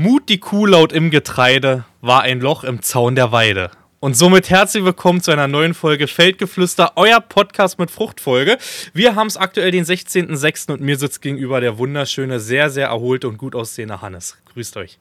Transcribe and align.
Mut 0.00 0.30
die 0.30 0.40
Kuh 0.40 0.64
laut 0.64 0.92
im 0.94 1.10
Getreide 1.10 1.84
war 2.00 2.22
ein 2.22 2.40
Loch 2.40 2.64
im 2.64 2.80
Zaun 2.80 3.16
der 3.16 3.32
Weide. 3.32 3.70
Und 3.98 4.16
somit 4.16 4.48
herzlich 4.48 4.82
willkommen 4.82 5.20
zu 5.20 5.30
einer 5.30 5.46
neuen 5.46 5.74
Folge 5.74 6.06
Feldgeflüster, 6.06 6.92
euer 6.96 7.20
Podcast 7.20 7.78
mit 7.78 7.90
Fruchtfolge. 7.90 8.56
Wir 8.94 9.14
haben 9.14 9.26
es 9.26 9.36
aktuell 9.36 9.72
den 9.72 9.84
16.06. 9.84 10.72
und 10.72 10.80
mir 10.80 10.96
sitzt 10.96 11.20
gegenüber 11.20 11.60
der 11.60 11.76
wunderschöne, 11.76 12.40
sehr, 12.40 12.70
sehr 12.70 12.86
erholte 12.86 13.28
und 13.28 13.36
gut 13.36 13.54
aussehende 13.54 14.00
Hannes. 14.00 14.38
Grüßt 14.54 14.78
euch. 14.78 14.98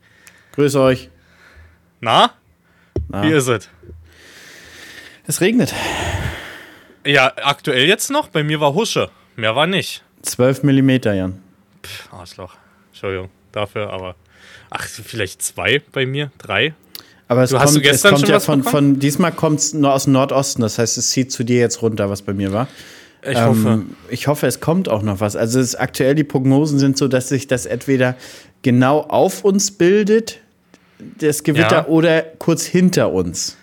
Grüß 0.56 0.76
euch. 0.76 1.10
Na? 2.02 2.34
Na? 3.08 3.24
Wie 3.24 3.31
ist 3.31 3.47
es? 3.47 3.70
Es 5.28 5.40
regnet. 5.40 5.74
Ja, 7.06 7.31
aktuell 7.42 7.88
jetzt 7.88 8.12
noch. 8.12 8.28
Bei 8.28 8.44
mir 8.44 8.60
war 8.60 8.74
Husche. 8.74 9.10
Mehr 9.38 9.56
war 9.56 9.66
nicht. 9.66 10.04
12 10.24 10.63
Millimeter, 10.63 11.13
Jan. 11.13 11.42
Pff, 11.86 12.12
Arschloch. 12.12 12.56
Entschuldigung 12.90 13.29
dafür, 13.54 13.92
aber. 13.92 14.16
Ach, 14.70 14.88
vielleicht 14.88 15.42
zwei 15.42 15.81
bei 15.92 16.05
mir, 16.05 16.31
drei. 16.38 16.73
Aber 17.28 17.44
es 17.44 17.52
du, 17.52 17.58
kommt, 17.58 17.86
es 17.86 18.04
kommt 18.04 18.28
ja 18.28 18.40
von, 18.40 18.64
von, 18.64 19.00
diesmal 19.00 19.32
kommt 19.32 19.59
es 19.59 19.73
nur 19.73 19.94
aus 19.94 20.05
dem 20.05 20.14
Nordosten, 20.14 20.62
das 20.62 20.80
heißt, 20.80 20.98
es 20.98 21.12
zieht 21.12 21.32
zu 21.32 21.44
dir 21.44 21.59
jetzt 21.59 21.82
runter, 21.82 22.09
was 22.09 22.23
bei 22.23 22.34
mir 22.34 22.52
war. 22.52 22.68
Ich 23.22 23.38
ähm, 23.38 23.45
hoffe. 23.45 23.82
Ich 24.09 24.28
hoffe, 24.28 24.48
es 24.48 24.59
kommt 24.59 24.90
auch 24.90 25.04
noch 25.04 25.20
was. 25.20 25.36
Also 25.36 25.59
es, 25.59 25.76
aktuell 25.76 26.16
die 26.16 26.23
Prognosen 26.23 26.80
sind 26.80 26.98
so, 26.98 27.08
dass 27.08 27.30
sich 27.30 27.48
das 27.48 27.66
entweder 27.66 28.16
genau 28.62 29.02
auf 29.02 29.44
uns 29.44 29.72
bildet, 29.72 30.40
das 31.20 31.44
Gewitter, 31.44 31.72
ja. 31.72 31.88
oder 31.88 32.22
kurz 32.22 32.66
hinter 32.66 33.12
uns. 33.12 33.58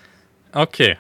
Okay. 0.52 0.96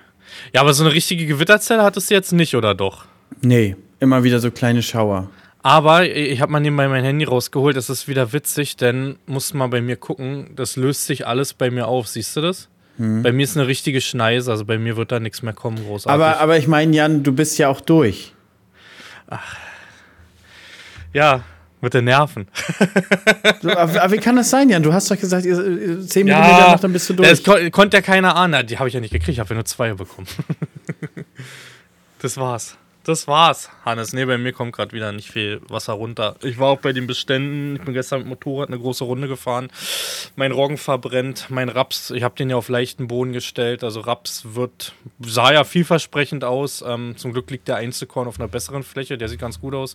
Ja, 0.52 0.60
aber 0.60 0.74
so 0.74 0.84
eine 0.84 0.92
richtige 0.92 1.26
Gewitterzelle 1.26 1.82
hattest 1.82 2.10
du 2.10 2.14
jetzt 2.14 2.32
nicht, 2.32 2.54
oder 2.54 2.74
doch? 2.74 3.04
Nee, 3.42 3.76
immer 4.00 4.24
wieder 4.24 4.40
so 4.40 4.50
kleine 4.50 4.82
Schauer. 4.82 5.30
Aber 5.66 6.08
ich 6.08 6.40
habe 6.40 6.52
mal 6.52 6.60
nebenbei 6.60 6.86
mein 6.86 7.02
Handy 7.02 7.24
rausgeholt. 7.24 7.76
Das 7.76 7.90
ist 7.90 8.06
wieder 8.06 8.32
witzig, 8.32 8.76
denn 8.76 9.16
musst 9.26 9.52
mal 9.52 9.66
bei 9.66 9.80
mir 9.80 9.96
gucken. 9.96 10.52
Das 10.54 10.76
löst 10.76 11.06
sich 11.06 11.26
alles 11.26 11.54
bei 11.54 11.72
mir 11.72 11.88
auf. 11.88 12.06
Siehst 12.06 12.36
du 12.36 12.40
das? 12.40 12.68
Hm. 12.98 13.24
Bei 13.24 13.32
mir 13.32 13.42
ist 13.42 13.56
eine 13.56 13.66
richtige 13.66 14.00
Schneise. 14.00 14.52
Also 14.52 14.64
bei 14.64 14.78
mir 14.78 14.96
wird 14.96 15.10
da 15.10 15.18
nichts 15.18 15.42
mehr 15.42 15.54
kommen, 15.54 15.84
großartig. 15.84 16.08
Aber, 16.08 16.38
aber 16.38 16.56
ich 16.56 16.68
meine, 16.68 16.94
Jan, 16.94 17.24
du 17.24 17.32
bist 17.32 17.58
ja 17.58 17.68
auch 17.68 17.80
durch. 17.80 18.32
Ach. 19.26 19.56
Ja, 21.12 21.42
mit 21.80 21.94
den 21.94 22.04
Nerven. 22.04 22.46
so, 23.60 23.70
aber, 23.70 24.02
aber, 24.02 24.12
wie 24.12 24.18
kann 24.18 24.36
das 24.36 24.48
sein, 24.48 24.68
Jan? 24.68 24.84
Du 24.84 24.92
hast 24.92 25.10
doch 25.10 25.18
gesagt, 25.18 25.42
10 25.42 25.52
ja, 25.52 26.38
Millimeter 26.38 26.70
noch, 26.70 26.78
dann 26.78 26.92
bist 26.92 27.10
du 27.10 27.14
durch. 27.14 27.28
Das 27.28 27.42
kon 27.42 27.72
konnte 27.72 27.96
ja 27.96 28.02
keiner 28.02 28.36
ahnen. 28.36 28.64
Die 28.68 28.78
habe 28.78 28.86
ich 28.86 28.94
ja 28.94 29.00
nicht 29.00 29.12
gekriegt. 29.12 29.30
Ich 29.30 29.40
habe 29.40 29.48
ja 29.48 29.54
nur 29.56 29.64
zwei 29.64 29.92
bekommen. 29.94 30.28
das 32.22 32.36
war's 32.36 32.78
das 33.06 33.28
war's, 33.28 33.70
Hannes. 33.84 34.12
Nee, 34.12 34.24
bei 34.24 34.36
mir 34.36 34.52
kommt 34.52 34.74
gerade 34.74 34.92
wieder 34.92 35.12
nicht 35.12 35.30
viel 35.30 35.60
Wasser 35.68 35.92
runter. 35.92 36.34
Ich 36.42 36.58
war 36.58 36.68
auch 36.68 36.80
bei 36.80 36.92
den 36.92 37.06
Beständen. 37.06 37.76
Ich 37.76 37.82
bin 37.82 37.94
gestern 37.94 38.20
mit 38.20 38.28
Motorrad 38.28 38.68
eine 38.68 38.78
große 38.78 39.04
Runde 39.04 39.28
gefahren. 39.28 39.68
Mein 40.34 40.50
Roggen 40.50 40.76
verbrennt, 40.76 41.46
mein 41.48 41.68
Raps, 41.68 42.10
ich 42.10 42.24
habe 42.24 42.34
den 42.34 42.50
ja 42.50 42.56
auf 42.56 42.68
leichten 42.68 43.06
Boden 43.06 43.32
gestellt. 43.32 43.84
Also 43.84 44.00
Raps 44.00 44.54
wird, 44.54 44.92
sah 45.20 45.52
ja 45.52 45.62
vielversprechend 45.62 46.42
aus. 46.42 46.82
Ähm, 46.86 47.16
zum 47.16 47.32
Glück 47.32 47.48
liegt 47.50 47.68
der 47.68 47.76
Einzelkorn 47.76 48.26
auf 48.26 48.40
einer 48.40 48.48
besseren 48.48 48.82
Fläche. 48.82 49.16
Der 49.16 49.28
sieht 49.28 49.40
ganz 49.40 49.60
gut 49.60 49.74
aus. 49.74 49.94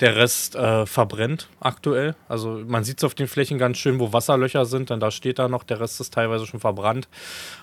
Der 0.00 0.16
Rest 0.16 0.56
äh, 0.56 0.84
verbrennt 0.84 1.48
aktuell. 1.60 2.16
Also 2.28 2.60
man 2.66 2.82
sieht 2.82 2.98
es 2.98 3.04
auf 3.04 3.14
den 3.14 3.28
Flächen 3.28 3.58
ganz 3.58 3.78
schön, 3.78 4.00
wo 4.00 4.12
Wasserlöcher 4.12 4.66
sind. 4.66 4.90
Dann 4.90 4.98
da 4.98 5.12
steht 5.12 5.38
da 5.38 5.48
noch. 5.48 5.62
Der 5.62 5.78
Rest 5.78 6.00
ist 6.00 6.12
teilweise 6.12 6.46
schon 6.46 6.58
verbrannt. 6.60 7.08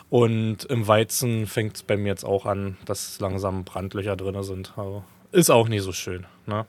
Und 0.09 0.65
im 0.65 0.87
Weizen 0.87 1.47
fängt 1.47 1.77
es 1.77 1.83
bei 1.83 1.97
mir 1.97 2.09
jetzt 2.09 2.25
auch 2.25 2.45
an, 2.45 2.77
dass 2.85 3.19
langsam 3.19 3.63
Brandlöcher 3.63 4.15
drin 4.15 4.41
sind. 4.43 4.73
Also 4.77 5.03
ist 5.31 5.49
auch 5.49 5.67
nicht 5.67 5.83
so 5.83 5.91
schön. 5.91 6.25
Ne? 6.45 6.65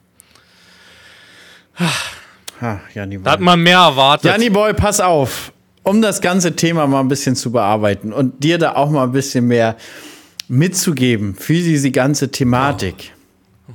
Ha, 2.61 2.81
Janni 2.95 3.23
da 3.23 3.33
hat 3.33 3.41
man 3.41 3.63
mehr 3.63 3.79
erwartet. 3.79 4.31
Janni 4.31 4.51
Boy, 4.51 4.73
pass 4.75 5.01
auf. 5.01 5.53
Um 5.83 6.03
das 6.03 6.21
ganze 6.21 6.57
Thema 6.57 6.87
mal 6.87 7.01
ein 7.01 7.09
bisschen 7.09 7.37
zu 7.37 7.53
bearbeiten 7.53 8.13
und 8.13 8.43
dir 8.43 8.59
da 8.59 8.75
auch 8.75 8.91
mal 8.91 9.05
ein 9.05 9.13
bisschen 9.13 9.47
mehr 9.47 9.77
mitzugeben 10.49 11.37
für 11.37 11.53
diese 11.53 11.91
ganze 11.93 12.31
Thematik. 12.31 13.13
Oh. 13.69 13.73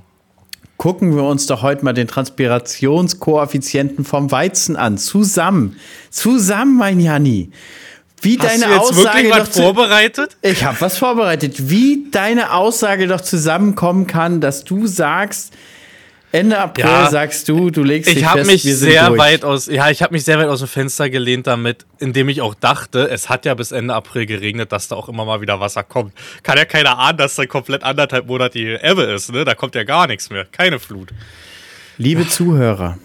Gucken 0.77 1.15
wir 1.15 1.23
uns 1.23 1.45
doch 1.45 1.61
heute 1.61 1.85
mal 1.85 1.93
den 1.93 2.07
Transpirationskoeffizienten 2.07 4.03
vom 4.03 4.31
Weizen 4.31 4.75
an. 4.75 4.97
Zusammen. 4.97 5.77
Zusammen, 6.09 6.75
mein 6.77 6.99
Janni. 6.99 7.51
Wie 8.21 8.37
Hast 8.37 8.47
deine 8.47 8.65
du 8.65 8.71
jetzt 8.71 8.81
Aussage 8.81 9.23
wirklich 9.23 9.39
was 9.39 9.49
vorbereitet? 9.49 10.37
Ich 10.41 10.63
habe 10.63 10.79
was 10.79 10.97
vorbereitet. 10.97 11.69
Wie 11.69 12.05
deine 12.11 12.53
Aussage 12.53 13.07
doch 13.07 13.21
zusammenkommen 13.21 14.05
kann, 14.07 14.41
dass 14.41 14.63
du 14.63 14.85
sagst, 14.85 15.53
Ende 16.33 16.57
April 16.57 16.85
ja, 16.85 17.09
sagst 17.09 17.49
du, 17.49 17.71
du 17.71 17.83
legst 17.83 18.15
dich 18.15 18.25
fest, 18.25 18.47
mich 18.47 18.63
wir 18.63 18.75
sind 18.75 18.91
sehr 18.91 19.07
durch. 19.07 19.19
weit 19.19 19.43
aus, 19.43 19.65
ja, 19.65 19.89
ich 19.89 20.01
habe 20.01 20.13
mich 20.13 20.23
sehr 20.23 20.39
weit 20.39 20.47
aus 20.47 20.59
dem 20.59 20.69
Fenster 20.69 21.09
gelehnt 21.09 21.45
damit, 21.47 21.85
indem 21.99 22.29
ich 22.29 22.41
auch 22.41 22.53
dachte, 22.53 23.09
es 23.09 23.27
hat 23.27 23.43
ja 23.43 23.53
bis 23.53 23.73
Ende 23.73 23.93
April 23.93 24.25
geregnet, 24.25 24.71
dass 24.71 24.87
da 24.87 24.95
auch 24.95 25.09
immer 25.09 25.25
mal 25.25 25.41
wieder 25.41 25.59
Wasser 25.59 25.83
kommt. 25.83 26.13
Kann 26.43 26.57
ja 26.57 26.63
keiner 26.63 26.97
ahnen, 26.99 27.17
dass 27.17 27.35
da 27.35 27.45
komplett 27.45 27.83
anderthalb 27.83 28.27
Monate 28.27 28.59
die 28.59 28.67
Ebbe 28.81 29.03
ist, 29.03 29.33
ne? 29.33 29.43
Da 29.43 29.55
kommt 29.55 29.75
ja 29.75 29.83
gar 29.83 30.07
nichts 30.07 30.29
mehr, 30.29 30.45
keine 30.45 30.79
Flut. 30.79 31.09
Liebe 31.97 32.25
Zuhörer, 32.25 32.97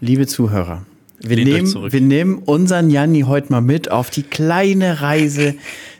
liebe 0.00 0.26
Zuhörer, 0.26 0.84
wir 1.20 1.36
nehmen, 1.36 1.92
wir 1.92 2.00
nehmen 2.00 2.38
unseren 2.38 2.90
Janni 2.90 3.22
heute 3.22 3.52
mal 3.52 3.60
mit 3.60 3.90
auf 3.90 4.10
die 4.10 4.22
kleine 4.22 5.00
Reise 5.00 5.54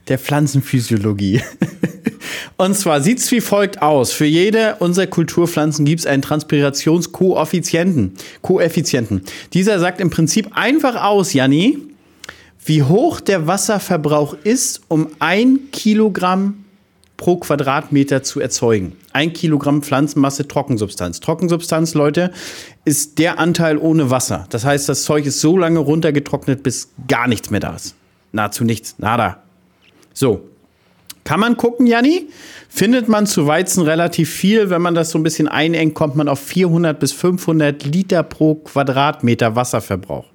der 0.09 0.19
Pflanzenphysiologie. 0.19 1.43
Und 2.57 2.77
zwar 2.77 3.01
sieht 3.01 3.19
es 3.19 3.31
wie 3.31 3.41
folgt 3.41 3.83
aus. 3.83 4.13
Für 4.13 4.25
jede 4.25 4.77
unserer 4.77 5.07
Kulturpflanzen 5.07 5.85
gibt 5.85 6.01
es 6.01 6.07
einen 6.07 6.23
Transpirationskoeffizienten. 6.23 8.15
Koeffizienten. 8.43 9.23
Dieser 9.53 9.79
sagt 9.79 10.01
im 10.01 10.11
Prinzip 10.11 10.51
einfach 10.55 11.03
aus, 11.03 11.33
Janni, 11.33 11.79
wie 12.65 12.83
hoch 12.83 13.21
der 13.21 13.47
Wasserverbrauch 13.47 14.37
ist, 14.45 14.83
um 14.89 15.09
ein 15.21 15.71
Kilogramm 15.73 16.65
pro 17.19 17.37
Quadratmeter 17.37 18.23
zu 18.23 18.41
erzeugen. 18.41 18.97
Ein 19.13 19.35
Kilogramm 19.35 19.83
Pflanzenmasse 19.83 20.49
Trockensubstanz. 20.49 21.21
Trockensubstanz, 21.21 21.93
Leute, 21.93 22.31
ist 22.87 23.19
der 23.19 23.39
Anteil 23.39 23.77
ohne 23.77 24.11
Wasser. 24.11 24.47
Das 24.49 24.65
heißt, 24.65 24.89
das 24.89 25.03
Zeug 25.03 25.27
ist 25.27 25.41
so 25.41 25.59
lange 25.59 25.81
runtergetrocknet, 25.81 26.63
bis 26.63 26.89
gar 27.09 27.29
nichts 27.29 27.51
mehr 27.51 27.61
da 27.61 27.75
ist. 27.75 27.95
Nahezu 28.33 28.65
nichts. 28.65 28.95
Nada. 28.99 29.43
So. 30.15 30.49
Kann 31.25 31.41
man 31.41 31.59
gucken, 31.59 31.87
Janni? 31.87 32.29
Findet 32.71 33.09
man 33.09 33.27
zu 33.27 33.47
Weizen 33.47 33.83
relativ 33.83 34.31
viel. 34.31 34.71
Wenn 34.71 34.81
man 34.81 34.95
das 34.95 35.11
so 35.11 35.19
ein 35.19 35.25
bisschen 35.25 35.49
einengt, 35.49 35.95
kommt 35.95 36.15
man 36.15 36.29
auf 36.29 36.39
400 36.39 36.99
bis 36.99 37.13
500 37.13 37.85
Liter 37.85 38.23
pro 38.23 38.55
Quadratmeter 38.55 39.57
Wasserverbrauch. 39.57 40.27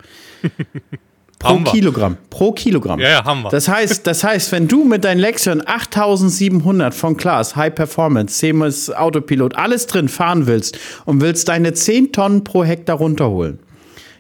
Pro 1.44 1.72
Kilogramm. 1.72 2.18
Pro 2.30 2.52
Kilogramm. 2.52 3.00
Ja, 3.00 3.10
ja, 3.10 3.26
haben 3.26 3.44
wir. 3.44 3.50
Das 3.50 3.68
heißt, 3.68 4.08
das 4.08 4.24
heißt, 4.24 4.52
wenn 4.52 4.68
du 4.68 4.84
mit 4.84 5.04
deinem 5.04 5.20
Lexion 5.20 5.62
8700 5.66 6.94
von 6.94 7.18
Class, 7.18 7.56
High 7.56 7.76
Performance, 7.76 8.40
CMS, 8.40 8.90
Autopilot, 8.90 9.56
alles 9.56 9.88
drin 9.88 10.10
fahren 10.10 10.48
willst 10.48 10.80
und 11.06 11.22
willst 11.22 11.50
deine 11.50 11.74
10 11.74 12.12
Tonnen 12.12 12.44
pro 12.44 12.64
Hektar 12.64 12.98
runterholen, 12.98 13.60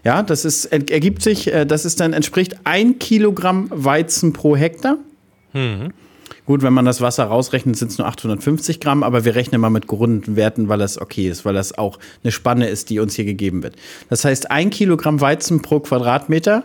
ja, 0.03 0.21
das 0.21 0.43
ist, 0.43 0.65
ergibt 0.65 1.21
sich, 1.21 1.51
äh, 1.51 1.65
das 1.65 1.85
ist 1.85 1.99
dann 1.99 2.11
entspricht 2.13 2.57
ein 2.65 2.99
Kilogramm 2.99 3.69
Weizen 3.71 4.33
pro 4.33 4.55
Hektar. 4.55 4.97
Mhm. 5.53 5.93
Gut, 6.45 6.61
wenn 6.61 6.73
man 6.73 6.83
das 6.83 6.99
Wasser 6.99 7.23
rausrechnet, 7.23 7.77
sind 7.77 7.91
es 7.91 7.97
nur 7.97 8.07
850 8.07 8.81
Gramm, 8.81 9.03
aber 9.03 9.23
wir 9.23 9.33
rechnen 9.33 9.61
mal 9.61 9.69
mit 9.69 9.87
gerundeten 9.87 10.35
Werten, 10.35 10.67
weil 10.67 10.79
das 10.79 10.99
okay 10.99 11.29
ist, 11.29 11.45
weil 11.45 11.53
das 11.53 11.77
auch 11.77 11.99
eine 12.21 12.33
Spanne 12.33 12.67
ist, 12.67 12.89
die 12.89 12.99
uns 12.99 13.15
hier 13.15 13.23
gegeben 13.23 13.63
wird. 13.63 13.77
Das 14.09 14.25
heißt, 14.25 14.51
ein 14.51 14.69
Kilogramm 14.69 15.21
Weizen 15.21 15.61
pro 15.61 15.79
Quadratmeter 15.79 16.63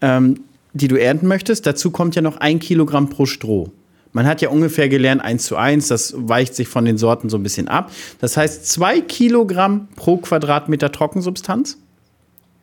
ähm, 0.00 0.40
die 0.72 0.88
du 0.88 0.96
ernten 0.96 1.26
möchtest. 1.26 1.66
Dazu 1.66 1.90
kommt 1.90 2.16
ja 2.16 2.22
noch 2.22 2.36
ein 2.36 2.58
Kilogramm 2.58 3.08
pro 3.08 3.26
Stroh. 3.26 3.72
Man 4.12 4.26
hat 4.26 4.40
ja 4.40 4.48
ungefähr 4.48 4.88
gelernt, 4.88 5.22
eins 5.22 5.44
zu 5.44 5.56
eins, 5.56 5.88
das 5.88 6.14
weicht 6.16 6.54
sich 6.54 6.68
von 6.68 6.86
den 6.86 6.96
Sorten 6.96 7.28
so 7.28 7.36
ein 7.36 7.42
bisschen 7.42 7.68
ab. 7.68 7.90
Das 8.18 8.36
heißt, 8.36 8.66
zwei 8.66 9.02
Kilogramm 9.02 9.88
pro 9.94 10.16
Quadratmeter 10.16 10.90
Trockensubstanz. 10.90 11.78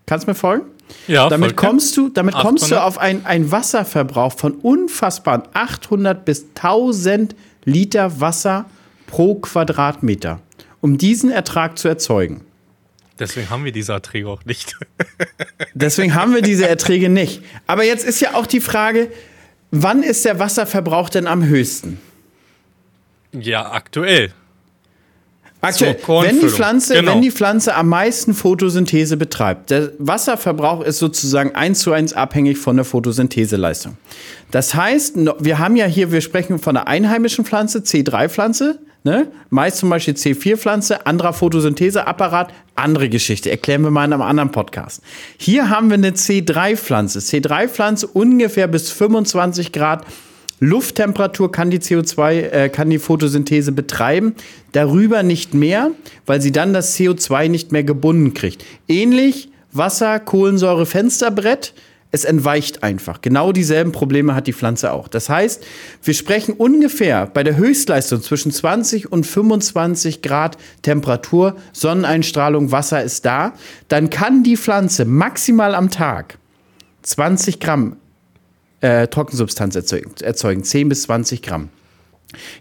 Kannst 0.07 0.25
du 0.25 0.31
mir 0.31 0.35
folgen? 0.35 0.65
Ja, 1.07 1.29
damit 1.29 1.55
kommst 1.55 1.95
du, 1.95 2.09
damit 2.09 2.35
kommst 2.35 2.71
du 2.71 2.81
auf 2.81 2.97
einen 2.97 3.51
Wasserverbrauch 3.51 4.33
von 4.33 4.53
unfassbaren 4.53 5.43
800 5.53 6.25
bis 6.25 6.45
1000 6.55 7.35
Liter 7.65 8.19
Wasser 8.19 8.65
pro 9.07 9.35
Quadratmeter, 9.35 10.39
um 10.81 10.97
diesen 10.97 11.29
Ertrag 11.29 11.77
zu 11.77 11.87
erzeugen. 11.87 12.41
Deswegen 13.19 13.49
haben 13.49 13.63
wir 13.63 13.71
diese 13.71 13.93
Erträge 13.93 14.27
auch 14.27 14.43
nicht. 14.45 14.75
Deswegen 15.73 16.15
haben 16.15 16.33
wir 16.33 16.41
diese 16.41 16.67
Erträge 16.67 17.09
nicht. 17.09 17.43
Aber 17.67 17.83
jetzt 17.83 18.05
ist 18.05 18.19
ja 18.19 18.33
auch 18.33 18.47
die 18.47 18.59
Frage, 18.59 19.11
wann 19.71 20.03
ist 20.03 20.25
der 20.25 20.39
Wasserverbrauch 20.39 21.09
denn 21.09 21.27
am 21.27 21.45
höchsten? 21.45 21.99
Ja, 23.31 23.71
aktuell. 23.71 24.33
Aktuell, 25.63 25.97
wenn 26.23 26.41
die, 26.41 26.49
Pflanze, 26.49 26.93
genau. 26.93 27.13
wenn 27.13 27.21
die 27.21 27.31
Pflanze 27.31 27.73
am 27.73 27.87
meisten 27.87 28.33
Photosynthese 28.33 29.15
betreibt, 29.15 29.69
der 29.69 29.91
Wasserverbrauch 29.97 30.81
ist 30.81 30.99
sozusagen 30.99 31.55
eins 31.55 31.79
zu 31.79 31.93
eins 31.93 32.11
abhängig 32.11 32.57
von 32.57 32.75
der 32.75 32.83
Photosyntheseleistung. 32.83 33.95
Das 34.51 34.75
heißt, 34.75 35.15
wir 35.39 35.59
haben 35.59 35.77
ja 35.77 35.85
hier, 35.85 36.11
wir 36.11 36.19
sprechen 36.19 36.59
von 36.59 36.75
einer 36.75 36.87
einheimischen 36.87 37.45
Pflanze, 37.45 37.79
C3-Pflanze, 37.79 38.79
Ne? 39.03 39.27
Mais 39.49 39.75
zum 39.75 39.89
Beispiel 39.89 40.13
C4-Pflanze, 40.13 41.05
anderer 41.05 41.33
Photosyntheseapparat, 41.33 42.53
andere 42.75 43.09
Geschichte. 43.09 43.51
Erklären 43.51 43.81
wir 43.81 43.91
mal 43.91 44.05
in 44.05 44.13
einem 44.13 44.21
anderen 44.21 44.51
Podcast. 44.51 45.01
Hier 45.37 45.69
haben 45.69 45.89
wir 45.89 45.95
eine 45.95 46.11
C3-Pflanze. 46.11 47.19
C3-Pflanze 47.19 48.07
ungefähr 48.07 48.67
bis 48.67 48.89
25 48.91 49.71
Grad 49.71 50.05
Lufttemperatur 50.63 51.51
kann 51.51 51.71
die 51.71 51.79
CO2, 51.79 52.31
äh, 52.31 52.69
kann 52.69 52.89
die 52.89 52.99
Photosynthese 52.99 53.73
betreiben. 53.73 54.35
Darüber 54.71 55.21
nicht 55.21 55.53
mehr, 55.53 55.91
weil 56.25 56.41
sie 56.41 56.53
dann 56.53 56.71
das 56.71 56.97
CO2 56.97 57.49
nicht 57.49 57.73
mehr 57.73 57.83
gebunden 57.83 58.33
kriegt. 58.33 58.63
Ähnlich 58.87 59.49
Wasser, 59.73 60.19
Kohlensäure, 60.19 60.85
Fensterbrett 60.85 61.73
es 62.13 62.25
entweicht 62.25 62.83
einfach. 62.83 63.21
Genau 63.21 63.51
dieselben 63.51 63.91
Probleme 63.91 64.35
hat 64.35 64.45
die 64.45 64.53
Pflanze 64.53 64.91
auch. 64.91 65.07
Das 65.07 65.29
heißt, 65.29 65.65
wir 66.03 66.13
sprechen 66.13 66.53
ungefähr 66.53 67.25
bei 67.25 67.43
der 67.43 67.57
Höchstleistung 67.57 68.21
zwischen 68.21 68.51
20 68.51 69.11
und 69.11 69.25
25 69.25 70.21
Grad 70.21 70.59
Temperatur, 70.83 71.55
Sonneneinstrahlung, 71.73 72.71
Wasser 72.71 73.03
ist 73.03 73.25
da. 73.25 73.53
Dann 73.87 74.11
kann 74.11 74.43
die 74.43 74.57
Pflanze 74.57 75.05
maximal 75.05 75.73
am 75.73 75.89
Tag 75.89 76.37
20 77.01 77.59
Gramm 77.59 77.97
äh, 78.81 79.07
Trockensubstanz 79.07 79.75
erzeugen, 79.75 80.11
erzeugen, 80.21 80.63
10 80.63 80.89
bis 80.89 81.03
20 81.03 81.41
Gramm. 81.41 81.69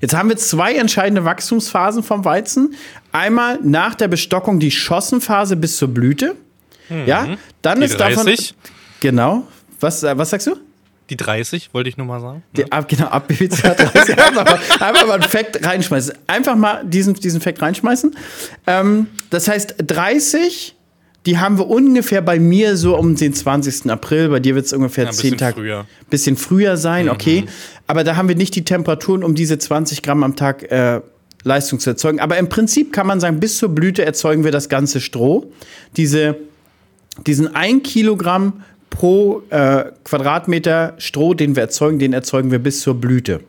Jetzt 0.00 0.14
haben 0.14 0.31
wir 0.31 0.38
zwei 0.38 0.76
entscheidende 0.76 1.26
Wachstumsphasen 1.26 2.02
vom 2.02 2.25
Weizen. 2.25 2.75
Einmal 3.12 3.58
nach 3.62 3.96
der 3.96 4.08
Bestockung 4.08 4.60
die 4.60 4.70
Schossenphase 4.70 5.56
bis 5.56 5.76
zur 5.76 5.88
Blüte. 5.88 6.37
Mhm. 6.88 7.06
Ja, 7.06 7.37
dann 7.60 7.81
die 7.81 7.87
ist 7.87 8.00
30. 8.00 8.16
davon 8.16 8.34
Genau. 9.02 9.43
Was, 9.81 10.04
äh, 10.04 10.16
was 10.16 10.31
sagst 10.31 10.46
du? 10.46 10.56
Die 11.10 11.16
30, 11.16 11.75
wollte 11.75 11.88
ich 11.88 11.96
nur 11.96 12.06
mal 12.06 12.20
sagen. 12.20 12.43
Die, 12.56 12.70
ab, 12.70 12.87
genau, 12.88 13.06
ab 13.06 13.26
BWCA 13.26 13.75
30. 13.75 14.19
einfach, 14.19 14.44
mal, 14.44 14.60
einfach 14.81 15.06
mal 15.06 15.14
einen 15.14 15.22
Fact 15.25 15.66
reinschmeißen. 15.66 16.14
Einfach 16.28 16.54
mal 16.54 16.84
diesen, 16.84 17.14
diesen 17.14 17.40
Fact 17.40 17.60
reinschmeißen. 17.60 18.16
Ähm, 18.69 19.08
das 19.28 19.49
heißt, 19.49 19.75
30, 19.84 20.76
die 21.26 21.38
haben 21.38 21.58
wir 21.58 21.66
ungefähr 21.66 22.22
bei 22.22 22.38
mir 22.38 22.76
so 22.76 22.96
um 22.96 23.16
den 23.16 23.34
20. 23.34 23.90
April. 23.90 24.28
Bei 24.28 24.38
dir 24.38 24.54
wird 24.54 24.66
es 24.66 24.72
ungefähr 24.72 25.06
ja, 25.06 25.10
10 25.10 25.37
Tage. 25.37 25.56
Früher. 25.56 25.87
Bisschen 26.08 26.37
früher 26.37 26.76
sein, 26.76 27.06
mhm. 27.06 27.10
okay. 27.10 27.44
Aber 27.88 28.05
da 28.05 28.14
haben 28.14 28.28
wir 28.28 28.37
nicht 28.37 28.55
die 28.55 28.64
Temperaturen, 28.64 29.25
um 29.25 29.34
diese 29.34 29.58
20 29.58 30.02
Gramm 30.02 30.22
am 30.22 30.37
Tag 30.37 30.70
äh, 30.70 31.00
Leistung 31.43 31.81
zu 31.81 31.90
erzeugen. 31.90 32.20
Aber 32.20 32.38
im 32.38 32.48
Prinzip 32.48 32.93
kann 32.93 33.08
man 33.08 33.19
sagen, 33.19 33.40
bis 33.40 33.58
zur 33.58 33.70
Blüte 33.70 34.05
erzeugen 34.05 34.44
wir 34.44 34.52
das 34.52 34.69
ganze 34.69 35.00
Stroh. 35.00 35.52
Diese, 35.96 36.37
diesen 37.26 37.55
1 37.55 37.82
Kilogramm 37.82 38.62
pro 38.93 39.43
äh, 39.49 39.87
Quadratmeter 40.05 40.94
Stroh, 40.99 41.35
den 41.35 41.56
wir 41.56 41.62
erzeugen, 41.62 41.99
den 41.99 42.12
erzeugen 42.12 42.50
wir 42.50 42.59
bis 42.59 42.83
zur 42.83 42.94
Blüte. 42.94 43.41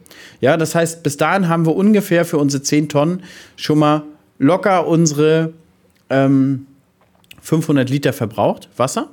Ja, 0.42 0.57
das 0.57 0.74
heißt, 0.74 1.04
bis 1.04 1.18
dahin 1.18 1.50
haben 1.50 1.66
wir 1.66 1.75
ungefähr 1.75 2.25
für 2.25 2.38
unsere 2.38 2.63
10 2.63 2.90
Tonnen 2.90 3.24
schon 3.57 3.78
mal 3.78 4.04
locker 4.40 4.88
unsere 4.88 5.54
ähm, 6.10 6.66
500 7.42 7.90
Liter 7.90 8.13
verbraucht, 8.13 8.69
Wasser. 8.78 9.10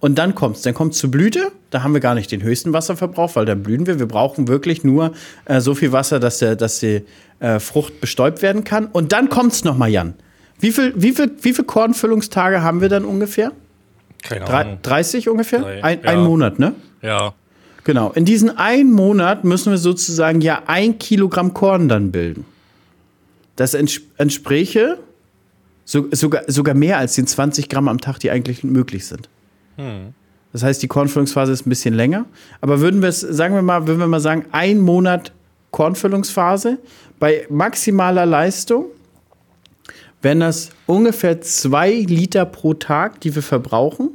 Und 0.00 0.18
dann 0.18 0.34
kommt 0.34 0.56
es, 0.56 0.62
dann 0.62 0.72
kommt 0.72 0.94
zur 0.94 1.10
Blüte, 1.10 1.52
da 1.68 1.82
haben 1.82 1.92
wir 1.92 2.00
gar 2.00 2.14
nicht 2.14 2.32
den 2.32 2.42
höchsten 2.42 2.72
Wasserverbrauch, 2.72 3.36
weil 3.36 3.44
dann 3.44 3.62
blühen 3.62 3.86
wir. 3.86 3.98
Wir 3.98 4.08
brauchen 4.08 4.48
wirklich 4.48 4.82
nur 4.82 5.12
äh, 5.44 5.60
so 5.60 5.74
viel 5.74 5.92
Wasser, 5.92 6.18
dass, 6.18 6.38
der, 6.38 6.56
dass 6.56 6.80
die 6.80 7.02
äh, 7.40 7.60
Frucht 7.60 8.00
bestäubt 8.00 8.40
werden 8.40 8.64
kann. 8.64 8.86
Und 8.86 9.12
dann 9.12 9.28
kommt 9.28 9.52
es 9.52 9.64
nochmal, 9.64 9.90
Jan. 9.90 10.14
Wie 10.58 10.72
viel, 10.72 10.94
wie, 10.96 11.12
viel, 11.12 11.30
wie 11.42 11.52
viel 11.52 11.64
Kornfüllungstage 11.64 12.62
haben 12.62 12.80
wir 12.80 12.88
dann 12.88 13.04
ungefähr? 13.04 13.52
Keine 14.22 14.46
Ahnung. 14.46 14.78
30 14.82 15.28
ungefähr? 15.28 15.60
Drei, 15.60 15.84
ein, 15.84 16.00
ja. 16.02 16.10
ein 16.10 16.22
Monat, 16.22 16.58
ne? 16.58 16.74
Ja. 17.02 17.34
Genau. 17.84 18.10
In 18.12 18.24
diesen 18.24 18.56
einen 18.56 18.92
Monat 18.92 19.44
müssen 19.44 19.70
wir 19.70 19.78
sozusagen 19.78 20.40
ja 20.40 20.62
ein 20.66 20.98
Kilogramm 20.98 21.54
Korn 21.54 21.88
dann 21.88 22.12
bilden. 22.12 22.44
Das 23.56 23.74
ents 23.74 24.00
entspräche 24.16 24.98
so, 25.84 26.06
sogar, 26.12 26.44
sogar 26.46 26.74
mehr 26.74 26.98
als 26.98 27.14
den 27.14 27.26
20 27.26 27.68
Gramm 27.68 27.88
am 27.88 28.00
Tag, 28.00 28.18
die 28.20 28.30
eigentlich 28.30 28.62
möglich 28.62 29.06
sind. 29.06 29.28
Hm. 29.76 30.14
Das 30.52 30.62
heißt, 30.62 30.82
die 30.82 30.88
Kornfüllungsphase 30.88 31.52
ist 31.52 31.66
ein 31.66 31.70
bisschen 31.70 31.94
länger. 31.94 32.26
Aber 32.60 32.80
würden 32.80 33.02
wir 33.02 33.08
es, 33.08 33.20
sagen 33.20 33.54
wir 33.54 33.62
mal, 33.62 33.86
würden 33.86 33.98
wir 33.98 34.06
mal 34.06 34.20
sagen, 34.20 34.44
ein 34.52 34.80
Monat 34.80 35.32
Kornfüllungsphase 35.70 36.78
bei 37.18 37.46
maximaler 37.48 38.26
Leistung 38.26 38.86
wenn 40.22 40.40
das 40.40 40.70
ungefähr 40.86 41.40
zwei 41.40 41.92
Liter 41.92 42.44
pro 42.44 42.74
Tag, 42.74 43.20
die 43.20 43.34
wir 43.34 43.42
verbrauchen. 43.42 44.10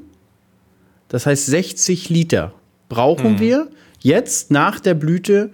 Das 1.08 1.26
heißt, 1.26 1.46
60 1.48 2.10
Liter 2.10 2.54
brauchen 2.90 3.34
mhm. 3.34 3.40
wir 3.40 3.68
jetzt 4.02 4.52
nach 4.52 4.80
der 4.80 4.94
Blüte 4.94 5.52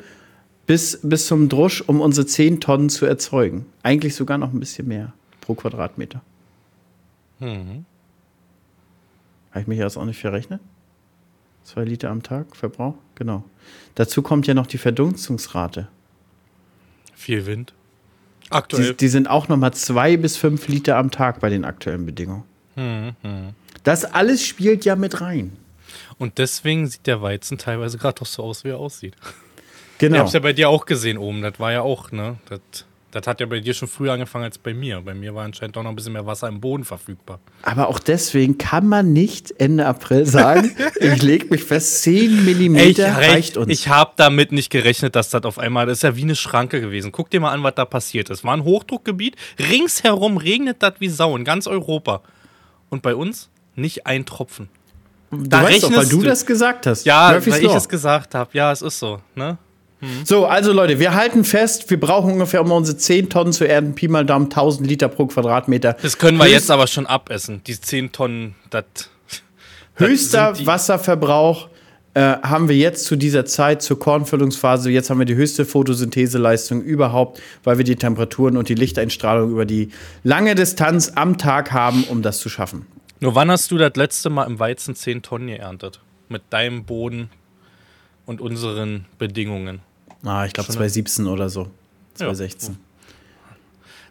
bis, 0.65 0.99
bis 1.03 1.27
zum 1.27 1.49
Drusch, 1.49 1.81
um 1.81 2.01
unsere 2.01 2.25
10 2.25 2.59
Tonnen 2.59 2.89
zu 2.89 3.05
erzeugen. 3.05 3.65
Eigentlich 3.83 4.15
sogar 4.15 4.37
noch 4.37 4.53
ein 4.53 4.59
bisschen 4.59 4.87
mehr 4.87 5.13
pro 5.39 5.53
Quadratmeter. 5.53 6.21
Mhm. 7.39 7.85
Habe 9.51 9.61
ich 9.61 9.67
mich 9.67 9.79
jetzt 9.79 9.97
auch 9.97 10.05
nicht 10.05 10.19
verrechnet? 10.19 10.61
Zwei 11.63 11.83
Liter 11.83 12.09
am 12.09 12.23
Tag 12.23 12.55
Verbrauch? 12.55 12.95
Genau. 13.15 13.43
Dazu 13.95 14.21
kommt 14.21 14.47
ja 14.47 14.53
noch 14.53 14.67
die 14.67 14.77
Verdunstungsrate. 14.77 15.87
Viel 17.13 17.45
Wind. 17.45 17.73
Aktuell. 18.51 18.91
Die, 18.91 18.97
die 18.97 19.07
sind 19.07 19.29
auch 19.29 19.47
noch 19.47 19.57
mal 19.57 19.71
zwei 19.71 20.17
bis 20.17 20.37
fünf 20.37 20.67
Liter 20.67 20.97
am 20.97 21.11
Tag 21.11 21.39
bei 21.39 21.49
den 21.49 21.65
aktuellen 21.65 22.05
Bedingungen. 22.05 22.43
Hm, 22.75 23.15
hm. 23.21 23.49
Das 23.83 24.05
alles 24.05 24.45
spielt 24.45 24.85
ja 24.85 24.95
mit 24.95 25.21
rein. 25.21 25.57
Und 26.17 26.37
deswegen 26.37 26.87
sieht 26.87 27.07
der 27.07 27.21
Weizen 27.21 27.57
teilweise 27.57 27.97
gerade 27.97 28.19
doch 28.19 28.27
so 28.27 28.43
aus, 28.43 28.63
wie 28.63 28.69
er 28.69 28.77
aussieht. 28.77 29.15
Genau. 29.97 30.15
Ich 30.15 30.21
hab's 30.21 30.33
ja 30.33 30.39
bei 30.39 30.53
dir 30.53 30.69
auch 30.69 30.85
gesehen 30.85 31.17
oben. 31.17 31.41
Das 31.41 31.59
war 31.59 31.71
ja 31.71 31.81
auch, 31.81 32.11
ne? 32.11 32.37
Das 32.47 32.85
das 33.11 33.27
hat 33.27 33.41
ja 33.41 33.45
bei 33.45 33.59
dir 33.59 33.73
schon 33.73 33.87
früher 33.87 34.13
angefangen 34.13 34.45
als 34.45 34.57
bei 34.57 34.73
mir. 34.73 35.01
Bei 35.01 35.13
mir 35.13 35.35
war 35.35 35.43
anscheinend 35.43 35.77
auch 35.77 35.83
noch 35.83 35.89
ein 35.89 35.95
bisschen 35.95 36.13
mehr 36.13 36.25
Wasser 36.25 36.47
im 36.47 36.61
Boden 36.61 36.85
verfügbar. 36.85 37.39
Aber 37.61 37.89
auch 37.89 37.99
deswegen 37.99 38.57
kann 38.57 38.87
man 38.87 39.11
nicht 39.11 39.53
Ende 39.59 39.85
April 39.85 40.25
sagen, 40.25 40.75
ich 40.99 41.21
lege 41.21 41.47
mich 41.47 41.63
fest, 41.63 42.03
10 42.03 42.45
Millimeter 42.45 43.15
reicht 43.17 43.57
uns. 43.57 43.69
Ich 43.69 43.89
habe 43.89 44.13
damit 44.15 44.51
nicht 44.51 44.69
gerechnet, 44.69 45.15
dass 45.15 45.29
das 45.29 45.43
auf 45.43 45.59
einmal, 45.59 45.85
das 45.85 45.99
ist 45.99 46.03
ja 46.03 46.15
wie 46.15 46.23
eine 46.23 46.35
Schranke 46.35 46.79
gewesen. 46.79 47.11
Guck 47.11 47.29
dir 47.29 47.41
mal 47.41 47.51
an, 47.51 47.63
was 47.63 47.75
da 47.75 47.85
passiert 47.85 48.29
ist. 48.29 48.43
War 48.43 48.55
ein 48.55 48.63
Hochdruckgebiet, 48.63 49.35
ringsherum 49.59 50.37
regnet 50.37 50.81
das 50.81 50.93
wie 50.99 51.09
Sau 51.09 51.35
in 51.35 51.43
ganz 51.43 51.67
Europa. 51.67 52.21
Und 52.89 53.01
bei 53.01 53.15
uns 53.15 53.49
nicht 53.75 54.07
ein 54.07 54.25
Tropfen. 54.25 54.69
Da 55.31 55.61
du 55.61 55.67
weißt 55.67 55.83
doch, 55.83 55.95
weil 55.95 56.07
du, 56.07 56.19
du 56.19 56.25
das 56.25 56.45
gesagt 56.45 56.87
hast. 56.87 57.05
Ja, 57.05 57.31
Murphy's 57.31 57.53
weil 57.53 57.63
Law. 57.63 57.71
ich 57.71 57.77
es 57.77 57.89
gesagt 57.89 58.35
habe. 58.35 58.49
Ja, 58.53 58.71
es 58.71 58.81
ist 58.81 58.99
so. 58.99 59.21
Ne? 59.35 59.57
Mhm. 60.01 60.25
So, 60.25 60.45
also 60.45 60.73
Leute, 60.73 60.99
wir 60.99 61.13
halten 61.13 61.43
fest, 61.43 61.89
wir 61.89 61.99
brauchen 61.99 62.33
ungefähr, 62.33 62.61
um 62.61 62.71
unsere 62.71 62.97
10 62.97 63.29
Tonnen 63.29 63.53
zu 63.53 63.67
ernten, 63.67 63.95
Pi 63.95 64.07
mal 64.07 64.25
Daumen, 64.25 64.45
1000 64.45 64.87
Liter 64.87 65.07
pro 65.07 65.27
Quadratmeter. 65.27 65.95
Das 66.01 66.17
können 66.17 66.37
wir 66.37 66.45
Höchst 66.45 66.53
jetzt 66.53 66.71
aber 66.71 66.87
schon 66.87 67.05
abessen. 67.05 67.61
Die 67.65 67.79
10 67.79 68.11
Tonnen, 68.11 68.55
das. 68.69 68.83
Höchster 69.95 70.65
Wasserverbrauch 70.65 71.69
äh, 72.13 72.37
haben 72.41 72.67
wir 72.67 72.75
jetzt 72.75 73.05
zu 73.05 73.15
dieser 73.15 73.45
Zeit, 73.45 73.81
zur 73.81 73.99
Kornfüllungsphase. 73.99 74.89
Jetzt 74.89 75.09
haben 75.09 75.19
wir 75.19 75.25
die 75.25 75.35
höchste 75.35 75.65
Photosyntheseleistung 75.65 76.81
überhaupt, 76.81 77.41
weil 77.63 77.77
wir 77.77 77.85
die 77.85 77.95
Temperaturen 77.95 78.57
und 78.57 78.67
die 78.69 78.75
Lichteinstrahlung 78.75 79.51
über 79.51 79.65
die 79.65 79.91
lange 80.23 80.55
Distanz 80.55 81.13
am 81.15 81.37
Tag 81.37 81.71
haben, 81.71 82.03
um 82.05 82.21
das 82.21 82.39
zu 82.39 82.49
schaffen. 82.49 82.85
Nur 83.19 83.35
wann 83.35 83.51
hast 83.51 83.69
du 83.71 83.77
das 83.77 83.95
letzte 83.95 84.29
Mal 84.29 84.45
im 84.45 84.59
Weizen 84.59 84.95
10 84.95 85.21
Tonnen 85.21 85.47
geerntet? 85.47 86.01
Mit 86.27 86.41
deinem 86.49 86.85
Boden 86.85 87.29
und 88.25 88.41
unseren 88.41 89.05
Bedingungen? 89.17 89.81
Ah, 90.23 90.45
ich 90.45 90.53
glaube 90.53 90.69
2017 90.69 91.27
oder 91.27 91.49
so. 91.49 91.69
2016. 92.15 92.73
Ja. 92.73 92.79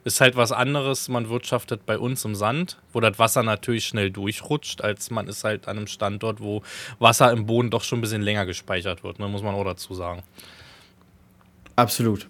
Ist 0.03 0.21
halt 0.21 0.35
was 0.35 0.51
anderes, 0.51 1.09
man 1.09 1.29
wirtschaftet 1.29 1.85
bei 1.85 1.99
uns 1.99 2.25
im 2.25 2.35
Sand, 2.35 2.79
wo 2.93 3.01
das 3.01 3.19
Wasser 3.19 3.43
natürlich 3.43 3.85
schnell 3.85 4.11
durchrutscht, 4.11 4.83
als 4.83 5.11
man 5.11 5.29
ist 5.29 5.45
halt 5.45 5.69
an 5.69 5.77
einem 5.77 5.87
Standort, 5.87 6.41
wo 6.41 6.63
Wasser 6.99 7.31
im 7.33 7.45
Boden 7.45 7.71
doch 7.71 7.85
schon 7.85 7.99
ein 7.99 8.03
bisschen 8.03 8.23
länger 8.23 8.47
gespeichert 8.47 9.05
wird, 9.05 9.19
ne, 9.19 9.29
muss 9.29 9.43
man 9.43 9.55
auch 9.55 9.65
dazu 9.65 9.95
sagen. 9.95 10.23
Absolut. 11.77 12.29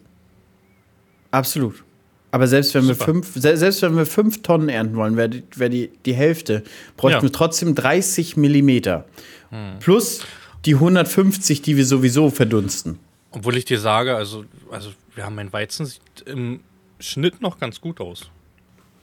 Absolut. 1.30 1.84
Aber 2.32 2.46
selbst 2.46 2.75
wenn, 2.75 2.87
wir 2.87 2.94
fünf, 2.94 3.32
selbst 3.34 3.82
wenn 3.82 3.96
wir 3.96 4.06
fünf 4.06 4.42
Tonnen 4.42 4.68
ernten 4.68 4.96
wollen, 4.96 5.16
wäre 5.16 5.28
die, 5.28 5.42
wär 5.56 5.68
die, 5.68 5.90
die 6.06 6.14
Hälfte, 6.14 6.62
bräuchten 6.96 7.18
ja. 7.18 7.22
wir 7.22 7.32
trotzdem 7.32 7.75
30 7.75 8.37
Millimeter. 8.37 9.04
Hm. 9.50 9.78
Plus 9.80 10.22
die 10.64 10.75
150, 10.75 11.62
die 11.62 11.76
wir 11.76 11.87
sowieso 11.87 12.30
verdunsten. 12.30 12.99
Obwohl 13.32 13.56
ich 13.56 13.64
dir 13.64 13.78
sage, 13.78 14.16
also, 14.16 14.44
also 14.70 14.92
wir 15.14 15.25
haben 15.25 15.37
mein 15.37 15.52
Weizen 15.52 15.87
sieht 15.87 16.22
im 16.26 16.60
Schnitt 16.99 17.40
noch 17.40 17.58
ganz 17.58 17.80
gut 17.80 18.00
aus. 18.00 18.30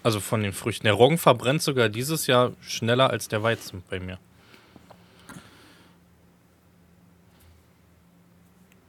Also 0.03 0.19
von 0.19 0.43
den 0.43 0.53
Früchten. 0.53 0.85
Der 0.85 0.93
Roggen 0.93 1.17
verbrennt 1.17 1.61
sogar 1.61 1.89
dieses 1.89 2.27
Jahr 2.27 2.53
schneller 2.61 3.09
als 3.09 3.27
der 3.27 3.43
Weizen 3.43 3.83
bei 3.89 3.99
mir. 3.99 4.19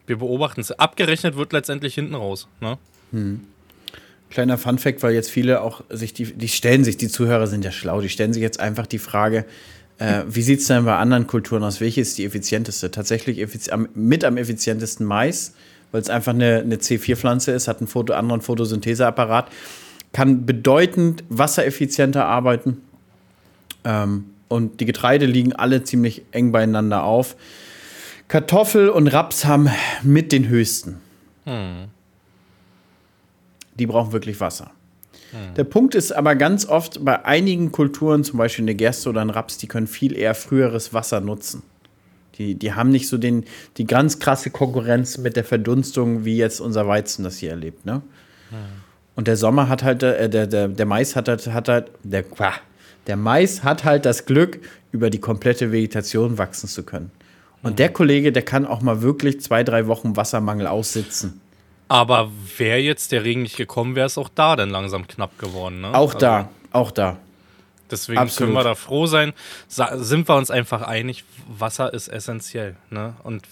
Wir 0.06 0.16
beobachten 0.18 0.60
es. 0.60 0.72
Abgerechnet 0.72 1.36
wird 1.36 1.52
letztendlich 1.52 1.94
hinten 1.94 2.14
raus. 2.14 2.48
Ne? 2.60 2.78
Hm. 3.12 3.46
Kleiner 4.30 4.58
Funfact, 4.58 5.02
weil 5.02 5.14
jetzt 5.14 5.30
viele 5.30 5.62
auch 5.62 5.82
sich 5.88 6.12
die, 6.12 6.34
die 6.34 6.48
stellen 6.48 6.84
sich, 6.84 6.96
die 6.96 7.08
Zuhörer 7.08 7.46
sind 7.46 7.64
ja 7.64 7.72
schlau, 7.72 8.00
die 8.00 8.08
stellen 8.10 8.32
sich 8.32 8.42
jetzt 8.42 8.60
einfach 8.60 8.86
die 8.86 8.98
Frage, 8.98 9.46
äh, 9.98 10.22
wie 10.28 10.42
sieht 10.42 10.60
es 10.60 10.66
denn 10.66 10.84
bei 10.84 10.96
anderen 10.96 11.26
Kulturen 11.26 11.62
aus? 11.64 11.80
Welche 11.80 12.00
ist 12.00 12.18
die 12.18 12.24
effizienteste? 12.24 12.90
Tatsächlich 12.90 13.40
effiz 13.40 13.68
mit 13.94 14.24
am 14.24 14.36
effizientesten 14.36 15.04
Mais, 15.04 15.54
weil 15.90 16.00
es 16.00 16.10
einfach 16.10 16.32
eine, 16.32 16.60
eine 16.60 16.76
C4-Pflanze 16.76 17.52
ist, 17.52 17.68
hat 17.68 17.78
einen 17.78 17.88
Foto, 17.88 18.12
anderen 18.14 18.40
Photosyntheseapparat, 18.40 19.50
kann 20.12 20.46
bedeutend 20.46 21.24
wassereffizienter 21.28 22.24
arbeiten. 22.24 22.78
Ähm, 23.84 24.26
und 24.46 24.80
die 24.80 24.86
Getreide 24.86 25.26
liegen 25.26 25.52
alle 25.52 25.82
ziemlich 25.84 26.22
eng 26.30 26.52
beieinander 26.52 27.02
auf. 27.02 27.36
Kartoffel 28.28 28.88
und 28.90 29.08
Raps 29.08 29.44
haben 29.44 29.68
mit 30.02 30.32
den 30.32 30.48
höchsten. 30.48 31.00
Hm. 31.44 31.88
Die 33.78 33.86
brauchen 33.86 34.12
wirklich 34.12 34.40
Wasser. 34.40 34.70
Hm. 35.30 35.54
Der 35.56 35.64
Punkt 35.64 35.94
ist 35.94 36.12
aber 36.12 36.34
ganz 36.34 36.66
oft 36.66 37.04
bei 37.04 37.24
einigen 37.24 37.72
Kulturen, 37.72 38.24
zum 38.24 38.38
Beispiel 38.38 38.64
eine 38.64 38.74
Gerste 38.74 39.08
oder 39.10 39.20
ein 39.20 39.30
Raps, 39.30 39.58
die 39.58 39.68
können 39.68 39.86
viel 39.86 40.16
eher 40.16 40.34
früheres 40.34 40.94
Wasser 40.94 41.20
nutzen. 41.20 41.62
Die, 42.36 42.54
die 42.54 42.72
haben 42.72 42.90
nicht 42.90 43.08
so 43.08 43.18
den, 43.18 43.44
die 43.76 43.86
ganz 43.86 44.20
krasse 44.20 44.50
Konkurrenz 44.50 45.18
mit 45.18 45.36
der 45.36 45.44
Verdunstung, 45.44 46.24
wie 46.24 46.36
jetzt 46.36 46.60
unser 46.60 46.86
Weizen 46.86 47.24
das 47.24 47.38
hier 47.38 47.50
erlebt. 47.50 47.84
Ne? 47.84 48.02
Hm. 48.50 48.56
Und 49.16 49.26
der 49.26 49.36
Sommer 49.36 49.68
hat 49.68 49.82
halt, 49.82 50.02
äh, 50.02 50.30
der, 50.30 50.46
der, 50.46 50.68
der 50.68 50.86
Mais 50.86 51.16
hat 51.16 51.28
halt, 51.28 51.46
hat 51.48 51.68
halt 51.68 51.90
der, 52.04 52.24
der 53.08 53.16
Mais 53.16 53.64
hat 53.64 53.84
halt 53.84 54.06
das 54.06 54.26
Glück, 54.26 54.60
über 54.92 55.10
die 55.10 55.18
komplette 55.18 55.72
Vegetation 55.72 56.38
wachsen 56.38 56.68
zu 56.68 56.82
können. 56.82 57.10
Und 57.62 57.72
mhm. 57.72 57.76
der 57.76 57.88
Kollege, 57.90 58.32
der 58.32 58.42
kann 58.42 58.64
auch 58.64 58.80
mal 58.80 59.02
wirklich 59.02 59.40
zwei, 59.40 59.64
drei 59.64 59.86
Wochen 59.86 60.16
Wassermangel 60.16 60.66
aussitzen. 60.66 61.40
Aber 61.88 62.30
wäre 62.58 62.78
jetzt 62.78 63.12
der 63.12 63.24
Regen 63.24 63.42
nicht 63.42 63.56
gekommen, 63.56 63.96
wäre 63.96 64.06
es 64.06 64.18
auch 64.18 64.28
da 64.34 64.56
dann 64.56 64.70
langsam 64.70 65.06
knapp 65.06 65.38
geworden. 65.38 65.80
Ne? 65.80 65.88
Auch 65.94 66.14
also, 66.14 66.18
da, 66.18 66.48
auch 66.70 66.90
da. 66.90 67.16
Deswegen 67.90 68.18
Absolut. 68.18 68.54
können 68.54 68.58
wir 68.58 68.64
da 68.64 68.74
froh 68.74 69.06
sein. 69.06 69.32
sind 69.68 70.28
wir 70.28 70.36
uns 70.36 70.50
einfach 70.50 70.82
einig, 70.82 71.24
Wasser 71.48 71.92
ist 71.94 72.08
essentiell. 72.08 72.76
Ne? 72.90 73.14
Und 73.22 73.46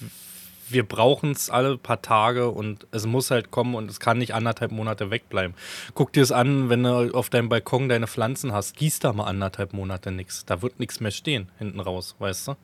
wir 0.69 0.87
brauchen 0.87 1.33
es 1.33 1.49
alle 1.49 1.79
paar 1.79 2.03
Tage 2.03 2.51
und 2.51 2.87
es 2.91 3.07
muss 3.07 3.31
halt 3.31 3.51
kommen 3.51 3.75
und 3.75 3.91
es 3.91 4.01
kann 4.01 4.19
nicht 4.19 4.35
anderthalb 4.35 4.73
Monate 4.73 5.11
wegbleiben. 5.11 5.55
Guck 5.95 6.13
dir 6.13 6.23
es 6.23 6.33
an, 6.33 6.69
wenn 6.69 6.83
du 6.83 7.13
auf 7.15 7.31
deinem 7.31 7.49
Balkon 7.49 7.89
deine 7.89 8.07
Pflanzen 8.07 8.53
hast, 8.53 8.77
gieß 8.77 8.99
da 8.99 9.13
mal 9.13 9.25
anderthalb 9.25 9.73
Monate 9.73 10.11
nichts. 10.11 10.45
Da 10.45 10.63
wird 10.63 10.81
nichts 10.81 11.01
mehr 11.01 11.13
stehen 11.13 11.49
hinten 11.59 11.81
raus, 11.81 12.17
weißt 12.19 12.49
du? 12.49 12.51
Und 12.53 12.59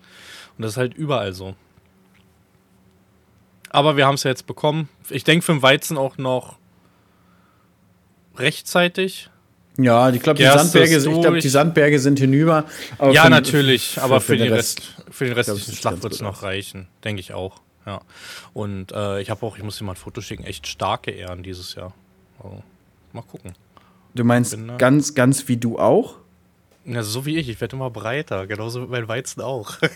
das 0.58 0.72
ist 0.72 0.76
halt 0.76 0.94
überall 0.94 1.32
so. 1.32 1.54
Aber 3.72 3.96
wir 3.96 4.06
haben 4.06 4.14
es 4.14 4.22
ja 4.22 4.30
jetzt 4.30 4.46
bekommen. 4.46 4.88
Ich 5.08 5.24
denke 5.24 5.44
für 5.44 5.52
den 5.52 5.62
Weizen 5.62 5.96
auch 5.96 6.18
noch 6.18 6.58
rechtzeitig. 8.36 9.30
Ja, 9.78 10.10
ich 10.10 10.22
glaube, 10.22 10.38
die, 10.38 10.44
Sandberge, 10.44 11.00
glaub, 11.00 11.38
die 11.38 11.48
Sandberge 11.48 11.98
sind 11.98 12.18
hinüber. 12.18 12.66
ja, 13.10 13.30
natürlich, 13.30 13.98
aber 13.98 14.20
für, 14.20 14.32
für, 14.32 14.36
den 14.36 14.52
Rest, 14.52 14.80
Rest, 14.80 15.14
für 15.14 15.24
den 15.24 15.32
restlichen 15.32 15.74
Schlacht 15.74 16.02
wird 16.02 16.12
es 16.12 16.20
noch 16.20 16.42
reichen, 16.42 16.88
denke 17.02 17.20
ich 17.20 17.32
auch. 17.32 17.62
Ja. 17.86 18.02
Und 18.52 18.92
äh, 18.92 19.22
ich 19.22 19.30
habe 19.30 19.44
auch, 19.46 19.56
ich 19.56 19.62
muss 19.62 19.78
dir 19.78 19.84
mal 19.84 19.92
ein 19.92 19.96
Foto 19.96 20.20
schicken, 20.20 20.44
echt 20.44 20.66
starke 20.66 21.10
Ehren 21.10 21.42
dieses 21.42 21.74
Jahr. 21.74 21.94
Also, 22.38 22.62
mal 23.14 23.22
gucken. 23.22 23.54
Du 24.14 24.24
meinst 24.24 24.50
Bin, 24.50 24.76
ganz, 24.76 25.14
ganz 25.14 25.48
wie 25.48 25.56
du 25.56 25.78
auch? 25.78 26.16
Ja, 26.84 27.02
so 27.02 27.24
wie 27.24 27.38
ich. 27.38 27.48
Ich 27.48 27.60
werde 27.62 27.76
immer 27.76 27.90
breiter. 27.90 28.46
Genauso 28.46 28.82
wie 28.82 28.90
mein 28.90 29.08
Weizen 29.08 29.40
auch. 29.40 29.78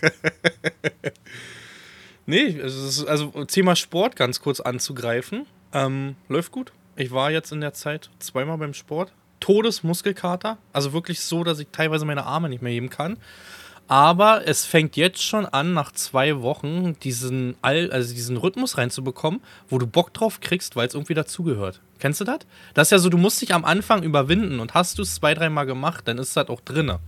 nee, 2.26 2.60
also, 2.62 3.06
also 3.06 3.44
Thema 3.44 3.76
Sport 3.76 4.16
ganz 4.16 4.40
kurz 4.40 4.60
anzugreifen. 4.60 5.46
Ähm, 5.72 6.16
läuft 6.28 6.52
gut. 6.52 6.72
Ich 6.96 7.10
war 7.10 7.30
jetzt 7.30 7.52
in 7.52 7.60
der 7.60 7.74
Zeit 7.74 8.10
zweimal 8.18 8.58
beim 8.58 8.74
Sport. 8.74 9.12
Todesmuskelkater. 9.40 10.58
Also 10.72 10.92
wirklich 10.92 11.20
so, 11.20 11.44
dass 11.44 11.58
ich 11.58 11.68
teilweise 11.72 12.04
meine 12.04 12.24
Arme 12.24 12.48
nicht 12.48 12.62
mehr 12.62 12.72
heben 12.72 12.90
kann. 12.90 13.18
Aber 13.88 14.46
es 14.48 14.64
fängt 14.64 14.96
jetzt 14.96 15.22
schon 15.22 15.46
an, 15.46 15.72
nach 15.72 15.92
zwei 15.92 16.42
Wochen 16.42 16.98
diesen, 17.00 17.54
All, 17.62 17.90
also 17.92 18.12
diesen 18.12 18.36
Rhythmus 18.36 18.78
reinzubekommen, 18.78 19.40
wo 19.68 19.78
du 19.78 19.86
Bock 19.86 20.12
drauf 20.12 20.40
kriegst, 20.40 20.74
weil 20.74 20.88
es 20.88 20.94
irgendwie 20.94 21.14
dazugehört. 21.14 21.80
Kennst 22.00 22.20
du 22.20 22.24
das? 22.24 22.40
Das 22.74 22.88
ist 22.88 22.92
ja 22.92 22.98
so, 22.98 23.10
du 23.10 23.18
musst 23.18 23.40
dich 23.40 23.54
am 23.54 23.64
Anfang 23.64 24.02
überwinden 24.02 24.58
und 24.58 24.74
hast 24.74 24.98
du 24.98 25.02
es 25.02 25.14
zwei, 25.14 25.34
dreimal 25.34 25.66
gemacht, 25.66 26.08
dann 26.08 26.18
ist 26.18 26.36
das 26.36 26.48
auch 26.48 26.60
drinne. 26.60 26.98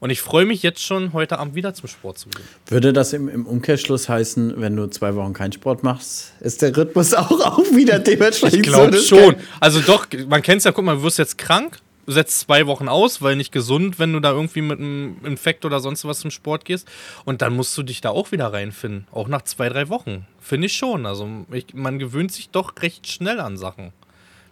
Und 0.00 0.10
ich 0.10 0.20
freue 0.20 0.44
mich 0.44 0.62
jetzt 0.62 0.82
schon, 0.82 1.12
heute 1.12 1.38
Abend 1.38 1.54
wieder 1.54 1.72
zum 1.72 1.88
Sport 1.88 2.18
zu 2.18 2.28
gehen. 2.28 2.44
Würde 2.66 2.92
das 2.92 3.12
im, 3.12 3.28
im 3.28 3.46
Umkehrschluss 3.46 4.08
heißen, 4.08 4.60
wenn 4.60 4.76
du 4.76 4.86
zwei 4.88 5.14
Wochen 5.14 5.32
keinen 5.32 5.52
Sport 5.52 5.82
machst, 5.82 6.32
ist 6.40 6.62
der 6.62 6.76
Rhythmus 6.76 7.14
auch, 7.14 7.30
auch 7.30 7.58
wieder 7.72 7.98
dementsprechend? 7.98 8.58
Ich 8.58 8.62
glaube 8.62 8.98
so, 8.98 9.16
schon. 9.16 9.36
Also 9.60 9.80
doch, 9.80 10.06
man 10.28 10.42
kennt 10.42 10.58
es 10.58 10.64
ja, 10.64 10.72
guck 10.72 10.84
mal, 10.84 10.96
du 10.96 11.02
wirst 11.02 11.18
jetzt 11.18 11.38
krank, 11.38 11.78
setzt 12.06 12.40
zwei 12.40 12.66
Wochen 12.66 12.88
aus, 12.88 13.22
weil 13.22 13.36
nicht 13.36 13.52
gesund, 13.52 13.98
wenn 13.98 14.12
du 14.12 14.20
da 14.20 14.32
irgendwie 14.32 14.62
mit 14.62 14.78
einem 14.78 15.16
Infekt 15.24 15.64
oder 15.64 15.80
sonst 15.80 16.04
was 16.04 16.20
zum 16.20 16.30
Sport 16.30 16.64
gehst. 16.64 16.88
Und 17.24 17.42
dann 17.42 17.54
musst 17.54 17.76
du 17.78 17.82
dich 17.82 18.00
da 18.00 18.10
auch 18.10 18.32
wieder 18.32 18.52
reinfinden. 18.52 19.06
Auch 19.10 19.28
nach 19.28 19.42
zwei, 19.42 19.68
drei 19.68 19.88
Wochen. 19.88 20.26
Finde 20.40 20.66
ich 20.66 20.76
schon. 20.76 21.06
Also 21.06 21.28
ich, 21.50 21.72
man 21.72 21.98
gewöhnt 21.98 22.32
sich 22.32 22.50
doch 22.50 22.74
recht 22.82 23.06
schnell 23.06 23.40
an 23.40 23.56
Sachen. 23.56 23.92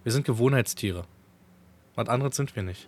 Wir 0.03 0.11
sind 0.11 0.25
Gewohnheitstiere. 0.25 1.05
Was 1.95 2.09
anderes 2.09 2.35
sind 2.35 2.55
wir 2.55 2.63
nicht. 2.63 2.87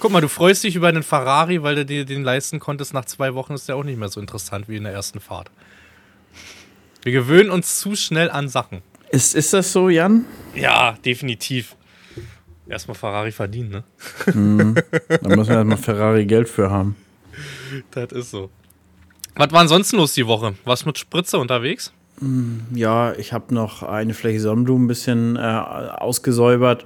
Guck 0.00 0.12
mal, 0.12 0.22
du 0.22 0.28
freust 0.28 0.64
dich 0.64 0.76
über 0.76 0.88
einen 0.88 1.02
Ferrari, 1.02 1.62
weil 1.62 1.74
du 1.74 1.84
dir 1.84 2.06
den 2.06 2.22
leisten 2.22 2.58
konntest. 2.58 2.94
Nach 2.94 3.04
zwei 3.04 3.34
Wochen 3.34 3.52
ist 3.52 3.68
der 3.68 3.76
auch 3.76 3.84
nicht 3.84 3.98
mehr 3.98 4.08
so 4.08 4.18
interessant 4.18 4.66
wie 4.66 4.76
in 4.76 4.84
der 4.84 4.94
ersten 4.94 5.20
Fahrt. 5.20 5.50
Wir 7.02 7.12
gewöhnen 7.12 7.50
uns 7.50 7.78
zu 7.78 7.94
schnell 7.94 8.30
an 8.30 8.48
Sachen. 8.48 8.80
Ist, 9.10 9.34
ist 9.34 9.52
das 9.52 9.72
so, 9.72 9.90
Jan? 9.90 10.24
Ja, 10.54 10.92
definitiv. 11.04 11.76
Erstmal 12.66 12.94
Ferrari 12.94 13.30
verdienen, 13.30 13.70
ne? 13.70 13.84
Mhm. 14.32 14.74
Da 15.22 15.36
müssen 15.36 15.50
wir 15.50 15.56
erstmal 15.56 15.76
Ferrari 15.76 16.24
Geld 16.24 16.48
für 16.48 16.70
haben. 16.70 16.96
Das 17.90 18.10
ist 18.12 18.30
so. 18.30 18.48
Was 19.34 19.52
war 19.52 19.60
ansonsten 19.60 19.98
los 19.98 20.14
die 20.14 20.26
Woche? 20.26 20.54
Warst 20.64 20.84
du 20.84 20.86
mit 20.86 20.96
Spritze 20.96 21.38
unterwegs? 21.38 21.92
Ja, 22.74 23.14
ich 23.14 23.32
habe 23.32 23.54
noch 23.54 23.82
eine 23.82 24.12
Fläche 24.12 24.40
Sonnenblumen 24.40 24.84
ein 24.84 24.88
bisschen 24.88 25.36
äh, 25.36 25.40
ausgesäubert, 25.40 26.84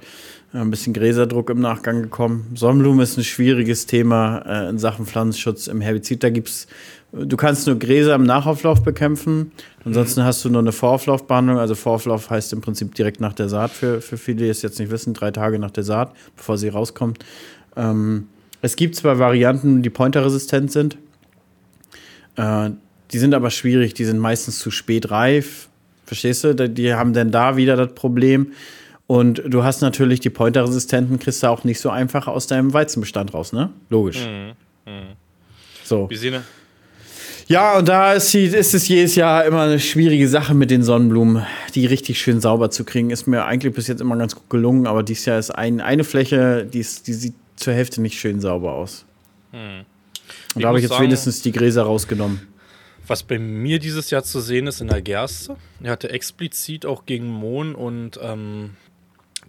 ein 0.61 0.71
bisschen 0.71 0.93
Gräserdruck 0.93 1.49
im 1.49 1.59
Nachgang 1.59 2.01
gekommen. 2.01 2.51
Sonnenblumen 2.55 3.01
ist 3.01 3.17
ein 3.17 3.23
schwieriges 3.23 3.85
Thema 3.85 4.39
äh, 4.45 4.69
in 4.69 4.77
Sachen 4.77 5.05
Pflanzenschutz 5.05 5.67
im 5.67 5.81
Herbizid. 5.81 6.23
Da 6.23 6.29
gibt 6.29 6.49
es 6.49 6.67
Du 7.17 7.37
kannst 7.37 7.65
nur 7.65 7.79
Gräser 7.79 8.13
im 8.15 8.23
Nachauflauf 8.23 8.83
bekämpfen. 8.83 9.53
Ansonsten 9.85 10.23
hast 10.23 10.43
du 10.43 10.49
nur 10.49 10.61
eine 10.61 10.73
Vorauflaufbehandlung. 10.73 11.57
Also 11.57 11.73
Vorauflauf 11.73 12.29
heißt 12.29 12.51
im 12.51 12.59
Prinzip 12.59 12.93
direkt 12.93 13.21
nach 13.21 13.31
der 13.31 13.47
Saat 13.47 13.71
für, 13.71 14.01
für 14.01 14.17
viele, 14.17 14.39
die 14.39 14.49
es 14.49 14.61
jetzt 14.61 14.79
nicht 14.79 14.91
wissen, 14.91 15.13
drei 15.13 15.31
Tage 15.31 15.57
nach 15.57 15.71
der 15.71 15.83
Saat, 15.83 16.13
bevor 16.35 16.57
sie 16.57 16.67
rauskommt. 16.67 17.19
Ähm, 17.77 18.27
es 18.61 18.75
gibt 18.75 18.95
zwei 18.95 19.17
Varianten, 19.17 19.81
die 19.81 19.89
pointerresistent 19.89 20.73
sind. 20.73 20.97
Äh, 22.35 22.71
die 23.11 23.17
sind 23.17 23.33
aber 23.33 23.49
schwierig, 23.49 23.93
die 23.93 24.03
sind 24.05 24.19
meistens 24.19 24.59
zu 24.59 24.69
spät 24.69 25.09
reif. 25.09 25.69
Verstehst 26.05 26.43
du? 26.43 26.53
Die 26.53 26.93
haben 26.93 27.13
dann 27.13 27.31
da 27.31 27.55
wieder 27.55 27.77
das 27.77 27.93
Problem. 27.95 28.51
Und 29.07 29.43
du 29.45 29.63
hast 29.63 29.81
natürlich 29.81 30.19
die 30.19 30.31
Pointerresistenten, 30.31 31.19
kriegst 31.19 31.43
du 31.43 31.47
auch 31.47 31.63
nicht 31.63 31.79
so 31.79 31.89
einfach 31.89 32.27
aus 32.27 32.47
deinem 32.47 32.73
Weizenbestand 32.73 33.33
raus, 33.33 33.53
ne? 33.53 33.69
Logisch. 33.89 34.25
Mhm. 34.25 34.53
Mhm. 34.91 35.07
So. 35.83 36.09
Wie 36.09 36.15
sehen 36.15 36.43
ja, 37.47 37.77
und 37.77 37.87
da 37.87 38.13
ist, 38.13 38.33
die, 38.33 38.45
ist, 38.45 38.73
es 38.73 38.87
jedes 38.87 39.15
Jahr 39.15 39.45
immer 39.45 39.61
eine 39.61 39.79
schwierige 39.79 40.27
Sache 40.27 40.55
mit 40.55 40.71
den 40.71 40.81
Sonnenblumen, 40.81 41.45
die 41.75 41.85
richtig 41.85 42.19
schön 42.19 42.41
sauber 42.41 42.71
zu 42.71 42.83
kriegen. 42.85 43.11
Ist 43.11 43.27
mir 43.27 43.45
eigentlich 43.45 43.71
bis 43.71 43.87
jetzt 43.87 44.01
immer 44.01 44.17
ganz 44.17 44.33
gut 44.33 44.49
gelungen, 44.49 44.87
aber 44.87 45.03
dieses 45.03 45.25
Jahr 45.25 45.37
ist 45.37 45.51
ein, 45.51 45.79
eine 45.79 46.03
Fläche, 46.03 46.65
die, 46.65 46.79
ist, 46.79 47.05
die 47.05 47.13
sieht 47.13 47.35
zur 47.55 47.73
Hälfte 47.73 48.01
nicht 48.01 48.19
schön 48.19 48.41
sauber 48.41 48.73
aus. 48.73 49.05
Hm. 49.51 49.85
Und 50.55 50.63
da 50.63 50.69
habe 50.69 50.79
ich 50.79 50.83
jetzt 50.83 50.93
sagen, 50.93 51.03
wenigstens 51.03 51.43
die 51.43 51.51
Gräser 51.51 51.83
rausgenommen. 51.83 52.41
Was 53.05 53.21
bei 53.21 53.37
mir 53.37 53.77
dieses 53.77 54.09
Jahr 54.09 54.23
zu 54.23 54.39
sehen 54.39 54.65
ist 54.65 54.81
in 54.81 54.87
der 54.87 55.03
Gerste, 55.03 55.55
er 55.83 55.91
hatte 55.91 56.09
explizit 56.09 56.87
auch 56.87 57.05
gegen 57.05 57.27
Mohn 57.27 57.75
und 57.75 58.19
ähm, 58.23 58.71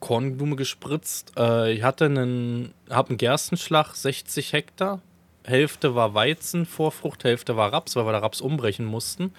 Kornblume 0.01 0.57
gespritzt. 0.57 1.33
Äh, 1.37 1.73
ich 1.73 1.83
hatte 1.83 2.07
einen, 2.07 2.75
habe 2.91 3.11
einen 3.11 3.19
Gerstenschlag, 3.19 3.95
60 3.95 4.53
Hektar, 4.53 5.01
Hälfte 5.45 5.95
war 5.95 6.15
Weizen, 6.15 6.67
Vorfrucht, 6.67 7.25
Hälfte 7.25 7.57
war 7.57 7.73
Raps, 7.73 7.97
weil 7.97 8.07
wir 8.07 8.13
da 8.13 8.19
Raps 8.19 8.41
umbrechen 8.41 8.85
mussten. 8.85 9.33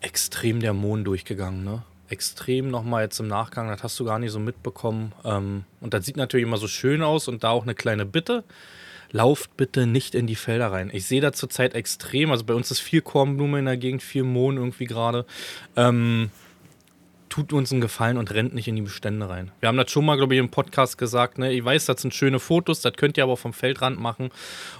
Extrem 0.00 0.60
der 0.60 0.72
Mond 0.72 1.06
durchgegangen, 1.06 1.64
ne? 1.64 1.82
Extrem 2.08 2.70
nochmal 2.70 3.04
jetzt 3.04 3.18
im 3.18 3.26
Nachgang, 3.26 3.68
das 3.68 3.82
hast 3.82 3.98
du 3.98 4.04
gar 4.04 4.18
nicht 4.18 4.30
so 4.30 4.38
mitbekommen. 4.38 5.12
Ähm, 5.24 5.64
und 5.80 5.92
das 5.92 6.06
sieht 6.06 6.16
natürlich 6.16 6.46
immer 6.46 6.56
so 6.56 6.68
schön 6.68 7.02
aus 7.02 7.26
und 7.26 7.42
da 7.42 7.50
auch 7.50 7.64
eine 7.64 7.74
kleine 7.74 8.06
Bitte. 8.06 8.44
Lauft 9.10 9.56
bitte 9.56 9.86
nicht 9.86 10.14
in 10.14 10.26
die 10.26 10.34
Felder 10.36 10.72
rein. 10.72 10.90
Ich 10.92 11.06
sehe 11.06 11.20
da 11.20 11.32
zurzeit 11.32 11.74
extrem, 11.74 12.30
also 12.30 12.44
bei 12.44 12.54
uns 12.54 12.70
ist 12.70 12.80
viel 12.80 13.02
Kornblume 13.02 13.58
in 13.58 13.64
der 13.64 13.76
Gegend, 13.76 14.02
viel 14.02 14.24
Mohn 14.24 14.56
irgendwie 14.56 14.84
gerade. 14.84 15.26
Ähm, 15.76 16.30
tut 17.36 17.52
uns 17.52 17.70
einen 17.70 17.82
Gefallen 17.82 18.16
und 18.16 18.32
rennt 18.32 18.54
nicht 18.54 18.66
in 18.66 18.76
die 18.76 18.82
Bestände 18.82 19.28
rein. 19.28 19.50
Wir 19.60 19.68
haben 19.68 19.76
das 19.76 19.90
schon 19.90 20.06
mal, 20.06 20.16
glaube 20.16 20.32
ich, 20.32 20.40
im 20.40 20.48
Podcast 20.48 20.96
gesagt. 20.96 21.36
Ne? 21.36 21.52
Ich 21.52 21.62
weiß, 21.62 21.84
das 21.84 22.00
sind 22.00 22.14
schöne 22.14 22.38
Fotos, 22.38 22.80
das 22.80 22.94
könnt 22.94 23.18
ihr 23.18 23.24
aber 23.24 23.36
vom 23.36 23.52
Feldrand 23.52 24.00
machen. 24.00 24.30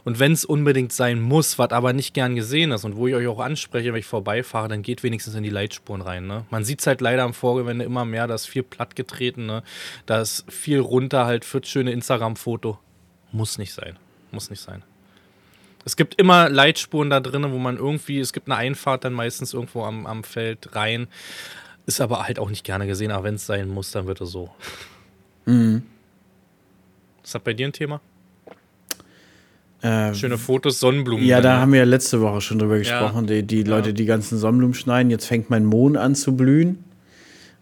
Und 0.04 0.20
wenn 0.20 0.32
es 0.32 0.46
unbedingt 0.46 0.90
sein 0.90 1.20
muss, 1.20 1.58
was 1.58 1.70
aber 1.72 1.92
nicht 1.92 2.14
gern 2.14 2.34
gesehen 2.34 2.72
ist 2.72 2.84
und 2.84 2.96
wo 2.96 3.08
ich 3.08 3.14
euch 3.14 3.26
auch 3.26 3.40
anspreche, 3.40 3.92
wenn 3.92 4.00
ich 4.00 4.06
vorbeifahre, 4.06 4.68
dann 4.68 4.80
geht 4.80 5.02
wenigstens 5.02 5.34
in 5.34 5.42
die 5.42 5.50
Leitspuren 5.50 6.00
rein. 6.00 6.26
Ne? 6.26 6.46
Man 6.48 6.64
sieht 6.64 6.80
es 6.80 6.86
halt 6.86 7.02
leider 7.02 7.24
am 7.24 7.34
Vorgewende 7.34 7.84
immer 7.84 8.06
mehr, 8.06 8.26
da 8.26 8.34
ist 8.34 8.46
viel 8.46 8.62
plattgetreten, 8.62 9.44
ne? 9.44 9.62
da 10.06 10.22
ist 10.22 10.50
viel 10.50 10.80
runter 10.80 11.26
halt 11.26 11.44
für 11.44 11.60
das 11.60 11.68
schöne 11.68 11.92
Instagram-Foto. 11.92 12.78
Muss 13.32 13.58
nicht 13.58 13.74
sein. 13.74 13.98
Muss 14.30 14.48
nicht 14.48 14.62
sein. 14.62 14.82
Es 15.84 15.94
gibt 15.94 16.18
immer 16.18 16.48
Leitspuren 16.48 17.10
da 17.10 17.20
drinnen, 17.20 17.52
wo 17.52 17.58
man 17.58 17.76
irgendwie, 17.76 18.18
es 18.18 18.32
gibt 18.32 18.48
eine 18.48 18.56
Einfahrt 18.56 19.04
dann 19.04 19.12
meistens 19.12 19.52
irgendwo 19.52 19.84
am, 19.84 20.06
am 20.06 20.24
Feld 20.24 20.74
rein 20.74 21.08
Ist 21.86 22.00
aber 22.00 22.24
halt 22.24 22.38
auch 22.38 22.50
nicht 22.50 22.64
gerne 22.64 22.86
gesehen, 22.86 23.12
aber 23.12 23.24
wenn 23.24 23.36
es 23.36 23.46
sein 23.46 23.68
muss, 23.68 23.92
dann 23.92 24.06
wird 24.06 24.20
es 24.20 24.30
so. 24.30 24.50
Mhm. 25.46 25.82
Ist 27.22 27.34
das 27.34 27.42
bei 27.42 27.54
dir 27.54 27.66
ein 27.66 27.72
Thema? 27.72 28.00
Äh, 29.82 30.14
Schöne 30.14 30.36
Fotos, 30.38 30.80
Sonnenblumen. 30.80 31.24
Ja, 31.24 31.40
da 31.40 31.60
haben 31.60 31.72
wir 31.72 31.80
ja 31.80 31.84
letzte 31.84 32.20
Woche 32.20 32.40
schon 32.40 32.58
drüber 32.58 32.78
gesprochen. 32.78 33.28
Ja. 33.28 33.34
Die, 33.36 33.42
die 33.44 33.62
Leute, 33.62 33.94
die 33.94 34.04
ganzen 34.04 34.38
Sonnenblumen 34.38 34.74
schneiden. 34.74 35.10
Jetzt 35.10 35.26
fängt 35.26 35.48
mein 35.48 35.64
Mohn 35.64 35.96
an 35.96 36.14
zu 36.14 36.36
blühen. 36.36 36.84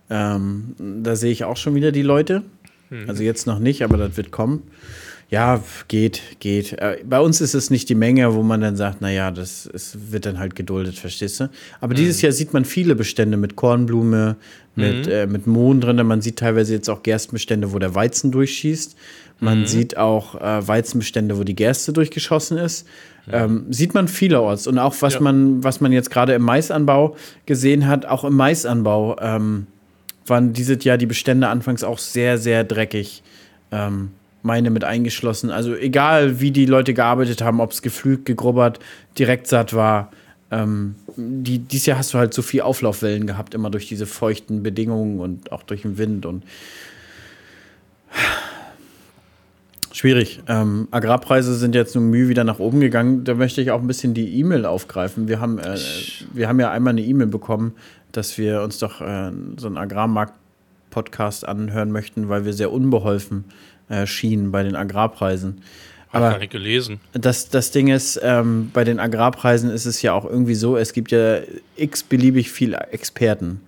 Ähm, 0.09 0.75
da 1.02 1.16
sehe 1.16 1.33
ich 1.33 1.45
auch 1.45 1.57
schon 1.57 1.75
wieder 1.75 1.93
die 1.93 2.02
Leute. 2.02 2.43
Mhm. 2.90 3.09
Also 3.09 3.23
jetzt 3.23 3.47
noch 3.47 3.59
nicht, 3.59 3.83
aber 3.83 3.97
das 3.97 4.16
wird 4.16 4.31
kommen. 4.31 4.62
Ja, 5.31 5.62
geht, 5.88 6.23
geht. 6.38 6.75
Äh, 6.75 6.99
bei 7.04 7.19
uns 7.19 7.40
ist 7.40 7.54
es 7.54 7.71
nicht 7.71 7.88
die 7.88 7.95
Menge, 7.95 8.35
wo 8.35 8.43
man 8.43 8.61
dann 8.61 8.76
sagt, 8.76 9.00
naja, 9.00 9.31
das 9.31 9.66
ist, 9.66 10.12
wird 10.12 10.26
dann 10.26 10.38
halt 10.38 10.54
geduldet, 10.54 10.99
verstehst 10.99 11.40
du? 11.40 11.50
Aber 11.81 11.95
mhm. 11.95 11.99
dieses 11.99 12.23
Jahr 12.23 12.33
sieht 12.33 12.52
man 12.52 12.64
viele 12.64 12.95
Bestände 12.95 13.37
mit 13.37 13.57
Kornblume, 13.57 14.37
mit, 14.76 15.07
mhm. 15.07 15.12
äh, 15.12 15.26
mit 15.26 15.47
Mohn 15.47 15.81
drin. 15.81 16.07
Man 16.07 16.21
sieht 16.21 16.38
teilweise 16.38 16.75
jetzt 16.75 16.88
auch 16.88 17.02
Gerstenbestände, 17.02 17.73
wo 17.73 17.78
der 17.78 17.95
Weizen 17.95 18.33
durchschießt. 18.33 18.97
Man 19.40 19.61
mhm. 19.61 19.66
sieht 19.66 19.97
auch 19.97 20.40
äh, 20.40 20.66
Weizenbestände, 20.66 21.38
wo 21.38 21.45
die 21.45 21.57
Gerste 21.57 21.93
durchgeschossen 21.93 22.59
ist. 22.59 22.87
Ähm, 23.31 23.66
sieht 23.71 23.95
man 23.95 24.07
vielerorts. 24.07 24.66
Und 24.66 24.78
auch 24.78 24.95
was 25.00 25.14
ja. 25.14 25.21
man, 25.21 25.64
was 25.64 25.81
man 25.81 25.93
jetzt 25.93 26.11
gerade 26.11 26.35
im 26.35 26.43
Maisanbau 26.43 27.16
gesehen 27.47 27.87
hat, 27.87 28.04
auch 28.07 28.25
im 28.25 28.35
Maisanbau 28.35 29.16
ähm, 29.21 29.66
waren 30.26 30.52
dieses 30.52 30.85
Jahr 30.85 30.99
die 30.99 31.07
Bestände 31.07 31.49
anfangs 31.49 31.85
auch 31.85 31.99
sehr, 31.99 32.38
sehr 32.38 32.64
dreckig. 32.64 33.23
Ähm, 33.73 34.11
meine 34.45 34.71
mit 34.71 34.85
eingeschlossen. 34.85 35.51
Also 35.51 35.75
egal, 35.75 36.41
wie 36.41 36.51
die 36.51 36.67
Leute 36.67 36.95
gearbeitet 36.95 37.43
haben, 37.43 37.61
ob 37.61 37.73
es 37.73 37.83
geflügt, 37.83 38.27
gegrubbert, 38.27 38.79
direkt 39.19 39.47
satt 39.47 39.75
war. 39.75 40.11
Ähm, 40.51 40.95
die, 41.17 41.59
dieses 41.59 41.87
Jahr 41.87 41.99
hast 41.99 42.13
du 42.15 42.19
halt 42.19 42.35
so 42.35 42.43
viel 42.43 42.61
Auflaufwellen 42.61 43.27
gehabt, 43.27 43.55
immer 43.55 43.71
durch 43.71 43.89
diese 43.89 44.07
feuchten 44.07 44.63
Bedingungen 44.63 45.19
und 45.21 45.51
auch 45.51 45.63
durch 45.63 45.83
den 45.83 45.99
Wind 45.99 46.27
und 46.27 46.45
Schwierig. 49.93 50.43
Ähm, 50.49 50.89
Agrarpreise 50.91 51.55
sind 51.55 51.77
jetzt 51.77 51.95
nun 51.95 52.11
Mühe 52.11 52.29
wieder 52.29 52.43
nach 52.43 52.59
oben 52.59 52.81
gegangen. 52.81 53.23
Da 53.23 53.35
möchte 53.35 53.61
ich 53.61 53.71
auch 53.71 53.81
ein 53.81 53.87
bisschen 53.87 54.13
die 54.13 54.41
E-Mail 54.41 54.67
aufgreifen. 54.67 55.29
Wir 55.29 55.41
haben, 55.41 55.61
äh, 55.61 55.79
wir 56.33 56.49
haben 56.49 56.59
ja 56.59 56.73
einmal 56.73 56.91
eine 56.91 57.03
E-Mail 57.03 57.29
bekommen, 57.29 57.75
dass 58.11 58.37
wir 58.37 58.63
uns 58.63 58.79
doch 58.79 59.01
äh, 59.01 59.31
so 59.57 59.69
einen 59.69 59.77
Agrarmarkt-Podcast 59.77 61.47
anhören 61.47 61.93
möchten, 61.93 62.29
weil 62.29 62.45
wir 62.45 62.53
sehr 62.55 62.73
unbeholfen 62.73 63.45
schienen 64.07 64.50
bei 64.50 64.62
den 64.62 64.76
Agrarpreisen. 64.76 65.62
Aber 66.14 66.31
gar 66.31 66.38
nicht 66.38 66.53
gelesen. 66.53 67.00
Das, 67.12 67.49
das 67.49 67.73
Ding 67.73 67.88
ist, 67.88 68.21
ähm, 68.23 68.71
bei 68.73 68.85
den 68.85 69.00
Agrarpreisen 69.00 69.71
ist 69.71 69.85
es 69.85 70.00
ja 70.00 70.12
auch 70.12 70.25
irgendwie 70.25 70.55
so, 70.55 70.76
es 70.76 70.93
gibt 70.93 71.11
ja 71.11 71.38
x 71.76 72.05
beliebig 72.05 72.53
viele 72.53 72.79
Experten. 72.93 73.61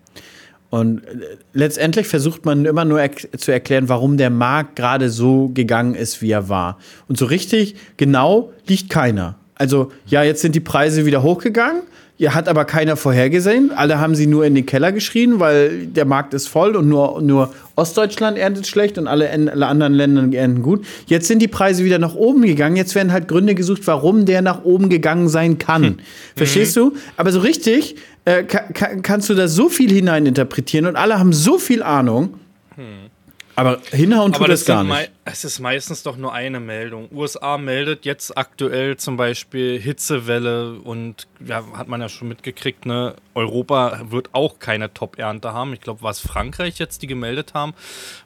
Und 0.70 1.04
äh, 1.04 1.36
letztendlich 1.52 2.06
versucht 2.06 2.44
man 2.44 2.64
immer 2.64 2.84
nur 2.84 3.00
er 3.00 3.10
zu 3.16 3.50
erklären, 3.50 3.88
warum 3.88 4.16
der 4.16 4.30
Markt 4.30 4.76
gerade 4.76 5.10
so 5.10 5.48
gegangen 5.48 5.94
ist, 5.94 6.22
wie 6.22 6.30
er 6.30 6.48
war. 6.48 6.78
Und 7.08 7.18
so 7.18 7.26
richtig 7.26 7.76
genau 7.96 8.52
liegt 8.66 8.90
keiner. 8.90 9.36
Also, 9.56 9.90
ja, 10.06 10.22
jetzt 10.22 10.42
sind 10.42 10.54
die 10.54 10.60
Preise 10.60 11.06
wieder 11.06 11.22
hochgegangen. 11.22 11.82
Ja, 12.18 12.32
hat 12.32 12.48
aber 12.48 12.64
keiner 12.64 12.96
vorhergesehen. 12.96 13.72
Alle 13.72 14.00
haben 14.00 14.14
sie 14.14 14.26
nur 14.26 14.46
in 14.46 14.54
den 14.54 14.64
Keller 14.64 14.90
geschrien, 14.90 15.38
weil 15.38 15.86
der 15.86 16.06
Markt 16.06 16.32
ist 16.32 16.48
voll 16.48 16.74
und 16.74 16.88
nur, 16.88 17.20
nur 17.20 17.52
Ostdeutschland 17.74 18.38
erntet 18.38 18.66
schlecht 18.66 18.96
und 18.96 19.06
alle, 19.06 19.30
alle 19.30 19.66
anderen 19.66 19.92
Länder 19.92 20.38
ernten 20.38 20.62
gut. 20.62 20.86
Jetzt 21.06 21.28
sind 21.28 21.42
die 21.42 21.48
Preise 21.48 21.84
wieder 21.84 21.98
nach 21.98 22.14
oben 22.14 22.40
gegangen. 22.40 22.76
Jetzt 22.76 22.94
werden 22.94 23.12
halt 23.12 23.28
Gründe 23.28 23.54
gesucht, 23.54 23.82
warum 23.86 24.24
der 24.24 24.40
nach 24.40 24.64
oben 24.64 24.88
gegangen 24.88 25.28
sein 25.28 25.58
kann. 25.58 25.82
Hm. 25.82 25.96
Verstehst 26.34 26.74
mhm. 26.76 26.80
du? 26.80 26.92
Aber 27.18 27.32
so 27.32 27.40
richtig 27.40 27.96
äh, 28.24 28.44
kann, 28.44 29.02
kannst 29.02 29.28
du 29.28 29.34
da 29.34 29.46
so 29.46 29.68
viel 29.68 29.92
hineininterpretieren 29.92 30.86
und 30.86 30.96
alle 30.96 31.18
haben 31.18 31.34
so 31.34 31.58
viel 31.58 31.82
Ahnung. 31.82 32.34
Hm. 32.76 33.10
Aber 33.56 33.78
hinhauen 33.90 34.32
tut 34.32 34.42
Aber 34.42 34.48
das, 34.48 34.60
das 34.60 34.66
gar 34.66 34.84
nicht. 34.84 35.10
Es 35.24 35.42
ist 35.42 35.60
meistens 35.60 36.02
doch 36.02 36.18
nur 36.18 36.34
eine 36.34 36.60
Meldung. 36.60 37.08
USA 37.10 37.56
meldet 37.56 38.04
jetzt 38.04 38.36
aktuell 38.36 38.98
zum 38.98 39.16
Beispiel 39.16 39.80
Hitzewelle 39.80 40.74
und 40.74 41.26
ja, 41.44 41.64
hat 41.74 41.88
man 41.88 42.02
ja 42.02 42.10
schon 42.10 42.28
mitgekriegt, 42.28 42.84
ne? 42.84 43.16
Europa 43.34 44.02
wird 44.10 44.28
auch 44.32 44.58
keine 44.58 44.92
Top-Ernte 44.92 45.54
haben. 45.54 45.72
Ich 45.72 45.80
glaube, 45.80 46.02
was 46.02 46.20
Frankreich 46.20 46.78
jetzt, 46.78 47.00
die 47.00 47.06
gemeldet 47.06 47.54
haben, 47.54 47.72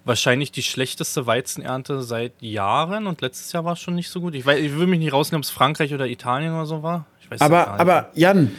wahrscheinlich 0.04 0.50
die 0.50 0.64
schlechteste 0.64 1.26
Weizenernte 1.26 2.02
seit 2.02 2.32
Jahren 2.40 3.06
und 3.06 3.20
letztes 3.20 3.52
Jahr 3.52 3.64
war 3.64 3.74
es 3.74 3.80
schon 3.80 3.94
nicht 3.94 4.10
so 4.10 4.20
gut. 4.20 4.34
Ich, 4.34 4.44
weiß, 4.44 4.58
ich 4.58 4.76
will 4.76 4.88
mich 4.88 4.98
nicht 4.98 5.12
rausnehmen, 5.12 5.42
ob 5.42 5.44
es 5.44 5.50
Frankreich 5.50 5.94
oder 5.94 6.08
Italien 6.08 6.52
oder 6.54 6.66
so 6.66 6.82
war. 6.82 7.06
aber, 7.38 7.68
aber 7.68 8.10
Jan, 8.14 8.50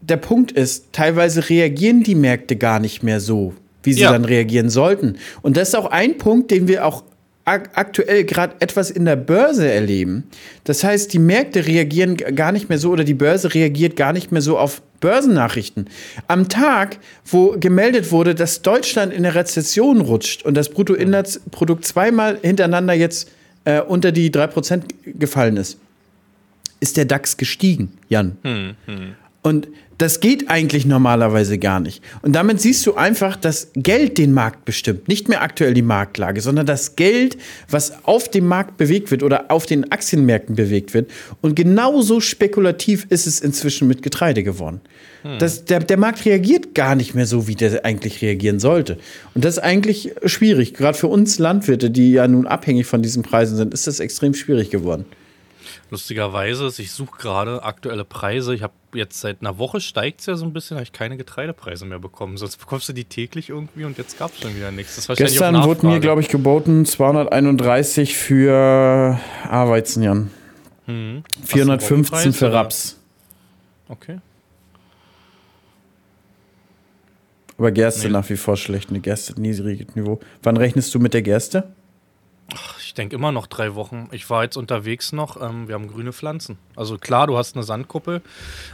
der 0.00 0.16
Punkt 0.16 0.52
ist, 0.52 0.94
teilweise 0.94 1.50
reagieren 1.50 2.02
die 2.02 2.14
Märkte 2.14 2.56
gar 2.56 2.80
nicht 2.80 3.02
mehr 3.02 3.20
so 3.20 3.54
wie 3.84 3.92
sie 3.92 4.02
ja. 4.02 4.12
dann 4.12 4.24
reagieren 4.24 4.70
sollten. 4.70 5.16
Und 5.42 5.56
das 5.56 5.68
ist 5.68 5.74
auch 5.74 5.86
ein 5.86 6.18
Punkt, 6.18 6.50
den 6.50 6.68
wir 6.68 6.84
auch 6.84 7.04
aktuell 7.44 8.24
gerade 8.24 8.54
etwas 8.60 8.90
in 8.90 9.04
der 9.04 9.16
Börse 9.16 9.70
erleben. 9.70 10.24
Das 10.64 10.82
heißt, 10.82 11.12
die 11.12 11.18
Märkte 11.18 11.66
reagieren 11.66 12.16
gar 12.16 12.52
nicht 12.52 12.70
mehr 12.70 12.78
so 12.78 12.90
oder 12.90 13.04
die 13.04 13.14
Börse 13.14 13.52
reagiert 13.52 13.96
gar 13.96 14.14
nicht 14.14 14.32
mehr 14.32 14.40
so 14.40 14.58
auf 14.58 14.80
Börsennachrichten. 15.00 15.90
Am 16.26 16.48
Tag, 16.48 16.96
wo 17.26 17.56
gemeldet 17.58 18.10
wurde, 18.12 18.34
dass 18.34 18.62
Deutschland 18.62 19.12
in 19.12 19.24
der 19.24 19.34
Rezession 19.34 20.00
rutscht 20.00 20.42
und 20.44 20.54
das 20.56 20.70
Bruttoinlandsprodukt 20.70 21.84
zweimal 21.84 22.38
hintereinander 22.40 22.94
jetzt 22.94 23.30
äh, 23.66 23.82
unter 23.82 24.12
die 24.12 24.30
3% 24.30 24.82
gefallen 25.18 25.58
ist, 25.58 25.78
ist 26.80 26.96
der 26.96 27.04
DAX 27.04 27.36
gestiegen, 27.36 27.92
Jan. 28.08 28.38
Hm, 28.42 28.74
hm. 28.86 29.14
Und 29.44 29.68
das 29.98 30.20
geht 30.20 30.48
eigentlich 30.48 30.86
normalerweise 30.86 31.58
gar 31.58 31.78
nicht. 31.78 32.02
Und 32.22 32.32
damit 32.32 32.62
siehst 32.62 32.86
du 32.86 32.94
einfach, 32.94 33.36
dass 33.36 33.68
Geld 33.74 34.16
den 34.16 34.32
Markt 34.32 34.64
bestimmt. 34.64 35.06
Nicht 35.06 35.28
mehr 35.28 35.42
aktuell 35.42 35.74
die 35.74 35.82
Marktlage, 35.82 36.40
sondern 36.40 36.64
das 36.64 36.96
Geld, 36.96 37.36
was 37.68 37.92
auf 38.04 38.30
dem 38.30 38.46
Markt 38.46 38.78
bewegt 38.78 39.10
wird 39.10 39.22
oder 39.22 39.50
auf 39.50 39.66
den 39.66 39.92
Aktienmärkten 39.92 40.56
bewegt 40.56 40.94
wird. 40.94 41.10
Und 41.42 41.56
genauso 41.56 42.20
spekulativ 42.20 43.06
ist 43.10 43.26
es 43.26 43.40
inzwischen 43.40 43.86
mit 43.86 44.02
Getreide 44.02 44.42
geworden. 44.42 44.80
Hm. 45.22 45.38
Das, 45.38 45.66
der, 45.66 45.80
der 45.80 45.98
Markt 45.98 46.24
reagiert 46.24 46.74
gar 46.74 46.94
nicht 46.94 47.14
mehr 47.14 47.26
so, 47.26 47.46
wie 47.46 47.54
der 47.54 47.84
eigentlich 47.84 48.22
reagieren 48.22 48.60
sollte. 48.60 48.96
Und 49.34 49.44
das 49.44 49.58
ist 49.58 49.62
eigentlich 49.62 50.14
schwierig. 50.24 50.72
Gerade 50.72 50.96
für 50.96 51.08
uns 51.08 51.38
Landwirte, 51.38 51.90
die 51.90 52.12
ja 52.12 52.26
nun 52.26 52.46
abhängig 52.46 52.86
von 52.86 53.02
diesen 53.02 53.22
Preisen 53.22 53.58
sind, 53.58 53.74
ist 53.74 53.86
das 53.86 54.00
extrem 54.00 54.32
schwierig 54.32 54.70
geworden. 54.70 55.04
Lustigerweise, 55.90 56.70
ich 56.78 56.92
suche 56.92 57.18
gerade 57.18 57.62
aktuelle 57.62 58.04
Preise. 58.04 58.54
Ich 58.54 58.62
habe 58.62 58.72
jetzt 58.94 59.20
seit 59.20 59.40
einer 59.40 59.58
Woche 59.58 59.80
steigt 59.80 60.20
es 60.20 60.26
ja 60.26 60.36
so 60.36 60.44
ein 60.44 60.52
bisschen, 60.52 60.76
habe 60.76 60.84
ich 60.84 60.92
keine 60.92 61.16
Getreidepreise 61.16 61.84
mehr 61.84 61.98
bekommen. 61.98 62.36
Sonst 62.36 62.56
bekommst 62.56 62.88
du 62.88 62.92
die 62.92 63.04
täglich 63.04 63.50
irgendwie 63.50 63.84
und 63.84 63.98
jetzt 63.98 64.18
gab 64.18 64.32
es 64.32 64.40
schon 64.40 64.56
wieder 64.56 64.70
nichts. 64.70 65.06
Gestern 65.16 65.62
wurde 65.64 65.86
mir, 65.86 66.00
glaube 66.00 66.20
ich, 66.20 66.28
geboten 66.28 66.86
231 66.86 68.16
für 68.16 69.18
A-Weizen, 69.48 70.02
Jan. 70.02 70.30
Hm. 70.86 71.22
415 71.44 72.32
für 72.32 72.52
Raps. 72.52 72.98
Okay. 73.88 74.18
Aber 77.56 77.70
Gerste 77.70 78.06
nee. 78.06 78.12
nach 78.12 78.28
wie 78.30 78.36
vor 78.36 78.56
schlecht. 78.56 78.90
Eine 78.90 79.00
Gerste 79.00 79.40
niedriges 79.40 79.94
Niveau. 79.94 80.20
Wann 80.42 80.56
rechnest 80.56 80.94
du 80.94 80.98
mit 80.98 81.14
der 81.14 81.22
Gerste? 81.22 81.72
Ach, 82.52 82.73
ich 82.94 82.96
denke 82.96 83.16
immer 83.16 83.32
noch 83.32 83.48
drei 83.48 83.74
Wochen. 83.74 84.08
Ich 84.12 84.30
war 84.30 84.44
jetzt 84.44 84.56
unterwegs 84.56 85.10
noch. 85.10 85.42
Ähm, 85.42 85.66
wir 85.66 85.74
haben 85.74 85.88
grüne 85.88 86.12
Pflanzen. 86.12 86.58
Also 86.76 86.96
klar, 86.96 87.26
du 87.26 87.36
hast 87.36 87.56
eine 87.56 87.64
Sandkuppel, 87.64 88.22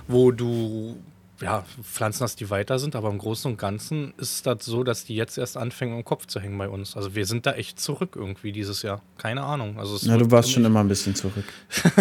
wo 0.08 0.30
du 0.30 0.98
ja, 1.40 1.64
Pflanzen 1.82 2.24
hast, 2.24 2.38
die 2.38 2.50
weiter 2.50 2.78
sind, 2.78 2.94
aber 2.96 3.08
im 3.08 3.16
Großen 3.16 3.50
und 3.50 3.56
Ganzen 3.56 4.12
ist 4.18 4.46
das 4.46 4.66
so, 4.66 4.84
dass 4.84 5.06
die 5.06 5.14
jetzt 5.14 5.38
erst 5.38 5.56
anfangen, 5.56 5.96
im 5.96 6.04
Kopf 6.04 6.26
zu 6.26 6.38
hängen 6.38 6.58
bei 6.58 6.68
uns. 6.68 6.98
Also 6.98 7.14
wir 7.14 7.24
sind 7.24 7.46
da 7.46 7.52
echt 7.52 7.80
zurück 7.80 8.10
irgendwie 8.14 8.52
dieses 8.52 8.82
Jahr. 8.82 9.00
Keine 9.16 9.42
Ahnung. 9.42 9.78
Also 9.78 9.96
ja, 10.06 10.18
du 10.18 10.30
warst 10.30 10.52
schon 10.52 10.66
immer 10.66 10.80
ein 10.80 10.88
bisschen 10.88 11.14
zurück. 11.14 11.46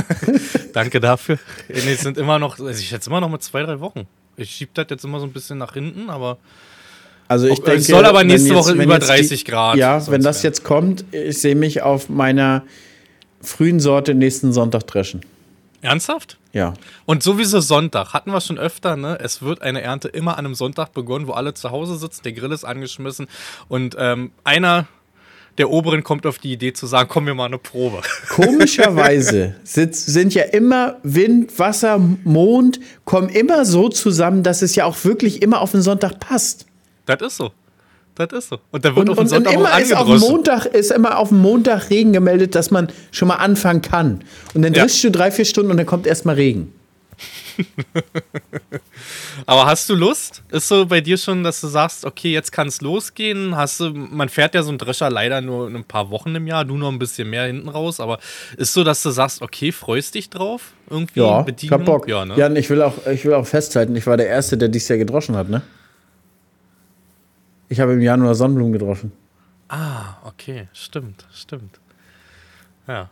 Danke 0.73 0.99
dafür. 0.99 1.39
Nee, 1.69 1.93
es 1.93 2.01
sind 2.01 2.17
immer 2.17 2.38
noch, 2.38 2.60
also 2.60 2.82
ich 2.82 2.89
schätze 2.89 3.10
immer 3.10 3.21
noch 3.21 3.29
mit 3.29 3.43
zwei, 3.43 3.63
drei 3.63 3.79
Wochen. 3.79 4.08
Ich 4.36 4.51
schiebe 4.51 4.71
das 4.73 4.88
jetzt 4.89 5.05
immer 5.05 5.21
so 5.21 5.25
ein 5.25 5.32
bisschen 5.32 5.58
nach 5.58 5.71
hinten, 5.71 6.10
aber 6.10 6.38
also 7.29 7.47
ich 7.47 7.59
denke, 7.59 7.79
es 7.79 7.87
soll 7.87 8.05
aber 8.05 8.23
nächste 8.23 8.49
jetzt, 8.49 8.57
Woche 8.57 8.73
über 8.73 8.97
30 8.97 9.43
die, 9.43 9.51
Grad. 9.51 9.77
Ja, 9.77 10.05
wenn 10.07 10.23
das 10.23 10.41
jetzt 10.41 10.63
kommt, 10.63 11.05
ich 11.11 11.39
sehe 11.39 11.55
mich 11.55 11.83
auf 11.83 12.09
meiner 12.09 12.63
frühen 13.39 13.79
Sorte 13.79 14.15
nächsten 14.15 14.51
Sonntag 14.51 14.87
dreschen. 14.87 15.21
Ernsthaft? 15.81 16.37
Ja. 16.53 16.73
Und 17.05 17.21
sowieso 17.21 17.59
Sonntag. 17.61 18.13
Hatten 18.13 18.31
wir 18.31 18.41
schon 18.41 18.57
öfter, 18.57 18.97
ne? 18.97 19.17
Es 19.21 19.43
wird 19.43 19.61
eine 19.61 19.81
Ernte 19.81 20.07
immer 20.07 20.37
an 20.39 20.45
einem 20.45 20.55
Sonntag 20.55 20.91
begonnen, 20.93 21.27
wo 21.27 21.33
alle 21.33 21.53
zu 21.53 21.69
Hause 21.69 21.97
sitzen, 21.97 22.23
der 22.23 22.33
Grill 22.33 22.51
ist 22.51 22.65
angeschmissen 22.65 23.27
und 23.67 23.95
ähm, 23.99 24.31
einer 24.43 24.87
der 25.59 25.69
Oberen 25.69 26.03
kommt 26.03 26.25
auf 26.25 26.39
die 26.39 26.53
Idee 26.53 26.73
zu 26.73 26.87
sagen, 26.87 27.09
komm 27.11 27.25
mir 27.25 27.35
mal 27.35 27.45
eine 27.45 27.57
Probe. 27.57 28.01
Komischerweise 28.29 29.55
sind 29.63 30.33
ja 30.33 30.43
immer 30.43 30.97
Wind, 31.03 31.59
Wasser, 31.59 31.99
Mond, 32.23 32.79
kommen 33.03 33.29
immer 33.29 33.65
so 33.65 33.89
zusammen, 33.89 34.41
dass 34.41 34.61
es 34.61 34.75
ja 34.75 34.85
auch 34.85 35.03
wirklich 35.03 35.41
immer 35.41 35.61
auf 35.61 35.71
den 35.71 35.81
Sonntag 35.81 36.19
passt. 36.19 36.65
Das 37.17 37.33
ist 37.33 37.37
so. 37.37 37.51
Das 38.15 38.31
ist 38.33 38.49
so. 38.49 38.59
Und 38.71 38.83
dann 38.83 38.95
wird 38.95 39.07
und, 39.07 39.11
auf 39.11 39.17
den 39.19 39.27
Sonntag 39.27 39.53
und 39.53 39.59
immer 39.59 39.79
ist 39.79 39.95
auf 39.95 40.07
Montag 40.19 40.65
ist 40.65 40.91
immer 40.91 41.17
auf 41.17 41.29
dem 41.29 41.39
Montag 41.39 41.89
Regen 41.89 42.11
gemeldet, 42.11 42.53
dass 42.55 42.69
man 42.69 42.91
schon 43.11 43.29
mal 43.29 43.35
anfangen 43.35 43.81
kann. 43.81 44.23
Und 44.53 44.63
dann 44.63 44.73
ja. 44.73 44.85
du 44.85 45.11
drei, 45.11 45.31
vier 45.31 45.45
Stunden 45.45 45.71
und 45.71 45.77
dann 45.77 45.85
kommt 45.85 46.05
erstmal 46.05 46.35
Regen. 46.35 46.73
Aber 49.45 49.65
hast 49.65 49.89
du 49.89 49.95
Lust? 49.95 50.43
Ist 50.51 50.67
so 50.67 50.85
bei 50.85 51.01
dir 51.01 51.17
schon, 51.17 51.43
dass 51.43 51.61
du 51.61 51.67
sagst, 51.67 52.05
okay, 52.05 52.31
jetzt 52.31 52.51
kann 52.51 52.67
es 52.67 52.81
losgehen? 52.81 53.55
Hast 53.55 53.79
du, 53.79 53.91
man 53.91 54.29
fährt 54.29 54.55
ja 54.55 54.63
so 54.63 54.69
einen 54.69 54.77
Drescher 54.77 55.09
leider 55.09 55.41
nur 55.41 55.67
ein 55.67 55.83
paar 55.83 56.09
Wochen 56.09 56.35
im 56.35 56.47
Jahr, 56.47 56.65
du 56.65 56.77
noch 56.77 56.91
ein 56.91 56.99
bisschen 56.99 57.29
mehr 57.29 57.45
hinten 57.45 57.69
raus, 57.69 57.99
aber 57.99 58.19
ist 58.57 58.73
so, 58.73 58.83
dass 58.83 59.03
du 59.03 59.09
sagst, 59.09 59.41
okay, 59.41 59.71
freust 59.71 60.15
dich 60.15 60.29
drauf? 60.29 60.73
Irgendwie 60.89 61.19
ja, 61.19 61.45
ich 61.61 61.71
hab 61.71 61.85
Bock. 61.85 62.07
Ja, 62.07 62.25
ne? 62.25 62.35
ja, 62.37 62.49
ich 62.51 62.69
will, 62.69 62.81
auch, 62.81 63.05
ich 63.07 63.25
will 63.25 63.33
auch 63.33 63.47
festhalten, 63.47 63.95
ich 63.95 64.07
war 64.07 64.17
der 64.17 64.27
Erste, 64.27 64.57
der 64.57 64.69
dieses 64.69 64.89
Jahr 64.89 64.97
gedroschen 64.97 65.35
hat, 65.35 65.49
ne? 65.49 65.61
Ich 67.69 67.79
habe 67.79 67.93
im 67.93 68.01
Januar 68.01 68.36
Sonnenblumen 68.36 68.73
gedroschen. 68.73 69.12
Ah, 69.67 70.17
okay, 70.25 70.67
stimmt, 70.73 71.25
stimmt. 71.32 71.79
Ja. 72.88 73.10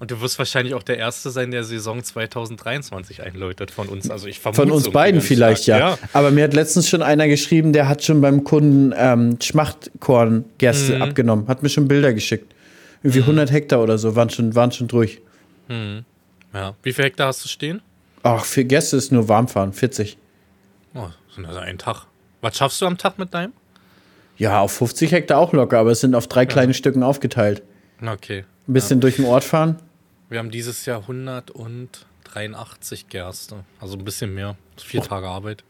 Und 0.00 0.10
du 0.10 0.20
wirst 0.20 0.38
wahrscheinlich 0.38 0.74
auch 0.74 0.82
der 0.82 0.98
Erste 0.98 1.30
sein, 1.30 1.50
der 1.50 1.64
Saison 1.64 2.02
2023 2.02 3.22
einläutet 3.22 3.70
von 3.70 3.88
uns. 3.88 4.10
Also 4.10 4.26
ich 4.28 4.38
vermute 4.38 4.62
Von 4.62 4.70
uns 4.70 4.90
beiden 4.90 5.20
vielleicht, 5.20 5.66
ja. 5.66 5.78
ja. 5.78 5.98
Aber 6.12 6.30
mir 6.30 6.44
hat 6.44 6.54
letztens 6.54 6.88
schon 6.88 7.02
einer 7.02 7.26
geschrieben, 7.26 7.72
der 7.72 7.88
hat 7.88 8.04
schon 8.04 8.20
beim 8.20 8.44
Kunden 8.44 8.92
ähm, 8.96 9.38
Schmachtkorngerste 9.40 10.96
mhm. 10.96 11.02
abgenommen. 11.02 11.48
Hat 11.48 11.62
mir 11.62 11.68
schon 11.68 11.88
Bilder 11.88 12.12
geschickt. 12.12 12.54
Irgendwie 13.02 13.20
mhm. 13.20 13.24
100 13.24 13.50
Hektar 13.50 13.82
oder 13.82 13.98
so 13.98 14.14
waren 14.14 14.30
schon, 14.30 14.54
waren 14.54 14.70
schon 14.70 14.86
durch. 14.86 15.20
Mhm. 15.68 16.04
Ja. 16.52 16.74
Wie 16.82 16.92
viele 16.92 17.06
Hektar 17.06 17.28
hast 17.28 17.44
du 17.44 17.48
stehen? 17.48 17.82
Ach, 18.22 18.44
für 18.44 18.64
Gäste 18.64 18.96
ist 18.96 19.10
nur 19.10 19.28
warmfahren, 19.28 19.72
40. 19.72 20.16
Oh, 20.94 21.08
sind 21.34 21.46
also 21.46 21.58
ein 21.60 21.78
Tag. 21.78 22.06
Was 22.40 22.56
schaffst 22.56 22.80
du 22.80 22.86
am 22.86 22.98
Tag 22.98 23.18
mit 23.18 23.34
deinem? 23.34 23.52
Ja, 24.38 24.60
auf 24.60 24.72
50 24.72 25.12
Hektar 25.12 25.38
auch 25.38 25.52
locker, 25.52 25.78
aber 25.78 25.90
es 25.90 26.00
sind 26.00 26.14
auf 26.14 26.28
drei 26.28 26.42
ja. 26.42 26.46
kleine 26.46 26.72
Stücken 26.72 27.02
aufgeteilt. 27.02 27.62
Okay. 28.00 28.44
Ein 28.66 28.72
bisschen 28.72 28.98
ja. 28.98 29.02
durch 29.02 29.16
den 29.16 29.26
Ort 29.26 29.44
fahren. 29.44 29.76
Wir 30.28 30.38
haben 30.38 30.50
dieses 30.50 30.86
Jahr 30.86 31.00
183 31.00 33.08
Gerste. 33.08 33.64
Also 33.80 33.98
ein 33.98 34.04
bisschen 34.04 34.34
mehr. 34.34 34.56
Vier 34.76 35.02
Tage 35.02 35.26
Arbeit. 35.26 35.64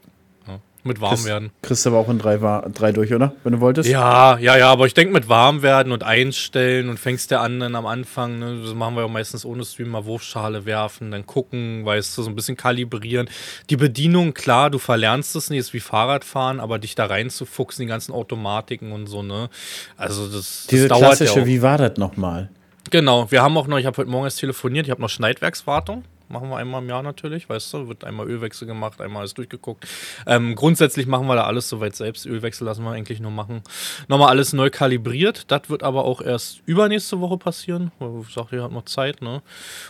Mit 0.83 1.01
warm 1.01 1.25
werden. 1.25 1.51
Kriegst 1.61 1.85
du 1.85 1.89
aber 1.89 1.99
auch 1.99 2.07
in 2.07 2.19
drei, 2.19 2.37
drei 2.37 2.93
durch, 2.93 3.13
oder? 3.13 3.33
Wenn 3.43 3.51
du 3.51 3.59
wolltest? 3.59 3.89
Ja, 3.89 4.37
ja, 4.37 4.57
ja, 4.57 4.71
aber 4.71 4.85
ich 4.85 4.93
denke 4.93 5.13
mit 5.13 5.27
warm 5.27 5.61
werden 5.61 5.91
und 5.91 6.03
einstellen 6.03 6.87
und 6.87 6.97
fängst 6.97 7.31
der 7.31 7.41
an 7.41 7.59
dann 7.59 7.75
am 7.75 7.85
Anfang, 7.85 8.39
ne, 8.39 8.61
das 8.63 8.73
machen 8.73 8.95
wir 8.95 9.01
ja 9.01 9.07
meistens 9.09 9.43
ohne 9.43 9.65
Stream, 9.65 9.89
mal 9.89 10.05
Wurfschale 10.05 10.65
werfen, 10.65 11.11
dann 11.11 11.25
gucken, 11.25 11.85
weißt 11.85 12.17
du, 12.17 12.23
so 12.23 12.29
ein 12.29 12.35
bisschen 12.35 12.55
kalibrieren. 12.55 13.29
Die 13.69 13.75
Bedienung, 13.75 14.33
klar, 14.33 14.69
du 14.69 14.79
verlernst 14.79 15.35
es 15.35 15.49
nicht, 15.49 15.59
ist 15.59 15.73
wie 15.73 15.81
Fahrradfahren, 15.81 16.61
aber 16.61 16.79
dich 16.79 16.95
da 16.95 17.07
reinzufuchsen, 17.07 17.83
die 17.83 17.89
ganzen 17.89 18.13
Automatiken 18.13 18.93
und 18.93 19.07
so, 19.07 19.21
ne? 19.21 19.49
Also 19.97 20.27
das, 20.27 20.67
Diese 20.69 20.87
das 20.87 20.97
dauert 20.97 21.17
klassische, 21.17 21.41
ja 21.41 21.45
wie 21.45 21.61
war 21.61 21.77
das 21.77 21.97
nochmal? 21.97 22.49
Genau, 22.89 23.29
wir 23.29 23.41
haben 23.41 23.57
auch 23.57 23.67
noch, 23.67 23.77
ich 23.77 23.85
habe 23.85 23.97
heute 23.97 24.09
Morgen 24.09 24.25
erst 24.25 24.39
telefoniert, 24.39 24.87
ich 24.87 24.91
habe 24.91 25.01
noch 25.01 25.09
Schneidwerkswartung. 25.09 26.05
Machen 26.29 26.49
wir 26.49 26.57
einmal 26.57 26.83
im 26.83 26.89
Jahr 26.89 27.01
natürlich, 27.01 27.49
weißt 27.49 27.73
du, 27.73 27.87
wird 27.87 28.03
einmal 28.03 28.29
Ölwechsel 28.29 28.67
gemacht, 28.67 29.01
einmal 29.01 29.21
alles 29.21 29.33
durchgeguckt. 29.33 29.87
Ähm, 30.27 30.53
grundsätzlich 30.53 31.07
machen 31.07 31.25
wir 31.25 31.35
da 31.35 31.45
alles 31.45 31.67
soweit 31.67 31.95
selbst. 31.95 32.27
Ölwechsel 32.27 32.65
lassen 32.65 32.83
wir 32.83 32.91
eigentlich 32.91 33.19
nur 33.19 33.31
machen. 33.31 33.63
Nochmal 34.07 34.29
alles 34.29 34.53
neu 34.53 34.69
kalibriert. 34.69 35.49
Das 35.51 35.69
wird 35.69 35.81
aber 35.81 36.05
auch 36.05 36.21
erst 36.21 36.61
übernächste 36.67 37.19
Woche 37.19 37.37
passieren. 37.37 37.91
Ich 38.27 38.33
sag, 38.33 38.51
ihr 38.53 38.61
habt 38.61 38.73
noch 38.73 38.85
Zeit, 38.85 39.23
ne? 39.23 39.41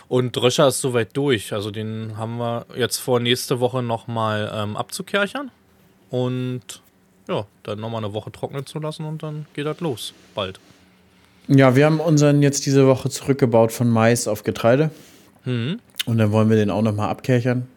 Und 0.08 0.34
Dröscher 0.34 0.68
ist 0.68 0.80
soweit 0.80 1.14
durch. 1.14 1.52
Also 1.52 1.70
den 1.70 2.16
haben 2.16 2.38
wir 2.38 2.64
jetzt 2.74 2.96
vor, 2.98 3.20
nächste 3.20 3.60
Woche 3.60 3.82
nochmal 3.82 4.50
ähm, 4.54 4.78
abzukerchern. 4.78 5.50
Und 6.08 6.80
ja, 7.28 7.46
dann 7.62 7.80
nochmal 7.80 8.02
eine 8.02 8.14
Woche 8.14 8.32
trocknen 8.32 8.64
zu 8.64 8.78
lassen 8.80 9.04
und 9.04 9.22
dann 9.22 9.46
geht 9.54 9.66
das 9.66 9.80
los. 9.80 10.14
Bald. 10.34 10.58
Ja, 11.48 11.74
wir 11.76 11.86
haben 11.86 12.00
unseren 12.00 12.42
jetzt 12.42 12.64
diese 12.64 12.86
Woche 12.86 13.10
zurückgebaut 13.10 13.72
von 13.72 13.90
Mais 13.90 14.28
auf 14.28 14.44
Getreide. 14.44 14.90
Mhm. 15.44 15.80
Und 16.06 16.18
dann 16.18 16.32
wollen 16.32 16.48
wir 16.48 16.56
den 16.56 16.70
auch 16.70 16.82
nochmal 16.82 17.10
abkerchern. 17.10 17.68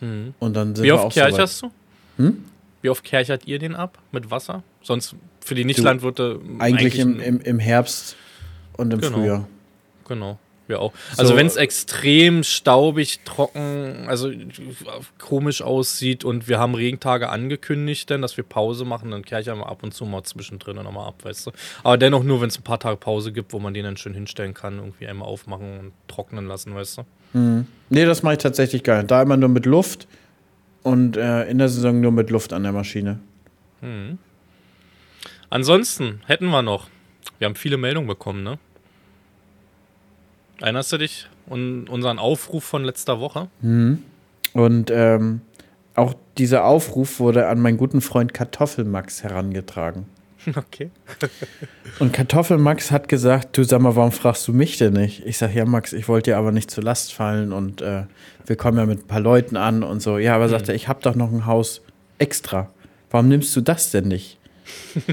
Mhm. 0.00 0.34
Und 0.38 0.54
dann 0.54 0.74
sind 0.74 0.84
Wie 0.84 0.92
oft 0.92 1.12
kercherst 1.12 1.62
du? 1.62 1.70
Hm? 2.16 2.44
Wie 2.82 2.88
oft 2.88 3.04
kerchert 3.04 3.46
ihr 3.46 3.58
den 3.58 3.74
ab? 3.74 3.98
Mit 4.12 4.30
Wasser? 4.30 4.62
Sonst 4.82 5.14
für 5.40 5.54
die 5.54 5.64
Nichtlandwirte. 5.64 6.40
Eigentlich, 6.58 6.62
eigentlich 6.62 6.98
im, 6.98 7.20
im, 7.20 7.40
im 7.40 7.58
Herbst 7.58 8.16
und 8.76 8.92
im 8.92 9.00
genau. 9.00 9.18
Frühjahr. 9.18 9.48
Genau 10.08 10.38
wir 10.70 10.80
auch. 10.80 10.94
Also 11.18 11.32
so, 11.32 11.36
wenn 11.36 11.46
es 11.46 11.56
extrem 11.56 12.42
staubig, 12.42 13.20
trocken, 13.26 14.06
also 14.08 14.32
komisch 15.18 15.60
aussieht 15.60 16.24
und 16.24 16.48
wir 16.48 16.58
haben 16.58 16.74
Regentage 16.74 17.28
angekündigt, 17.28 18.08
denn 18.08 18.22
dass 18.22 18.38
wir 18.38 18.44
Pause 18.44 18.86
machen, 18.86 19.10
dann 19.10 19.22
kehre 19.22 19.42
ich 19.42 19.50
einmal 19.50 19.68
ab 19.68 19.82
und 19.82 19.92
zu 19.92 20.06
mal 20.06 20.22
zwischendrin 20.22 20.76
nochmal 20.76 21.08
ab, 21.08 21.22
weißt 21.24 21.48
du. 21.48 21.50
Aber 21.82 21.98
dennoch 21.98 22.22
nur, 22.22 22.40
wenn 22.40 22.48
es 22.48 22.58
ein 22.58 22.62
paar 22.62 22.80
Tage 22.80 22.96
Pause 22.96 23.32
gibt, 23.32 23.52
wo 23.52 23.58
man 23.58 23.74
den 23.74 23.84
dann 23.84 23.98
schön 23.98 24.14
hinstellen 24.14 24.54
kann, 24.54 24.78
irgendwie 24.78 25.06
einmal 25.06 25.28
aufmachen 25.28 25.78
und 25.78 25.92
trocknen 26.08 26.46
lassen, 26.46 26.74
weißt 26.74 26.98
du. 26.98 27.02
Mhm. 27.32 27.66
Nee, 27.88 28.04
das 28.04 28.22
mache 28.22 28.34
ich 28.34 28.38
tatsächlich 28.38 28.82
gar 28.82 28.98
nicht. 28.98 29.10
Da 29.10 29.22
immer 29.22 29.36
nur 29.36 29.48
mit 29.48 29.66
Luft 29.66 30.06
und 30.82 31.16
äh, 31.16 31.44
in 31.50 31.58
der 31.58 31.68
Saison 31.68 32.00
nur 32.00 32.12
mit 32.12 32.30
Luft 32.30 32.52
an 32.52 32.62
der 32.62 32.72
Maschine. 32.72 33.18
Mhm. 33.80 34.18
Ansonsten 35.48 36.20
hätten 36.26 36.46
wir 36.46 36.62
noch, 36.62 36.88
wir 37.38 37.46
haben 37.46 37.56
viele 37.56 37.76
Meldungen 37.76 38.06
bekommen, 38.06 38.42
ne? 38.42 38.58
Erinnerst 40.60 40.92
du 40.92 40.98
dich 40.98 41.28
an 41.48 41.88
unseren 41.88 42.18
Aufruf 42.18 42.64
von 42.64 42.84
letzter 42.84 43.18
Woche? 43.18 43.48
Mhm. 43.60 44.02
Und 44.52 44.90
ähm, 44.90 45.40
auch 45.94 46.14
dieser 46.38 46.64
Aufruf 46.64 47.18
wurde 47.18 47.48
an 47.48 47.60
meinen 47.60 47.76
guten 47.76 48.00
Freund 48.00 48.34
Kartoffelmax 48.34 49.22
herangetragen. 49.22 50.06
Okay. 50.56 50.90
und 51.98 52.12
Kartoffelmax 52.12 52.90
hat 52.90 53.08
gesagt, 53.08 53.56
du 53.56 53.64
sag 53.64 53.80
mal, 53.80 53.96
warum 53.96 54.12
fragst 54.12 54.48
du 54.48 54.52
mich 54.52 54.78
denn 54.78 54.94
nicht? 54.94 55.24
Ich 55.26 55.38
sag, 55.38 55.54
ja 55.54 55.64
Max, 55.64 55.92
ich 55.92 56.08
wollte 56.08 56.30
dir 56.30 56.38
aber 56.38 56.52
nicht 56.52 56.70
zur 56.70 56.82
Last 56.82 57.12
fallen 57.12 57.52
und 57.52 57.82
äh, 57.82 58.04
wir 58.46 58.56
kommen 58.56 58.78
ja 58.78 58.86
mit 58.86 59.00
ein 59.00 59.06
paar 59.06 59.20
Leuten 59.20 59.56
an 59.56 59.82
und 59.82 60.00
so. 60.00 60.18
Ja, 60.18 60.34
aber 60.34 60.46
mhm. 60.46 60.50
sagt 60.50 60.68
er, 60.68 60.74
ich 60.74 60.88
habe 60.88 61.00
doch 61.02 61.14
noch 61.14 61.30
ein 61.30 61.46
Haus 61.46 61.82
extra. 62.18 62.70
Warum 63.10 63.28
nimmst 63.28 63.54
du 63.54 63.60
das 63.60 63.90
denn 63.90 64.08
nicht? 64.08 64.38
und 64.94 65.04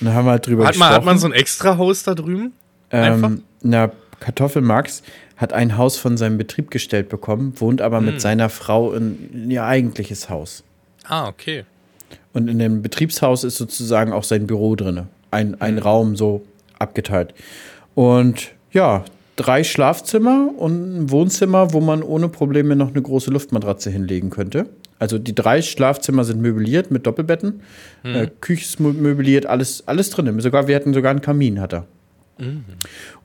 dann 0.00 0.14
haben 0.14 0.26
wir 0.26 0.32
halt 0.32 0.46
drüber 0.46 0.64
hat 0.64 0.72
gesprochen. 0.72 0.90
Man, 0.90 0.96
hat 0.96 1.04
man 1.04 1.18
so 1.18 1.26
ein 1.26 1.32
extra 1.32 1.76
Haus 1.78 2.02
da 2.02 2.14
drüben? 2.14 2.52
Ähm, 2.90 3.44
na, 3.62 3.92
Kartoffelmax 4.18 5.02
hat 5.36 5.52
ein 5.52 5.76
Haus 5.76 5.96
von 5.96 6.16
seinem 6.16 6.38
Betrieb 6.38 6.70
gestellt 6.70 7.08
bekommen, 7.08 7.54
wohnt 7.60 7.80
aber 7.80 7.98
hm. 7.98 8.06
mit 8.06 8.20
seiner 8.20 8.48
Frau 8.48 8.92
in, 8.92 9.30
in 9.32 9.50
ihr 9.50 9.64
eigentliches 9.64 10.28
Haus. 10.28 10.64
Ah, 11.04 11.28
okay. 11.28 11.64
Und 12.32 12.48
in 12.48 12.58
dem 12.58 12.82
Betriebshaus 12.82 13.44
ist 13.44 13.56
sozusagen 13.56 14.12
auch 14.12 14.24
sein 14.24 14.46
Büro 14.46 14.76
drin. 14.76 15.06
Ein, 15.30 15.60
ein 15.60 15.74
mhm. 15.74 15.80
Raum 15.80 16.16
so 16.16 16.42
abgeteilt. 16.78 17.34
Und 17.94 18.52
ja, 18.72 19.04
drei 19.36 19.64
Schlafzimmer 19.64 20.50
und 20.56 20.98
ein 20.98 21.10
Wohnzimmer, 21.10 21.72
wo 21.72 21.80
man 21.80 22.02
ohne 22.02 22.28
Probleme 22.28 22.76
noch 22.76 22.90
eine 22.90 23.02
große 23.02 23.30
Luftmatratze 23.30 23.90
hinlegen 23.90 24.30
könnte. 24.30 24.66
Also 24.98 25.18
die 25.18 25.34
drei 25.34 25.62
Schlafzimmer 25.62 26.24
sind 26.24 26.42
möbliert 26.42 26.90
mit 26.90 27.06
Doppelbetten. 27.06 27.62
Mhm. 28.04 28.14
Äh, 28.14 28.28
Küche 28.40 28.64
ist 28.64 28.80
möbliert, 28.80 29.46
alles, 29.46 29.88
alles 29.88 30.10
drin. 30.10 30.38
Sogar, 30.40 30.68
wir 30.68 30.76
hatten 30.76 30.92
sogar 30.92 31.10
einen 31.10 31.22
Kamin, 31.22 31.58
hat 31.58 31.72
er. 31.72 31.86
Mhm. 32.38 32.64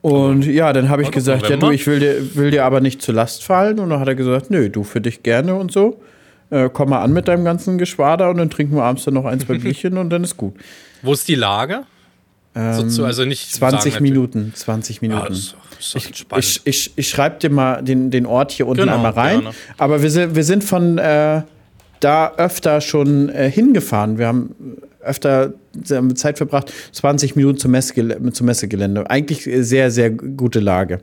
Und 0.00 0.46
ja, 0.46 0.72
dann 0.72 0.88
habe 0.88 1.02
ich 1.02 1.10
gesagt, 1.10 1.42
November? 1.42 1.66
ja 1.66 1.70
du, 1.70 1.74
ich 1.74 1.86
will 1.86 2.00
dir, 2.00 2.34
will 2.34 2.50
dir 2.50 2.64
aber 2.64 2.80
nicht 2.80 3.02
zur 3.02 3.14
Last 3.14 3.44
fallen. 3.44 3.78
Und 3.78 3.90
dann 3.90 4.00
hat 4.00 4.08
er 4.08 4.14
gesagt, 4.14 4.50
nö, 4.50 4.70
du 4.70 4.84
für 4.84 5.02
dich 5.02 5.22
gerne 5.22 5.54
und 5.54 5.70
so. 5.70 6.00
Äh, 6.50 6.70
komm 6.72 6.90
mal 6.90 7.02
an 7.02 7.12
mit 7.12 7.28
deinem 7.28 7.44
ganzen 7.44 7.78
Geschwader 7.78 8.30
und 8.30 8.36
dann 8.36 8.50
trinken 8.50 8.76
wir 8.76 8.84
abends 8.84 9.04
dann 9.04 9.14
noch 9.14 9.24
ein, 9.24 9.40
zwei 9.40 9.58
Bierchen 9.58 9.98
und 9.98 10.10
dann 10.10 10.24
ist 10.24 10.36
gut. 10.36 10.54
Wo 11.02 11.12
ist 11.12 11.26
die 11.28 11.34
Lage? 11.34 11.84
Ähm, 12.54 12.88
so, 12.88 13.04
also 13.04 13.24
nicht 13.24 13.52
20 13.52 13.92
sagen, 13.92 14.02
Minuten, 14.02 14.52
20 14.54 15.02
Minuten. 15.02 15.22
Ja, 15.22 15.28
das 15.28 15.38
ist, 15.38 15.56
das 15.78 16.04
ist 16.04 16.10
ich, 16.10 16.26
ich, 16.36 16.60
ich, 16.64 16.92
ich 16.96 17.08
schreibe 17.08 17.38
dir 17.38 17.50
mal 17.50 17.82
den, 17.82 18.10
den 18.10 18.24
Ort 18.24 18.52
hier 18.52 18.66
unten 18.66 18.82
genau, 18.82 18.94
einmal 18.94 19.12
rein. 19.12 19.40
Gerne. 19.40 19.56
Aber 19.76 20.02
wir 20.02 20.10
sind, 20.10 20.34
wir 20.34 20.44
sind 20.44 20.64
von 20.64 20.96
äh, 20.98 21.42
da 22.00 22.32
öfter 22.36 22.80
schon 22.80 23.28
äh, 23.28 23.50
hingefahren. 23.50 24.18
Wir 24.18 24.28
haben 24.28 24.54
öfter 25.02 25.52
Zeit 26.14 26.38
verbracht, 26.38 26.72
20 26.92 27.36
Minuten 27.36 27.58
zum, 27.58 27.70
Messegel 27.70 28.32
zum 28.32 28.46
Messegelände. 28.46 29.08
Eigentlich 29.08 29.48
sehr, 29.66 29.90
sehr 29.90 30.10
gute 30.10 30.60
Lage. 30.60 31.00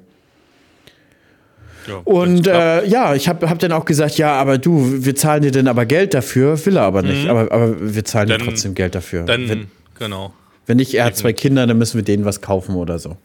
Ja, 1.88 2.02
und 2.04 2.48
äh, 2.48 2.86
ja, 2.86 3.16
ich 3.16 3.28
habe 3.28 3.50
hab 3.50 3.60
dann 3.60 3.72
auch 3.72 3.86
gesagt, 3.86 4.18
ja, 4.18 4.34
aber 4.34 4.58
du, 4.58 5.06
wir 5.06 5.16
zahlen 5.16 5.44
dir 5.44 5.52
denn 5.52 5.68
aber 5.68 5.86
Geld 5.86 6.14
dafür, 6.14 6.64
will 6.66 6.78
er 6.78 6.84
aber 6.84 7.02
nicht. 7.02 7.24
Mhm. 7.24 7.30
Aber, 7.30 7.52
aber 7.52 7.96
wir 7.96 8.06
zahlen 8.06 8.30
dir 8.30 8.38
trotzdem 8.38 8.74
Geld 8.74 8.96
dafür. 8.96 9.24
Dann, 9.24 9.50
wenn, 9.50 9.68
genau. 9.98 10.34
Wenn 10.66 10.78
nicht, 10.78 10.94
er 10.94 11.06
hat 11.06 11.18
zwei 11.18 11.34
Kinder, 11.34 11.68
dann 11.68 11.78
müssen 11.78 11.98
wir 11.98 12.04
denen 12.04 12.26
was 12.26 12.42
kaufen 12.42 12.76
oder 12.76 13.00
so. 13.00 13.18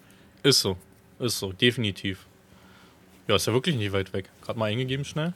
Ist 0.43 0.61
so, 0.61 0.77
ist 1.21 1.39
so, 1.39 1.53
definitiv. 1.53 2.27
Ja, 3.29 3.37
ist 3.37 3.47
ja 3.47 3.53
wirklich 3.53 3.77
nicht 3.77 3.93
weit 3.93 4.13
weg. 4.13 4.27
Gerade 4.45 4.59
mal 4.59 4.67
eingegeben 4.67 5.05
schnell. 5.05 5.35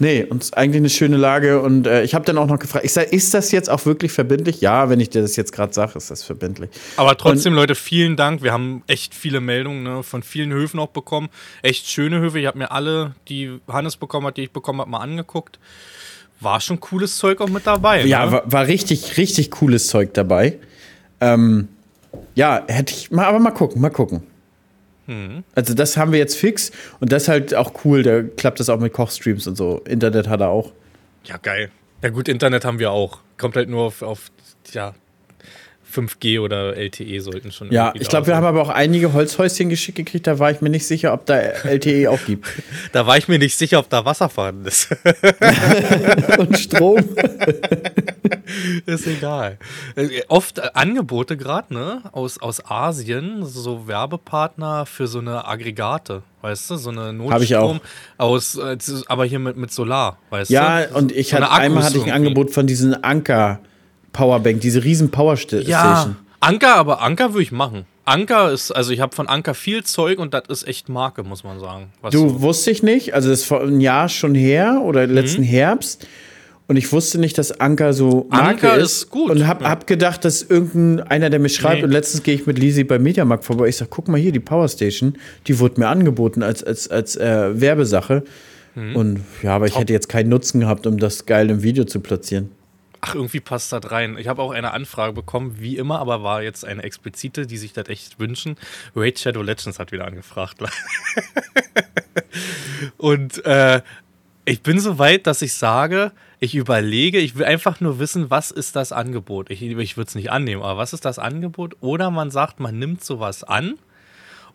Nee, 0.00 0.24
und 0.24 0.56
eigentlich 0.56 0.80
eine 0.80 0.90
schöne 0.90 1.16
Lage. 1.16 1.60
Und 1.60 1.86
äh, 1.86 2.04
ich 2.04 2.14
habe 2.14 2.24
dann 2.24 2.38
auch 2.38 2.46
noch 2.46 2.58
gefragt, 2.58 2.84
ich 2.84 2.92
sag, 2.92 3.12
ist 3.12 3.34
das 3.34 3.50
jetzt 3.50 3.68
auch 3.68 3.84
wirklich 3.84 4.12
verbindlich? 4.12 4.60
Ja, 4.60 4.88
wenn 4.90 5.00
ich 5.00 5.10
dir 5.10 5.22
das 5.22 5.34
jetzt 5.36 5.52
gerade 5.52 5.72
sage, 5.72 5.96
ist 5.96 6.10
das 6.10 6.22
verbindlich. 6.22 6.70
Aber 6.96 7.16
trotzdem, 7.16 7.52
und, 7.52 7.58
Leute, 7.58 7.74
vielen 7.74 8.16
Dank. 8.16 8.42
Wir 8.42 8.52
haben 8.52 8.82
echt 8.86 9.14
viele 9.14 9.40
Meldungen 9.40 9.82
ne, 9.82 10.02
von 10.02 10.22
vielen 10.22 10.52
Höfen 10.52 10.78
auch 10.78 10.88
bekommen. 10.88 11.28
Echt 11.62 11.88
schöne 11.88 12.20
Höfe. 12.20 12.38
Ich 12.38 12.46
habe 12.46 12.58
mir 12.58 12.70
alle, 12.70 13.14
die 13.28 13.58
Hannes 13.66 13.96
bekommen 13.96 14.26
hat, 14.28 14.36
die 14.36 14.44
ich 14.44 14.52
bekommen 14.52 14.80
habe, 14.80 14.90
mal 14.90 14.98
angeguckt. 15.00 15.58
War 16.40 16.60
schon 16.60 16.78
cooles 16.78 17.18
Zeug 17.18 17.40
auch 17.40 17.48
mit 17.48 17.66
dabei. 17.66 18.04
Ja, 18.04 18.26
ne? 18.26 18.32
war, 18.32 18.52
war, 18.52 18.66
richtig, 18.66 19.16
richtig 19.16 19.50
cooles 19.50 19.88
Zeug 19.88 20.14
dabei. 20.14 20.58
Ähm, 21.20 21.66
ja, 22.36 22.62
hätte 22.68 22.94
ich 22.94 23.10
mal, 23.10 23.24
aber 23.24 23.40
mal 23.40 23.50
gucken, 23.50 23.80
mal 23.80 23.90
gucken. 23.90 24.22
Mhm. 25.08 25.42
Also 25.54 25.74
das 25.74 25.96
haben 25.96 26.12
wir 26.12 26.18
jetzt 26.18 26.36
fix 26.36 26.70
und 27.00 27.10
das 27.10 27.22
ist 27.24 27.28
halt 27.28 27.54
auch 27.54 27.84
cool, 27.84 28.02
da 28.02 28.22
klappt 28.22 28.60
das 28.60 28.68
auch 28.68 28.78
mit 28.78 28.92
Kochstreams 28.92 29.46
und 29.46 29.56
so. 29.56 29.82
Internet 29.86 30.28
hat 30.28 30.40
er 30.40 30.50
auch. 30.50 30.72
Ja, 31.24 31.38
geil. 31.38 31.70
Ja, 32.02 32.10
gut, 32.10 32.28
Internet 32.28 32.64
haben 32.64 32.78
wir 32.78 32.92
auch. 32.92 33.20
Kommt 33.38 33.56
halt 33.56 33.68
nur 33.68 33.84
auf, 33.84 34.02
auf 34.02 34.30
ja, 34.70 34.94
5G 35.94 36.40
oder 36.40 36.76
LTE 36.76 37.20
sollten 37.20 37.52
schon. 37.52 37.72
Ja, 37.72 37.92
ich 37.94 38.08
glaube, 38.08 38.26
wir 38.26 38.36
haben 38.36 38.46
aber 38.46 38.62
auch 38.62 38.68
einige 38.68 39.12
Holzhäuschen 39.12 39.68
geschickt 39.68 39.96
gekriegt. 39.96 40.26
Da 40.26 40.38
war 40.38 40.50
ich 40.50 40.60
mir 40.60 40.70
nicht 40.70 40.86
sicher, 40.86 41.12
ob 41.12 41.26
da 41.26 41.36
LTE 41.38 42.10
auch 42.10 42.24
gibt. 42.26 42.46
da 42.92 43.06
war 43.06 43.16
ich 43.16 43.28
mir 43.28 43.38
nicht 43.38 43.56
sicher, 43.56 43.78
ob 43.78 43.88
da 43.88 44.04
Wasser 44.04 44.28
vorhanden 44.28 44.66
ist. 44.66 44.88
Und 46.38 46.58
Strom. 46.58 46.98
ist 48.86 49.06
egal. 49.06 49.58
Äh, 49.96 50.22
oft 50.28 50.74
Angebote 50.76 51.36
gerade, 51.36 51.72
ne? 51.74 52.02
Aus, 52.12 52.38
aus 52.38 52.64
Asien, 52.64 53.44
so 53.44 53.86
Werbepartner 53.86 54.86
für 54.86 55.06
so 55.06 55.18
eine 55.18 55.46
Aggregate. 55.46 56.22
Weißt 56.40 56.70
du, 56.70 56.76
so 56.76 56.90
eine 56.90 57.12
Notstrom 57.12 57.32
Hab 57.32 57.42
ich 57.42 57.56
auch. 57.56 57.80
aus, 58.16 58.56
äh, 58.56 58.78
aber 59.06 59.24
hier 59.24 59.40
mit, 59.40 59.56
mit 59.56 59.72
Solar, 59.72 60.18
weißt 60.30 60.50
ja, 60.50 60.82
du? 60.82 60.90
Ja, 60.90 60.96
und 60.96 61.12
ich 61.12 61.30
so 61.30 61.36
hatte, 61.36 61.50
einmal 61.50 61.84
hatte 61.84 61.98
ich 61.98 62.04
ein 62.04 62.12
Angebot 62.12 62.50
von 62.50 62.66
diesen 62.66 63.02
Anker. 63.02 63.60
Powerbank, 64.18 64.60
diese 64.60 64.82
riesen 64.82 65.12
Powerstation. 65.12 65.70
Ja, 65.70 66.16
Anker, 66.40 66.74
aber 66.74 67.02
Anker 67.02 67.34
würde 67.34 67.42
ich 67.44 67.52
machen. 67.52 67.84
Anker 68.04 68.50
ist, 68.50 68.72
also 68.72 68.90
ich 68.90 68.98
habe 68.98 69.14
von 69.14 69.28
Anker 69.28 69.54
viel 69.54 69.84
Zeug 69.84 70.18
und 70.18 70.34
das 70.34 70.42
ist 70.48 70.66
echt 70.66 70.88
Marke, 70.88 71.22
muss 71.22 71.44
man 71.44 71.60
sagen. 71.60 71.92
du 72.10 72.28
so 72.28 72.42
wusste 72.42 72.72
ich 72.72 72.82
nicht, 72.82 73.14
also 73.14 73.30
das 73.30 73.40
ist 73.40 73.44
vor 73.46 73.60
einem 73.60 73.78
Jahr 73.78 74.08
schon 74.08 74.34
her 74.34 74.80
oder 74.82 75.06
letzten 75.06 75.42
mhm. 75.42 75.46
Herbst. 75.46 76.08
Und 76.66 76.76
ich 76.76 76.92
wusste 76.92 77.18
nicht, 77.18 77.38
dass 77.38 77.60
Anker 77.60 77.92
so 77.92 78.26
Marke 78.28 78.66
Anker 78.66 78.76
ist. 78.76 79.02
ist 79.02 79.10
gut. 79.10 79.30
Und 79.30 79.46
hab, 79.46 79.62
ja. 79.62 79.70
hab 79.70 79.86
gedacht, 79.86 80.24
dass 80.24 80.42
irgendeiner, 80.42 81.30
der 81.30 81.38
mir 81.38 81.48
schreibt, 81.48 81.78
nee. 81.78 81.84
und 81.84 81.92
letztens 81.92 82.24
gehe 82.24 82.34
ich 82.34 82.44
mit 82.44 82.58
Lisi 82.58 82.82
bei 82.82 82.98
Mediamarkt 82.98 83.44
vorbei. 83.44 83.68
Ich 83.68 83.76
sag, 83.76 83.88
guck 83.88 84.08
mal 84.08 84.18
hier, 84.18 84.32
die 84.32 84.40
Powerstation, 84.40 85.14
die 85.46 85.60
wurde 85.60 85.80
mir 85.80 85.86
angeboten 85.86 86.42
als, 86.42 86.64
als, 86.64 86.88
als 86.88 87.14
äh, 87.16 87.60
Werbesache. 87.60 88.24
Mhm. 88.74 88.96
Und 88.96 89.20
ja, 89.44 89.54
aber 89.54 89.66
ich 89.66 89.72
Top. 89.72 89.82
hätte 89.82 89.92
jetzt 89.92 90.08
keinen 90.08 90.28
Nutzen 90.28 90.60
gehabt, 90.60 90.88
um 90.88 90.98
das 90.98 91.24
geil 91.24 91.48
im 91.50 91.62
Video 91.62 91.84
zu 91.84 92.00
platzieren. 92.00 92.50
Ach, 93.00 93.14
irgendwie 93.14 93.40
passt 93.40 93.72
das 93.72 93.90
rein. 93.90 94.16
Ich 94.18 94.28
habe 94.28 94.42
auch 94.42 94.50
eine 94.50 94.72
Anfrage 94.72 95.12
bekommen, 95.12 95.56
wie 95.58 95.76
immer, 95.76 96.00
aber 96.00 96.22
war 96.22 96.42
jetzt 96.42 96.64
eine 96.64 96.82
explizite, 96.82 97.46
die 97.46 97.56
sich 97.56 97.72
das 97.72 97.88
echt 97.88 98.18
wünschen. 98.18 98.56
Raid 98.96 99.18
Shadow 99.18 99.42
Legends 99.42 99.78
hat 99.78 99.92
wieder 99.92 100.06
angefragt. 100.06 100.58
Und 102.96 103.44
äh, 103.44 103.82
ich 104.44 104.62
bin 104.62 104.80
so 104.80 104.98
weit, 104.98 105.26
dass 105.26 105.42
ich 105.42 105.54
sage, 105.54 106.12
ich 106.40 106.54
überlege, 106.54 107.18
ich 107.18 107.36
will 107.36 107.44
einfach 107.44 107.80
nur 107.80 107.98
wissen, 107.98 108.30
was 108.30 108.50
ist 108.50 108.76
das 108.76 108.92
Angebot. 108.92 109.50
Ich, 109.50 109.62
ich 109.62 109.96
würde 109.96 110.08
es 110.08 110.14
nicht 110.14 110.30
annehmen, 110.30 110.62
aber 110.62 110.78
was 110.78 110.92
ist 110.92 111.04
das 111.04 111.18
Angebot? 111.18 111.76
Oder 111.80 112.10
man 112.10 112.30
sagt, 112.30 112.60
man 112.60 112.78
nimmt 112.78 113.04
sowas 113.04 113.44
an 113.44 113.78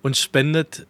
und 0.01 0.17
spendet 0.17 0.87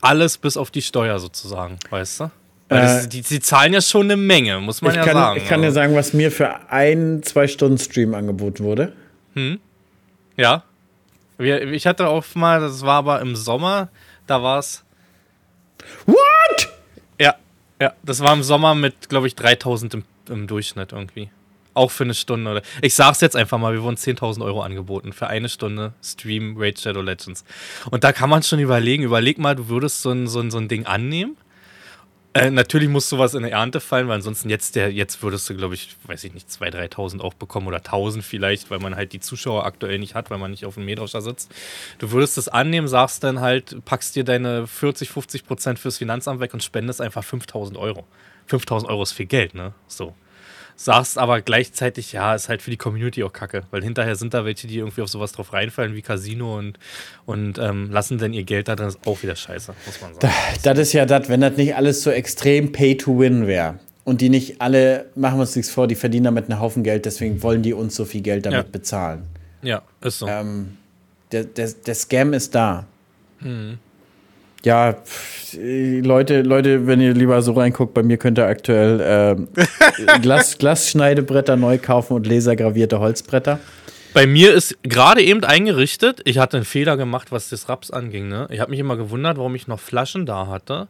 alles 0.00 0.38
bis 0.38 0.56
auf 0.56 0.70
die 0.70 0.82
Steuer 0.82 1.18
sozusagen, 1.18 1.78
weißt 1.90 2.20
du? 2.20 2.30
Weil 2.72 3.04
äh, 3.04 3.08
die, 3.08 3.22
die, 3.22 3.40
zahlen 3.40 3.72
ja 3.72 3.80
schon 3.80 4.02
eine 4.02 4.16
Menge, 4.16 4.58
muss 4.60 4.82
man 4.82 4.94
ja 4.94 5.04
kann, 5.04 5.14
sagen. 5.14 5.36
Ich 5.38 5.48
kann 5.48 5.60
dir 5.60 5.66
also. 5.66 5.74
sagen, 5.74 5.94
was 5.94 6.12
mir 6.12 6.30
für 6.30 6.70
ein, 6.70 7.22
zwei 7.22 7.46
Stunden 7.46 7.78
Stream 7.78 8.14
angeboten 8.14 8.64
wurde. 8.64 8.92
Hm. 9.34 9.60
Ja. 10.36 10.64
Ich 11.38 11.86
hatte 11.86 12.08
auch 12.08 12.24
mal, 12.34 12.60
das 12.60 12.82
war 12.82 12.96
aber 12.98 13.20
im 13.20 13.36
Sommer, 13.36 13.88
da 14.26 14.42
war 14.42 14.58
es. 14.58 14.84
What? 16.06 16.68
Ja, 17.20 17.34
ja, 17.80 17.92
das 18.02 18.20
war 18.20 18.32
im 18.32 18.42
Sommer 18.42 18.74
mit, 18.74 19.08
glaube 19.08 19.26
ich, 19.26 19.34
3000 19.34 19.94
im, 19.94 20.04
im 20.28 20.46
Durchschnitt 20.46 20.92
irgendwie. 20.92 21.30
Auch 21.74 21.90
für 21.90 22.04
eine 22.04 22.14
Stunde. 22.14 22.50
Oder 22.50 22.62
ich 22.80 22.94
sag's 22.94 23.22
jetzt 23.22 23.34
einfach 23.34 23.58
mal, 23.58 23.72
wir 23.72 23.82
wurden 23.82 23.96
10.000 23.96 24.44
Euro 24.44 24.62
angeboten 24.62 25.12
für 25.12 25.26
eine 25.26 25.48
Stunde 25.48 25.94
Stream 26.02 26.54
Raid 26.56 26.78
Shadow 26.78 27.00
Legends. 27.00 27.44
Und 27.90 28.04
da 28.04 28.12
kann 28.12 28.30
man 28.30 28.42
schon 28.42 28.60
überlegen, 28.60 29.02
überleg 29.02 29.38
mal, 29.38 29.56
du 29.56 29.68
würdest 29.68 30.02
so 30.02 30.10
ein, 30.10 30.28
so 30.28 30.40
ein, 30.40 30.50
so 30.50 30.58
ein 30.58 30.68
Ding 30.68 30.86
annehmen 30.86 31.36
äh, 32.34 32.50
natürlich 32.50 32.88
muss 32.88 33.08
sowas 33.08 33.34
in 33.34 33.42
der 33.42 33.52
Ernte 33.52 33.80
fallen, 33.80 34.08
weil 34.08 34.16
ansonsten 34.16 34.48
jetzt, 34.48 34.74
der, 34.76 34.92
jetzt 34.92 35.22
würdest 35.22 35.48
du, 35.50 35.56
glaube 35.56 35.74
ich, 35.74 35.94
weiß 36.06 36.24
ich 36.24 36.32
nicht, 36.32 36.48
2.000, 36.48 36.90
3.000 36.92 37.20
auch 37.20 37.34
bekommen 37.34 37.66
oder 37.66 37.78
1.000 37.78 38.22
vielleicht, 38.22 38.70
weil 38.70 38.78
man 38.78 38.96
halt 38.96 39.12
die 39.12 39.20
Zuschauer 39.20 39.66
aktuell 39.66 39.98
nicht 39.98 40.14
hat, 40.14 40.30
weil 40.30 40.38
man 40.38 40.50
nicht 40.50 40.64
auf 40.64 40.74
dem 40.74 40.84
Mähdrescher 40.84 41.20
sitzt. 41.20 41.52
Du 41.98 42.10
würdest 42.10 42.36
das 42.36 42.48
annehmen, 42.48 42.88
sagst 42.88 43.22
dann 43.24 43.40
halt, 43.40 43.84
packst 43.84 44.16
dir 44.16 44.24
deine 44.24 44.66
40, 44.66 45.10
50 45.10 45.46
Prozent 45.46 45.78
fürs 45.78 45.98
Finanzamt 45.98 46.40
weg 46.40 46.54
und 46.54 46.62
spendest 46.62 47.00
einfach 47.00 47.24
5.000 47.24 47.76
Euro. 47.78 48.06
5.000 48.50 48.86
Euro 48.86 49.02
ist 49.02 49.12
viel 49.12 49.26
Geld, 49.26 49.54
ne? 49.54 49.74
So 49.86 50.14
sagst 50.84 51.18
aber 51.18 51.40
gleichzeitig, 51.40 52.12
ja, 52.12 52.34
ist 52.34 52.48
halt 52.48 52.62
für 52.62 52.70
die 52.70 52.76
Community 52.76 53.22
auch 53.22 53.32
kacke, 53.32 53.62
weil 53.70 53.82
hinterher 53.82 54.16
sind 54.16 54.34
da 54.34 54.44
welche, 54.44 54.66
die 54.66 54.78
irgendwie 54.78 55.02
auf 55.02 55.08
sowas 55.08 55.32
drauf 55.32 55.52
reinfallen 55.52 55.94
wie 55.94 56.02
Casino 56.02 56.58
und, 56.58 56.78
und 57.26 57.58
ähm, 57.58 57.90
lassen 57.90 58.18
dann 58.18 58.32
ihr 58.32 58.44
Geld 58.44 58.68
da, 58.68 58.76
dann 58.76 58.88
ist 58.88 58.98
auch 59.06 59.22
wieder 59.22 59.36
scheiße, 59.36 59.74
muss 59.86 60.00
man 60.00 60.14
sagen. 60.14 60.34
Das, 60.54 60.62
das 60.62 60.78
ist 60.78 60.92
ja 60.92 61.06
das, 61.06 61.28
wenn 61.28 61.40
das 61.40 61.56
nicht 61.56 61.76
alles 61.76 62.02
so 62.02 62.10
extrem 62.10 62.72
pay 62.72 62.96
to 62.96 63.18
win 63.18 63.46
wäre. 63.46 63.78
Und 64.04 64.20
die 64.20 64.30
nicht 64.30 64.60
alle, 64.60 65.06
machen 65.14 65.36
wir 65.36 65.42
uns 65.42 65.54
nichts 65.54 65.70
vor, 65.70 65.86
die 65.86 65.94
verdienen 65.94 66.24
damit 66.24 66.50
einen 66.50 66.60
Haufen 66.60 66.82
Geld, 66.82 67.04
deswegen 67.04 67.42
wollen 67.42 67.62
die 67.62 67.72
uns 67.72 67.94
so 67.94 68.04
viel 68.04 68.20
Geld 68.20 68.46
damit 68.46 68.64
ja. 68.64 68.70
bezahlen. 68.72 69.22
Ja, 69.62 69.82
ist 70.00 70.18
so. 70.18 70.26
Ähm, 70.26 70.76
der, 71.30 71.44
der, 71.44 71.70
der 71.86 71.94
Scam 71.94 72.32
ist 72.32 72.54
da. 72.54 72.86
Mhm. 73.40 73.78
Ja, 74.64 74.96
Leute, 75.54 76.42
Leute, 76.42 76.86
wenn 76.86 77.00
ihr 77.00 77.14
lieber 77.14 77.42
so 77.42 77.52
reinguckt, 77.52 77.94
bei 77.94 78.02
mir 78.02 78.16
könnt 78.16 78.38
ihr 78.38 78.46
aktuell 78.46 79.00
äh, 79.56 80.18
Glas, 80.20 80.58
Glasschneidebretter 80.58 81.56
neu 81.56 81.78
kaufen 81.78 82.14
und 82.14 82.26
lasergravierte 82.26 83.00
Holzbretter. 83.00 83.58
Bei 84.14 84.26
mir 84.26 84.52
ist 84.52 84.76
gerade 84.82 85.22
eben 85.22 85.42
eingerichtet, 85.42 86.20
ich 86.24 86.38
hatte 86.38 86.58
einen 86.58 86.66
Fehler 86.66 86.96
gemacht, 86.96 87.32
was 87.32 87.48
das 87.48 87.68
Raps 87.68 87.90
anging. 87.90 88.28
Ne? 88.28 88.46
Ich 88.50 88.60
habe 88.60 88.70
mich 88.70 88.80
immer 88.80 88.96
gewundert, 88.96 89.38
warum 89.38 89.54
ich 89.54 89.68
noch 89.68 89.80
Flaschen 89.80 90.26
da 90.26 90.46
hatte. 90.46 90.88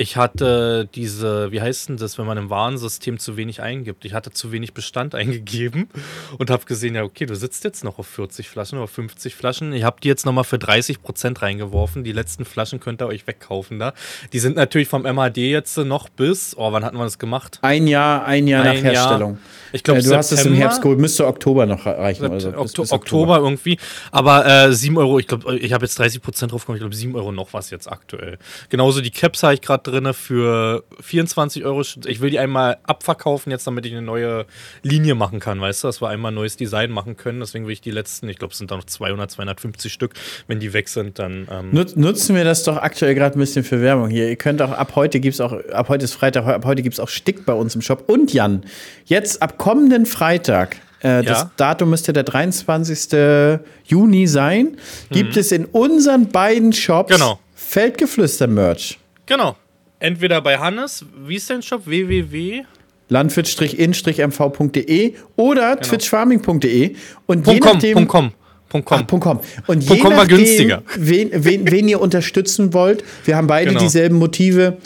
Ich 0.00 0.16
hatte 0.16 0.88
diese, 0.94 1.50
wie 1.50 1.60
heißt 1.60 1.88
denn 1.88 1.96
das, 1.96 2.18
wenn 2.18 2.26
man 2.26 2.38
im 2.38 2.50
Warensystem 2.50 3.18
zu 3.18 3.36
wenig 3.36 3.62
eingibt? 3.62 4.04
Ich 4.04 4.14
hatte 4.14 4.30
zu 4.30 4.52
wenig 4.52 4.72
Bestand 4.72 5.12
eingegeben 5.16 5.90
und 6.38 6.50
habe 6.50 6.64
gesehen, 6.66 6.94
ja, 6.94 7.02
okay, 7.02 7.26
du 7.26 7.34
sitzt 7.34 7.64
jetzt 7.64 7.82
noch 7.82 7.98
auf 7.98 8.06
40 8.06 8.48
Flaschen 8.48 8.78
oder 8.78 8.86
50 8.86 9.34
Flaschen. 9.34 9.72
Ich 9.72 9.82
habe 9.82 9.96
die 10.00 10.06
jetzt 10.06 10.24
nochmal 10.24 10.44
für 10.44 10.56
30 10.56 11.02
Prozent 11.02 11.42
reingeworfen. 11.42 12.04
Die 12.04 12.12
letzten 12.12 12.44
Flaschen 12.44 12.78
könnt 12.78 13.02
ihr 13.02 13.08
euch 13.08 13.26
wegkaufen 13.26 13.80
da. 13.80 13.92
Die 14.32 14.38
sind 14.38 14.54
natürlich 14.54 14.86
vom 14.86 15.02
MHD 15.02 15.38
jetzt 15.38 15.76
noch 15.78 16.08
bis, 16.08 16.56
oh, 16.56 16.70
wann 16.70 16.84
hatten 16.84 16.96
wir 16.96 17.02
das 17.02 17.18
gemacht? 17.18 17.58
Ein 17.62 17.88
Jahr, 17.88 18.24
ein 18.24 18.46
Jahr 18.46 18.64
ein 18.64 18.76
nach 18.76 18.82
Herstellung. 18.84 19.32
Jahr. 19.32 19.40
Ich 19.72 19.82
glaube, 19.82 19.98
äh, 19.98 20.02
du 20.02 20.08
September, 20.10 20.18
hast 20.18 20.32
es 20.32 20.46
im 20.46 20.54
Herbst 20.54 20.80
geholt, 20.80 21.00
müsste 21.00 21.26
Oktober 21.26 21.66
noch 21.66 21.86
reichen. 21.86 22.24
Also 22.30 22.52
bis 22.52 22.56
Oktober, 22.56 22.92
Oktober, 22.92 23.38
irgendwie. 23.38 23.78
Aber 24.12 24.46
äh, 24.46 24.72
7 24.72 24.96
Euro, 24.96 25.18
ich 25.18 25.26
glaube, 25.26 25.56
ich 25.56 25.72
habe 25.72 25.84
jetzt 25.84 25.98
30 25.98 26.22
Prozent 26.22 26.52
drauf 26.52 26.62
gekommen, 26.62 26.76
ich 26.76 26.82
glaube 26.82 26.94
7 26.94 27.16
Euro 27.16 27.32
noch 27.32 27.52
was 27.52 27.70
jetzt 27.70 27.90
aktuell. 27.90 28.38
Genauso 28.68 29.00
die 29.00 29.10
Caps 29.10 29.42
habe 29.42 29.54
ich 29.54 29.60
gerade 29.60 29.87
drin 29.90 30.12
für 30.14 30.84
24 31.00 31.64
Euro. 31.64 31.82
Ich 32.06 32.20
will 32.20 32.30
die 32.30 32.38
einmal 32.38 32.78
abverkaufen 32.84 33.50
jetzt, 33.50 33.66
damit 33.66 33.86
ich 33.86 33.92
eine 33.92 34.02
neue 34.02 34.46
Linie 34.82 35.14
machen 35.14 35.40
kann, 35.40 35.60
weißt 35.60 35.84
du, 35.84 35.88
dass 35.88 36.00
wir 36.00 36.08
einmal 36.08 36.32
ein 36.32 36.34
neues 36.34 36.56
Design 36.56 36.90
machen 36.90 37.16
können. 37.16 37.40
Deswegen 37.40 37.66
will 37.66 37.72
ich 37.72 37.80
die 37.80 37.90
letzten, 37.90 38.28
ich 38.28 38.38
glaube, 38.38 38.52
es 38.52 38.58
sind 38.58 38.70
da 38.70 38.76
noch 38.76 38.84
200, 38.84 39.30
250 39.30 39.92
Stück. 39.92 40.14
Wenn 40.46 40.60
die 40.60 40.72
weg 40.72 40.88
sind, 40.88 41.18
dann. 41.18 41.48
Ähm 41.50 41.70
Nutzen 41.72 42.34
wir 42.34 42.44
das 42.44 42.62
doch 42.62 42.76
aktuell 42.76 43.14
gerade 43.14 43.38
ein 43.38 43.40
bisschen 43.40 43.64
für 43.64 43.80
Werbung 43.80 44.08
hier. 44.08 44.28
Ihr 44.28 44.36
könnt 44.36 44.62
auch, 44.62 44.72
ab 44.72 44.92
heute 44.94 45.20
gibt 45.20 45.34
es 45.34 45.40
auch, 45.40 45.52
ab 45.72 45.88
heute 45.88 46.04
ist 46.04 46.14
Freitag, 46.14 46.46
ab 46.46 46.64
heute 46.64 46.82
gibt 46.82 46.94
es 46.94 47.00
auch 47.00 47.08
Stick 47.08 47.44
bei 47.46 47.52
uns 47.52 47.74
im 47.74 47.82
Shop. 47.82 48.04
Und 48.08 48.32
Jan, 48.32 48.64
jetzt 49.04 49.42
ab 49.42 49.58
kommenden 49.58 50.06
Freitag, 50.06 50.76
äh, 51.00 51.22
das 51.22 51.40
ja. 51.40 51.50
Datum 51.56 51.90
müsste 51.90 52.12
der 52.12 52.24
23. 52.24 53.60
Juni 53.84 54.26
sein, 54.26 54.76
gibt 55.10 55.34
mhm. 55.34 55.40
es 55.40 55.52
in 55.52 55.64
unseren 55.66 56.28
beiden 56.28 56.72
Shops 56.72 57.12
genau. 57.12 57.38
Feldgeflüster-Merch. 57.54 58.98
Genau. 59.26 59.56
Entweder 60.00 60.40
bei 60.40 60.58
Hannes, 60.58 61.04
wie 61.26 61.36
ist 61.36 61.50
dein 61.50 61.62
Shop? 61.62 61.86
www 61.86 62.64
landwirt-in-mv.de 63.08 65.14
oder 65.36 65.76
genau. 65.76 65.88
twitchfarming.de 65.88 66.94
und 67.26 67.42
Punkt 67.42 67.64
je 67.64 67.70
nachdem 67.72 67.94
Punkt 67.94 68.10
com. 68.10 68.32
Punkt 68.68 68.86
com. 68.86 68.98
Ach, 69.00 69.06
Punkt 69.06 69.24
com. 69.24 69.40
Und 69.66 69.82
je 69.82 69.98
com 69.98 70.12
nachdem, 70.12 70.36
günstiger. 70.36 70.82
Wen, 70.96 71.30
wen, 71.32 71.70
wen, 71.70 71.88
ihr 71.88 72.02
unterstützen 72.02 72.74
wollt, 72.74 73.02
wir 73.24 73.36
haben 73.36 73.46
beide 73.46 73.70
genau. 73.70 73.80
dieselben 73.80 74.18
Motive 74.18 74.76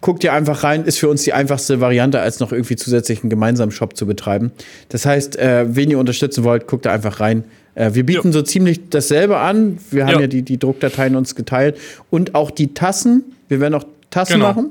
guckt 0.00 0.24
ihr 0.24 0.32
einfach 0.32 0.64
rein, 0.64 0.84
ist 0.84 0.98
für 0.98 1.08
uns 1.10 1.24
die 1.24 1.34
einfachste 1.34 1.82
Variante, 1.82 2.20
als 2.20 2.40
noch 2.40 2.52
irgendwie 2.52 2.76
zusätzlich 2.76 3.22
einen 3.22 3.28
gemeinsamen 3.28 3.70
Shop 3.70 3.98
zu 3.98 4.06
betreiben. 4.06 4.50
Das 4.88 5.04
heißt, 5.04 5.38
äh, 5.38 5.76
wen 5.76 5.90
ihr 5.90 5.98
unterstützen 5.98 6.42
wollt, 6.42 6.66
guckt 6.66 6.86
da 6.86 6.92
einfach 6.92 7.20
rein. 7.20 7.44
Äh, 7.74 7.90
wir 7.92 8.06
bieten 8.06 8.28
jo. 8.28 8.32
so 8.32 8.40
ziemlich 8.40 8.88
dasselbe 8.88 9.36
an. 9.36 9.76
Wir 9.90 10.06
haben 10.06 10.14
jo. 10.14 10.20
ja 10.20 10.26
die, 10.26 10.40
die 10.40 10.58
Druckdateien 10.58 11.16
uns 11.16 11.34
geteilt. 11.34 11.76
Und 12.08 12.34
auch 12.34 12.50
die 12.50 12.72
Tassen. 12.72 13.24
Wir 13.48 13.60
werden 13.60 13.74
auch 13.74 13.84
Tassen 14.10 14.34
genau. 14.34 14.48
machen. 14.48 14.70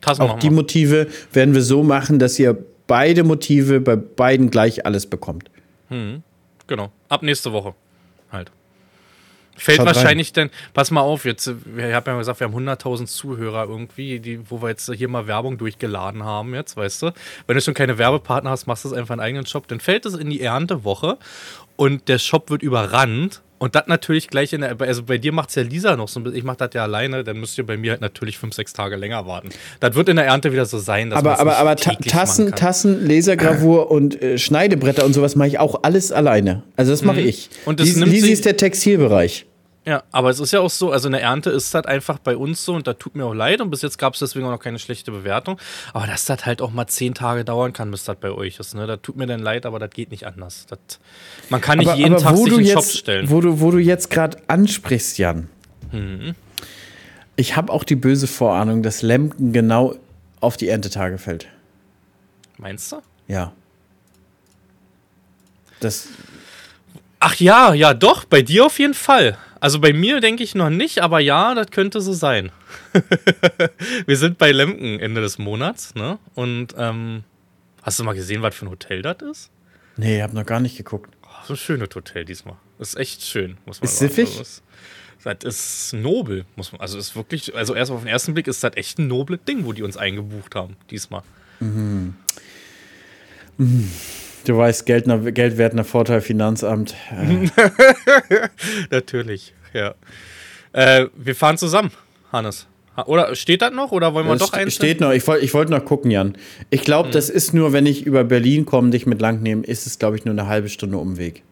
Tassen 0.00 0.22
auch 0.22 0.28
machen 0.28 0.40
die 0.40 0.50
Motive 0.50 1.08
werden 1.32 1.54
wir 1.54 1.62
so 1.62 1.82
machen, 1.82 2.18
dass 2.18 2.38
ihr 2.38 2.56
beide 2.86 3.24
Motive 3.24 3.80
bei 3.80 3.96
beiden 3.96 4.50
gleich 4.50 4.86
alles 4.86 5.06
bekommt. 5.06 5.50
Hm. 5.88 6.22
Genau. 6.66 6.92
Ab 7.08 7.22
nächste 7.22 7.52
Woche 7.52 7.74
halt. 8.30 8.50
Fällt 9.56 9.78
Schaut 9.78 9.86
wahrscheinlich 9.86 10.28
rein. 10.28 10.48
denn, 10.48 10.50
pass 10.72 10.92
mal 10.92 11.00
auf, 11.00 11.24
jetzt, 11.24 11.48
ich 11.48 11.92
habe 11.92 12.10
ja 12.10 12.18
gesagt, 12.18 12.38
wir 12.38 12.46
haben 12.46 12.54
100.000 12.54 13.06
Zuhörer 13.06 13.64
irgendwie, 13.68 14.20
die, 14.20 14.48
wo 14.48 14.62
wir 14.62 14.68
jetzt 14.68 14.92
hier 14.92 15.08
mal 15.08 15.26
Werbung 15.26 15.58
durchgeladen 15.58 16.22
haben, 16.22 16.54
jetzt, 16.54 16.76
weißt 16.76 17.02
du. 17.02 17.12
Wenn 17.46 17.56
du 17.56 17.60
schon 17.60 17.74
keine 17.74 17.98
Werbepartner 17.98 18.50
hast, 18.50 18.66
machst 18.66 18.84
du 18.84 18.88
es 18.88 18.94
einfach 18.94 19.12
einen 19.12 19.20
eigenen 19.20 19.46
Shop, 19.46 19.66
dann 19.66 19.80
fällt 19.80 20.06
es 20.06 20.14
in 20.14 20.30
die 20.30 20.40
Erntewoche 20.40 21.18
und 21.74 22.08
der 22.08 22.18
Shop 22.18 22.50
wird 22.50 22.62
überrannt 22.62 23.42
Und 23.58 23.74
das 23.74 23.86
natürlich 23.86 24.28
gleich 24.28 24.52
in 24.52 24.60
der, 24.60 24.80
also 24.80 25.02
bei 25.02 25.18
dir 25.18 25.32
macht 25.32 25.48
es 25.50 25.56
ja 25.56 25.62
Lisa 25.62 25.96
noch 25.96 26.08
so 26.08 26.20
ein 26.20 26.22
bisschen, 26.22 26.38
ich 26.38 26.44
mache 26.44 26.58
das 26.58 26.70
ja 26.74 26.84
alleine, 26.84 27.24
dann 27.24 27.38
müsst 27.38 27.58
ihr 27.58 27.66
bei 27.66 27.76
mir 27.76 27.92
halt 27.92 28.00
natürlich 28.00 28.38
fünf, 28.38 28.54
sechs 28.54 28.72
Tage 28.72 28.96
länger 28.96 29.26
warten. 29.26 29.48
Das 29.80 29.94
wird 29.94 30.08
in 30.08 30.16
der 30.16 30.26
Ernte 30.26 30.52
wieder 30.52 30.64
so 30.66 30.78
sein, 30.78 31.10
dass 31.10 31.18
Aber, 31.18 31.40
aber, 31.40 31.56
aber 31.56 31.76
Tassen, 31.76 32.52
Tassen, 32.52 33.06
Lasergravur 33.06 33.90
und 33.90 34.22
äh, 34.22 34.38
Schneidebretter 34.38 35.04
und 35.04 35.12
sowas 35.12 35.34
mache 35.34 35.48
ich 35.48 35.58
auch 35.58 35.82
alles 35.82 36.12
alleine. 36.12 36.62
Also 36.76 36.92
das 36.92 37.02
mache 37.02 37.20
mhm. 37.20 37.28
ich. 37.28 37.50
Und 37.64 37.80
das 37.80 37.96
Lisi 37.96 38.30
ist 38.30 38.44
der 38.44 38.56
Textilbereich. 38.56 39.47
Ja, 39.88 40.02
aber 40.12 40.28
es 40.28 40.38
ist 40.38 40.52
ja 40.52 40.60
auch 40.60 40.68
so, 40.68 40.92
also 40.92 41.08
eine 41.08 41.20
Ernte 41.20 41.48
ist 41.48 41.72
das 41.74 41.86
einfach 41.86 42.18
bei 42.18 42.36
uns 42.36 42.62
so 42.62 42.74
und 42.74 42.86
da 42.86 42.92
tut 42.92 43.16
mir 43.16 43.24
auch 43.24 43.32
leid 43.32 43.62
und 43.62 43.70
bis 43.70 43.80
jetzt 43.80 43.96
gab 43.96 44.12
es 44.12 44.20
deswegen 44.20 44.44
auch 44.44 44.50
noch 44.50 44.60
keine 44.60 44.78
schlechte 44.78 45.10
Bewertung. 45.10 45.58
Aber 45.94 46.06
dass 46.06 46.26
das 46.26 46.44
halt 46.44 46.60
auch 46.60 46.70
mal 46.70 46.86
zehn 46.88 47.14
Tage 47.14 47.42
dauern 47.42 47.72
kann, 47.72 47.90
bis 47.90 48.04
das 48.04 48.16
bei 48.16 48.30
euch 48.30 48.58
ist, 48.58 48.74
ne? 48.74 48.86
Das 48.86 49.00
tut 49.00 49.16
mir 49.16 49.26
dann 49.26 49.40
leid, 49.40 49.64
aber 49.64 49.78
das 49.78 49.88
geht 49.88 50.10
nicht 50.10 50.26
anders. 50.26 50.66
Das, 50.68 50.78
man 51.48 51.62
kann 51.62 51.78
nicht 51.78 51.88
aber, 51.88 51.96
jeden 51.96 52.16
aber 52.16 52.22
Tag 52.22 52.36
sich 52.36 52.52
in 52.52 52.64
jetzt, 52.64 52.72
Shop 52.74 52.84
stellen. 52.84 53.30
Wo 53.30 53.40
du, 53.40 53.60
wo 53.62 53.70
du 53.70 53.78
jetzt 53.78 54.10
gerade 54.10 54.36
ansprichst, 54.46 55.16
Jan. 55.16 55.48
Mhm. 55.90 56.34
Ich 57.36 57.56
habe 57.56 57.72
auch 57.72 57.84
die 57.84 57.96
böse 57.96 58.26
Vorahnung, 58.26 58.82
dass 58.82 59.00
Lemken 59.00 59.54
genau 59.54 59.94
auf 60.40 60.58
die 60.58 60.68
Erntetage 60.68 61.16
fällt. 61.16 61.46
Meinst 62.58 62.92
du? 62.92 62.96
Ja. 63.26 63.52
Das. 65.80 66.08
Ach 67.20 67.36
ja, 67.36 67.72
ja, 67.72 67.94
doch, 67.94 68.26
bei 68.26 68.42
dir 68.42 68.66
auf 68.66 68.78
jeden 68.78 68.92
Fall. 68.92 69.38
Also 69.60 69.80
bei 69.80 69.92
mir 69.92 70.20
denke 70.20 70.42
ich 70.42 70.54
noch 70.54 70.70
nicht, 70.70 71.00
aber 71.00 71.20
ja, 71.20 71.54
das 71.54 71.70
könnte 71.70 72.00
so 72.00 72.12
sein. 72.12 72.52
wir 74.06 74.16
sind 74.16 74.38
bei 74.38 74.52
Lemken 74.52 75.00
Ende 75.00 75.20
des 75.20 75.38
Monats, 75.38 75.94
ne? 75.94 76.18
Und 76.34 76.74
ähm, 76.76 77.24
hast 77.82 77.98
du 77.98 78.04
mal 78.04 78.14
gesehen, 78.14 78.42
was 78.42 78.54
für 78.54 78.66
ein 78.66 78.70
Hotel 78.70 79.02
das 79.02 79.16
ist? 79.22 79.50
Nee, 79.96 80.18
ich 80.18 80.22
habe 80.22 80.34
noch 80.34 80.46
gar 80.46 80.60
nicht 80.60 80.76
geguckt. 80.76 81.10
Oh, 81.24 81.28
so 81.46 81.54
ein 81.54 81.56
schönes 81.56 81.88
Hotel 81.94 82.24
diesmal. 82.24 82.56
Das 82.78 82.90
ist 82.90 82.96
echt 82.96 83.22
schön, 83.22 83.56
muss 83.66 83.80
man 83.80 83.88
ist 83.88 83.98
sagen. 83.98 84.14
Siffig? 84.14 84.38
Also, 84.38 84.62
das 85.40 85.44
ist 85.44 85.92
nobel, 85.94 86.44
muss 86.54 86.70
man. 86.70 86.80
Also 86.80 86.96
ist 86.96 87.16
wirklich, 87.16 87.54
also 87.56 87.74
erst 87.74 87.90
auf 87.90 88.00
den 88.00 88.08
ersten 88.08 88.34
Blick 88.34 88.46
ist 88.46 88.62
das 88.62 88.76
echt 88.76 88.98
ein 88.98 89.08
nobles 89.08 89.40
Ding, 89.46 89.64
wo 89.64 89.72
die 89.72 89.82
uns 89.82 89.96
eingebucht 89.96 90.54
haben, 90.54 90.76
diesmal. 90.90 91.22
Mhm. 91.58 92.14
Mhm. 93.56 93.90
Du 94.48 94.56
weißt, 94.56 94.86
Geldner, 94.86 95.18
geldwertender 95.30 95.84
Vorteil 95.84 96.22
Finanzamt. 96.22 96.94
Äh. 97.10 97.50
Natürlich, 98.90 99.52
ja. 99.74 99.94
Äh, 100.72 101.08
wir 101.14 101.34
fahren 101.34 101.58
zusammen, 101.58 101.90
Hannes. 102.32 102.66
Oder 103.04 103.36
steht 103.36 103.60
das 103.60 103.72
noch 103.72 103.92
oder 103.92 104.14
wollen 104.14 104.26
wir 104.26 104.36
das 104.36 104.50
doch 104.50 104.54
eins? 104.54 104.74
Steht 104.74 105.02
noch. 105.02 105.12
Ich 105.12 105.26
wollte 105.26 105.44
ich 105.44 105.52
wollt 105.52 105.68
noch 105.68 105.84
gucken, 105.84 106.10
Jan. 106.10 106.34
Ich 106.70 106.80
glaube, 106.80 107.10
mhm. 107.10 107.12
das 107.12 107.28
ist 107.28 107.52
nur, 107.52 107.74
wenn 107.74 107.84
ich 107.84 108.06
über 108.06 108.24
Berlin 108.24 108.64
komme, 108.64 108.88
dich 108.88 109.04
mit 109.04 109.20
lang 109.20 109.42
nehme, 109.42 109.64
ist 109.64 109.86
es, 109.86 109.98
glaube 109.98 110.16
ich, 110.16 110.24
nur 110.24 110.32
eine 110.32 110.46
halbe 110.46 110.70
Stunde 110.70 110.96
Umweg. 110.96 111.42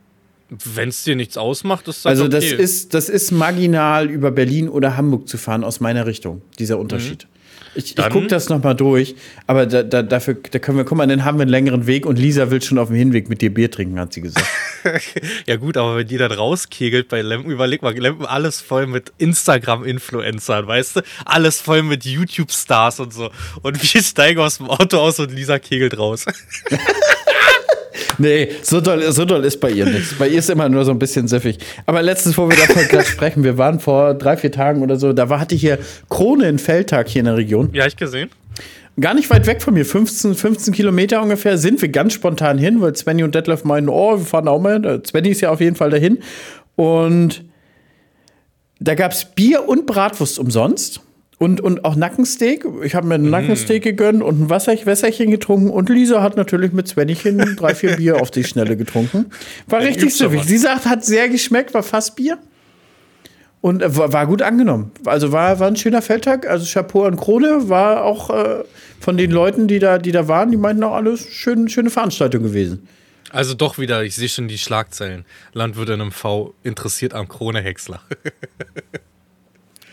Wenn 0.49 0.89
es 0.89 1.05
dir 1.05 1.17
nichts 1.17 1.37
ausmacht, 1.37 1.89
ist 1.89 2.07
das 2.07 2.11
Also, 2.11 2.25
okay. 2.25 2.33
das, 2.33 2.45
ist, 2.47 2.95
das 2.95 3.11
ist 3.11 3.31
marginal 3.31 4.09
über 4.09 4.31
Berlin 4.31 4.71
oder 4.71 4.97
Hamburg 4.97 5.29
zu 5.29 5.37
fahren, 5.37 5.65
aus 5.65 5.81
meiner 5.81 6.07
Richtung, 6.07 6.41
dieser 6.59 6.79
Unterschied. 6.79 7.25
Mhm. 7.25 7.36
Ich, 7.77 7.97
ich 7.99 8.09
gucke 8.09 8.27
das 8.27 8.49
nochmal 8.49 8.75
durch, 8.75 9.15
aber 9.47 9.67
da, 9.67 9.83
da, 9.83 10.03
dafür 10.03 10.37
da 10.51 10.59
können 10.59 10.79
wir, 10.79 10.85
guck 10.85 10.97
mal, 10.97 11.07
dann 11.07 11.25
haben 11.25 11.39
wir 11.39 11.43
einen 11.43 11.51
längeren 11.51 11.87
Weg 11.87 12.07
und 12.07 12.19
Lisa 12.19 12.51
will 12.51 12.63
schon 12.63 12.79
auf 12.79 12.89
dem 12.89 12.97
Hinweg 12.97 13.29
mit 13.29 13.43
dir 13.43 13.53
Bier 13.53 13.71
trinken, 13.71 13.99
hat 14.01 14.13
sie 14.13 14.23
gesagt. 14.23 14.47
ja, 15.47 15.57
gut, 15.57 15.77
aber 15.77 15.99
wenn 15.99 16.07
die 16.07 16.17
dann 16.17 16.33
rauskegelt 16.33 17.09
bei 17.09 17.21
Lempen, 17.21 17.51
überleg 17.51 17.83
mal, 17.83 17.97
Lempen 17.97 18.25
alles 18.25 18.61
voll 18.61 18.87
mit 18.87 19.13
Instagram-Influencern, 19.19 20.67
weißt 20.67 20.97
du? 20.97 21.01
Alles 21.25 21.61
voll 21.61 21.83
mit 21.83 22.05
YouTube-Stars 22.05 23.01
und 23.01 23.13
so. 23.13 23.31
Und 23.63 23.81
wir 23.83 24.03
steigen 24.03 24.41
aus 24.41 24.57
dem 24.59 24.71
Auto 24.71 24.99
aus 24.99 25.19
und 25.21 25.33
Lisa 25.33 25.59
kegelt 25.59 25.99
raus. 25.99 26.25
Nee, 28.19 28.49
so 28.63 28.81
doll, 28.81 29.13
so 29.13 29.25
doll 29.25 29.45
ist 29.45 29.61
bei 29.61 29.71
ihr 29.71 29.87
nichts. 29.87 30.15
Bei 30.15 30.29
ihr 30.29 30.39
ist 30.39 30.51
immer 30.51 30.69
nur 30.69 30.85
so 30.85 30.91
ein 30.91 30.99
bisschen 30.99 31.29
süffig. 31.29 31.59
Aber 31.85 32.03
letztens, 32.03 32.37
wo 32.39 32.49
wir 32.49 32.57
davon 32.57 32.87
gerade 32.89 33.05
sprechen, 33.05 33.45
wir 33.45 33.59
waren 33.59 33.81
vor 33.81 34.15
drei, 34.15 34.37
vier 34.37 34.53
Tagen 34.53 34.83
oder 34.83 34.97
so, 34.97 35.13
da 35.13 35.29
war, 35.29 35.41
hatte 35.41 35.55
ich 35.55 35.61
hier 35.61 35.79
Krone 36.09 36.49
in 36.49 36.59
Feldtag 36.59 37.09
hier 37.09 37.21
in 37.21 37.27
der 37.27 37.37
Region. 37.37 37.71
Ja, 37.73 37.87
ich 37.87 37.97
gesehen. 37.97 38.31
Gar 38.99 39.13
nicht 39.13 39.29
weit 39.29 39.47
weg 39.47 39.63
von 39.63 39.75
mir, 39.75 39.85
15, 39.85 40.35
15 40.35 40.73
Kilometer 40.73 41.23
ungefähr, 41.23 41.59
sind 41.59 41.83
wir 41.83 41.91
ganz 41.91 42.15
spontan 42.15 42.57
hin, 42.57 42.81
weil 42.81 42.97
Svenny 42.97 43.25
und 43.25 43.35
Detlef 43.35 43.63
meinen, 43.65 43.91
oh, 43.91 44.19
wir 44.19 44.25
fahren 44.25 44.49
auch 44.49 44.61
mal. 44.61 45.03
Svenny 45.07 45.29
ist 45.29 45.43
ja 45.43 45.51
auf 45.51 45.61
jeden 45.61 45.77
Fall 45.77 45.91
dahin. 45.91 46.19
Und 46.77 47.45
da 48.81 48.95
gab 48.95 49.13
es 49.13 49.27
Bier 49.27 49.69
und 49.69 49.87
Bratwurst 49.87 50.39
umsonst. 50.39 51.01
Und, 51.39 51.61
und 51.61 51.85
auch 51.85 51.97
Nackensteak. 51.97 52.65
Ich 52.83 52.95
habe 52.95 53.07
mir 53.07 53.17
einen 53.17 53.27
mm. 53.27 53.31
Nackensteak 53.31 53.83
gegönnt 53.83 54.23
und 54.23 54.41
ein 54.41 54.51
Wasser, 54.51 54.73
Wässerchen 54.87 55.31
getrunken. 55.31 55.69
Und 55.69 55.91
Lisa 55.91 56.23
hat 56.23 56.37
natürlich 56.37 56.73
mit 56.73 56.89
Svennychen 56.89 57.57
drei, 57.57 57.75
vier 57.75 57.97
Bier 57.97 58.23
auf 58.23 58.31
die 58.31 58.45
Schnelle 58.45 58.77
getrunken. 58.77 59.27
War 59.67 59.83
ja, 59.83 59.89
richtig 59.89 60.15
süffig. 60.15 60.45
Sie 60.45 60.57
sagt, 60.57 60.87
hat 60.87 61.05
sehr 61.05 61.29
geschmeckt, 61.29 61.75
war 61.75 61.83
fast 61.83 62.17
Bier. 62.17 62.39
Und 63.61 63.83
äh, 63.83 63.97
war 63.97 64.27
gut 64.27 64.41
angenommen. 64.41 64.93
Also 65.05 65.31
war, 65.31 65.61
war 65.61 65.67
ein 65.67 65.77
schöner 65.77 66.01
Feldtag. 66.01 66.47
Also 66.47 66.65
Chapeau 66.65 67.05
an 67.05 67.17
Krone 67.17 67.69
war 67.69 68.05
auch 68.05 68.31
äh, 68.31 68.65
von 69.01 69.19
den 69.19 69.31
Leuten, 69.31 69.69
die 69.69 69.79
da, 69.79 69.99
die 69.99 70.13
da 70.13 70.29
waren, 70.29 70.51
die 70.51 70.57
meinten 70.57 70.85
auch 70.85 70.95
alles 70.95 71.29
schön, 71.29 71.69
schöne 71.69 71.91
Veranstaltung 71.91 72.45
gewesen. 72.45 72.89
Also 73.31 73.53
doch 73.53 73.77
wieder, 73.77 74.05
ich 74.05 74.15
sehe 74.15 74.31
schon 74.31 74.49
die 74.49 74.57
Schlagzeilen. 74.57 75.27
Landwirt 75.53 75.91
in 75.91 76.01
einem 76.01 76.13
V 76.13 76.55
interessiert 76.63 77.13
am 77.13 77.29
Krone-Häcksler. 77.29 78.01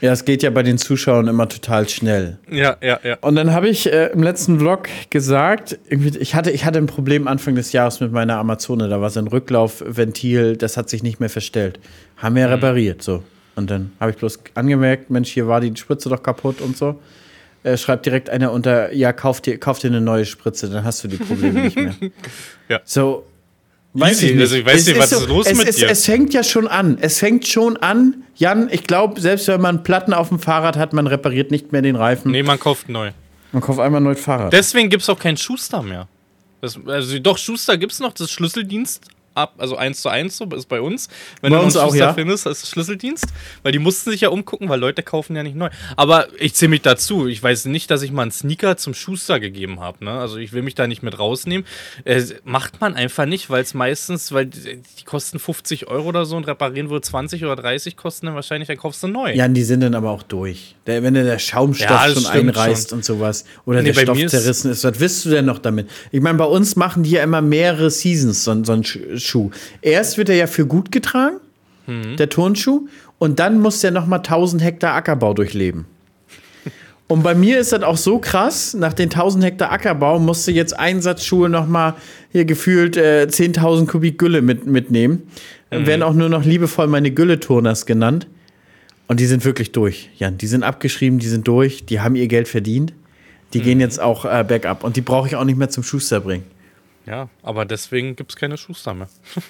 Ja, 0.04 0.12
es 0.12 0.26
geht 0.26 0.44
ja 0.44 0.50
bei 0.50 0.64
den 0.64 0.78
Zuschauern 0.78 1.30
immer 1.30 1.48
total 1.48 1.88
schnell. 1.88 2.38
Ja, 2.52 2.76
ja, 2.82 3.00
ja. 3.06 3.18
Und 3.22 3.36
dann 3.36 3.54
habe 3.54 3.70
ich 3.70 3.90
äh, 3.90 4.08
im 4.08 4.22
letzten 4.22 4.60
Vlog 4.60 4.90
gesagt, 5.10 5.80
ich 5.88 6.36
hatte, 6.36 6.52
ich 6.52 6.66
hatte 6.66 6.78
ein 6.80 6.88
Problem 6.88 7.26
Anfang 7.26 7.56
des 7.56 7.72
Jahres 7.72 8.02
mit 8.02 8.12
meiner 8.12 8.38
Amazone. 8.38 8.90
Da 8.90 9.00
war 9.00 9.10
so 9.10 9.22
ein 9.22 9.28
Rücklaufventil, 9.28 10.58
das 10.58 10.76
hat 10.76 10.90
sich 10.90 11.04
nicht 11.04 11.22
mehr 11.22 11.30
verstellt. 11.30 11.80
Haben 12.18 12.36
wir 12.36 12.48
mhm. 12.48 12.54
repariert, 12.54 13.02
so. 13.02 13.24
Und 13.56 13.72
dann 13.72 13.94
habe 14.02 14.12
ich 14.12 14.18
bloß 14.18 14.40
angemerkt, 14.56 15.10
Mensch, 15.10 15.32
hier 15.32 15.48
war 15.48 15.62
die 15.62 15.74
Spritze 15.74 16.10
doch 16.10 16.22
kaputt 16.22 16.60
und 16.60 16.76
so. 16.76 17.00
Äh, 17.64 17.78
schreibt 17.78 18.06
direkt 18.06 18.30
einer 18.30 18.52
unter, 18.52 18.92
ja, 18.92 19.14
kauf 19.14 19.40
dir, 19.40 19.58
kauf 19.58 19.80
dir 19.80 19.88
eine 19.88 20.02
neue 20.02 20.26
Spritze, 20.26 20.70
dann 20.70 20.84
hast 20.84 21.02
du 21.06 21.08
die 21.08 21.16
Probleme 21.16 21.62
nicht 21.62 21.78
mehr. 21.78 21.96
ja. 22.68 22.82
So, 22.84 23.24
Weiß 23.94 24.22
ich 24.24 24.32
nicht. 24.32 24.42
Also 24.42 24.56
ich 24.56 24.66
weiß 24.66 24.88
nicht, 24.88 24.98
was 24.98 25.12
ist, 25.12 25.18
so, 25.18 25.24
ist 25.24 25.30
los 25.30 25.48
es, 25.48 25.58
mit 25.58 25.68
es, 25.68 25.76
dir? 25.76 25.90
Es 25.90 26.06
fängt 26.06 26.34
ja 26.34 26.44
schon 26.44 26.68
an. 26.68 26.98
Es 27.00 27.20
fängt 27.20 27.48
schon 27.48 27.78
an. 27.78 28.24
Jan, 28.36 28.70
ich 28.72 28.84
glaube, 28.84 29.22
selbst 29.22 29.48
wenn 29.48 29.62
man 29.62 29.84
Platten 29.84 30.14
auf 30.14 30.30
dem 30.30 30.40
Fahrrad 30.40 30.78
hat, 30.78 30.94
man 30.94 31.06
repariert 31.06 31.52
nicht 31.52 31.72
mehr 31.72 31.82
den 31.84 31.96
Reifen. 31.96 32.32
Nee, 32.32 32.44
man 32.44 32.60
kauft 32.60 32.90
neu. 32.90 33.12
Man 33.52 33.62
kauft 33.62 33.80
einmal 33.80 34.02
neu 34.02 34.16
Fahrrad. 34.16 34.52
Deswegen 34.52 34.90
gibt 34.90 35.04
es 35.04 35.10
auch 35.10 35.20
keinen 35.20 35.38
Schuster 35.38 35.84
mehr. 35.84 36.08
Das, 36.62 36.80
also 36.88 37.20
doch, 37.20 37.38
Schuster 37.38 37.78
gibt 37.78 37.92
es 37.92 38.00
noch, 38.00 38.14
das 38.14 38.30
ist 38.30 38.32
Schlüsseldienst 38.32 39.06
ab, 39.36 39.56
also 39.58 39.76
eins 39.76 40.02
zu 40.02 40.10
eins, 40.10 40.38
so 40.38 40.46
ist 40.46 40.68
bei 40.68 40.82
uns. 40.82 41.10
Wenn 41.42 41.52
bei 41.52 41.58
du 41.58 41.64
uns 41.64 41.76
auch, 41.76 41.94
ja. 41.96 42.14
findest, 42.14 42.46
ist 42.46 42.68
Schlüsseldienst. 42.68 43.28
Weil 43.64 43.72
die 43.72 43.80
mussten 43.80 44.12
sich 44.12 44.22
ja 44.22 44.30
umgucken, 44.30 44.70
weil 44.70 44.80
Leute 44.80 45.04
kaufen 45.04 45.36
ja 45.36 45.44
nicht 45.44 45.56
neu. 45.56 45.70
Aber 45.96 46.28
ich 46.40 46.54
zähle 46.56 46.70
mich 46.70 46.82
dazu. 46.82 47.28
Ich 47.28 47.42
weiß 47.42 47.66
nicht, 47.66 47.90
dass 47.92 48.02
ich 48.02 48.12
mal 48.12 48.24
einen 48.24 48.32
Sneaker 48.32 48.78
zum 48.78 48.94
Schuster 48.94 49.40
gegeben 49.40 49.80
habe. 49.80 50.04
Ne? 50.04 50.12
Also 50.12 50.38
ich 50.38 50.54
will 50.54 50.62
mich 50.62 50.76
da 50.76 50.88
nicht 50.88 51.04
mit 51.04 51.18
rausnehmen. 51.18 51.66
Äh, 52.06 52.24
macht 52.44 52.82
man 52.82 52.96
einfach 52.96 53.26
nicht, 53.26 53.50
weil 53.50 53.64
es 53.64 53.74
meistens, 53.74 54.32
weil 54.32 54.48
die, 54.48 54.82
die, 55.00 55.04
kosten 55.04 55.40
50 55.40 55.88
Euro 55.88 56.10
oder 56.10 56.26
so 56.26 56.38
und 56.38 56.48
reparieren 56.48 56.90
würde 56.90 57.02
20 57.02 57.44
oder 57.44 57.56
30 57.56 57.98
kosten, 57.98 58.28
dann 58.28 58.36
wahrscheinlich, 58.36 58.68
dann 58.68 58.78
kaufst 58.78 59.04
du 59.04 59.08
neu. 59.08 59.34
Ja, 59.34 59.46
und 59.46 59.54
die 59.54 59.64
sind 59.64 59.82
dann 59.82 59.96
aber 59.96 60.12
auch 60.12 60.24
durch. 60.24 60.76
Der, 60.86 61.04
wenn 61.04 61.14
der 61.14 61.40
Schaumstoff 61.40 61.90
ja, 61.90 62.10
schon 62.10 62.26
einreißt 62.26 62.90
schon. 62.90 63.00
und 63.00 63.06
sowas 63.06 63.46
oder 63.66 63.82
nee, 63.82 63.92
der 63.92 64.02
Stoff 64.02 64.18
zerrissen 64.28 64.72
ist, 64.72 64.84
was 64.84 65.00
willst 65.00 65.26
du 65.26 65.30
denn 65.30 65.46
noch 65.46 65.60
damit? 65.60 65.90
Ich 66.12 66.22
meine, 66.22 66.38
bei 66.38 66.46
uns 66.46 66.76
machen 66.76 67.04
die 67.04 67.12
ja 67.12 67.24
immer 67.24 67.42
mehrere 67.42 67.90
Seasons, 67.90 68.44
so, 68.44 68.64
so 68.64 68.74
ein 68.74 68.84
Schuh. 69.24 69.52
Erst 69.82 70.18
wird 70.18 70.30
er 70.30 70.36
ja 70.36 70.48
für 70.48 70.66
gut 70.66 70.92
getragen, 70.92 71.38
mhm. 71.88 72.18
der 72.18 72.30
Turnschuh, 72.30 72.88
und 73.20 73.40
dann 73.40 73.62
muss 73.62 73.82
der 73.82 73.92
noch 73.92 74.06
mal 74.06 74.18
1000 74.18 74.64
Hektar 74.64 74.96
Ackerbau 74.96 75.34
durchleben. 75.34 75.86
Und 77.08 77.22
bei 77.22 77.36
mir 77.36 77.60
ist 77.60 77.72
das 77.72 77.84
auch 77.84 77.98
so 77.98 78.18
krass, 78.18 78.74
nach 78.74 78.94
den 78.94 79.10
1000 79.10 79.44
Hektar 79.44 79.72
Ackerbau 79.72 80.20
musste 80.20 80.52
jetzt 80.52 80.78
Einsatzschuhe 80.78 81.50
noch 81.50 81.68
mal 81.68 81.96
hier 82.32 82.46
gefühlt 82.46 82.98
äh, 82.98 83.28
10.000 83.30 83.88
Kubik 83.88 84.18
Gülle 84.18 84.42
mit, 84.42 84.66
mitnehmen. 84.66 85.24
Mhm. 85.70 85.86
Werden 85.86 86.04
auch 86.04 86.14
nur 86.14 86.30
noch 86.30 86.44
liebevoll 86.46 86.88
meine 86.88 87.12
Gülle-Turners 87.12 87.86
genannt. 87.86 88.28
Und 89.08 89.20
die 89.20 89.26
sind 89.26 89.44
wirklich 89.46 89.74
durch, 89.74 90.10
Jan. 90.18 90.38
Die 90.38 90.48
sind 90.48 90.64
abgeschrieben, 90.64 91.20
die 91.20 91.28
sind 91.28 91.48
durch, 91.48 91.86
die 91.86 92.00
haben 92.00 92.16
ihr 92.16 92.28
Geld 92.28 92.48
verdient. 92.48 92.94
Die 93.54 93.60
mhm. 93.60 93.64
gehen 93.64 93.80
jetzt 93.80 94.00
auch 94.00 94.26
äh, 94.26 94.44
bergab. 94.48 94.84
Und 94.84 94.96
die 94.96 95.02
brauche 95.02 95.28
ich 95.28 95.36
auch 95.36 95.44
nicht 95.44 95.58
mehr 95.58 95.70
zum 95.70 95.84
Schuster 95.84 96.22
bringen. 96.22 96.46
Ja, 97.06 97.30
aber 97.42 97.66
deswegen 97.66 98.16
gibt 98.16 98.32
es 98.32 98.38
keine 98.38 98.58
Schuster 98.58 98.94
mehr. 98.94 99.10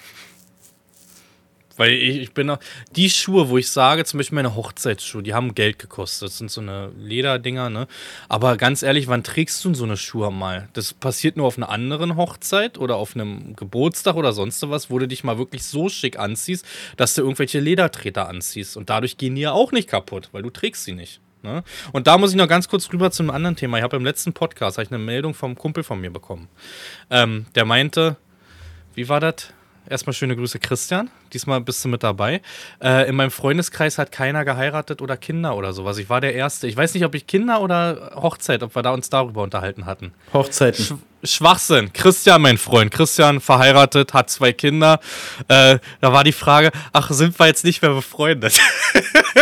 Weil 1.76 1.92
ich, 1.92 2.18
ich 2.18 2.32
bin 2.32 2.56
die 2.94 3.10
Schuhe, 3.10 3.48
wo 3.48 3.58
ich 3.58 3.68
sage, 3.68 4.04
zum 4.04 4.18
Beispiel 4.18 4.36
meine 4.36 4.54
Hochzeitsschuhe, 4.54 5.22
die 5.22 5.34
haben 5.34 5.54
Geld 5.54 5.78
gekostet. 5.78 6.28
Das 6.28 6.38
sind 6.38 6.50
so 6.50 6.60
eine 6.60 6.92
Lederdinger, 6.96 7.68
ne? 7.68 7.88
Aber 8.28 8.56
ganz 8.56 8.82
ehrlich, 8.82 9.08
wann 9.08 9.24
trägst 9.24 9.64
du 9.64 9.74
so 9.74 9.84
eine 9.84 9.96
Schuhe 9.96 10.30
mal? 10.30 10.68
Das 10.72 10.94
passiert 10.94 11.36
nur 11.36 11.46
auf 11.46 11.56
einer 11.56 11.70
anderen 11.70 12.16
Hochzeit 12.16 12.78
oder 12.78 12.96
auf 12.96 13.16
einem 13.16 13.56
Geburtstag 13.56 14.14
oder 14.14 14.32
sonst 14.32 14.62
was, 14.70 14.90
wo 14.90 14.98
du 14.98 15.08
dich 15.08 15.24
mal 15.24 15.38
wirklich 15.38 15.64
so 15.64 15.88
schick 15.88 16.18
anziehst, 16.18 16.64
dass 16.96 17.14
du 17.14 17.22
irgendwelche 17.22 17.60
Ledertreter 17.60 18.28
anziehst. 18.28 18.76
Und 18.76 18.88
dadurch 18.88 19.16
gehen 19.16 19.34
die 19.34 19.42
ja 19.42 19.52
auch 19.52 19.72
nicht 19.72 19.88
kaputt, 19.88 20.28
weil 20.32 20.42
du 20.42 20.50
trägst 20.50 20.84
sie 20.84 20.92
nicht. 20.92 21.20
Ne? 21.44 21.62
Und 21.92 22.06
da 22.06 22.18
muss 22.18 22.30
ich 22.30 22.36
noch 22.36 22.48
ganz 22.48 22.68
kurz 22.68 22.90
rüber 22.92 23.10
zu 23.10 23.22
einem 23.22 23.30
anderen 23.30 23.54
Thema. 23.54 23.76
Ich 23.76 23.84
habe 23.84 23.96
im 23.96 24.04
letzten 24.04 24.32
Podcast 24.32 24.78
ich 24.78 24.90
eine 24.90 24.98
Meldung 24.98 25.34
vom 25.34 25.54
Kumpel 25.56 25.84
von 25.84 26.00
mir 26.00 26.10
bekommen. 26.10 26.48
Ähm, 27.10 27.46
der 27.54 27.64
meinte, 27.64 28.16
wie 28.94 29.08
war 29.08 29.20
das? 29.20 29.52
Erstmal 29.88 30.14
schöne 30.14 30.34
Grüße, 30.34 30.58
Christian. 30.60 31.10
Diesmal 31.34 31.60
bist 31.60 31.84
du 31.84 31.88
mit 31.88 32.02
dabei. 32.02 32.40
Äh, 32.82 33.06
in 33.06 33.16
meinem 33.16 33.30
Freundeskreis 33.30 33.98
hat 33.98 34.12
keiner 34.12 34.44
geheiratet 34.46 35.02
oder 35.02 35.18
Kinder 35.18 35.56
oder 35.56 35.74
sowas. 35.74 35.98
Ich 35.98 36.08
war 36.08 36.22
der 36.22 36.34
Erste. 36.34 36.66
Ich 36.66 36.76
weiß 36.76 36.94
nicht, 36.94 37.04
ob 37.04 37.14
ich 37.14 37.26
Kinder 37.26 37.60
oder 37.60 38.12
Hochzeit, 38.14 38.62
ob 38.62 38.74
wir 38.74 38.82
da 38.82 38.92
uns 38.92 39.10
darüber 39.10 39.42
unterhalten 39.42 39.84
hatten. 39.84 40.12
Hochzeiten. 40.32 40.84
Sch 40.84 40.94
Schwachsinn. 41.26 41.92
Christian, 41.92 42.42
mein 42.42 42.58
Freund. 42.58 42.90
Christian 42.90 43.40
verheiratet, 43.40 44.12
hat 44.12 44.28
zwei 44.30 44.52
Kinder. 44.52 45.00
Äh, 45.48 45.78
da 46.00 46.12
war 46.12 46.22
die 46.22 46.32
Frage, 46.32 46.70
ach, 46.92 47.10
sind 47.10 47.38
wir 47.38 47.46
jetzt 47.46 47.64
nicht 47.64 47.80
mehr 47.80 47.92
befreundet? 47.92 48.60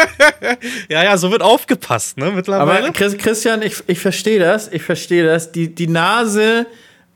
ja, 0.88 1.03
ja, 1.03 1.16
so 1.16 1.32
wird 1.32 1.43
aufgepasst, 1.43 2.18
ne, 2.18 2.30
mittlerweile. 2.30 2.88
Aber 2.88 2.93
Christian, 2.93 3.62
ich, 3.62 3.82
ich 3.88 3.99
verstehe 3.99 4.38
das. 4.38 4.68
Ich 4.68 4.82
verstehe 4.82 5.24
das. 5.24 5.51
Die, 5.51 5.74
die 5.74 5.88
Nase 5.88 6.66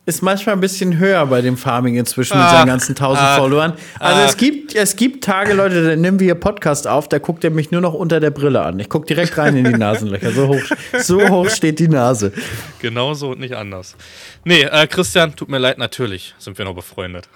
ist 0.06 0.22
manchmal 0.22 0.54
ein 0.54 0.60
bisschen 0.60 0.98
höher 0.98 1.26
bei 1.26 1.42
dem 1.42 1.56
Farming 1.56 1.96
inzwischen 1.96 2.34
ah, 2.34 2.42
mit 2.42 2.50
seinen 2.50 2.66
ganzen 2.68 2.94
tausend 2.94 3.26
ah, 3.26 3.36
Followern. 3.36 3.72
Also 3.98 4.22
es 4.22 4.36
gibt 4.36 4.76
es 4.76 4.94
gibt 4.94 5.24
Tage, 5.24 5.52
Leute, 5.52 5.84
da 5.84 5.96
nehmen 5.96 6.20
wir 6.20 6.26
hier 6.26 6.36
Podcast 6.36 6.86
auf, 6.86 7.08
da 7.08 7.18
guckt 7.18 7.42
er 7.42 7.50
mich 7.50 7.72
nur 7.72 7.80
noch 7.80 7.92
unter 7.92 8.20
der 8.20 8.30
Brille 8.30 8.62
an. 8.62 8.78
Ich 8.78 8.88
gucke 8.88 9.06
direkt 9.06 9.36
rein 9.36 9.56
in 9.56 9.64
die 9.64 9.72
Nasenlöcher. 9.72 10.30
So 10.30 10.48
hoch, 10.48 10.62
so 11.00 11.28
hoch 11.28 11.50
steht 11.50 11.80
die 11.80 11.88
Nase. 11.88 12.32
Genau 12.80 13.14
so 13.14 13.32
und 13.32 13.40
nicht 13.40 13.56
anders. 13.56 13.96
Nee, 14.44 14.62
äh, 14.62 14.86
Christian, 14.86 15.34
tut 15.34 15.48
mir 15.48 15.58
leid, 15.58 15.78
natürlich 15.78 16.36
sind 16.38 16.56
wir 16.56 16.64
noch 16.64 16.74
befreundet. 16.74 17.28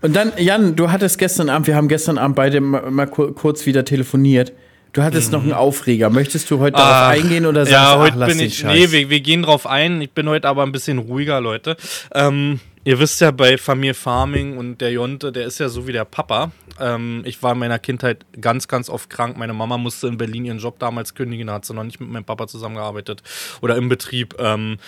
und 0.00 0.16
dann, 0.16 0.32
Jan, 0.38 0.76
du 0.76 0.90
hattest 0.90 1.18
gestern 1.18 1.50
Abend, 1.50 1.66
wir 1.66 1.76
haben 1.76 1.88
gestern 1.88 2.16
Abend 2.16 2.36
beide 2.36 2.62
mal, 2.62 2.90
mal 2.90 3.06
kurz 3.06 3.66
wieder 3.66 3.84
telefoniert. 3.84 4.52
Du 4.94 5.02
hattest 5.02 5.28
mhm. 5.28 5.32
noch 5.32 5.40
einen 5.42 5.50
mhm. 5.50 5.58
Aufreger. 5.58 6.08
Möchtest 6.08 6.50
du 6.50 6.60
heute 6.60 6.76
darauf 6.76 7.08
eingehen 7.08 7.46
oder 7.46 7.66
sagst 7.66 7.72
ja, 7.72 7.98
heute 7.98 8.16
ach, 8.20 8.28
bin 8.28 8.38
ich, 8.38 8.64
Nee, 8.64 8.90
wir, 8.92 9.10
wir, 9.10 9.20
gehen 9.20 9.42
drauf 9.42 9.66
ein. 9.66 10.00
Ich 10.00 10.12
bin 10.12 10.28
heute 10.28 10.48
aber 10.48 10.62
ein 10.62 10.72
bisschen 10.72 10.98
ruhiger, 10.98 11.40
Leute. 11.40 11.76
Ähm, 12.14 12.60
ihr 12.84 12.98
wisst 13.00 13.20
ja, 13.20 13.32
bei 13.32 13.58
Familie 13.58 13.94
Farming 13.94 14.56
und 14.56 14.80
der 14.80 14.92
Jonte, 14.92 15.32
der 15.32 15.46
ist 15.46 15.58
ja 15.58 15.68
so 15.68 15.88
wie 15.88 15.92
der 15.92 16.04
Papa. 16.04 16.52
Ähm, 16.80 17.22
ich 17.24 17.42
war 17.42 17.52
in 17.52 17.58
meiner 17.58 17.80
Kindheit 17.80 18.24
ganz, 18.40 18.68
ganz 18.68 18.88
oft 18.88 19.10
krank. 19.10 19.36
Meine 19.36 19.52
Mama 19.52 19.78
musste 19.78 20.06
in 20.06 20.16
Berlin 20.16 20.44
ihren 20.44 20.58
Job 20.58 20.78
damals 20.78 21.14
kündigen, 21.14 21.48
da 21.48 21.54
hat 21.54 21.64
sie 21.64 21.74
noch 21.74 21.84
nicht 21.84 21.98
mit 21.98 22.08
meinem 22.08 22.24
Papa 22.24 22.46
zusammengearbeitet 22.46 23.24
oder 23.62 23.74
im 23.76 23.88
Betrieb. 23.88 24.36
Ähm, 24.38 24.78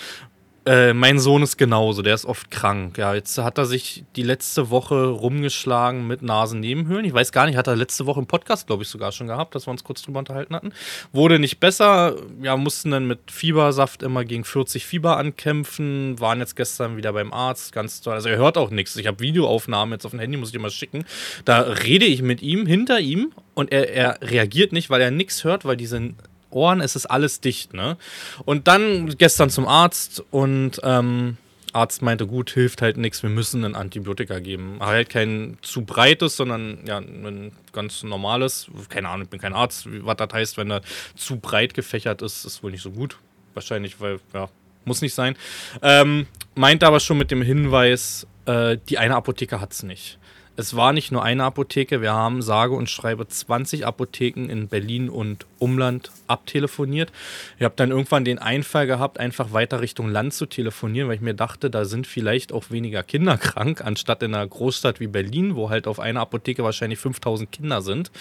äh, 0.67 0.93
mein 0.93 1.17
Sohn 1.17 1.43
ist 1.43 1.57
genauso, 1.57 2.01
der 2.01 2.13
ist 2.13 2.25
oft 2.25 2.51
krank. 2.51 2.97
Ja, 2.97 3.13
jetzt 3.13 3.37
hat 3.37 3.57
er 3.57 3.65
sich 3.65 4.03
die 4.17 4.23
letzte 4.23 4.69
Woche 4.69 5.05
rumgeschlagen 5.07 6.05
mit 6.05 6.21
Nasennebenhöhlen. 6.21 7.05
Ich 7.05 7.13
weiß 7.13 7.31
gar 7.31 7.45
nicht, 7.45 7.55
hat 7.55 7.67
er 7.67 7.77
letzte 7.77 8.05
Woche 8.05 8.19
im 8.19 8.27
Podcast, 8.27 8.67
glaube 8.67 8.83
ich, 8.83 8.89
sogar 8.89 9.13
schon 9.13 9.27
gehabt, 9.27 9.55
dass 9.55 9.65
wir 9.65 9.71
uns 9.71 9.85
kurz 9.85 10.01
drüber 10.01 10.19
unterhalten 10.19 10.53
hatten. 10.53 10.73
Wurde 11.13 11.39
nicht 11.39 11.61
besser. 11.61 12.17
Ja, 12.41 12.57
mussten 12.57 12.91
dann 12.91 13.07
mit 13.07 13.31
Fiebersaft 13.31 14.03
immer 14.03 14.25
gegen 14.25 14.43
40 14.43 14.85
Fieber 14.85 15.15
ankämpfen. 15.15 16.19
Waren 16.19 16.39
jetzt 16.39 16.57
gestern 16.57 16.97
wieder 16.97 17.13
beim 17.13 17.31
Arzt. 17.31 17.71
Ganz 17.71 18.01
toll. 18.01 18.15
Also 18.15 18.27
er 18.27 18.37
hört 18.37 18.57
auch 18.57 18.69
nichts. 18.69 18.97
Ich 18.97 19.07
habe 19.07 19.21
Videoaufnahmen 19.21 19.93
jetzt 19.93 20.05
auf 20.05 20.11
dem 20.11 20.19
Handy, 20.19 20.37
muss 20.37 20.49
ich 20.49 20.55
immer 20.55 20.69
schicken. 20.69 21.05
Da 21.45 21.61
rede 21.61 22.05
ich 22.05 22.21
mit 22.21 22.41
ihm, 22.41 22.65
hinter 22.65 22.99
ihm 22.99 23.31
und 23.53 23.71
er, 23.71 23.89
er 23.93 24.19
reagiert 24.21 24.73
nicht, 24.73 24.89
weil 24.89 25.01
er 25.01 25.11
nichts 25.11 25.43
hört, 25.43 25.65
weil 25.65 25.77
diese 25.77 26.13
Ohren, 26.49 26.81
es 26.81 26.95
ist 26.95 27.05
alles 27.05 27.41
dicht, 27.41 27.73
ne? 27.73 27.97
Und 28.45 28.67
dann 28.67 29.17
gestern 29.17 29.49
zum 29.49 29.67
Arzt 29.67 30.23
und 30.31 30.79
ähm, 30.83 31.37
Arzt 31.73 32.01
meinte, 32.01 32.25
gut, 32.25 32.49
hilft 32.51 32.81
halt 32.81 32.97
nichts, 32.97 33.23
wir 33.23 33.29
müssen 33.29 33.63
ein 33.63 33.75
Antibiotika 33.75 34.39
geben. 34.39 34.77
Aber 34.79 34.91
halt 34.91 35.09
kein 35.09 35.57
zu 35.61 35.83
breites, 35.83 36.37
sondern 36.37 36.79
ja, 36.85 36.97
ein 36.97 37.51
ganz 37.73 38.03
normales. 38.03 38.67
Keine 38.89 39.09
Ahnung, 39.09 39.23
ich 39.23 39.29
bin 39.29 39.39
kein 39.39 39.53
Arzt, 39.53 39.87
was 39.87 40.17
das 40.17 40.29
heißt, 40.33 40.57
wenn 40.57 40.71
er 40.71 40.81
zu 41.15 41.37
breit 41.37 41.73
gefächert 41.73 42.21
ist, 42.21 42.45
ist 42.45 42.63
wohl 42.63 42.71
nicht 42.71 42.83
so 42.83 42.91
gut. 42.91 43.17
Wahrscheinlich, 43.53 43.99
weil, 43.99 44.19
ja, 44.33 44.49
muss 44.85 45.01
nicht 45.01 45.13
sein. 45.13 45.35
Ähm, 45.81 46.27
meinte 46.55 46.87
aber 46.87 46.99
schon 46.99 47.17
mit 47.17 47.31
dem 47.31 47.41
Hinweis, 47.41 48.25
äh, 48.45 48.77
die 48.89 48.97
eine 48.97 49.15
Apotheke 49.15 49.59
hat 49.59 49.73
es 49.73 49.83
nicht 49.83 50.17
es 50.57 50.75
war 50.75 50.91
nicht 50.91 51.11
nur 51.11 51.23
eine 51.23 51.43
Apotheke, 51.43 52.01
wir 52.01 52.13
haben 52.13 52.41
sage 52.41 52.73
und 52.73 52.89
schreibe 52.89 53.27
20 53.27 53.85
Apotheken 53.85 54.49
in 54.49 54.67
Berlin 54.67 55.07
und 55.07 55.45
Umland 55.59 56.11
abtelefoniert. 56.25 57.11
Ich 57.59 57.63
habe 57.63 57.75
dann 57.77 57.91
irgendwann 57.91 58.25
den 58.25 58.39
Einfall 58.39 58.87
gehabt, 58.87 59.19
einfach 59.19 59.53
weiter 59.53 59.81
Richtung 59.81 60.09
Land 60.09 60.33
zu 60.33 60.47
telefonieren, 60.47 61.07
weil 61.07 61.15
ich 61.15 61.21
mir 61.21 61.35
dachte, 61.35 61.69
da 61.69 61.85
sind 61.85 62.07
vielleicht 62.07 62.51
auch 62.51 62.71
weniger 62.71 63.03
Kinder 63.03 63.37
krank, 63.37 63.85
anstatt 63.85 64.23
in 64.23 64.33
einer 64.33 64.47
Großstadt 64.47 64.99
wie 64.99 65.07
Berlin, 65.07 65.55
wo 65.55 65.69
halt 65.69 65.85
auf 65.85 65.99
einer 65.99 66.21
Apotheke 66.21 66.63
wahrscheinlich 66.63 66.97
5000 66.99 67.51
Kinder 67.51 67.83
sind. 67.83 68.11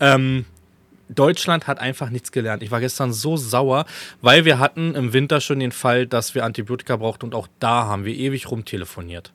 Ähm, 0.00 0.46
Deutschland 1.10 1.66
hat 1.66 1.80
einfach 1.80 2.08
nichts 2.08 2.32
gelernt. 2.32 2.62
Ich 2.62 2.70
war 2.70 2.80
gestern 2.80 3.12
so 3.12 3.36
sauer, 3.36 3.84
weil 4.22 4.46
wir 4.46 4.58
hatten 4.58 4.94
im 4.94 5.12
Winter 5.12 5.42
schon 5.42 5.60
den 5.60 5.72
Fall, 5.72 6.06
dass 6.06 6.34
wir 6.34 6.44
Antibiotika 6.44 6.96
brauchten 6.96 7.26
und 7.26 7.34
auch 7.34 7.48
da 7.58 7.84
haben 7.84 8.06
wir 8.06 8.14
ewig 8.14 8.50
rumtelefoniert. 8.50 9.32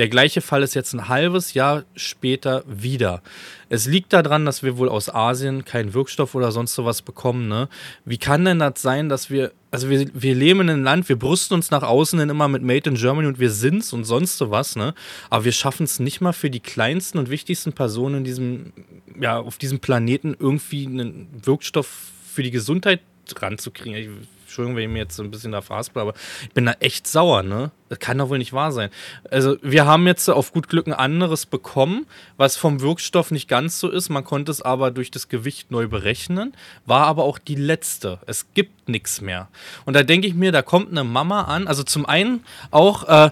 Der 0.00 0.08
gleiche 0.08 0.40
Fall 0.40 0.62
ist 0.62 0.72
jetzt 0.72 0.94
ein 0.94 1.08
halbes 1.08 1.52
Jahr 1.52 1.84
später 1.94 2.64
wieder. 2.66 3.20
Es 3.68 3.86
liegt 3.86 4.14
daran, 4.14 4.46
dass 4.46 4.62
wir 4.62 4.78
wohl 4.78 4.88
aus 4.88 5.14
Asien 5.14 5.66
keinen 5.66 5.92
Wirkstoff 5.92 6.34
oder 6.34 6.52
sonst 6.52 6.74
sowas 6.74 7.02
bekommen. 7.02 7.48
Ne? 7.48 7.68
Wie 8.06 8.16
kann 8.16 8.46
denn 8.46 8.60
das 8.60 8.80
sein, 8.80 9.10
dass 9.10 9.28
wir, 9.28 9.52
also 9.70 9.90
wir, 9.90 10.08
wir 10.14 10.34
leben 10.34 10.62
in 10.62 10.70
einem 10.70 10.84
Land, 10.84 11.10
wir 11.10 11.18
brüsten 11.18 11.54
uns 11.54 11.70
nach 11.70 11.82
außen 11.82 12.18
hin 12.18 12.30
immer 12.30 12.48
mit 12.48 12.62
Made 12.62 12.88
in 12.88 12.96
Germany 12.96 13.28
und 13.28 13.40
wir 13.40 13.50
sind's 13.50 13.92
und 13.92 14.04
sonst 14.04 14.38
sowas, 14.38 14.74
ne? 14.74 14.94
Aber 15.28 15.44
wir 15.44 15.52
schaffen 15.52 15.84
es 15.84 16.00
nicht 16.00 16.22
mal 16.22 16.32
für 16.32 16.48
die 16.48 16.60
kleinsten 16.60 17.18
und 17.18 17.28
wichtigsten 17.28 17.74
Personen 17.74 18.14
in 18.14 18.24
diesem, 18.24 18.72
ja, 19.20 19.38
auf 19.38 19.58
diesem 19.58 19.80
Planeten 19.80 20.34
irgendwie 20.38 20.86
einen 20.86 21.28
Wirkstoff 21.44 22.10
für 22.32 22.42
die 22.42 22.50
Gesundheit 22.50 23.00
ranzukriegen. 23.38 23.94
Ich 23.94 24.08
Entschuldigung, 24.50 24.76
wenn 24.76 24.82
ich 24.82 24.90
mir 24.90 24.98
jetzt 24.98 25.20
ein 25.20 25.30
bisschen 25.30 25.52
da 25.52 25.60
verhaspel, 25.60 26.02
aber 26.02 26.14
ich 26.42 26.50
bin 26.50 26.66
da 26.66 26.72
echt 26.80 27.06
sauer, 27.06 27.44
ne? 27.44 27.70
Das 27.88 28.00
kann 28.00 28.18
doch 28.18 28.30
wohl 28.30 28.38
nicht 28.38 28.52
wahr 28.52 28.72
sein. 28.72 28.90
Also, 29.30 29.56
wir 29.62 29.86
haben 29.86 30.08
jetzt 30.08 30.28
auf 30.28 30.52
gut 30.52 30.68
Glück 30.68 30.88
ein 30.88 30.92
anderes 30.92 31.46
bekommen, 31.46 32.04
was 32.36 32.56
vom 32.56 32.80
Wirkstoff 32.80 33.30
nicht 33.30 33.48
ganz 33.48 33.78
so 33.78 33.88
ist. 33.88 34.08
Man 34.08 34.24
konnte 34.24 34.50
es 34.50 34.60
aber 34.60 34.90
durch 34.90 35.12
das 35.12 35.28
Gewicht 35.28 35.70
neu 35.70 35.86
berechnen, 35.86 36.52
war 36.84 37.06
aber 37.06 37.22
auch 37.22 37.38
die 37.38 37.54
letzte. 37.54 38.18
Es 38.26 38.52
gibt 38.52 38.88
nichts 38.88 39.20
mehr. 39.20 39.48
Und 39.84 39.94
da 39.94 40.02
denke 40.02 40.26
ich 40.26 40.34
mir, 40.34 40.50
da 40.50 40.62
kommt 40.62 40.90
eine 40.90 41.04
Mama 41.04 41.42
an. 41.42 41.68
Also, 41.68 41.84
zum 41.84 42.04
einen 42.04 42.44
auch, 42.72 43.04
äh, 43.04 43.30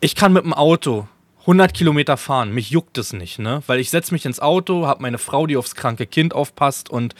ich 0.00 0.14
kann 0.14 0.34
mit 0.34 0.44
dem 0.44 0.52
Auto 0.52 1.08
100 1.40 1.72
Kilometer 1.72 2.18
fahren. 2.18 2.52
Mich 2.52 2.68
juckt 2.68 2.98
es 2.98 3.14
nicht, 3.14 3.38
ne? 3.38 3.62
Weil 3.66 3.80
ich 3.80 3.88
setze 3.88 4.12
mich 4.12 4.26
ins 4.26 4.40
Auto, 4.40 4.86
habe 4.86 5.00
meine 5.00 5.18
Frau, 5.18 5.46
die 5.46 5.56
aufs 5.56 5.74
kranke 5.74 6.06
Kind 6.06 6.34
aufpasst 6.34 6.90
und 6.90 7.14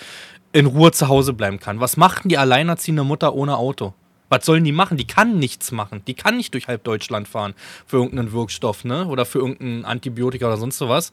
in 0.52 0.66
Ruhe 0.66 0.92
zu 0.92 1.08
Hause 1.08 1.32
bleiben 1.32 1.60
kann. 1.60 1.80
Was 1.80 1.96
macht 1.96 2.24
denn 2.24 2.28
die 2.28 2.38
alleinerziehende 2.38 3.04
Mutter 3.04 3.34
ohne 3.34 3.56
Auto? 3.56 3.94
Was 4.30 4.46
sollen 4.46 4.62
die 4.62 4.70
machen? 4.70 4.96
Die 4.96 5.08
kann 5.08 5.40
nichts 5.40 5.72
machen. 5.72 6.02
Die 6.06 6.14
kann 6.14 6.36
nicht 6.36 6.54
durch 6.54 6.68
halb 6.68 6.84
Deutschland 6.84 7.26
fahren 7.26 7.52
für 7.84 7.96
irgendeinen 7.96 8.30
Wirkstoff, 8.30 8.84
ne? 8.84 9.06
Oder 9.08 9.26
für 9.26 9.40
irgendein 9.40 9.84
Antibiotika 9.84 10.46
oder 10.46 10.56
sonst 10.56 10.78
sowas. 10.78 11.10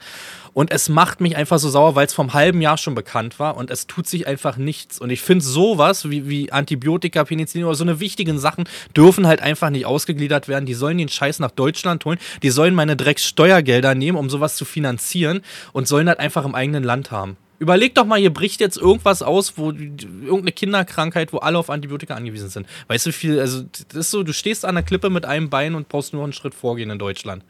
Und 0.53 0.69
es 0.71 0.87
macht 0.87 1.19
mich 1.19 1.35
einfach 1.35 1.57
so 1.57 1.67
sauer, 1.67 1.95
weil 1.95 2.05
es 2.05 2.13
vom 2.13 2.33
halben 2.35 2.61
Jahr 2.61 2.77
schon 2.77 2.93
bekannt 2.93 3.39
war 3.39 3.57
und 3.57 3.71
es 3.71 3.87
tut 3.87 4.05
sich 4.05 4.27
einfach 4.27 4.57
nichts. 4.57 4.99
Und 4.99 5.09
ich 5.09 5.21
finde 5.21 5.43
sowas 5.43 6.11
wie, 6.11 6.29
wie 6.29 6.51
Antibiotika, 6.51 7.23
Penicillin 7.23 7.65
oder 7.65 7.75
so 7.75 7.83
eine 7.83 7.99
wichtigen 7.99 8.37
Sachen 8.37 8.65
dürfen 8.95 9.25
halt 9.25 9.41
einfach 9.41 9.71
nicht 9.71 9.87
ausgegliedert 9.87 10.47
werden. 10.47 10.67
Die 10.67 10.75
sollen 10.75 10.99
den 10.99 11.09
Scheiß 11.09 11.39
nach 11.39 11.51
Deutschland 11.51 12.05
holen. 12.05 12.19
Die 12.43 12.51
sollen 12.51 12.75
meine 12.75 12.95
Dreckssteuergelder 12.95 13.95
nehmen, 13.95 14.19
um 14.19 14.29
sowas 14.29 14.55
zu 14.57 14.63
finanzieren 14.63 15.41
und 15.73 15.87
sollen 15.87 16.05
das 16.05 16.19
einfach 16.19 16.45
im 16.45 16.53
eigenen 16.53 16.83
Land 16.83 17.09
haben. 17.09 17.35
Überleg 17.59 17.95
doch 17.95 18.05
mal, 18.05 18.19
hier 18.19 18.31
bricht 18.31 18.61
jetzt 18.61 18.77
irgendwas 18.77 19.23
aus, 19.23 19.57
wo 19.57 19.71
irgendeine 19.71 20.51
Kinderkrankheit, 20.51 21.33
wo 21.33 21.37
alle 21.37 21.57
auf 21.57 21.71
Antibiotika 21.71 22.13
angewiesen 22.13 22.49
sind. 22.49 22.67
Weißt 22.87 23.07
du, 23.07 23.11
viel, 23.11 23.39
also 23.39 23.63
das 23.63 23.97
ist 23.97 24.11
so, 24.11 24.21
du 24.21 24.31
stehst 24.31 24.63
an 24.63 24.75
der 24.75 24.83
Klippe 24.83 25.09
mit 25.09 25.25
einem 25.25 25.49
Bein 25.49 25.73
und 25.73 25.89
brauchst 25.89 26.13
nur 26.13 26.23
einen 26.23 26.33
Schritt 26.33 26.53
vorgehen 26.53 26.91
in 26.91 26.99
Deutschland. 26.99 27.43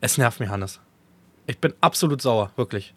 Es 0.00 0.16
nervt 0.16 0.38
mich, 0.38 0.48
Hannes. 0.48 0.80
Ich 1.46 1.58
bin 1.58 1.74
absolut 1.80 2.22
sauer, 2.22 2.52
wirklich. 2.56 2.94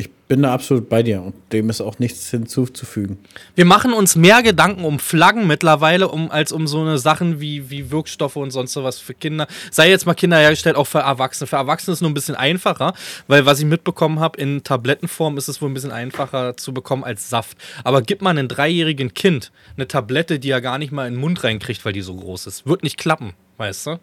Ich 0.00 0.08
bin 0.28 0.40
da 0.40 0.54
absolut 0.54 0.88
bei 0.88 1.02
dir 1.02 1.20
und 1.20 1.34
dem 1.52 1.68
ist 1.68 1.82
auch 1.82 1.98
nichts 1.98 2.30
hinzuzufügen. 2.30 3.18
Wir 3.54 3.66
machen 3.66 3.92
uns 3.92 4.16
mehr 4.16 4.42
Gedanken 4.42 4.84
um 4.84 4.98
Flaggen 4.98 5.46
mittlerweile, 5.46 6.08
um, 6.08 6.30
als 6.30 6.52
um 6.52 6.66
so 6.66 6.80
eine 6.80 6.96
Sachen 6.96 7.38
wie, 7.38 7.68
wie 7.68 7.90
Wirkstoffe 7.90 8.36
und 8.36 8.50
sonst 8.50 8.72
sowas 8.72 8.98
für 8.98 9.12
Kinder. 9.12 9.46
Sei 9.70 9.90
jetzt 9.90 10.06
mal 10.06 10.14
Kinder 10.14 10.38
hergestellt, 10.38 10.76
auch 10.76 10.86
für 10.86 11.00
Erwachsene. 11.00 11.46
Für 11.46 11.56
Erwachsene 11.56 11.92
ist 11.92 11.98
es 11.98 12.00
nur 12.00 12.10
ein 12.10 12.14
bisschen 12.14 12.34
einfacher, 12.34 12.94
weil 13.28 13.44
was 13.44 13.58
ich 13.58 13.66
mitbekommen 13.66 14.20
habe, 14.20 14.40
in 14.40 14.64
Tablettenform 14.64 15.36
ist 15.36 15.48
es 15.48 15.60
wohl 15.60 15.68
ein 15.68 15.74
bisschen 15.74 15.92
einfacher 15.92 16.56
zu 16.56 16.72
bekommen 16.72 17.04
als 17.04 17.28
Saft. 17.28 17.58
Aber 17.84 18.00
gib 18.00 18.22
mal 18.22 18.30
einem 18.30 18.48
dreijährigen 18.48 19.12
Kind 19.12 19.52
eine 19.76 19.86
Tablette, 19.86 20.38
die 20.38 20.48
er 20.48 20.62
gar 20.62 20.78
nicht 20.78 20.92
mal 20.92 21.08
in 21.08 21.14
den 21.14 21.20
Mund 21.20 21.44
reinkriegt, 21.44 21.84
weil 21.84 21.92
die 21.92 22.00
so 22.00 22.16
groß 22.16 22.46
ist. 22.46 22.66
Wird 22.66 22.84
nicht 22.84 22.96
klappen, 22.96 23.34
weißt 23.58 23.86
du? 23.88 24.00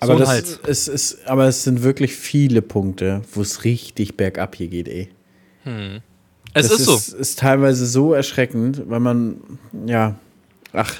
Aber, 0.00 0.14
so 0.14 0.18
das 0.24 0.58
ist, 0.66 0.88
ist, 0.88 1.28
aber 1.28 1.46
es 1.46 1.62
sind 1.62 1.82
wirklich 1.82 2.14
viele 2.14 2.62
Punkte, 2.62 3.22
wo 3.32 3.42
es 3.42 3.64
richtig 3.64 4.16
bergab 4.16 4.56
hier 4.56 4.68
geht, 4.68 4.88
ey. 4.88 5.08
Hm. 5.64 6.00
Es 6.54 6.68
das 6.68 6.80
ist, 6.80 6.88
ist 6.88 7.06
so. 7.06 7.16
ist 7.16 7.38
teilweise 7.38 7.86
so 7.86 8.12
erschreckend, 8.12 8.82
weil 8.88 9.00
man, 9.00 9.36
ja, 9.86 10.16
ach, 10.72 10.94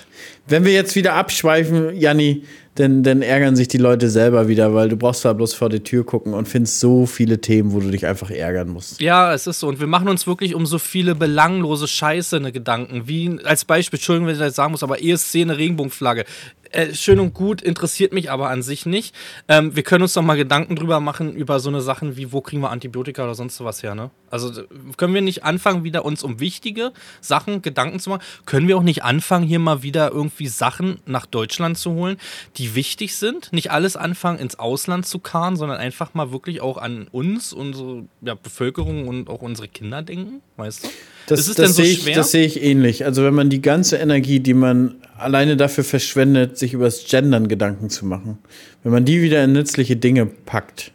wenn 0.46 0.64
wir 0.64 0.72
jetzt 0.72 0.94
wieder 0.94 1.14
abschweifen, 1.14 1.96
Janni, 1.96 2.44
dann, 2.76 3.02
dann 3.02 3.20
ärgern 3.20 3.56
sich 3.56 3.68
die 3.68 3.78
Leute 3.78 4.08
selber 4.08 4.48
wieder, 4.48 4.74
weil 4.74 4.88
du 4.88 4.96
brauchst 4.96 5.24
da 5.24 5.32
bloß 5.32 5.54
vor 5.54 5.68
die 5.68 5.80
Tür 5.80 6.04
gucken 6.04 6.34
und 6.34 6.48
findest 6.48 6.80
so 6.80 7.04
viele 7.04 7.40
Themen, 7.40 7.72
wo 7.72 7.80
du 7.80 7.90
dich 7.90 8.06
einfach 8.06 8.30
ärgern 8.30 8.68
musst. 8.68 9.00
Ja, 9.00 9.34
es 9.34 9.46
ist 9.46 9.60
so. 9.60 9.68
Und 9.68 9.80
wir 9.80 9.86
machen 9.86 10.08
uns 10.08 10.26
wirklich 10.26 10.54
um 10.54 10.66
so 10.66 10.78
viele 10.78 11.14
belanglose 11.14 11.88
Scheiße 11.88 12.36
eine 12.36 12.52
Gedanken. 12.52 13.02
Wie 13.06 13.38
als 13.44 13.64
Beispiel, 13.64 13.98
Entschuldigung, 13.98 14.28
wenn 14.28 14.34
ich 14.34 14.40
das 14.40 14.54
sagen 14.54 14.70
muss, 14.70 14.82
aber 14.82 15.02
ESC 15.02 15.36
eine 15.36 15.58
Regenbogenflagge. 15.58 16.24
Äh, 16.70 16.94
schön 16.94 17.20
und 17.20 17.34
gut, 17.34 17.62
interessiert 17.62 18.12
mich 18.12 18.30
aber 18.30 18.48
an 18.50 18.62
sich 18.62 18.86
nicht. 18.86 19.14
Ähm, 19.48 19.74
wir 19.74 19.82
können 19.82 20.02
uns 20.02 20.12
doch 20.12 20.22
mal 20.22 20.36
Gedanken 20.36 20.76
drüber 20.76 21.00
machen, 21.00 21.34
über 21.34 21.60
so 21.60 21.68
eine 21.68 21.80
Sachen 21.80 22.16
wie, 22.16 22.32
wo 22.32 22.40
kriegen 22.40 22.62
wir 22.62 22.70
Antibiotika 22.70 23.24
oder 23.24 23.34
sonst 23.34 23.62
was 23.62 23.82
her, 23.82 23.94
ne? 23.94 24.10
Also 24.30 24.62
können 24.96 25.12
wir 25.12 25.22
nicht 25.22 25.44
anfangen, 25.44 25.82
wieder 25.82 26.04
uns 26.04 26.22
um 26.22 26.38
wichtige 26.38 26.92
Sachen 27.20 27.62
Gedanken 27.62 27.98
zu 27.98 28.10
machen? 28.10 28.22
Können 28.46 28.68
wir 28.68 28.76
auch 28.76 28.82
nicht 28.82 29.02
anfangen, 29.02 29.46
hier 29.46 29.58
mal 29.58 29.82
wieder 29.82 30.12
irgendwie 30.12 30.46
Sachen 30.46 31.00
nach 31.06 31.26
Deutschland 31.26 31.76
zu 31.76 31.90
holen, 31.92 32.16
die 32.56 32.74
wichtig 32.74 33.16
sind? 33.16 33.52
Nicht 33.52 33.72
alles 33.72 33.96
anfangen, 33.96 34.38
ins 34.38 34.58
Ausland 34.58 35.06
zu 35.06 35.18
karren, 35.18 35.56
sondern 35.56 35.78
einfach 35.78 36.14
mal 36.14 36.30
wirklich 36.30 36.60
auch 36.60 36.78
an 36.78 37.08
uns, 37.10 37.52
unsere 37.52 38.04
ja, 38.20 38.34
Bevölkerung 38.34 39.08
und 39.08 39.28
auch 39.28 39.42
unsere 39.42 39.68
Kinder 39.68 40.02
denken, 40.02 40.42
weißt 40.56 40.84
du? 40.84 40.88
Das, 41.30 41.48
ist 41.48 41.58
das, 41.58 41.76
so 41.76 41.82
sehe 41.82 41.92
ich, 41.92 42.04
das 42.12 42.32
sehe 42.32 42.44
ich 42.44 42.62
ähnlich. 42.62 43.04
Also 43.04 43.24
wenn 43.24 43.34
man 43.34 43.50
die 43.50 43.62
ganze 43.62 43.96
Energie, 43.96 44.40
die 44.40 44.54
man 44.54 44.96
alleine 45.16 45.56
dafür 45.56 45.84
verschwendet, 45.84 46.58
sich 46.58 46.72
über 46.74 46.84
das 46.84 47.04
Gendern 47.08 47.48
Gedanken 47.48 47.90
zu 47.90 48.04
machen, 48.04 48.38
wenn 48.82 48.92
man 48.92 49.04
die 49.04 49.22
wieder 49.22 49.44
in 49.44 49.52
nützliche 49.52 49.96
Dinge 49.96 50.26
packt 50.26 50.92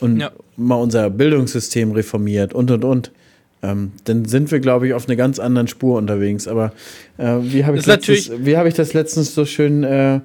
und 0.00 0.20
ja. 0.20 0.32
mal 0.56 0.76
unser 0.76 1.10
Bildungssystem 1.10 1.92
reformiert 1.92 2.54
und 2.54 2.70
und 2.70 2.84
und, 2.84 3.12
ähm, 3.62 3.92
dann 4.04 4.24
sind 4.24 4.50
wir, 4.50 4.60
glaube 4.60 4.86
ich, 4.86 4.94
auf 4.94 5.08
einer 5.08 5.16
ganz 5.16 5.38
anderen 5.38 5.68
Spur 5.68 5.98
unterwegs. 5.98 6.46
Aber 6.46 6.72
äh, 7.16 7.36
wie 7.42 7.64
habe 7.64 7.78
ich, 7.78 7.86
hab 7.86 8.66
ich 8.66 8.74
das 8.74 8.94
letztens 8.94 9.34
so 9.34 9.44
schön 9.44 9.82
äh, 9.84 10.20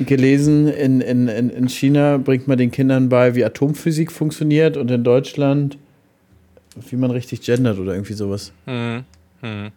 gelesen? 0.00 0.68
In, 0.68 1.00
in, 1.00 1.28
in 1.28 1.68
China 1.68 2.16
bringt 2.16 2.48
man 2.48 2.58
den 2.58 2.70
Kindern 2.70 3.08
bei, 3.08 3.34
wie 3.34 3.44
Atomphysik 3.44 4.10
funktioniert 4.10 4.76
und 4.76 4.90
in 4.90 5.04
Deutschland 5.04 5.76
wie 6.88 6.96
man 6.96 7.10
richtig 7.10 7.40
gendert 7.42 7.78
oder 7.78 7.92
irgendwie 7.92 8.14
sowas. 8.14 8.52
Hm. 8.66 9.04
Hm. 9.40 9.70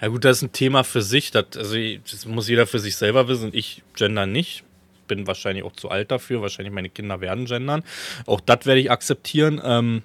Ja 0.00 0.08
gut, 0.08 0.24
das 0.24 0.38
ist 0.38 0.42
ein 0.42 0.52
Thema 0.52 0.84
für 0.84 1.02
sich. 1.02 1.30
Das, 1.30 1.46
also 1.56 1.76
das 2.10 2.26
muss 2.26 2.48
jeder 2.48 2.66
für 2.66 2.78
sich 2.78 2.96
selber 2.96 3.28
wissen. 3.28 3.50
Ich 3.52 3.82
gender 3.94 4.26
nicht. 4.26 4.64
Bin 5.06 5.26
wahrscheinlich 5.26 5.64
auch 5.64 5.72
zu 5.72 5.90
alt 5.90 6.10
dafür. 6.10 6.42
Wahrscheinlich 6.42 6.72
meine 6.72 6.88
Kinder 6.88 7.20
werden 7.20 7.46
gendern. 7.46 7.82
Auch 8.26 8.40
das 8.40 8.66
werde 8.66 8.80
ich 8.80 8.90
akzeptieren. 8.90 9.60
Ähm, 9.62 10.02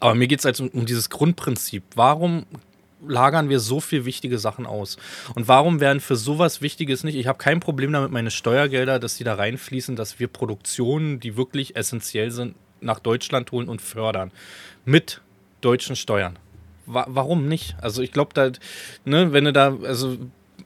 aber 0.00 0.14
mir 0.14 0.28
geht 0.28 0.40
es 0.40 0.44
halt 0.44 0.60
um, 0.60 0.68
um 0.68 0.86
dieses 0.86 1.10
Grundprinzip. 1.10 1.82
Warum 1.94 2.46
lagern 3.06 3.48
wir 3.48 3.60
so 3.60 3.80
viel 3.80 4.04
wichtige 4.04 4.38
Sachen 4.38 4.66
aus? 4.66 4.96
Und 5.34 5.48
warum 5.48 5.80
werden 5.80 6.00
für 6.00 6.16
sowas 6.16 6.60
Wichtiges 6.60 7.04
nicht? 7.04 7.16
Ich 7.16 7.26
habe 7.26 7.38
kein 7.38 7.60
Problem 7.60 7.92
damit, 7.92 8.10
meine 8.10 8.30
Steuergelder, 8.30 8.98
dass 8.98 9.16
die 9.16 9.24
da 9.24 9.34
reinfließen, 9.34 9.96
dass 9.96 10.18
wir 10.18 10.28
Produktionen, 10.28 11.20
die 11.20 11.36
wirklich 11.36 11.76
essentiell 11.76 12.30
sind, 12.30 12.56
nach 12.80 12.98
Deutschland 12.98 13.52
holen 13.52 13.68
und 13.68 13.80
fördern. 13.80 14.32
Mit 14.84 15.20
deutschen 15.66 15.96
Steuern. 15.96 16.38
Wa 16.86 17.04
warum 17.08 17.48
nicht? 17.48 17.76
Also 17.80 18.02
ich 18.02 18.12
glaube, 18.12 18.30
da, 18.34 18.50
ne, 19.04 19.32
wenn 19.32 19.44
du 19.44 19.52
da, 19.52 19.76
also 19.82 20.16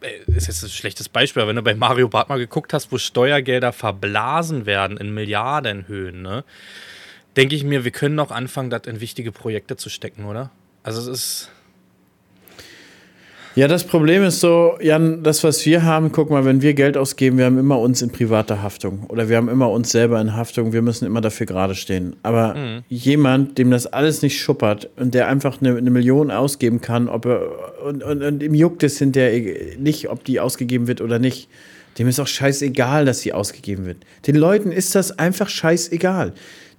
äh, 0.00 0.30
ist 0.36 0.46
jetzt 0.46 0.62
ein 0.62 0.68
schlechtes 0.68 1.08
Beispiel, 1.08 1.42
aber 1.42 1.48
wenn 1.48 1.56
du 1.56 1.62
bei 1.62 1.74
Mario 1.74 2.08
Bart 2.08 2.28
mal 2.28 2.38
geguckt 2.38 2.72
hast, 2.72 2.92
wo 2.92 2.98
Steuergelder 2.98 3.72
verblasen 3.72 4.66
werden 4.66 4.98
in 4.98 5.14
Milliardenhöhen, 5.14 6.20
ne, 6.22 6.44
denke 7.36 7.56
ich 7.56 7.64
mir, 7.64 7.84
wir 7.84 7.90
können 7.90 8.18
auch 8.20 8.30
anfangen, 8.30 8.70
das 8.70 8.82
in 8.86 9.00
wichtige 9.00 9.32
Projekte 9.32 9.76
zu 9.76 9.88
stecken, 9.88 10.26
oder? 10.26 10.50
Also 10.82 11.00
es 11.00 11.06
ist 11.06 11.50
ja, 13.56 13.66
das 13.66 13.84
Problem 13.84 14.22
ist 14.22 14.40
so, 14.40 14.78
Jan, 14.80 15.22
das, 15.22 15.42
was 15.42 15.64
wir 15.66 15.82
haben, 15.82 16.12
guck 16.12 16.30
mal, 16.30 16.44
wenn 16.44 16.62
wir 16.62 16.74
Geld 16.74 16.96
ausgeben, 16.96 17.38
wir 17.38 17.46
haben 17.46 17.58
immer 17.58 17.78
uns 17.78 18.00
in 18.00 18.10
privater 18.10 18.62
Haftung 18.62 19.04
oder 19.08 19.28
wir 19.28 19.36
haben 19.36 19.48
immer 19.48 19.70
uns 19.70 19.90
selber 19.90 20.20
in 20.20 20.36
Haftung, 20.36 20.72
wir 20.72 20.82
müssen 20.82 21.04
immer 21.04 21.20
dafür 21.20 21.46
gerade 21.46 21.74
stehen. 21.74 22.16
Aber 22.22 22.54
mhm. 22.54 22.82
jemand, 22.88 23.58
dem 23.58 23.70
das 23.70 23.86
alles 23.86 24.22
nicht 24.22 24.40
schuppert 24.40 24.88
und 24.96 25.14
der 25.14 25.28
einfach 25.28 25.60
eine, 25.60 25.76
eine 25.76 25.90
Million 25.90 26.30
ausgeben 26.30 26.80
kann, 26.80 27.08
ob 27.08 27.26
er, 27.26 27.42
und, 27.84 28.04
und, 28.04 28.22
und 28.22 28.42
ihm 28.42 28.54
juckt 28.54 28.82
es 28.82 28.98
hinterher 28.98 29.76
nicht, 29.78 30.08
ob 30.08 30.24
die 30.24 30.38
ausgegeben 30.38 30.86
wird 30.86 31.00
oder 31.00 31.18
nicht, 31.18 31.48
dem 31.98 32.06
ist 32.06 32.20
auch 32.20 32.26
scheißegal, 32.26 33.04
dass 33.04 33.20
sie 33.20 33.32
ausgegeben 33.32 33.84
wird. 33.84 33.98
Den 34.26 34.36
Leuten 34.36 34.70
ist 34.70 34.94
das 34.94 35.18
einfach 35.18 35.48
scheißegal. 35.48 36.32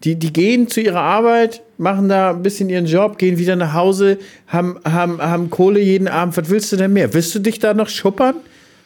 Die, 0.04 0.16
die 0.16 0.34
gehen 0.34 0.68
zu 0.68 0.82
ihrer 0.82 1.02
Arbeit, 1.02 1.62
machen 1.82 2.08
da 2.08 2.30
ein 2.30 2.44
bisschen 2.44 2.70
ihren 2.70 2.86
Job, 2.86 3.18
gehen 3.18 3.38
wieder 3.38 3.56
nach 3.56 3.74
Hause, 3.74 4.20
haben, 4.48 4.80
haben, 4.86 5.20
haben 5.20 5.50
Kohle 5.50 5.82
jeden 5.82 6.08
Abend. 6.08 6.38
Was 6.38 6.50
willst 6.50 6.72
du 6.72 6.78
denn 6.78 6.94
mehr? 6.94 7.14
Willst 7.14 7.34
du 7.36 7.40
dich 7.40 7.60
da 7.60 7.74
noch 7.74 7.90
schuppern? 7.90 8.36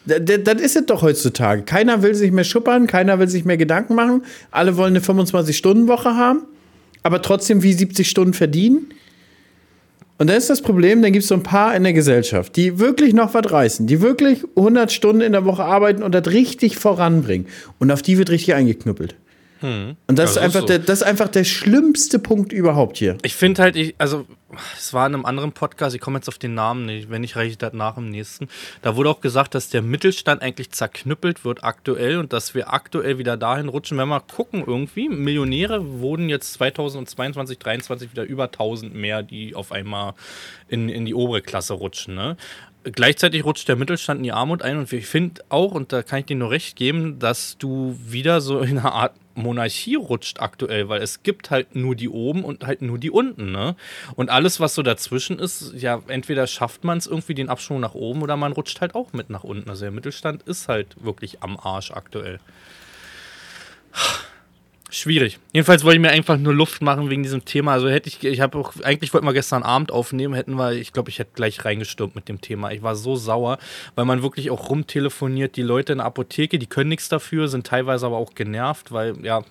Das 0.06 0.60
ist 0.60 0.76
es 0.76 0.86
doch 0.86 1.02
heutzutage. 1.02 1.62
Keiner 1.62 2.02
will 2.02 2.14
sich 2.14 2.32
mehr 2.32 2.44
schuppern, 2.44 2.86
keiner 2.86 3.18
will 3.18 3.28
sich 3.28 3.44
mehr 3.44 3.56
Gedanken 3.56 3.94
machen. 3.94 4.22
Alle 4.50 4.76
wollen 4.76 4.96
eine 4.96 5.04
25-Stunden-Woche 5.04 6.16
haben, 6.16 6.42
aber 7.02 7.22
trotzdem 7.22 7.62
wie 7.62 7.72
70 7.72 8.08
Stunden 8.08 8.32
verdienen. 8.32 8.86
Und 10.18 10.30
dann 10.30 10.36
ist 10.38 10.48
das 10.48 10.62
Problem, 10.62 11.02
dann 11.02 11.12
gibt 11.12 11.24
es 11.24 11.28
so 11.28 11.34
ein 11.34 11.42
paar 11.42 11.76
in 11.76 11.82
der 11.82 11.92
Gesellschaft, 11.92 12.56
die 12.56 12.78
wirklich 12.78 13.12
noch 13.12 13.34
was 13.34 13.50
reißen, 13.50 13.86
die 13.86 14.00
wirklich 14.00 14.44
100 14.56 14.90
Stunden 14.90 15.20
in 15.20 15.32
der 15.32 15.44
Woche 15.44 15.64
arbeiten 15.64 16.02
und 16.02 16.14
das 16.14 16.28
richtig 16.28 16.78
voranbringen. 16.78 17.46
Und 17.78 17.90
auf 17.90 18.00
die 18.00 18.16
wird 18.16 18.30
richtig 18.30 18.54
eingeknüppelt. 18.54 19.16
Hm. 19.60 19.96
Und 20.06 20.18
das, 20.18 20.34
ja, 20.34 20.40
ist 20.40 20.44
einfach 20.44 20.60
so. 20.60 20.66
der, 20.66 20.78
das 20.78 21.00
ist 21.00 21.02
einfach 21.02 21.28
der 21.28 21.44
schlimmste 21.44 22.18
Punkt 22.18 22.52
überhaupt 22.52 22.98
hier. 22.98 23.16
Ich 23.22 23.34
finde 23.34 23.62
halt, 23.62 23.76
ich, 23.76 23.94
also, 23.98 24.26
es 24.76 24.92
war 24.92 25.06
in 25.06 25.14
einem 25.14 25.24
anderen 25.24 25.52
Podcast, 25.52 25.94
ich 25.94 26.00
komme 26.00 26.18
jetzt 26.18 26.28
auf 26.28 26.38
den 26.38 26.54
Namen 26.54 26.86
nicht, 26.86 27.10
wenn 27.10 27.22
nicht, 27.22 27.36
reiche 27.36 27.50
ich 27.52 27.58
das 27.58 27.72
nach 27.72 27.96
im 27.96 28.10
nächsten. 28.10 28.48
Da 28.82 28.96
wurde 28.96 29.10
auch 29.10 29.20
gesagt, 29.20 29.54
dass 29.54 29.70
der 29.70 29.82
Mittelstand 29.82 30.42
eigentlich 30.42 30.70
zerknüppelt 30.70 31.44
wird 31.44 31.64
aktuell 31.64 32.18
und 32.18 32.32
dass 32.32 32.54
wir 32.54 32.72
aktuell 32.72 33.18
wieder 33.18 33.36
dahin 33.36 33.68
rutschen, 33.68 33.98
wenn 33.98 34.08
wir 34.08 34.20
gucken, 34.20 34.62
irgendwie. 34.66 35.08
Millionäre 35.08 36.00
wurden 36.00 36.28
jetzt 36.28 36.54
2022, 36.54 37.58
2023 37.58 38.12
wieder 38.12 38.24
über 38.24 38.44
1000 38.44 38.94
mehr, 38.94 39.22
die 39.22 39.54
auf 39.54 39.72
einmal 39.72 40.14
in, 40.68 40.88
in 40.88 41.04
die 41.06 41.14
obere 41.14 41.42
Klasse 41.42 41.74
rutschen. 41.74 42.14
Ne? 42.14 42.36
gleichzeitig 42.92 43.44
rutscht 43.44 43.68
der 43.68 43.74
Mittelstand 43.76 44.18
in 44.18 44.24
die 44.24 44.32
Armut 44.32 44.62
ein 44.62 44.78
und 44.78 44.92
ich 44.92 45.06
finde 45.06 45.42
auch, 45.48 45.72
und 45.72 45.92
da 45.92 46.02
kann 46.02 46.20
ich 46.20 46.26
dir 46.26 46.36
nur 46.36 46.50
recht 46.50 46.76
geben, 46.76 47.18
dass 47.18 47.58
du 47.58 47.98
wieder 48.06 48.40
so 48.40 48.60
in 48.60 48.78
einer 48.78 48.92
Art 48.92 49.12
Monarchie 49.36 49.96
rutscht 49.96 50.40
aktuell, 50.40 50.88
weil 50.88 51.02
es 51.02 51.22
gibt 51.22 51.50
halt 51.50 51.74
nur 51.74 51.94
die 51.94 52.08
oben 52.08 52.44
und 52.44 52.66
halt 52.66 52.82
nur 52.82 52.98
die 52.98 53.10
unten, 53.10 53.52
ne? 53.52 53.76
Und 54.14 54.30
alles, 54.30 54.60
was 54.60 54.74
so 54.74 54.82
dazwischen 54.82 55.38
ist, 55.38 55.72
ja, 55.74 56.02
entweder 56.08 56.46
schafft 56.46 56.84
man 56.84 56.98
es 56.98 57.06
irgendwie 57.06 57.34
den 57.34 57.48
Abschwung 57.48 57.80
nach 57.80 57.94
oben 57.94 58.22
oder 58.22 58.36
man 58.36 58.52
rutscht 58.52 58.80
halt 58.80 58.94
auch 58.94 59.12
mit 59.12 59.30
nach 59.30 59.44
unten. 59.44 59.68
Also 59.70 59.82
der 59.82 59.92
Mittelstand 59.92 60.42
ist 60.44 60.68
halt 60.68 60.96
wirklich 61.02 61.42
am 61.42 61.56
Arsch 61.56 61.90
aktuell. 61.90 62.40
Schwierig. 64.88 65.40
Jedenfalls 65.52 65.82
wollte 65.82 65.96
ich 65.96 66.02
mir 66.02 66.10
einfach 66.10 66.38
nur 66.38 66.54
Luft 66.54 66.80
machen 66.80 67.10
wegen 67.10 67.24
diesem 67.24 67.44
Thema. 67.44 67.72
Also 67.72 67.88
hätte 67.88 68.08
ich, 68.08 68.22
ich 68.22 68.40
habe 68.40 68.56
auch, 68.56 68.72
eigentlich 68.84 69.12
wollte 69.12 69.26
wir 69.26 69.32
gestern 69.32 69.64
Abend 69.64 69.90
aufnehmen, 69.90 70.34
hätten 70.34 70.54
wir, 70.54 70.72
ich 70.72 70.92
glaube, 70.92 71.10
ich 71.10 71.18
hätte 71.18 71.32
gleich 71.34 71.64
reingestürmt 71.64 72.14
mit 72.14 72.28
dem 72.28 72.40
Thema. 72.40 72.70
Ich 72.70 72.82
war 72.82 72.94
so 72.94 73.16
sauer, 73.16 73.58
weil 73.96 74.04
man 74.04 74.22
wirklich 74.22 74.50
auch 74.50 74.68
rumtelefoniert. 74.70 75.56
Die 75.56 75.62
Leute 75.62 75.92
in 75.92 75.98
der 75.98 76.06
Apotheke, 76.06 76.60
die 76.60 76.68
können 76.68 76.88
nichts 76.88 77.08
dafür, 77.08 77.48
sind 77.48 77.66
teilweise 77.66 78.06
aber 78.06 78.16
auch 78.16 78.34
genervt, 78.34 78.92
weil, 78.92 79.16
ja, 79.24 79.42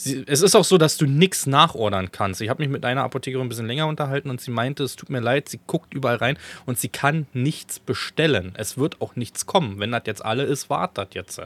Sie, 0.00 0.22
es 0.28 0.42
ist 0.42 0.54
auch 0.54 0.62
so, 0.62 0.78
dass 0.78 0.96
du 0.96 1.06
nichts 1.06 1.46
nachordern 1.46 2.12
kannst. 2.12 2.40
Ich 2.40 2.48
habe 2.48 2.62
mich 2.62 2.70
mit 2.70 2.84
einer 2.84 3.02
Apothekerin 3.02 3.44
ein 3.44 3.48
bisschen 3.48 3.66
länger 3.66 3.88
unterhalten 3.88 4.30
und 4.30 4.40
sie 4.40 4.52
meinte, 4.52 4.84
es 4.84 4.94
tut 4.94 5.10
mir 5.10 5.18
leid, 5.18 5.48
sie 5.48 5.58
guckt 5.66 5.92
überall 5.92 6.16
rein 6.16 6.38
und 6.66 6.78
sie 6.78 6.88
kann 6.88 7.26
nichts 7.32 7.80
bestellen. 7.80 8.52
Es 8.56 8.78
wird 8.78 9.00
auch 9.00 9.16
nichts 9.16 9.46
kommen. 9.46 9.80
Wenn 9.80 9.90
das 9.90 10.02
jetzt 10.06 10.24
alle 10.24 10.44
ist, 10.44 10.70
wartet 10.70 11.16
jetzt. 11.16 11.42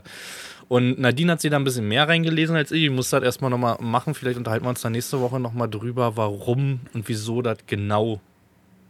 Und 0.69 1.01
Nadine 1.01 1.33
hat 1.33 1.41
sie 1.41 1.49
da 1.49 1.57
ein 1.57 1.65
bisschen 1.65 1.89
mehr 1.89 2.07
reingelesen 2.07 2.55
als 2.55 2.73
ich. 2.73 2.85
Ich 2.85 2.91
muss 2.91 3.09
das 3.09 3.23
erstmal 3.23 3.51
nochmal 3.51 3.79
machen. 3.81 4.13
Vielleicht 4.13 4.37
unterhalten 4.37 4.67
wir 4.67 4.71
uns 4.71 4.83
dann 4.83 4.93
nächste 4.93 5.19
Woche 5.21 5.41
nochmal 5.41 5.71
drüber, 5.71 6.19
warum 6.19 6.81
und 6.93 7.09
wieso 7.09 7.41
das 7.41 7.57
genau 7.67 8.21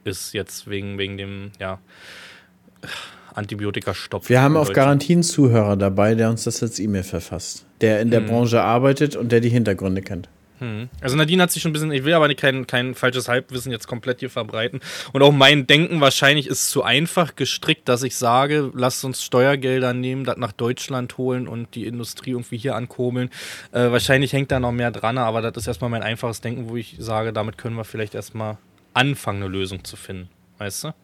ist 0.02 0.34
jetzt 0.34 0.68
wegen, 0.68 0.98
wegen 0.98 1.16
dem, 1.16 1.52
ja. 1.60 1.78
Antibiotika-Stopp. 3.34 4.28
Wir 4.28 4.42
haben 4.42 4.56
auf 4.56 4.72
Garantien 4.72 5.22
Zuhörer 5.22 5.76
dabei, 5.76 6.14
der 6.14 6.30
uns 6.30 6.44
das 6.44 6.62
als 6.62 6.78
E-Mail 6.78 7.02
verfasst, 7.02 7.66
der 7.80 8.00
in 8.00 8.10
der 8.10 8.20
hm. 8.20 8.26
Branche 8.28 8.62
arbeitet 8.62 9.16
und 9.16 9.32
der 9.32 9.40
die 9.40 9.48
Hintergründe 9.48 10.02
kennt. 10.02 10.28
Hm. 10.62 10.88
Also 11.00 11.16
Nadine 11.16 11.42
hat 11.42 11.50
sich 11.50 11.60
schon 11.60 11.70
ein 11.70 11.72
bisschen, 11.72 11.90
ich 11.90 12.04
will 12.04 12.14
aber 12.14 12.28
nicht 12.28 12.38
kein, 12.38 12.68
kein 12.68 12.94
falsches 12.94 13.26
Halbwissen 13.26 13.72
jetzt 13.72 13.88
komplett 13.88 14.20
hier 14.20 14.30
verbreiten. 14.30 14.78
Und 15.12 15.20
auch 15.22 15.32
mein 15.32 15.66
Denken 15.66 16.00
wahrscheinlich 16.00 16.46
ist 16.46 16.70
zu 16.70 16.84
einfach 16.84 17.34
gestrickt, 17.34 17.88
dass 17.88 18.04
ich 18.04 18.14
sage, 18.14 18.70
lasst 18.72 19.04
uns 19.04 19.24
Steuergelder 19.24 19.92
nehmen, 19.92 20.22
das 20.22 20.36
nach 20.36 20.52
Deutschland 20.52 21.18
holen 21.18 21.48
und 21.48 21.74
die 21.74 21.84
Industrie 21.84 22.30
irgendwie 22.30 22.58
hier 22.58 22.76
ankurbeln. 22.76 23.30
Äh, 23.72 23.90
wahrscheinlich 23.90 24.32
hängt 24.32 24.52
da 24.52 24.60
noch 24.60 24.70
mehr 24.70 24.92
dran, 24.92 25.18
aber 25.18 25.42
das 25.42 25.56
ist 25.56 25.66
erstmal 25.66 25.90
mein 25.90 26.04
einfaches 26.04 26.40
Denken, 26.40 26.68
wo 26.68 26.76
ich 26.76 26.94
sage, 27.00 27.32
damit 27.32 27.58
können 27.58 27.74
wir 27.74 27.84
vielleicht 27.84 28.14
erstmal 28.14 28.58
anfangen, 28.94 29.42
eine 29.42 29.50
Lösung 29.50 29.82
zu 29.82 29.96
finden. 29.96 30.28
Weißt 30.58 30.84
du? 30.84 30.94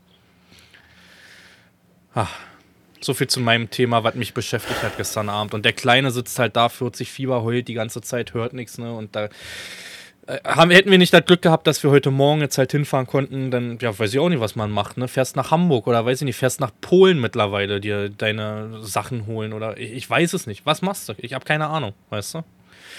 Ach, 2.18 2.34
so 3.00 3.14
viel 3.14 3.28
zu 3.28 3.38
meinem 3.38 3.70
Thema, 3.70 4.02
was 4.02 4.16
mich 4.16 4.34
beschäftigt 4.34 4.82
hat 4.82 4.96
gestern 4.96 5.28
Abend. 5.28 5.54
Und 5.54 5.64
der 5.64 5.72
Kleine 5.72 6.10
sitzt 6.10 6.36
halt 6.40 6.56
da, 6.56 6.68
40 6.68 7.08
Fieber, 7.08 7.44
heult 7.44 7.68
die 7.68 7.74
ganze 7.74 8.00
Zeit, 8.00 8.34
hört 8.34 8.54
nichts, 8.54 8.76
ne? 8.76 8.92
Und 8.92 9.14
da 9.14 9.28
äh, 10.26 10.38
haben, 10.44 10.72
hätten 10.72 10.90
wir 10.90 10.98
nicht 10.98 11.14
das 11.14 11.24
Glück 11.24 11.42
gehabt, 11.42 11.68
dass 11.68 11.80
wir 11.84 11.90
heute 11.90 12.10
Morgen 12.10 12.40
jetzt 12.40 12.58
halt 12.58 12.72
hinfahren 12.72 13.06
konnten, 13.06 13.52
dann, 13.52 13.78
ja, 13.80 13.96
weiß 13.96 14.12
ich 14.12 14.18
auch 14.18 14.28
nicht, 14.28 14.40
was 14.40 14.56
man 14.56 14.72
macht, 14.72 14.96
ne? 14.96 15.06
Fährst 15.06 15.36
nach 15.36 15.52
Hamburg 15.52 15.86
oder 15.86 16.04
weiß 16.04 16.20
ich 16.20 16.24
nicht, 16.24 16.36
fährst 16.36 16.58
nach 16.58 16.72
Polen 16.80 17.20
mittlerweile, 17.20 17.80
dir 17.80 18.08
deine 18.08 18.80
Sachen 18.82 19.26
holen 19.28 19.52
oder 19.52 19.78
ich, 19.78 19.92
ich 19.92 20.10
weiß 20.10 20.32
es 20.32 20.48
nicht. 20.48 20.66
Was 20.66 20.82
machst 20.82 21.08
du? 21.08 21.12
Ich 21.18 21.34
habe 21.34 21.44
keine 21.44 21.68
Ahnung, 21.68 21.92
weißt 22.10 22.34
du? 22.34 22.42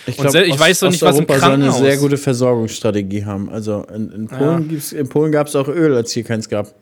Ich, 0.06 0.16
glaub, 0.16 0.34
ich 0.34 0.54
Ost, 0.54 0.60
weiß 0.62 0.80
so 0.80 0.88
nicht, 0.88 1.02
was 1.02 1.20
im 1.20 1.28
Krankenhaus... 1.28 1.76
soll 1.76 1.88
eine 1.88 1.92
sehr 1.92 1.98
gute 1.98 2.18
Versorgungsstrategie 2.18 3.26
haben. 3.26 3.50
Also 3.50 3.86
in, 3.94 4.14
in 4.14 4.28
Polen, 4.30 4.70
ja. 4.72 4.98
in 4.98 5.10
Polen 5.10 5.34
gab 5.34 5.48
es 5.48 5.58
auch 5.58 5.68
Öl, 5.68 5.94
als 5.94 6.14
hier 6.14 6.24
keins 6.24 6.48
gab. 6.48 6.74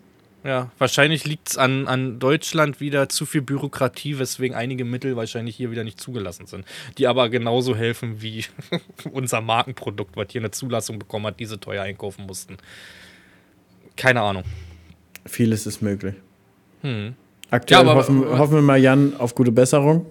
Ja, 0.47 0.71
wahrscheinlich 0.77 1.25
liegt 1.25 1.49
es 1.49 1.57
an, 1.57 1.89
an 1.89 2.19
Deutschland 2.19 2.79
wieder 2.79 3.09
zu 3.09 3.25
viel 3.25 3.41
Bürokratie, 3.41 4.17
weswegen 4.17 4.55
einige 4.55 4.85
Mittel 4.85 5.17
wahrscheinlich 5.17 5.57
hier 5.57 5.71
wieder 5.71 5.83
nicht 5.83 5.99
zugelassen 5.99 6.47
sind. 6.47 6.63
Die 6.97 7.05
aber 7.05 7.27
genauso 7.27 7.75
helfen 7.75 8.21
wie 8.21 8.45
unser 9.11 9.41
Markenprodukt, 9.41 10.15
was 10.15 10.27
hier 10.29 10.39
eine 10.39 10.51
Zulassung 10.51 10.99
bekommen 10.99 11.25
hat, 11.25 11.41
diese 11.41 11.59
teuer 11.59 11.83
einkaufen 11.83 12.25
mussten. 12.25 12.55
Keine 13.97 14.21
Ahnung. 14.21 14.45
Vieles 15.25 15.67
ist 15.67 15.81
möglich. 15.81 16.15
Hm. 16.81 17.15
Aktuell 17.51 17.83
ja, 17.83 17.91
aber, 17.91 17.99
hoffen, 17.99 18.23
aber, 18.23 18.39
hoffen 18.39 18.55
wir 18.55 18.61
mal, 18.61 18.77
Jan, 18.77 19.17
auf 19.17 19.35
gute 19.35 19.51
Besserung. 19.51 20.05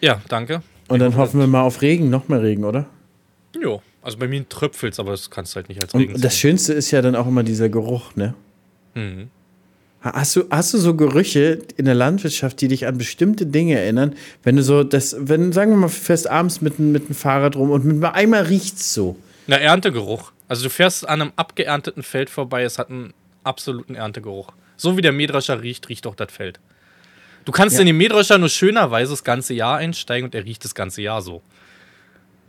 Ja, 0.00 0.22
danke. 0.28 0.62
Und 0.86 1.00
dann 1.00 1.16
hoffen 1.16 1.40
wir 1.40 1.48
mal 1.48 1.62
auf 1.62 1.82
Regen, 1.82 2.10
noch 2.10 2.28
mehr 2.28 2.44
Regen, 2.44 2.62
oder? 2.62 2.86
Jo, 3.60 3.82
also 4.02 4.18
bei 4.18 4.28
mir 4.28 4.48
tröpfelt 4.48 4.96
aber 5.00 5.10
das 5.10 5.30
kannst 5.30 5.54
du 5.54 5.56
halt 5.56 5.68
nicht 5.68 5.82
als 5.82 5.92
Regen 5.96 6.14
Und 6.14 6.24
das 6.24 6.38
Schönste 6.38 6.74
ist 6.74 6.92
ja 6.92 7.02
dann 7.02 7.16
auch 7.16 7.26
immer 7.26 7.42
dieser 7.42 7.68
Geruch, 7.68 8.14
ne? 8.14 8.34
Mhm. 8.94 9.30
Hast 10.02 10.34
du, 10.34 10.44
hast 10.50 10.72
du 10.72 10.78
so 10.78 10.94
Gerüche 10.94 11.58
in 11.76 11.84
der 11.84 11.94
Landwirtschaft, 11.94 12.60
die 12.62 12.68
dich 12.68 12.86
an 12.86 12.96
bestimmte 12.96 13.44
Dinge 13.44 13.78
erinnern? 13.78 14.14
Wenn 14.42 14.56
du 14.56 14.62
so, 14.62 14.82
das, 14.82 15.14
wenn, 15.18 15.52
sagen 15.52 15.72
wir 15.72 15.76
mal, 15.76 15.88
fährst 15.88 16.28
abends 16.28 16.62
mit, 16.62 16.78
mit 16.78 17.08
dem 17.08 17.14
Fahrrad 17.14 17.54
rum 17.54 17.70
und 17.70 17.84
mit 17.84 18.02
einmal 18.04 18.44
riecht's 18.44 18.94
so. 18.94 19.16
Na, 19.46 19.56
Erntegeruch. 19.58 20.32
Also 20.48 20.64
du 20.64 20.70
fährst 20.70 21.06
an 21.06 21.20
einem 21.20 21.32
abgeernteten 21.36 22.02
Feld 22.02 22.30
vorbei, 22.30 22.62
es 22.62 22.78
hat 22.78 22.88
einen 22.88 23.12
absoluten 23.44 23.94
Erntegeruch. 23.94 24.52
So 24.76 24.96
wie 24.96 25.02
der 25.02 25.12
Mähdrescher 25.12 25.60
riecht, 25.62 25.88
riecht 25.90 26.06
auch 26.06 26.14
das 26.14 26.32
Feld. 26.32 26.60
Du 27.44 27.52
kannst 27.52 27.74
ja. 27.74 27.80
in 27.80 27.86
den 27.86 27.96
Mähdrescher 27.96 28.38
nur 28.38 28.48
schönerweise 28.48 29.12
das 29.12 29.22
ganze 29.22 29.52
Jahr 29.52 29.76
einsteigen 29.76 30.26
und 30.26 30.34
er 30.34 30.44
riecht 30.44 30.64
das 30.64 30.74
ganze 30.74 31.02
Jahr 31.02 31.20
so. 31.20 31.42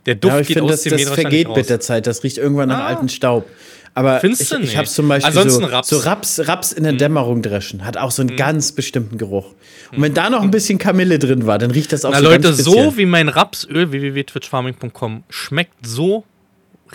Der 0.06 0.16
Duft 0.16 0.34
ja, 0.34 0.38
geht 0.40 0.46
find, 0.46 0.62
aus 0.62 0.70
das, 0.70 0.82
dem 0.82 0.92
das 0.92 1.10
vergeht 1.10 1.48
mit 1.54 1.68
der 1.68 1.80
Zeit. 1.80 2.06
Das 2.06 2.24
riecht 2.24 2.38
irgendwann 2.38 2.68
nach 2.68 2.80
ah. 2.80 2.86
alten 2.86 3.08
Staub. 3.08 3.48
Aber 3.94 4.20
Findest 4.20 4.52
ich, 4.52 4.60
ich 4.60 4.76
habe 4.76 4.88
zum 4.88 5.08
Beispiel 5.08 5.28
Ansonsten 5.28 5.64
so, 5.64 5.68
Raps. 5.68 5.88
so 5.88 5.98
Raps, 5.98 6.48
Raps 6.48 6.72
in 6.72 6.84
der 6.84 6.94
mhm. 6.94 6.98
Dämmerung 6.98 7.42
dreschen. 7.42 7.84
Hat 7.84 7.98
auch 7.98 8.10
so 8.10 8.22
einen 8.22 8.32
mhm. 8.32 8.36
ganz 8.36 8.72
bestimmten 8.72 9.18
Geruch. 9.18 9.54
Und 9.92 10.00
wenn 10.00 10.14
da 10.14 10.30
noch 10.30 10.42
ein 10.42 10.50
bisschen 10.50 10.78
Kamille 10.78 11.18
drin 11.18 11.46
war, 11.46 11.58
dann 11.58 11.70
riecht 11.70 11.92
das 11.92 12.04
auch 12.04 12.12
Na, 12.12 12.18
so 12.18 12.24
Leute, 12.24 12.52
so 12.54 12.96
wie 12.96 13.04
mein 13.04 13.28
Rapsöl, 13.28 13.92
www.twitchfarming.com, 13.92 15.24
schmeckt 15.28 15.86
so, 15.86 16.24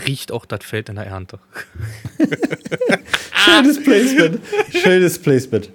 riecht 0.08 0.32
auch 0.32 0.46
das 0.46 0.66
Feld 0.66 0.90
in 0.90 0.96
der 0.96 1.06
Ernte. 1.06 1.40
Schönes 3.46 3.84
Placement. 3.84 4.40
Schönes 4.72 5.20
Placement. 5.20 5.70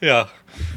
Ja. 0.00 0.28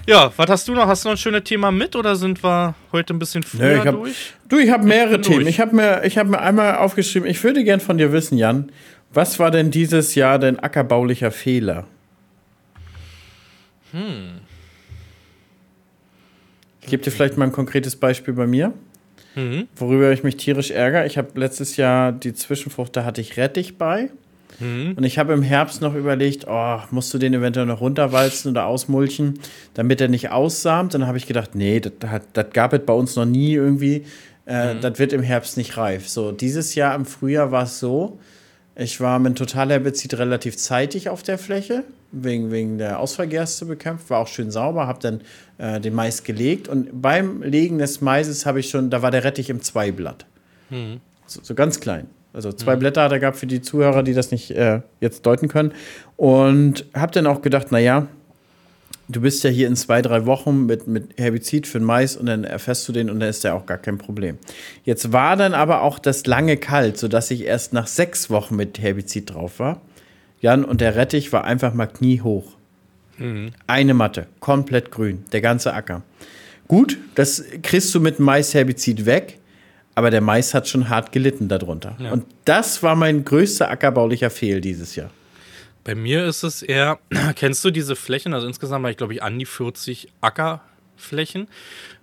Ja, 0.08 0.32
was 0.36 0.50
hast 0.50 0.68
du 0.68 0.74
noch? 0.74 0.88
Hast 0.88 1.06
du 1.06 1.10
noch 1.10 1.16
ein 1.16 1.18
schönes 1.18 1.44
Thema 1.44 1.72
mit 1.72 1.96
oder 1.96 2.16
sind 2.16 2.44
wir 2.44 2.76
heute 2.92 3.14
ein 3.14 3.20
bisschen 3.20 3.44
früher 3.44 3.78
nee, 3.78 3.88
hab, 3.88 3.96
durch? 3.96 4.34
Du, 4.48 4.58
ich 4.58 4.70
habe 4.70 4.86
mehrere 4.86 5.16
ich 5.16 5.22
Themen. 5.22 5.42
Durch. 5.42 5.50
Ich 5.50 5.60
habe 5.60 5.76
mir, 5.76 6.02
hab 6.04 6.28
mir 6.28 6.40
einmal 6.40 6.78
aufgeschrieben, 6.78 7.30
ich 7.30 7.44
würde 7.44 7.64
gern 7.64 7.80
von 7.80 7.98
dir 7.98 8.12
wissen, 8.12 8.38
Jan, 8.38 8.72
was 9.14 9.40
war 9.40 9.52
denn 9.52 9.72
dieses 9.72 10.16
Jahr 10.16 10.40
dein 10.40 10.60
ackerbaulicher 10.60 11.32
Fehler? 11.32 11.86
Hm. 13.92 14.42
Ich 16.82 16.88
gebe 16.90 17.04
dir 17.04 17.12
vielleicht 17.12 17.38
mal 17.38 17.46
ein 17.46 17.52
konkretes 17.52 17.96
Beispiel 17.96 18.34
bei 18.34 18.48
mir, 18.48 18.74
mhm. 19.36 19.68
worüber 19.76 20.12
ich 20.12 20.24
mich 20.24 20.38
tierisch 20.38 20.72
ärgere. 20.72 21.06
Ich 21.06 21.18
habe 21.18 21.40
letztes 21.40 21.78
Jahr 21.78 22.12
die 22.12 22.34
Zwischenfrucht, 22.34 22.96
da 22.96 23.04
hatte 23.04 23.22
ich 23.22 23.38
Rettich 23.38 23.78
bei. 23.78 24.10
Mhm. 24.60 24.94
Und 24.96 25.04
ich 25.04 25.18
habe 25.20 25.34
im 25.34 25.44
Herbst 25.44 25.82
noch 25.82 25.96
überlegt, 25.96 26.46
oh, 26.48 26.80
musst 26.92 27.14
du 27.14 27.18
den 27.18 27.34
eventuell 27.34 27.66
noch 27.66 27.82
runterwalzen 27.82 28.52
oder 28.52 28.66
ausmulchen, 28.66 29.40
damit 29.74 30.02
er 30.02 30.08
nicht 30.08 30.32
aussamt. 30.32 30.94
Dann 30.94 31.06
habe 31.06 31.18
ich 31.18 31.28
gedacht, 31.28 31.56
nee, 31.56 31.80
das, 31.80 31.94
das 32.34 32.48
gab 32.54 32.74
es 32.74 32.82
bei 32.86 32.94
uns 32.94 33.16
noch 33.16 33.26
nie 33.26 33.54
irgendwie. 33.54 34.06
Äh, 34.48 34.74
mhm. 34.74 34.82
Das 34.82 34.98
wird 35.00 35.14
im 35.14 35.22
Herbst 35.22 35.58
nicht 35.58 35.78
reif. 35.78 36.10
So, 36.10 36.32
dieses 36.32 36.76
Jahr 36.76 36.96
im 36.96 37.06
Frühjahr 37.06 37.52
war 37.52 37.64
es 37.64 37.80
so, 37.80 38.20
ich 38.80 39.02
war 39.02 39.20
mit 39.20 39.38
Totalherbizid 39.38 40.18
relativ 40.18 40.58
zeitig 40.58 41.10
auf 41.10 41.22
der 41.22 41.38
Fläche, 41.38 41.84
wegen, 42.12 42.50
wegen 42.50 42.78
der 42.78 43.00
Ausfallgerste 43.00 43.66
bekämpft, 43.66 44.10
war 44.10 44.20
auch 44.20 44.28
schön 44.28 44.52
sauber, 44.52 44.88
habe 44.88 45.00
dann 45.02 45.22
äh, 45.58 45.82
den 45.82 45.94
Mais 45.94 46.24
gelegt 46.24 46.70
und 46.70 47.02
beim 47.02 47.42
Legen 47.44 47.78
des 47.78 48.00
Maises 48.00 48.46
habe 48.46 48.62
ich 48.62 48.70
schon, 48.70 48.90
da 48.90 49.02
war 49.02 49.12
der 49.12 49.26
Rettich 49.26 49.50
im 49.50 49.62
Zweiblatt. 49.62 50.26
Mhm. 50.70 51.02
So, 51.26 51.42
so, 51.44 51.56
ganz 51.56 51.80
klein. 51.82 52.08
Also 52.32 52.54
zwei 52.54 52.76
mhm. 52.76 52.80
Blätter 52.80 53.04
hat 53.04 53.12
er 53.12 53.20
gehabt 53.20 53.38
für 53.38 53.48
die 53.48 53.62
Zuhörer, 53.62 54.02
die 54.02 54.14
das 54.14 54.32
nicht 54.32 54.52
äh, 54.52 54.82
jetzt 55.02 55.26
deuten 55.26 55.50
können. 55.50 55.74
Und 56.16 56.86
habe 56.94 57.12
dann 57.12 57.28
auch 57.28 57.42
gedacht, 57.42 57.72
naja, 57.72 58.08
du 59.10 59.22
bist 59.22 59.44
ja 59.44 59.50
hier 59.50 59.68
in 59.68 59.76
zwei, 59.76 60.02
drei 60.02 60.26
Wochen 60.26 60.66
mit, 60.66 60.88
mit 60.88 61.18
Herbizid 61.18 61.68
für 61.68 61.80
den 61.80 61.86
Mais 61.86 62.16
und 62.16 62.28
dann 62.28 62.44
erfährst 62.44 62.88
du 62.88 62.94
den 62.94 63.10
und 63.10 63.20
dann 63.20 63.30
ist 63.30 63.44
der 63.44 63.56
auch 63.56 63.66
gar 63.66 63.80
kein 63.80 63.98
Problem. 63.98 64.38
Jetzt 64.86 65.12
war 65.12 65.36
dann 65.36 65.54
aber 65.54 65.82
auch 65.82 66.00
das 66.00 66.26
lange 66.26 66.58
kalt, 66.58 66.98
sodass 66.98 67.32
ich 67.32 67.44
erst 67.44 67.74
nach 67.74 67.88
sechs 67.88 68.30
Wochen 68.30 68.56
mit 68.56 68.80
Herbizid 68.80 69.34
drauf 69.34 69.60
war. 69.60 69.82
Jan, 70.42 70.64
und 70.64 70.80
der 70.80 70.96
Rettich 70.96 71.34
war 71.34 71.44
einfach 71.44 71.74
mal 71.74 71.88
kniehoch. 71.88 72.56
Mhm. 73.18 73.52
Eine 73.68 73.94
Matte, 73.94 74.28
komplett 74.40 74.92
grün, 74.92 75.26
der 75.34 75.42
ganze 75.42 75.74
Acker. 75.74 76.04
Gut, 76.68 76.98
das 77.16 77.44
kriegst 77.64 77.94
du 77.96 78.00
mit 78.00 78.20
Mais-Herbizid 78.20 79.06
weg, 79.06 79.40
aber 79.96 80.12
der 80.12 80.22
Mais 80.22 80.54
hat 80.54 80.68
schon 80.68 80.88
hart 80.88 81.12
gelitten 81.12 81.48
darunter. 81.48 81.98
Ja. 82.00 82.12
Und 82.12 82.26
das 82.46 82.84
war 82.84 82.96
mein 82.96 83.26
größter 83.26 83.70
ackerbaulicher 83.70 84.30
Fehl 84.30 84.62
dieses 84.62 84.96
Jahr. 84.96 85.10
Bei 85.84 85.96
mir 85.96 86.26
ist 86.26 86.44
es 86.44 86.62
eher, 86.62 87.00
kennst 87.36 87.64
du 87.64 87.72
diese 87.72 87.96
Flächen, 87.96 88.34
also 88.34 88.48
insgesamt 88.48 88.84
habe 88.84 88.92
ich 88.92 88.98
glaube 88.98 89.14
ich 89.14 89.24
an 89.24 89.40
die 89.40 89.46
40 89.46 90.10
Ackerflächen, 90.22 91.48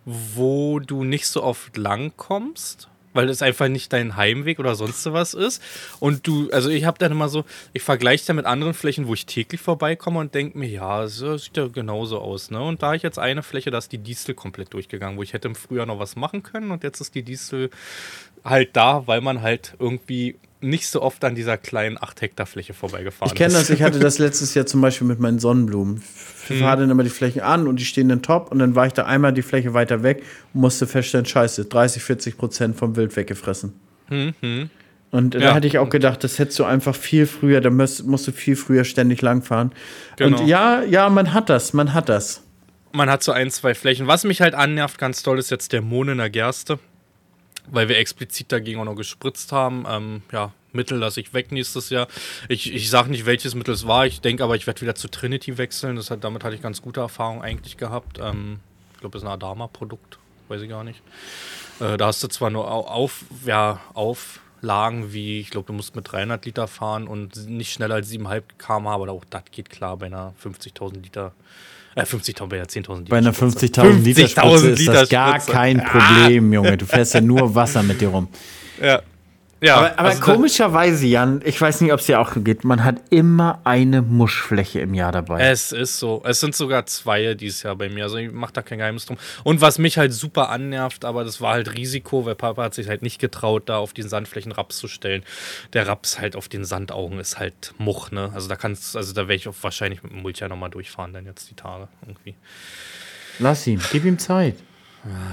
wo 0.05 0.81
du 0.81 1.05
nicht 1.05 1.27
so 1.27 1.43
oft 1.43 1.77
lang 1.77 2.13
kommst, 2.17 2.89
weil 3.17 3.29
es 3.31 3.43
einfach 3.43 3.69
nicht 3.69 3.93
dein 3.93 4.15
Heimweg 4.17 4.61
oder 4.61 4.77
sonst 4.77 5.11
was 5.13 5.35
ist. 5.35 5.63
Und 5.99 6.27
du, 6.27 6.51
also 6.53 6.69
ich 6.69 6.85
habe 6.85 6.99
dann 6.99 7.11
immer 7.11 7.29
so, 7.29 7.45
ich 7.73 7.83
vergleiche 7.83 8.27
da 8.27 8.35
mit 8.35 8.45
anderen 8.45 8.75
Flächen, 8.75 9.09
wo 9.09 9.15
ich 9.15 9.27
täglich 9.27 9.61
vorbeikomme 9.61 10.21
und 10.21 10.35
denke 10.35 10.57
mir, 10.59 10.69
ja, 10.69 11.03
das 11.03 11.19
sieht 11.19 11.57
ja 11.57 11.67
genauso 11.67 12.21
aus. 12.21 12.51
Ne? 12.51 12.63
Und 12.63 12.83
da 12.83 12.95
ich 12.95 13.03
jetzt 13.03 13.19
eine 13.19 13.43
Fläche, 13.43 13.71
da 13.71 13.79
ist 13.79 13.91
die 13.91 13.99
Distel 13.99 14.35
komplett 14.35 14.73
durchgegangen, 14.75 15.17
wo 15.19 15.23
ich 15.23 15.33
hätte 15.33 15.49
im 15.49 15.55
Frühjahr 15.55 15.87
noch 15.87 15.99
was 15.99 16.15
machen 16.15 16.43
können 16.43 16.71
und 16.71 16.85
jetzt 16.85 17.01
ist 17.01 17.15
die 17.15 17.23
Distel 17.23 17.71
halt 18.49 18.77
da, 18.77 19.07
weil 19.07 19.21
man 19.21 19.43
halt 19.43 19.75
irgendwie 19.79 20.37
nicht 20.61 20.89
so 20.89 21.03
oft 21.03 21.23
an 21.25 21.35
dieser 21.35 21.59
kleinen 21.59 22.03
8 22.03 22.23
Hektar 22.23 22.47
Fläche 22.47 22.73
vorbeigefahren 22.73 23.31
Ich 23.31 23.37
kenne 23.37 23.55
das, 23.55 23.69
ich 23.71 23.83
hatte 23.83 23.99
das 23.99 24.19
letztes 24.21 24.55
Jahr 24.55 24.67
zum 24.67 24.81
Beispiel 24.81 25.07
mit 25.07 25.21
meinen 25.21 25.39
Sonnenblumen. 25.39 26.03
Ich 26.49 26.59
fahre 26.59 26.81
dann 26.81 26.91
immer 26.91 27.03
die 27.03 27.11
Flächen 27.11 27.43
an 27.43 27.67
und 27.67 27.79
die 27.79 27.85
stehen 27.85 28.09
dann 28.09 28.23
top 28.23 28.51
und 28.51 28.59
dann 28.59 28.75
war 28.75 28.87
ich 28.87 28.93
da 28.93 29.05
einmal 29.05 29.33
die 29.33 29.43
Fläche 29.43 29.75
weiter 29.75 30.03
weg 30.03 30.23
und 30.55 30.61
musste 30.61 30.87
feststellen, 30.87 31.27
scheiße, 31.27 31.67
30, 31.67 32.03
40 32.03 32.39
Prozent 32.39 32.77
vom 32.77 32.97
Wild 32.97 33.17
weggefressen. 33.17 33.75
Mhm. 34.09 34.71
Und 35.11 35.35
ja. 35.35 35.41
da 35.41 35.55
hätte 35.55 35.67
ich 35.67 35.79
auch 35.79 35.89
gedacht, 35.89 36.25
das 36.25 36.39
hättest 36.39 36.59
du 36.59 36.65
einfach 36.65 36.95
viel 36.95 37.27
früher, 37.27 37.61
da 37.61 37.71
musst, 37.71 38.07
musst 38.07 38.27
du 38.27 38.33
viel 38.33 38.57
früher 38.57 38.85
ständig 38.85 39.23
langfahren. 39.23 39.73
Genau. 40.17 40.41
Und 40.41 40.47
ja, 40.47 40.83
ja, 40.83 41.09
man 41.09 41.33
hat 41.33 41.49
das, 41.49 41.73
man 41.73 41.95
hat 41.95 42.09
das. 42.09 42.43
Man 42.93 43.11
hat 43.11 43.23
so 43.23 43.33
ein, 43.33 43.51
zwei 43.51 43.75
Flächen. 43.75 44.07
Was 44.07 44.25
mich 44.25 44.41
halt 44.41 44.55
annervt, 44.55 44.99
ganz 44.99 45.23
toll, 45.23 45.39
ist 45.39 45.51
jetzt 45.51 45.73
der 45.73 45.83
Mohn 45.83 46.11
in 46.11 46.19
der 46.19 46.31
Gerste 46.31 46.79
weil 47.71 47.89
wir 47.89 47.99
explizit 47.99 48.53
dagegen 48.53 48.81
auch 48.81 48.85
noch 48.85 48.97
gespritzt 48.97 49.53
haben. 49.53 49.85
Ähm, 49.89 50.23
ja, 50.33 50.53
Mittel 50.73 50.99
lasse 50.99 51.21
ich 51.21 51.35
weg 51.35 51.51
nächstes 51.51 51.91
Jahr. 51.91 52.07
Ich, 52.49 52.73
ich 52.73 52.91
sage 52.91 53.11
nicht, 53.11 53.27
welches 53.27 53.55
Mittel 53.55 53.75
es 53.75 53.87
war. 53.87 54.07
Ich 54.07 54.21
denke 54.21 54.45
aber, 54.45 54.55
ich 54.55 54.67
werde 54.67 54.81
wieder 54.81 54.95
zu 54.95 55.09
Trinity 55.09 55.59
wechseln. 55.59 55.97
Das 55.97 56.11
hat, 56.11 56.23
damit 56.23 56.45
hatte 56.45 56.55
ich 56.55 56.63
ganz 56.63 56.83
gute 56.83 57.01
Erfahrungen 57.01 57.43
eigentlich 57.43 57.77
gehabt. 57.77 58.19
Ähm, 58.21 58.61
ich 58.95 59.01
glaube, 59.01 59.15
das 59.15 59.23
ist 59.23 59.29
ein 59.29 59.33
Adama-Produkt. 59.33 60.19
Weiß 60.49 60.63
ich 60.63 60.69
gar 60.69 60.85
nicht. 60.85 61.03
Äh, 61.81 61.97
da 61.97 62.07
hast 62.07 62.23
du 62.23 62.29
zwar 62.29 62.51
nur 62.51 62.71
auf, 62.71 63.25
ja, 63.45 63.81
Auflagen 63.95 65.13
wie, 65.13 65.41
ich 65.41 65.51
glaube, 65.51 65.67
du 65.67 65.73
musst 65.73 65.97
mit 65.97 66.11
300 66.11 66.45
Liter 66.45 66.69
fahren 66.69 67.09
und 67.09 67.49
nicht 67.49 67.73
schneller 67.73 67.97
als 67.97 68.11
7,5 68.11 68.43
km/h, 68.59 68.95
aber 68.95 69.11
auch 69.11 69.25
das 69.29 69.45
geht 69.51 69.71
klar 69.71 69.97
bei 69.97 70.07
einer 70.07 70.35
50.000 70.43 71.03
Liter 71.03 71.33
äh, 71.97 72.03
50.000 72.03 72.47
bei 72.47 72.57
einer 72.57 72.67
10.000 72.67 72.99
Liter. 72.99 73.11
Bei 73.11 73.19
einer 73.19 73.33
50.000 73.33 74.03
Liter 74.03 74.29
Spritze 74.29 74.69
ist 74.71 74.89
das 74.89 75.09
gar 75.09 75.39
kein 75.41 75.83
Problem, 75.83 76.53
Junge. 76.53 76.77
Du 76.77 76.87
fährst 76.87 77.15
ja 77.15 77.21
nur 77.21 77.55
Wasser 77.55 77.83
mit 77.83 78.01
dir 78.01 78.09
rum. 78.09 78.29
Ja. 78.81 79.03
Ja, 79.63 79.77
aber, 79.77 79.99
aber 79.99 80.09
also 80.11 80.21
komischerweise, 80.21 81.07
Jan, 81.07 81.41
ich 81.43 81.59
weiß 81.59 81.81
nicht, 81.81 81.93
ob 81.93 82.01
es 82.01 82.07
dir 82.07 82.21
auch 82.21 82.35
geht, 82.37 82.65
man 82.65 82.85
hat 82.85 82.97
immer 83.09 83.61
eine 83.65 84.03
Muschfläche 84.03 84.81
im 84.81 84.93
Jahr 84.93 85.13
dabei. 85.13 85.41
Es 85.49 85.73
ist 85.73 85.99
so. 85.99 86.23
Es 86.27 86.41
sind 86.41 86.55
sogar 86.55 86.85
zwei 86.85 87.33
dieses 87.33 87.63
Jahr 87.63 87.75
bei 87.75 87.89
mir. 87.89 88.05
Also 88.05 88.19
ich 88.19 88.31
mache 88.31 88.53
da 88.53 88.61
kein 88.61 88.79
Geheimnis 88.79 89.07
drum. 89.07 89.17
Und 89.45 89.63
was 89.63 89.79
mich 89.79 89.97
halt 89.97 90.13
super 90.13 90.51
annervt, 90.51 91.07
aber 91.07 91.25
das 91.25 91.41
war 91.41 91.55
halt 91.55 91.75
Risiko, 91.75 92.27
weil 92.27 92.35
Papa 92.35 92.65
hat 92.65 92.75
sich 92.75 92.89
halt 92.89 93.01
nicht 93.01 93.19
getraut, 93.19 93.69
da 93.71 93.79
auf 93.79 93.95
den 93.95 94.09
Sandflächen 94.09 94.53
Raps 94.53 94.77
zu 94.77 94.89
stellen. 94.89 95.23
Der 95.73 95.89
Raps 95.89 96.21
halt 96.21 96.37
auf 96.37 96.49
den 96.49 96.67
Sandaugen 96.67 97.19
ist 97.19 97.39
halt 97.39 97.73
Much, 97.79 98.11
ne? 98.11 98.31
Also 98.35 98.49
da 98.49 98.57
kannst, 98.57 98.95
also 98.95 99.15
da 99.15 99.23
werde 99.23 99.37
ich 99.37 99.49
auch 99.49 99.55
wahrscheinlich 99.63 100.03
mit 100.03 100.13
dem 100.13 100.21
Mulcher 100.21 100.49
nochmal 100.49 100.71
durchfahren, 100.71 101.15
dann 101.15 101.25
jetzt 101.25 101.49
die 101.51 101.55
Tage 101.55 101.89
irgendwie. 102.03 102.35
Lass 103.39 103.67
ihn, 103.67 103.81
gib 103.91 104.05
ihm 104.05 104.19
Zeit. 104.19 104.57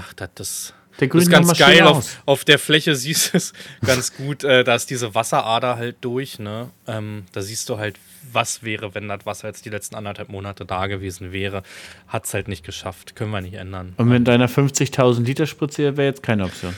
Ach, 0.00 0.12
das 0.14 0.30
ist. 0.38 0.74
Der 1.00 1.08
Grün 1.08 1.22
ist 1.22 1.30
ganz 1.30 1.56
geil. 1.58 1.82
Auf, 1.82 2.22
auf, 2.24 2.44
der 2.44 2.58
Fläche 2.58 2.94
siehst 2.94 3.32
du 3.32 3.38
es 3.38 3.52
ganz 3.86 4.14
gut. 4.16 4.44
Äh, 4.44 4.64
da 4.64 4.74
ist 4.74 4.90
diese 4.90 5.14
Wasserader 5.14 5.76
halt 5.76 5.96
durch. 6.00 6.38
Ne? 6.38 6.70
Ähm, 6.86 7.24
da 7.32 7.42
siehst 7.42 7.68
du 7.68 7.78
halt, 7.78 7.98
was 8.32 8.62
wäre, 8.62 8.94
wenn 8.94 9.08
das 9.08 9.26
Wasser 9.26 9.48
jetzt 9.48 9.64
die 9.64 9.70
letzten 9.70 9.96
anderthalb 9.96 10.28
Monate 10.28 10.64
da 10.64 10.86
gewesen 10.86 11.32
wäre. 11.32 11.62
Hat 12.08 12.26
es 12.26 12.34
halt 12.34 12.48
nicht 12.48 12.64
geschafft. 12.64 13.16
Können 13.16 13.30
wir 13.30 13.40
nicht 13.40 13.54
ändern. 13.54 13.94
Und 13.96 14.08
mit 14.08 14.26
deiner 14.26 14.48
50.000 14.48 15.24
Liter 15.24 15.46
Spritze 15.46 15.96
wäre 15.96 16.08
jetzt 16.08 16.22
keine 16.22 16.44
Option. 16.44 16.74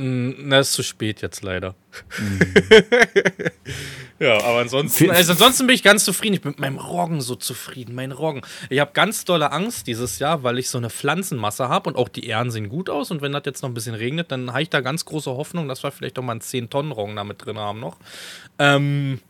Na, 0.00 0.60
ist 0.60 0.74
zu 0.74 0.84
spät 0.84 1.22
jetzt 1.22 1.42
leider. 1.42 1.74
Mhm. 2.20 2.38
ja, 4.20 4.36
aber 4.44 4.60
ansonsten, 4.60 5.10
also 5.10 5.32
ansonsten 5.32 5.66
bin 5.66 5.74
ich 5.74 5.82
ganz 5.82 6.04
zufrieden. 6.04 6.34
Ich 6.34 6.40
bin 6.40 6.52
mit 6.52 6.60
meinem 6.60 6.78
Roggen 6.78 7.20
so 7.20 7.34
zufrieden. 7.34 7.96
Mein 7.96 8.12
Roggen. 8.12 8.42
Ich 8.70 8.78
habe 8.78 8.92
ganz 8.92 9.24
dolle 9.24 9.50
Angst 9.50 9.88
dieses 9.88 10.20
Jahr, 10.20 10.44
weil 10.44 10.58
ich 10.58 10.70
so 10.70 10.78
eine 10.78 10.88
Pflanzenmasse 10.88 11.68
habe 11.68 11.90
und 11.90 11.96
auch 11.96 12.08
die 12.08 12.28
Ähren 12.28 12.52
sehen 12.52 12.68
gut 12.68 12.88
aus. 12.88 13.10
Und 13.10 13.22
wenn 13.22 13.32
das 13.32 13.42
jetzt 13.44 13.62
noch 13.62 13.70
ein 13.70 13.74
bisschen 13.74 13.96
regnet, 13.96 14.30
dann 14.30 14.52
habe 14.52 14.62
ich 14.62 14.70
da 14.70 14.82
ganz 14.82 15.04
große 15.04 15.32
Hoffnung, 15.32 15.66
dass 15.66 15.82
wir 15.82 15.90
vielleicht 15.90 16.16
auch 16.20 16.22
mal 16.22 16.32
einen 16.32 16.42
10-Tonnen-Roggen 16.42 17.16
da 17.16 17.24
mit 17.24 17.44
drin 17.44 17.58
haben 17.58 17.80
noch. 17.80 17.96
Ähm, 18.60 19.20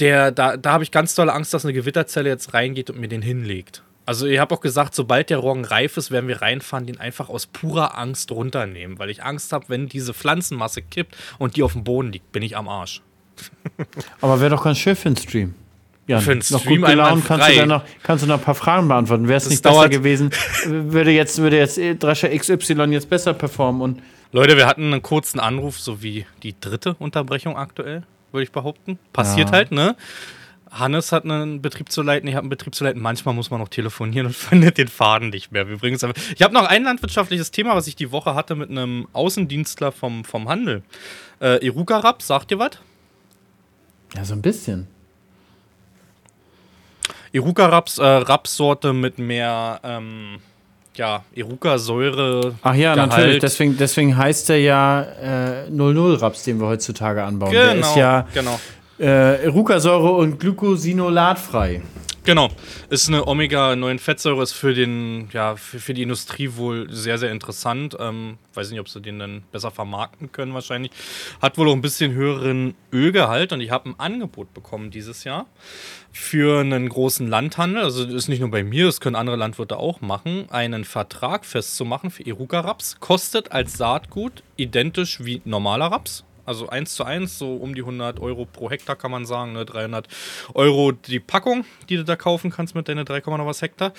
der, 0.00 0.32
da, 0.32 0.58
da 0.58 0.72
habe 0.72 0.84
ich 0.84 0.90
ganz 0.90 1.14
dolle 1.14 1.32
Angst, 1.32 1.54
dass 1.54 1.64
eine 1.64 1.72
Gewitterzelle 1.72 2.28
jetzt 2.28 2.52
reingeht 2.52 2.90
und 2.90 3.00
mir 3.00 3.08
den 3.08 3.22
hinlegt. 3.22 3.82
Also 4.04 4.26
ich 4.26 4.38
habe 4.38 4.54
auch 4.54 4.60
gesagt, 4.60 4.94
sobald 4.94 5.30
der 5.30 5.38
Roggen 5.38 5.64
reif 5.64 5.96
ist, 5.96 6.10
werden 6.10 6.26
wir 6.26 6.42
reinfahren, 6.42 6.86
den 6.86 6.98
einfach 6.98 7.28
aus 7.28 7.46
purer 7.46 7.96
Angst 7.96 8.32
runternehmen, 8.32 8.98
weil 8.98 9.10
ich 9.10 9.22
Angst 9.22 9.52
habe, 9.52 9.66
wenn 9.68 9.88
diese 9.88 10.12
Pflanzenmasse 10.12 10.82
kippt 10.82 11.16
und 11.38 11.56
die 11.56 11.62
auf 11.62 11.72
dem 11.74 11.84
Boden 11.84 12.12
liegt, 12.12 12.32
bin 12.32 12.42
ich 12.42 12.56
am 12.56 12.68
Arsch. 12.68 13.00
Aber 14.20 14.40
wäre 14.40 14.50
doch 14.50 14.64
ganz 14.64 14.78
schön 14.78 14.96
für 14.96 15.10
den 15.10 15.16
Stream. 15.16 15.54
Ja, 16.08 16.18
für 16.18 16.32
den 16.32 16.42
Stream 16.42 16.58
noch 16.58 16.66
gut 16.66 16.86
gelaunt, 16.90 17.24
kannst 17.24 17.48
du, 17.48 17.54
dann 17.54 17.68
noch, 17.68 17.84
kannst 18.02 18.24
du 18.24 18.28
noch 18.28 18.38
ein 18.38 18.44
paar 18.44 18.56
Fragen 18.56 18.88
beantworten. 18.88 19.28
Wäre 19.28 19.36
es 19.36 19.48
nicht 19.48 19.62
besser 19.62 19.88
gewesen, 19.88 20.30
würde 20.66 21.12
jetzt, 21.12 21.38
würde 21.38 21.58
jetzt 21.58 21.78
Drescher 22.00 22.36
XY 22.36 22.72
jetzt 22.90 23.08
besser 23.08 23.34
performen 23.34 23.82
und 23.82 24.02
Leute, 24.32 24.56
wir 24.56 24.66
hatten 24.66 24.92
einen 24.92 25.02
kurzen 25.02 25.38
Anruf, 25.38 25.78
so 25.78 26.02
wie 26.02 26.26
die 26.42 26.58
dritte 26.58 26.94
Unterbrechung 26.94 27.56
aktuell, 27.56 28.02
würde 28.32 28.44
ich 28.44 28.50
behaupten. 28.50 28.98
Passiert 29.12 29.50
ja. 29.50 29.56
halt, 29.56 29.72
ne? 29.72 29.94
Hannes 30.72 31.12
hat 31.12 31.24
einen 31.24 31.60
Betrieb 31.60 31.92
zu 31.92 32.02
leiten, 32.02 32.26
ich 32.28 32.34
habe 32.34 32.44
einen 32.44 32.50
Betrieb 32.50 32.74
zu 32.74 32.82
leiten. 32.82 33.00
Manchmal 33.00 33.34
muss 33.34 33.50
man 33.50 33.60
noch 33.60 33.68
telefonieren 33.68 34.28
und 34.28 34.36
findet 34.36 34.78
den 34.78 34.88
Faden 34.88 35.28
nicht 35.28 35.52
mehr. 35.52 35.66
Übrigens, 35.66 36.02
ich 36.34 36.42
habe 36.42 36.54
noch 36.54 36.64
ein 36.64 36.84
landwirtschaftliches 36.84 37.50
Thema, 37.50 37.76
was 37.76 37.86
ich 37.86 37.94
die 37.94 38.10
Woche 38.10 38.34
hatte 38.34 38.54
mit 38.54 38.70
einem 38.70 39.06
Außendienstler 39.12 39.92
vom, 39.92 40.24
vom 40.24 40.48
Handel. 40.48 40.82
Äh, 41.40 41.64
Iruka 41.64 41.98
Raps, 41.98 42.26
sagt 42.26 42.50
ihr 42.50 42.58
was? 42.58 42.72
Ja, 44.16 44.24
so 44.24 44.34
ein 44.34 44.42
bisschen. 44.42 44.88
Iruka 47.32 47.66
Raps, 47.66 47.98
äh, 47.98 48.04
Rapssorte 48.04 48.92
mit 48.92 49.18
mehr, 49.18 49.80
ähm, 49.82 50.38
ja, 50.94 51.24
Iruka-Säure. 51.34 52.54
Ach 52.62 52.74
ja, 52.74 52.94
Gehalt. 52.94 53.10
natürlich. 53.10 53.38
Deswegen, 53.40 53.76
deswegen 53.76 54.16
heißt 54.16 54.50
er 54.50 54.58
ja 54.58 55.02
äh, 55.02 55.70
00 55.70 56.16
Raps, 56.16 56.44
den 56.44 56.60
wir 56.60 56.66
heutzutage 56.66 57.24
anbauen. 57.24 57.50
Genau, 57.50 57.72
Der 57.72 57.80
ist 57.80 57.96
ja 57.96 58.26
genau 58.34 58.58
äh, 58.98 59.46
Rucasäure 59.48 60.12
und 60.12 60.38
Glycosinolatfrei. 60.38 61.82
Genau, 62.24 62.50
ist 62.88 63.08
eine 63.08 63.26
Omega-9-Fettsäure, 63.26 64.44
ist 64.44 64.52
für, 64.52 64.74
den, 64.74 65.28
ja, 65.32 65.56
für, 65.56 65.80
für, 65.80 65.92
die 65.92 66.02
Industrie 66.02 66.50
wohl 66.54 66.88
sehr, 66.88 67.18
sehr 67.18 67.32
interessant. 67.32 67.96
Ähm, 67.98 68.38
weiß 68.54 68.70
nicht, 68.70 68.78
ob 68.78 68.88
sie 68.88 69.00
den 69.00 69.18
dann 69.18 69.42
besser 69.50 69.72
vermarkten 69.72 70.30
können 70.30 70.54
wahrscheinlich. 70.54 70.92
Hat 71.40 71.58
wohl 71.58 71.68
auch 71.68 71.72
ein 71.72 71.80
bisschen 71.80 72.12
höheren 72.12 72.74
Ölgehalt 72.92 73.52
und 73.52 73.60
ich 73.60 73.72
habe 73.72 73.90
ein 73.90 73.94
Angebot 73.98 74.54
bekommen 74.54 74.92
dieses 74.92 75.24
Jahr 75.24 75.46
für 76.12 76.60
einen 76.60 76.88
großen 76.88 77.26
Landhandel. 77.26 77.82
Also 77.82 78.04
ist 78.04 78.28
nicht 78.28 78.40
nur 78.40 78.52
bei 78.52 78.62
mir, 78.62 78.86
das 78.86 79.00
können 79.00 79.16
andere 79.16 79.34
Landwirte 79.36 79.78
auch 79.78 80.00
machen, 80.00 80.48
einen 80.50 80.84
Vertrag 80.84 81.44
festzumachen 81.44 82.12
für 82.12 82.22
Iruka-Raps. 82.22 83.00
Kostet 83.00 83.50
als 83.50 83.76
Saatgut 83.76 84.44
identisch 84.56 85.24
wie 85.24 85.42
normaler 85.44 85.86
Raps 85.86 86.22
also 86.44 86.68
1 86.68 86.94
zu 86.94 87.04
1, 87.04 87.38
so 87.38 87.56
um 87.56 87.74
die 87.74 87.82
100 87.82 88.20
Euro 88.20 88.46
pro 88.46 88.70
Hektar 88.70 88.96
kann 88.96 89.10
man 89.10 89.26
sagen, 89.26 89.52
ne? 89.52 89.64
300 89.64 90.08
Euro 90.54 90.92
die 90.92 91.20
Packung, 91.20 91.64
die 91.88 91.96
du 91.96 92.04
da 92.04 92.16
kaufen 92.16 92.50
kannst 92.50 92.74
mit 92.74 92.88
deinen 92.88 93.04
3, 93.04 93.20
noch 93.20 93.46
was 93.46 93.62
Hektar. 93.62 93.92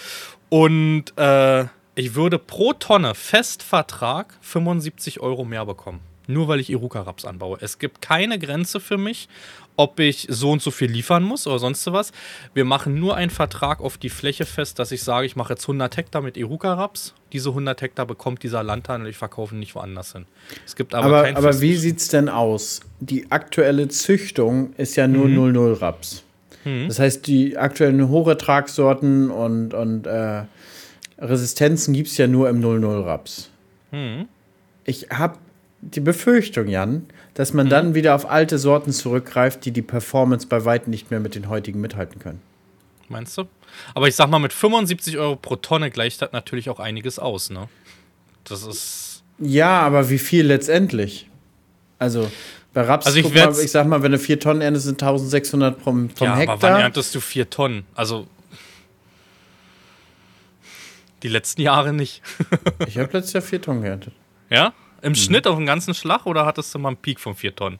Und 0.50 1.18
äh, 1.18 1.66
ich 1.96 2.16
würde 2.16 2.40
pro 2.40 2.74
Tonne 2.74 3.16
Festvertrag 3.16 4.38
75 4.42 5.20
Euro 5.20 5.46
mehr 5.46 5.66
bekommen. 5.66 6.13
Nur 6.28 6.48
weil 6.48 6.60
ich 6.60 6.70
Iruka-Raps 6.70 7.26
anbaue. 7.26 7.58
Es 7.60 7.80
gibt 7.80 8.02
keine 8.02 8.40
Grenze 8.40 8.80
für 8.80 8.98
mich 8.98 9.28
ob 9.76 10.00
ich 10.00 10.28
so 10.30 10.52
und 10.52 10.62
so 10.62 10.72
viel 10.72 10.92
liefern 10.92 11.24
muss 11.24 11.48
oder 11.48 11.60
sonst 11.60 11.92
was. 11.92 12.12
Wir 12.54 12.66
machen 12.66 13.00
nur 13.00 13.16
einen 13.16 13.32
Vertrag 13.32 13.82
auf 13.82 13.98
die 13.98 14.10
Fläche 14.10 14.46
fest, 14.46 14.80
dass 14.80 14.92
ich 14.92 15.04
sage, 15.04 15.26
ich 15.26 15.36
mache 15.36 15.54
jetzt 15.54 15.64
100 15.64 15.98
Hektar 15.98 16.22
mit 16.22 16.38
Eruka-Raps. 16.38 17.14
Diese 17.32 17.50
100 17.50 17.82
Hektar 17.82 18.06
bekommt 18.06 18.44
dieser 18.44 18.64
Landhandel, 18.64 19.10
ich 19.10 19.18
verkaufe 19.18 19.56
nicht 19.56 19.74
woanders 19.76 20.14
hin. 20.14 20.26
Es 20.66 20.76
gibt 20.76 20.94
aber, 20.94 21.26
aber, 21.26 21.38
aber 21.38 21.62
wie 21.62 21.76
sieht 21.76 21.98
es 21.98 22.08
denn 22.10 22.30
aus? 22.30 22.82
Die 23.00 23.32
aktuelle 23.32 23.88
Züchtung 23.88 24.74
ist 24.78 24.96
ja 24.96 25.08
nur 25.08 25.28
mhm. 25.28 25.54
00 25.54 25.74
Raps. 25.74 26.24
Mhm. 26.64 26.88
Das 26.88 27.00
heißt, 27.00 27.26
die 27.26 27.58
aktuellen 27.58 28.08
Hochertragssorten 28.10 29.32
und, 29.32 29.74
und 29.74 30.06
äh, 30.06 30.44
Resistenzen 31.18 31.94
gibt 31.94 32.10
es 32.10 32.18
ja 32.18 32.28
nur 32.28 32.50
im 32.50 32.60
00 32.60 33.02
Raps. 33.02 33.50
Mhm. 33.92 34.28
Ich 34.86 35.08
habe 35.10 35.38
die 35.92 36.00
Befürchtung, 36.00 36.68
Jan, 36.68 37.06
dass 37.34 37.54
man 37.54 37.68
mhm. 37.68 37.70
dann 37.72 37.96
wieder 37.96 38.16
auf 38.16 38.30
alte 38.30 38.58
Sorten 38.58 38.92
zurückgreift, 38.92 39.66
die 39.66 39.72
die 39.72 39.82
Performance 39.82 40.48
bei 40.48 40.66
weitem 40.66 40.92
nicht 40.92 41.12
mehr 41.12 41.20
mit 41.20 41.36
den 41.36 41.50
heutigen 41.50 41.82
mithalten 41.82 42.20
können. 42.20 42.42
Meinst 43.10 43.38
du? 43.38 43.46
Aber 43.94 44.08
ich 44.08 44.16
sag 44.16 44.30
mal, 44.30 44.40
mit 44.40 44.54
75 44.54 45.18
Euro 45.18 45.36
pro 45.36 45.56
Tonne 45.56 45.92
gleicht 45.92 46.22
das 46.22 46.32
natürlich 46.32 46.70
auch 46.70 46.80
einiges 46.80 47.20
aus, 47.20 47.50
ne? 47.50 47.68
Das 48.44 48.64
ist. 48.64 49.24
Ja, 49.40 49.82
aber 49.82 50.10
wie 50.10 50.20
viel 50.20 50.46
letztendlich? 50.46 51.30
Also, 52.00 52.32
bei 52.74 52.82
Raps, 52.82 53.06
also 53.06 53.20
ich, 53.20 53.34
mal, 53.34 53.50
ich 53.52 53.72
sag 53.72 53.88
mal, 53.88 54.02
wenn 54.04 54.12
du 54.12 54.20
4 54.20 54.40
Tonnen 54.40 54.62
erntest, 54.62 54.86
sind 54.86 55.02
1600 55.02 55.82
vom, 55.82 56.10
vom 56.10 56.28
ja, 56.28 56.36
Hektar. 56.36 56.54
Aber 56.54 56.62
wann 56.62 56.82
erntest 56.82 57.14
du 57.16 57.20
4 57.20 57.50
Tonnen? 57.50 57.86
Also. 57.96 58.28
Die 61.24 61.30
letzten 61.30 61.62
Jahre 61.62 61.94
nicht. 61.94 62.22
ich 62.88 62.98
habe 62.98 63.10
letztes 63.14 63.34
Jahr 63.34 63.44
4 63.44 63.62
Tonnen 63.62 63.82
geerntet. 63.82 64.14
Ja? 64.50 64.74
Im 65.04 65.12
mhm. 65.12 65.16
Schnitt 65.16 65.48
auf 65.48 65.58
den 65.58 65.66
ganzen 65.66 65.94
Schlag 65.94 66.26
oder 66.26 66.46
hattest 66.46 66.74
du 66.74 66.80
mal 66.80 66.90
einen 66.90 66.98
Peak 66.98 67.20
von 67.20 67.36
4 67.36 67.56
Tonnen? 67.56 67.80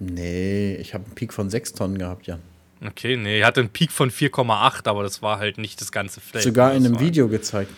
Nee, 0.00 0.74
ich 0.76 0.94
habe 0.94 1.04
einen 1.04 1.14
Peak 1.14 1.32
von 1.32 1.50
6 1.50 1.74
Tonnen 1.74 1.98
gehabt, 1.98 2.26
Jan. 2.26 2.40
Okay, 2.84 3.16
nee, 3.16 3.38
ich 3.38 3.44
hatte 3.44 3.60
einen 3.60 3.68
Peak 3.68 3.92
von 3.92 4.10
4,8, 4.10 4.88
aber 4.88 5.02
das 5.02 5.22
war 5.22 5.38
halt 5.38 5.58
nicht 5.58 5.80
das 5.80 5.92
ganze 5.92 6.20
Feld. 6.20 6.42
Sogar 6.42 6.74
in 6.74 6.84
einem 6.84 6.98
Video 6.98 7.28
gezeigt. 7.28 7.70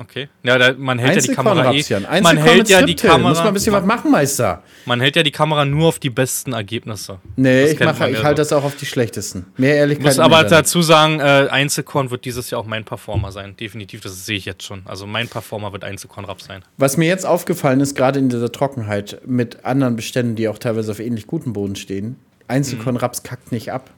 Okay. 0.00 0.28
Ja, 0.44 0.58
da, 0.58 0.74
man 0.78 1.00
hält 1.00 1.16
ja 1.16 1.22
die 1.22 1.34
Kamera 1.34 1.72
eh, 1.72 2.20
Man 2.20 2.36
hält 2.36 2.68
ja 2.68 2.82
die 2.82 2.94
Kamera. 2.94 3.30
Muss 3.30 3.38
man 3.38 3.48
ein 3.48 3.54
bisschen 3.54 3.72
was 3.72 3.84
machen, 3.84 4.12
Meister. 4.12 4.62
Man 4.86 5.00
hält 5.00 5.16
ja 5.16 5.24
die 5.24 5.32
Kamera 5.32 5.64
nur 5.64 5.88
auf 5.88 5.98
die 5.98 6.10
besten 6.10 6.52
Ergebnisse. 6.52 7.18
Nee, 7.34 7.62
das 7.62 7.72
ich, 7.72 7.80
mache, 7.80 8.10
ich 8.10 8.22
halte 8.22 8.40
das 8.42 8.52
auch 8.52 8.62
auf 8.62 8.76
die 8.76 8.86
schlechtesten. 8.86 9.46
Mehr 9.56 9.74
Ehrlichkeit. 9.74 10.06
Muss 10.06 10.18
aber 10.20 10.44
dazu 10.44 10.82
sagen, 10.82 11.18
äh, 11.18 11.48
Einzelkorn 11.50 12.12
wird 12.12 12.24
dieses 12.24 12.50
Jahr 12.50 12.60
auch 12.60 12.66
mein 12.66 12.84
Performer 12.84 13.32
sein. 13.32 13.56
Definitiv, 13.56 14.00
das 14.00 14.24
sehe 14.24 14.36
ich 14.36 14.44
jetzt 14.44 14.62
schon. 14.62 14.82
Also 14.84 15.06
mein 15.06 15.26
Performer 15.26 15.72
wird 15.72 15.82
Einzelkorn-Rap 15.82 16.40
sein. 16.40 16.62
Was 16.76 16.96
mir 16.96 17.08
jetzt 17.08 17.26
aufgefallen 17.26 17.80
ist, 17.80 17.96
gerade 17.96 18.20
in 18.20 18.28
dieser 18.28 18.52
Trockenheit 18.52 19.20
mit 19.26 19.64
anderen 19.64 19.96
Beständen, 19.96 20.36
die 20.36 20.46
auch 20.46 20.58
teilweise 20.58 20.92
auf 20.92 21.00
ähnlich 21.00 21.26
gutem 21.26 21.52
Boden 21.52 21.74
stehen, 21.74 22.16
Einzelkorn-Raps 22.46 23.24
kackt 23.24 23.50
nicht 23.50 23.72
ab. 23.72 23.90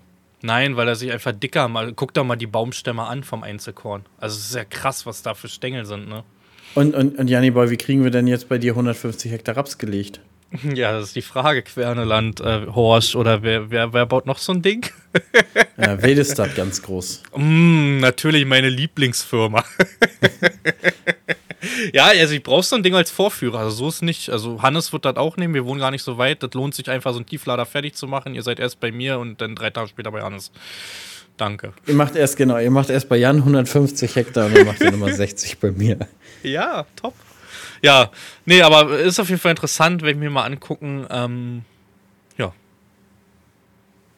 Nein, 0.42 0.76
weil 0.76 0.88
er 0.88 0.96
sich 0.96 1.12
einfach 1.12 1.32
dicker 1.32 1.68
mal. 1.68 1.92
Guck 1.92 2.14
doch 2.14 2.24
mal 2.24 2.36
die 2.36 2.46
Baumstämme 2.46 3.04
an 3.04 3.24
vom 3.24 3.42
Einzelkorn. 3.42 4.04
Also 4.18 4.38
es 4.38 4.46
ist 4.46 4.54
ja 4.54 4.64
krass, 4.64 5.06
was 5.06 5.22
da 5.22 5.34
für 5.34 5.48
Stängel 5.48 5.84
sind, 5.84 6.08
ne? 6.08 6.24
Und, 6.74 6.94
und, 6.94 7.18
und 7.18 7.28
Janni 7.28 7.50
Boy, 7.50 7.70
wie 7.70 7.76
kriegen 7.76 8.04
wir 8.04 8.10
denn 8.10 8.26
jetzt 8.26 8.48
bei 8.48 8.58
dir 8.58 8.72
150 8.72 9.32
Hektar 9.32 9.56
Raps 9.56 9.78
gelegt? 9.78 10.20
Ja, 10.74 10.92
das 10.92 11.04
ist 11.04 11.16
die 11.16 11.22
Frage, 11.22 11.62
Querneland, 11.62 12.40
äh, 12.40 12.66
Horsch 12.66 13.14
oder 13.14 13.42
wer, 13.44 13.70
wer, 13.70 13.92
wer 13.92 14.06
baut 14.06 14.26
noch 14.26 14.38
so 14.38 14.52
ein 14.52 14.62
Ding? 14.62 14.84
ja, 15.78 16.02
Wedestadt 16.02 16.54
ganz 16.56 16.82
groß. 16.82 17.22
Mm, 17.36 17.98
natürlich 17.98 18.44
meine 18.46 18.68
Lieblingsfirma. 18.68 19.64
ja, 21.92 22.06
also 22.06 22.34
ich 22.34 22.42
brauche 22.42 22.62
so 22.62 22.76
ein 22.76 22.82
Ding 22.82 22.94
als 22.94 23.10
Vorführer. 23.10 23.58
Also 23.58 23.70
so 23.70 23.88
ist 23.88 24.02
nicht. 24.02 24.30
Also 24.30 24.62
Hannes 24.62 24.92
wird 24.92 25.04
das 25.04 25.16
auch 25.16 25.36
nehmen. 25.36 25.54
Wir 25.54 25.64
wohnen 25.64 25.80
gar 25.80 25.90
nicht 25.90 26.02
so 26.02 26.18
weit. 26.18 26.42
Das 26.42 26.52
lohnt 26.54 26.74
sich 26.74 26.88
einfach, 26.88 27.12
so 27.12 27.18
einen 27.18 27.26
Tieflader 27.26 27.66
fertig 27.66 27.94
zu 27.94 28.06
machen. 28.06 28.34
Ihr 28.34 28.42
seid 28.42 28.58
erst 28.58 28.80
bei 28.80 28.92
mir 28.92 29.18
und 29.18 29.40
dann 29.40 29.54
drei 29.54 29.70
Tage 29.70 29.88
später 29.88 30.10
bei 30.10 30.22
Hannes. 30.22 30.50
Danke. 31.36 31.72
Ihr 31.86 31.94
macht 31.94 32.16
erst, 32.16 32.36
genau, 32.36 32.58
ihr 32.58 32.70
macht 32.70 32.90
erst 32.90 33.08
bei 33.08 33.16
Jan 33.16 33.38
150 33.38 34.14
Hektar 34.14 34.46
und 34.46 34.56
dann 34.56 34.66
macht 34.66 34.80
ihr 34.80 34.90
nochmal 34.90 35.14
60 35.14 35.58
bei 35.58 35.70
mir. 35.70 35.98
Ja, 36.42 36.86
top. 36.96 37.12
Ja, 37.82 38.10
nee, 38.46 38.62
aber 38.62 38.98
ist 38.98 39.20
auf 39.20 39.28
jeden 39.28 39.40
Fall 39.40 39.50
interessant, 39.50 40.00
wenn 40.00 40.18
wir 40.20 40.30
mir 40.30 40.34
mal 40.34 40.44
angucken. 40.44 41.06
Ähm, 41.10 41.64
ja. 42.38 42.54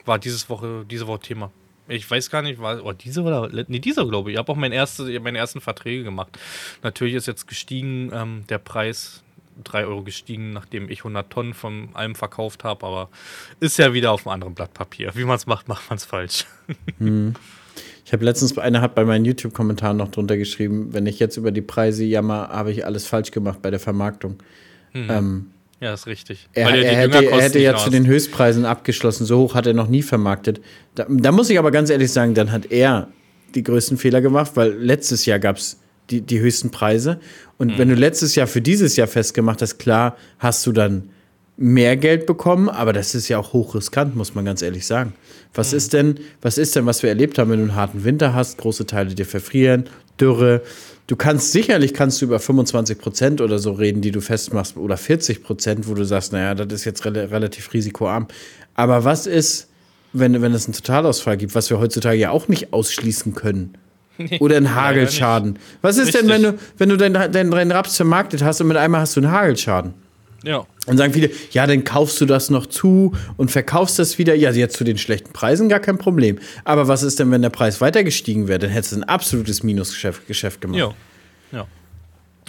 War 0.05 0.19
dieses 0.19 0.49
Woche, 0.49 0.85
diese 0.89 1.05
Woche 1.05 1.19
Thema. 1.19 1.51
Ich 1.93 2.09
weiß 2.09 2.29
gar 2.29 2.41
nicht, 2.41 2.59
war 2.59 2.83
oh, 2.83 2.91
diese 2.93 3.21
oder 3.21 3.49
nee, 3.67 3.79
dieser 3.79 4.05
glaube 4.05 4.29
ich. 4.29 4.35
Ich 4.35 4.39
habe 4.39 4.51
auch 4.51 4.55
meine, 4.55 4.75
erste, 4.75 5.19
meine 5.19 5.37
ersten 5.37 5.61
Verträge 5.61 6.03
gemacht. 6.03 6.37
Natürlich 6.81 7.15
ist 7.15 7.27
jetzt 7.27 7.47
gestiegen 7.47 8.11
ähm, 8.13 8.43
der 8.49 8.57
Preis 8.57 9.23
3 9.63 9.85
Euro 9.85 10.03
gestiegen, 10.03 10.51
nachdem 10.51 10.89
ich 10.89 10.99
100 10.99 11.29
Tonnen 11.29 11.53
von 11.53 11.89
allem 11.93 12.15
verkauft 12.15 12.63
habe, 12.63 12.85
aber 12.85 13.09
ist 13.59 13.77
ja 13.77 13.93
wieder 13.93 14.11
auf 14.11 14.25
einem 14.25 14.33
anderen 14.33 14.55
Blatt 14.55 14.73
Papier. 14.73 15.11
Wie 15.13 15.25
man 15.25 15.35
es 15.35 15.45
macht, 15.45 15.67
macht 15.67 15.89
man 15.89 15.97
es 15.97 16.05
falsch. 16.05 16.45
Hm. 16.97 17.33
Ich 18.05 18.11
habe 18.11 18.25
letztens, 18.25 18.57
einer 18.57 18.81
hat 18.81 18.95
bei 18.95 19.05
meinen 19.05 19.25
YouTube-Kommentaren 19.25 19.97
noch 19.97 20.11
drunter 20.11 20.37
geschrieben, 20.37 20.93
wenn 20.93 21.05
ich 21.05 21.19
jetzt 21.19 21.37
über 21.37 21.51
die 21.51 21.61
Preise 21.61 22.03
jammer, 22.03 22.49
habe 22.49 22.71
ich 22.71 22.85
alles 22.85 23.07
falsch 23.07 23.31
gemacht 23.31 23.61
bei 23.61 23.71
der 23.71 23.79
Vermarktung. 23.79 24.37
Mhm. 24.93 25.09
Ähm, 25.09 25.52
ja, 25.83 25.93
ist 25.93 26.07
richtig. 26.07 26.47
Er, 26.53 26.69
er 26.69 26.95
hätte, 26.95 27.25
er 27.25 27.41
hätte 27.41 27.59
ja 27.59 27.75
zu 27.75 27.89
den 27.89 28.07
Höchstpreisen 28.07 28.63
abgeschlossen. 28.63 29.25
So 29.25 29.39
hoch 29.39 29.53
hat 29.53 29.67
er 29.67 29.73
noch 29.73 29.89
nie 29.89 30.01
vermarktet. 30.01 30.61
Da, 30.95 31.05
da, 31.09 31.33
muss 31.33 31.49
ich 31.49 31.59
aber 31.59 31.71
ganz 31.71 31.89
ehrlich 31.89 32.09
sagen, 32.09 32.33
dann 32.33 32.53
hat 32.53 32.71
er 32.71 33.09
die 33.53 33.63
größten 33.63 33.97
Fehler 33.97 34.21
gemacht, 34.21 34.51
weil 34.55 34.71
letztes 34.71 35.25
Jahr 35.25 35.39
gab 35.39 35.57
es 35.57 35.81
die, 36.09 36.21
die 36.21 36.39
höchsten 36.39 36.71
Preise. 36.71 37.19
Und 37.57 37.73
mhm. 37.73 37.77
wenn 37.77 37.89
du 37.89 37.95
letztes 37.95 38.35
Jahr 38.35 38.47
für 38.47 38.61
dieses 38.61 38.95
Jahr 38.95 39.07
festgemacht 39.07 39.61
hast, 39.61 39.77
klar, 39.77 40.15
hast 40.39 40.65
du 40.65 40.71
dann 40.71 41.09
mehr 41.57 41.97
Geld 41.97 42.27
bekommen, 42.27 42.69
aber 42.69 42.93
das 42.93 43.13
ist 43.13 43.27
ja 43.27 43.37
auch 43.37 43.51
hochriskant, 43.51 44.15
muss 44.15 44.35
man 44.35 44.45
ganz 44.45 44.61
ehrlich 44.61 44.85
sagen. 44.85 45.13
Was 45.53 45.71
mhm. 45.71 45.77
ist 45.77 45.93
denn, 45.93 46.19
was 46.41 46.57
ist 46.57 46.77
denn, 46.77 46.85
was 46.85 47.03
wir 47.03 47.09
erlebt 47.09 47.37
haben, 47.37 47.51
wenn 47.51 47.59
du 47.59 47.65
einen 47.65 47.75
harten 47.75 48.05
Winter 48.05 48.33
hast, 48.33 48.57
große 48.57 48.85
Teile 48.85 49.13
dir 49.15 49.25
verfrieren, 49.25 49.89
Dürre. 50.19 50.61
Du 51.07 51.15
kannst 51.17 51.51
sicherlich 51.51 51.93
kannst 51.93 52.21
du 52.21 52.25
über 52.25 52.39
25 52.39 52.97
Prozent 52.97 53.41
oder 53.41 53.59
so 53.59 53.73
reden, 53.73 54.01
die 54.01 54.11
du 54.11 54.21
festmachst, 54.21 54.77
oder 54.77 54.95
40 54.95 55.43
Prozent, 55.43 55.87
wo 55.87 55.93
du 55.93 56.05
sagst, 56.05 56.31
naja, 56.31 56.55
das 56.55 56.71
ist 56.71 56.85
jetzt 56.85 57.05
re 57.05 57.29
relativ 57.29 57.73
risikoarm. 57.73 58.27
Aber 58.75 59.03
was 59.03 59.27
ist, 59.27 59.67
wenn, 60.13 60.41
wenn 60.41 60.53
es 60.53 60.65
einen 60.65 60.73
Totalausfall 60.73 61.37
gibt, 61.37 61.55
was 61.55 61.69
wir 61.69 61.79
heutzutage 61.79 62.17
ja 62.17 62.29
auch 62.29 62.47
nicht 62.47 62.71
ausschließen 62.71 63.35
können? 63.35 63.77
Oder 64.39 64.57
ein 64.57 64.75
Hagelschaden. 64.75 65.59
Was 65.81 65.97
ist 65.97 66.09
Richtig. 66.09 66.21
denn, 66.21 66.29
wenn 66.29 66.43
du, 66.43 66.59
wenn 66.77 66.89
du 66.89 66.97
deinen 66.97 67.31
dein, 67.31 67.51
dein 67.51 67.71
Raps 67.71 67.97
vermarktet 67.97 68.43
hast 68.43 68.61
und 68.61 68.67
mit 68.67 68.77
einmal 68.77 69.01
hast 69.01 69.15
du 69.15 69.21
einen 69.21 69.31
Hagelschaden? 69.31 69.93
Ja. 70.43 70.65
Und 70.85 70.97
sagen 70.97 71.13
viele, 71.13 71.31
ja, 71.51 71.65
dann 71.65 71.83
kaufst 71.83 72.19
du 72.19 72.25
das 72.25 72.49
noch 72.49 72.65
zu 72.65 73.15
und 73.37 73.49
verkaufst 73.49 73.97
das 73.97 74.17
wieder. 74.17 74.35
Ja, 74.35 74.51
jetzt 74.51 74.77
zu 74.77 74.83
den 74.83 74.97
schlechten 74.97 75.31
Preisen 75.31 75.69
gar 75.69 75.79
kein 75.79 75.97
Problem. 75.97 76.39
Aber 76.65 76.87
was 76.87 77.01
ist 77.01 77.19
denn, 77.19 77.31
wenn 77.31 77.41
der 77.41 77.49
Preis 77.49 77.81
weiter 77.81 78.03
gestiegen 78.03 78.47
wäre? 78.47 78.59
Dann 78.59 78.69
hättest 78.69 78.91
du 78.91 78.97
ein 78.97 79.03
absolutes 79.03 79.63
Minusgeschäft 79.63 80.27
Geschäft 80.27 80.61
gemacht. 80.61 80.77
Ja. 80.77 80.93
Ja. 81.51 81.67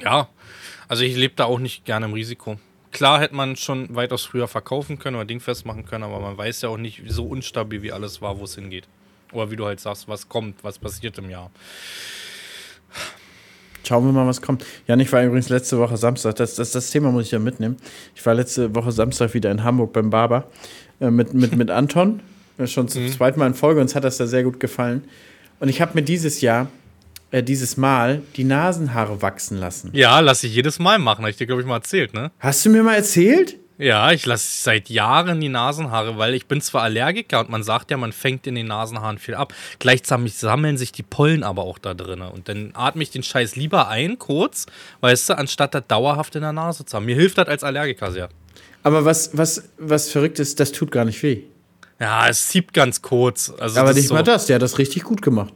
Ja. 0.03 0.29
Also 0.89 1.05
ich 1.05 1.17
lebe 1.17 1.35
da 1.37 1.45
auch 1.45 1.59
nicht 1.59 1.85
gerne 1.85 2.07
im 2.07 2.13
Risiko. 2.13 2.59
Klar 2.91 3.21
hätte 3.21 3.35
man 3.35 3.57
schon 3.57 3.95
weitaus 3.95 4.25
früher 4.25 4.47
verkaufen 4.47 4.99
können 4.99 5.17
oder 5.17 5.25
dingfest 5.25 5.67
machen 5.67 5.85
können, 5.85 6.05
aber 6.05 6.21
man 6.21 6.37
weiß 6.37 6.63
ja 6.63 6.69
auch 6.69 6.77
nicht, 6.77 7.03
so 7.09 7.25
unstabil 7.27 7.83
wie 7.83 7.91
alles 7.91 8.23
war, 8.23 8.39
wo 8.39 8.45
es 8.45 8.55
hingeht. 8.55 8.87
Oder 9.33 9.51
wie 9.51 9.57
du 9.57 9.67
halt 9.67 9.81
sagst, 9.81 10.07
was 10.07 10.29
kommt, 10.29 10.63
was 10.63 10.79
passiert 10.79 11.19
im 11.19 11.29
Jahr. 11.29 11.51
Schauen 13.87 14.05
wir 14.05 14.13
mal, 14.13 14.27
was 14.27 14.41
kommt. 14.43 14.65
Jan, 14.87 15.01
ich 15.01 15.13
war 15.13 15.23
übrigens 15.23 15.49
letzte 15.49 15.79
Woche 15.79 15.97
Samstag, 15.97 16.37
das, 16.37 16.55
das, 16.55 16.73
das 16.73 16.91
Thema 16.91 17.11
muss 17.11 17.27
ich 17.27 17.31
ja 17.31 17.39
mitnehmen. 17.39 17.77
Ich 18.15 18.25
war 18.25 18.35
letzte 18.35 18.75
Woche 18.75 18.93
Samstag 18.93 19.35
wieder 19.35 19.51
in 19.51 19.63
Hamburg 19.63 19.93
beim 19.93 20.11
Barber 20.11 20.49
äh, 21.01 21.11
mit, 21.11 21.35
mit, 21.35 21.57
mit 21.57 21.71
Anton. 21.71 22.21
Schon 22.67 22.89
zum 22.89 23.05
mhm. 23.05 23.13
zweiten 23.13 23.39
Mal 23.39 23.49
in 23.49 23.55
Folge, 23.55 23.81
uns 23.81 23.95
hat 23.95 24.05
das 24.05 24.17
da 24.17 24.27
sehr 24.27 24.45
gut 24.45 24.61
gefallen. 24.61 25.05
Und 25.61 25.69
ich 25.69 25.81
habe 25.81 25.93
mir 25.95 26.03
dieses 26.03 26.41
Jahr, 26.41 26.69
äh, 27.31 27.43
dieses 27.43 27.77
Mal, 27.77 28.23
die 28.37 28.45
Nasenhaare 28.45 29.23
wachsen 29.23 29.59
lassen. 29.59 29.91
Ja, 29.93 30.21
lass 30.21 30.45
ich 30.45 30.55
jedes 30.55 30.79
Mal 30.79 30.99
machen, 30.99 31.23
habe 31.23 31.31
ich 31.31 31.37
dir, 31.37 31.47
glaube 31.47 31.63
ich, 31.63 31.67
mal 31.69 31.77
erzählt, 31.77 32.15
ne? 32.15 32.31
Hast 32.39 32.65
du 32.65 32.71
mir 32.71 32.83
mal 32.83 32.95
erzählt? 32.95 33.57
Ja, 33.77 34.13
ich 34.13 34.25
lasse 34.25 34.63
seit 34.63 34.89
Jahren 34.89 35.41
die 35.41 35.49
Nasenhaare, 35.49 36.17
weil 36.17 36.35
ich 36.35 36.47
bin 36.47 36.61
zwar 36.61 36.83
Allergiker 36.83 37.41
und 37.41 37.51
man 37.51 37.65
sagt 37.65 37.91
ja, 37.91 37.97
man 37.97 38.13
fängt 38.13 38.47
in 38.47 38.55
den 38.55 38.69
Nasenhaaren 38.69 39.19
viel 39.19 39.35
ab. 39.35 39.53
Gleichzeitig 39.81 40.35
sammeln 40.35 40.77
sich 40.77 40.93
die 40.93 41.03
Pollen 41.03 41.43
aber 41.43 41.65
auch 41.65 41.79
da 41.79 41.93
drin. 41.93 42.21
Und 42.21 42.49
dann 42.49 42.71
atme 42.75 43.03
ich 43.03 43.11
den 43.11 43.25
Scheiß 43.25 43.57
lieber 43.57 43.89
ein, 43.89 44.19
kurz, 44.19 44.67
weißt 45.01 45.31
du, 45.31 45.39
anstatt 45.39 45.75
das 45.75 45.83
dauerhaft 45.89 46.37
in 46.37 46.43
der 46.43 46.53
Nase 46.53 46.85
zu 46.85 46.97
haben. 46.97 47.07
Mir 47.07 47.17
hilft 47.17 47.39
das 47.39 47.49
als 47.49 47.65
Allergiker 47.65 48.13
sehr. 48.13 48.29
Aber 48.85 49.05
was, 49.05 49.37
was, 49.37 49.71
was 49.79 50.11
verrückt 50.11 50.39
ist, 50.39 50.61
das 50.61 50.71
tut 50.71 50.93
gar 50.93 51.05
nicht 51.05 51.21
weh. 51.23 51.43
Ja, 51.99 52.29
es 52.29 52.49
zieht 52.49 52.73
ganz 52.73 53.03
kurz. 53.03 53.53
Also 53.59 53.81
aber 53.81 53.93
nicht 53.93 54.09
so 54.09 54.15
mal 54.15 54.23
das, 54.23 54.47
der 54.47 54.57
hat 54.57 54.63
das 54.63 54.79
richtig 54.79 55.03
gut 55.03 55.21
gemacht. 55.23 55.53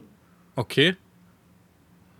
Okay. 0.55 0.97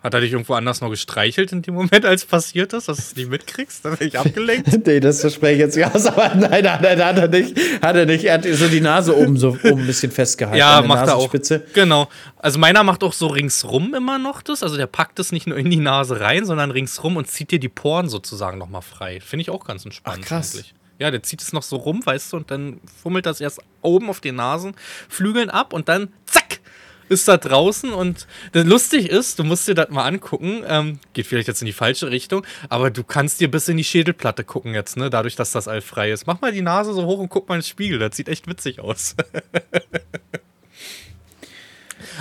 Hat 0.01 0.13
er 0.13 0.21
dich 0.21 0.31
irgendwo 0.31 0.53
anders 0.53 0.79
noch 0.79 0.89
gestreichelt 0.89 1.51
in 1.51 1.61
dem 1.61 1.73
Moment, 1.73 2.05
als 2.05 2.23
passiert 2.25 2.71
ist, 2.71 2.87
dass 2.87 2.97
du 2.97 3.01
es 3.01 3.15
nicht 3.17 3.29
mitkriegst? 3.29 3.83
Dann 3.83 3.97
bin 3.97 4.07
ich 4.07 4.17
abgelenkt. 4.17 4.85
nee, 4.87 5.01
das 5.01 5.19
verspreche 5.19 5.53
ich 5.53 5.59
jetzt 5.59 5.75
nicht 5.75 5.93
aus, 5.93 6.05
aber 6.05 6.35
nein, 6.35 6.63
nein, 6.63 6.79
nein, 6.81 7.03
hat 7.03 7.17
er 7.17 7.27
nicht. 7.27 7.57
Hat 7.81 7.95
er 7.97 8.05
nicht. 8.05 8.23
Er 8.23 8.35
hat 8.35 8.45
so 8.45 8.69
die 8.69 8.79
Nase 8.79 9.15
oben 9.15 9.35
so 9.35 9.49
oben 9.49 9.81
ein 9.81 9.87
bisschen 9.87 10.11
festgehalten. 10.11 10.57
Ja, 10.57 10.81
macht 10.81 11.07
er 11.07 11.17
auch. 11.17 11.29
Genau. 11.73 12.07
Also 12.37 12.59
meiner 12.59 12.83
macht 12.83 13.03
auch 13.03 13.11
so 13.11 13.27
ringsrum 13.27 13.93
immer 13.93 14.19
noch 14.19 14.41
das. 14.41 14.63
Also 14.63 14.77
der 14.77 14.87
packt 14.87 15.19
es 15.19 15.33
nicht 15.33 15.47
nur 15.47 15.57
in 15.57 15.69
die 15.69 15.77
Nase 15.77 16.21
rein, 16.21 16.45
sondern 16.45 16.71
ringsrum 16.71 17.17
und 17.17 17.27
zieht 17.27 17.51
dir 17.51 17.59
die 17.59 17.69
Poren 17.69 18.07
sozusagen 18.07 18.57
nochmal 18.57 18.81
frei. 18.81 19.19
Finde 19.19 19.41
ich 19.41 19.49
auch 19.49 19.65
ganz 19.65 19.83
entspannt. 19.83 20.21
Ach, 20.23 20.27
krass. 20.27 20.55
Eigentlich. 20.55 20.73
Ja, 20.99 21.11
der 21.11 21.23
zieht 21.23 21.41
es 21.41 21.53
noch 21.53 21.63
so 21.63 21.77
rum, 21.77 22.05
weißt 22.05 22.33
du, 22.33 22.37
und 22.37 22.51
dann 22.51 22.81
fummelt 23.01 23.25
das 23.25 23.39
erst 23.39 23.61
oben 23.81 24.09
auf 24.09 24.19
den 24.19 24.35
Nasenflügeln 24.35 25.49
ab 25.49 25.71
und 25.71 25.87
dann 25.87 26.09
zack, 26.25 26.48
ist 27.09 27.27
da 27.27 27.37
draußen 27.37 27.91
und 27.91 28.27
lustig 28.53 29.09
ist, 29.09 29.39
du 29.39 29.43
musst 29.43 29.67
dir 29.67 29.75
das 29.75 29.89
mal 29.89 30.05
angucken, 30.05 30.63
ähm, 30.67 30.99
geht 31.13 31.27
vielleicht 31.27 31.47
jetzt 31.47 31.61
in 31.61 31.65
die 31.65 31.73
falsche 31.73 32.09
Richtung, 32.11 32.45
aber 32.69 32.91
du 32.91 33.03
kannst 33.03 33.41
dir 33.41 33.49
bis 33.49 33.67
in 33.67 33.77
die 33.77 33.83
Schädelplatte 33.83 34.43
gucken 34.43 34.73
jetzt, 34.73 34.95
ne, 34.97 35.09
dadurch, 35.09 35.35
dass 35.35 35.51
das 35.51 35.67
all 35.67 35.81
frei 35.81 36.11
ist. 36.11 36.27
Mach 36.27 36.39
mal 36.41 36.51
die 36.51 36.61
Nase 36.61 36.93
so 36.93 37.05
hoch 37.05 37.19
und 37.19 37.29
guck 37.29 37.49
mal 37.49 37.55
ins 37.55 37.67
Spiegel, 37.67 37.99
das 37.99 38.15
sieht 38.15 38.29
echt 38.29 38.47
witzig 38.47 38.79
aus. 38.79 39.15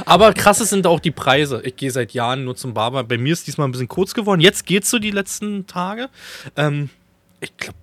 Aber 0.05 0.33
krasse 0.33 0.65
sind 0.65 0.87
auch 0.87 1.01
die 1.01 1.11
Preise. 1.11 1.61
Ich 1.65 1.77
gehe 1.77 1.91
seit 1.91 2.13
Jahren 2.13 2.45
nur 2.45 2.57
zum 2.57 2.73
Barber. 2.73 3.03
Bei 3.05 3.19
mir 3.19 3.33
ist 3.33 3.47
diesmal 3.47 3.67
ein 3.67 3.73
bisschen 3.73 3.89
kurz 3.89 4.15
geworden. 4.15 4.41
Jetzt 4.41 4.65
geht's 4.65 4.91
so 4.91 4.99
die 4.99 5.11
letzten 5.11 5.67
Tage. 5.67 6.09
Ähm, 6.57 6.91
ich 7.41 7.57
glaube 7.57 7.79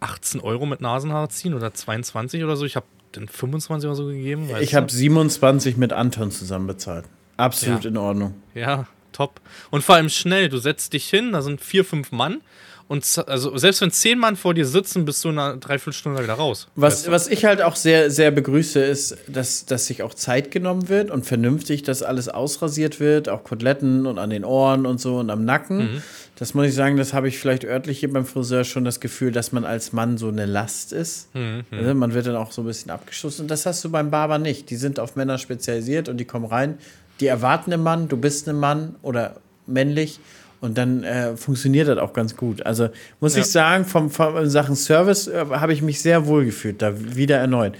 18 0.00 0.40
Euro 0.40 0.66
mit 0.66 0.80
Nasenhaar 0.80 1.30
ziehen 1.30 1.54
oder 1.54 1.72
22 1.72 2.44
oder 2.44 2.56
so. 2.56 2.66
Ich 2.66 2.76
habe 2.76 2.86
denn 3.16 3.28
25 3.28 3.86
oder 3.86 3.96
so 3.96 4.06
gegeben? 4.06 4.48
Ich 4.60 4.74
habe 4.74 4.90
27 4.90 5.76
mit 5.76 5.92
Anton 5.92 6.30
zusammen 6.30 6.66
bezahlt. 6.66 7.04
Absolut 7.36 7.84
ja. 7.84 7.90
in 7.90 7.96
Ordnung. 7.96 8.34
Ja, 8.54 8.86
top. 9.12 9.40
Und 9.70 9.82
vor 9.82 9.96
allem 9.96 10.08
schnell. 10.08 10.48
Du 10.48 10.58
setzt 10.58 10.92
dich 10.92 11.08
hin, 11.08 11.32
da 11.32 11.42
sind 11.42 11.60
vier, 11.60 11.84
fünf 11.84 12.12
Mann. 12.12 12.42
Und 12.86 13.24
also 13.26 13.56
selbst 13.56 13.80
wenn 13.80 13.90
zehn 13.90 14.18
Mann 14.18 14.36
vor 14.36 14.52
dir 14.52 14.66
sitzen, 14.66 15.06
bist 15.06 15.24
du 15.24 15.30
in 15.30 15.38
einer 15.38 15.56
Dreiviertelstunde 15.56 16.22
wieder 16.22 16.34
raus. 16.34 16.68
Was, 16.74 16.94
weißt 16.94 17.06
du? 17.06 17.10
was 17.12 17.28
ich 17.28 17.44
halt 17.46 17.62
auch 17.62 17.76
sehr, 17.76 18.10
sehr 18.10 18.30
begrüße, 18.30 18.78
ist, 18.78 19.16
dass, 19.26 19.64
dass 19.64 19.86
sich 19.86 20.02
auch 20.02 20.12
Zeit 20.12 20.50
genommen 20.50 20.90
wird 20.90 21.10
und 21.10 21.24
vernünftig, 21.24 21.82
dass 21.82 22.02
alles 22.02 22.28
ausrasiert 22.28 23.00
wird, 23.00 23.30
auch 23.30 23.42
Koteletten 23.42 24.06
und 24.06 24.18
an 24.18 24.28
den 24.28 24.44
Ohren 24.44 24.84
und 24.84 25.00
so 25.00 25.18
und 25.18 25.30
am 25.30 25.46
Nacken. 25.46 25.78
Mhm. 25.78 26.02
Das 26.36 26.52
muss 26.52 26.66
ich 26.66 26.74
sagen, 26.74 26.96
das 26.96 27.14
habe 27.14 27.28
ich 27.28 27.38
vielleicht 27.38 27.64
örtlich 27.64 28.00
hier 28.00 28.12
beim 28.12 28.26
Friseur 28.26 28.64
schon 28.64 28.84
das 28.84 29.00
Gefühl, 29.00 29.32
dass 29.32 29.52
man 29.52 29.64
als 29.64 29.92
Mann 29.92 30.18
so 30.18 30.28
eine 30.28 30.44
Last 30.44 30.92
ist. 30.92 31.34
Mhm. 31.34 31.64
Also 31.70 31.94
man 31.94 32.12
wird 32.12 32.26
dann 32.26 32.36
auch 32.36 32.52
so 32.52 32.62
ein 32.62 32.66
bisschen 32.66 32.90
abgeschossen. 32.90 33.42
Und 33.42 33.50
das 33.50 33.64
hast 33.64 33.82
du 33.84 33.90
beim 33.90 34.10
Barber 34.10 34.38
nicht. 34.38 34.68
Die 34.68 34.76
sind 34.76 35.00
auf 35.00 35.16
Männer 35.16 35.38
spezialisiert 35.38 36.10
und 36.10 36.18
die 36.18 36.26
kommen 36.26 36.44
rein. 36.44 36.78
Die 37.20 37.28
erwarten 37.28 37.72
einen 37.72 37.82
Mann, 37.82 38.08
du 38.08 38.16
bist 38.16 38.48
ein 38.48 38.56
Mann 38.56 38.96
oder 39.00 39.36
männlich 39.66 40.20
und 40.64 40.78
dann 40.78 41.04
äh, 41.04 41.36
funktioniert 41.36 41.88
das 41.88 41.98
auch 41.98 42.14
ganz 42.14 42.36
gut. 42.36 42.64
Also 42.64 42.88
muss 43.20 43.34
ja. 43.36 43.42
ich 43.42 43.48
sagen, 43.48 43.84
vom, 43.84 44.10
vom 44.10 44.38
in 44.38 44.48
Sachen 44.48 44.76
Service 44.76 45.28
äh, 45.28 45.44
habe 45.50 45.74
ich 45.74 45.82
mich 45.82 46.00
sehr 46.00 46.26
wohl 46.26 46.46
gefühlt, 46.46 46.80
da 46.80 46.94
wieder 47.14 47.36
erneut. 47.36 47.74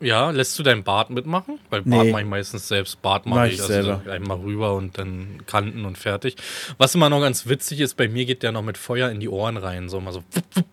Ja, 0.00 0.30
lässt 0.30 0.58
du 0.58 0.62
deinen 0.62 0.82
Bart 0.82 1.10
mitmachen? 1.10 1.58
Weil 1.70 1.82
Bart 1.82 2.04
nee. 2.04 2.10
mache 2.10 2.22
ich 2.22 2.28
meistens 2.28 2.68
selbst. 2.68 3.00
Bart 3.00 3.26
mache 3.26 3.40
mach 3.40 3.46
ich, 3.46 3.54
ich 3.54 3.62
also 3.62 4.00
einmal 4.10 4.38
rüber 4.38 4.74
und 4.74 4.98
dann 4.98 5.38
Kanten 5.46 5.84
und 5.84 5.96
fertig. 5.96 6.36
Was 6.78 6.94
immer 6.94 7.08
noch 7.08 7.20
ganz 7.20 7.46
witzig 7.46 7.80
ist, 7.80 7.96
bei 7.96 8.08
mir 8.08 8.24
geht 8.26 8.42
der 8.42 8.52
noch 8.52 8.62
mit 8.62 8.76
Feuer 8.76 9.10
in 9.10 9.20
die 9.20 9.28
Ohren 9.28 9.56
rein. 9.56 9.88
So 9.88 10.00
mal 10.00 10.12
so 10.12 10.22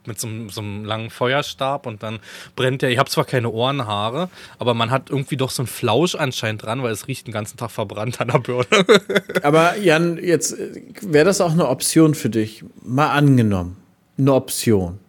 mit 0.06 0.20
so, 0.20 0.28
so 0.50 0.62
einem 0.62 0.86
langen 0.86 1.10
Feuerstab 1.12 1.86
und 1.86 2.04
dann 2.04 2.20
brennt 2.56 2.82
der. 2.82 2.90
Ich 2.90 2.98
habe 2.98 3.10
zwar 3.10 3.26
keine 3.26 3.50
Ohrenhaare, 3.50 4.30
aber 4.60 4.74
man 4.74 4.92
hat 4.92 5.10
irgendwie 5.10 5.38
doch 5.38 5.52
so 5.52 5.62
einen 5.62 5.68
Flausch 5.68 6.16
anscheinend 6.16 6.64
dran, 6.64 6.82
weil 6.84 6.92
es 6.92 7.08
riecht 7.08 7.28
den 7.28 7.34
ganzen 7.34 7.58
Tag 7.58 7.72
verbrannt 7.72 8.20
an 8.20 8.30
der 8.30 8.40
Birne. 8.40 8.66
aber 9.44 9.78
Jan, 9.78 10.18
jetzt 10.18 10.60
äh, 10.60 10.82
wäre 11.02 11.26
das 11.26 11.42
auch 11.42 11.52
eine 11.52 11.68
Option 11.68 12.16
für 12.16 12.30
dich. 12.30 12.66
Mal 12.84 13.12
angenommen. 13.12 13.78
Eine 14.18 14.34
Option 14.34 15.00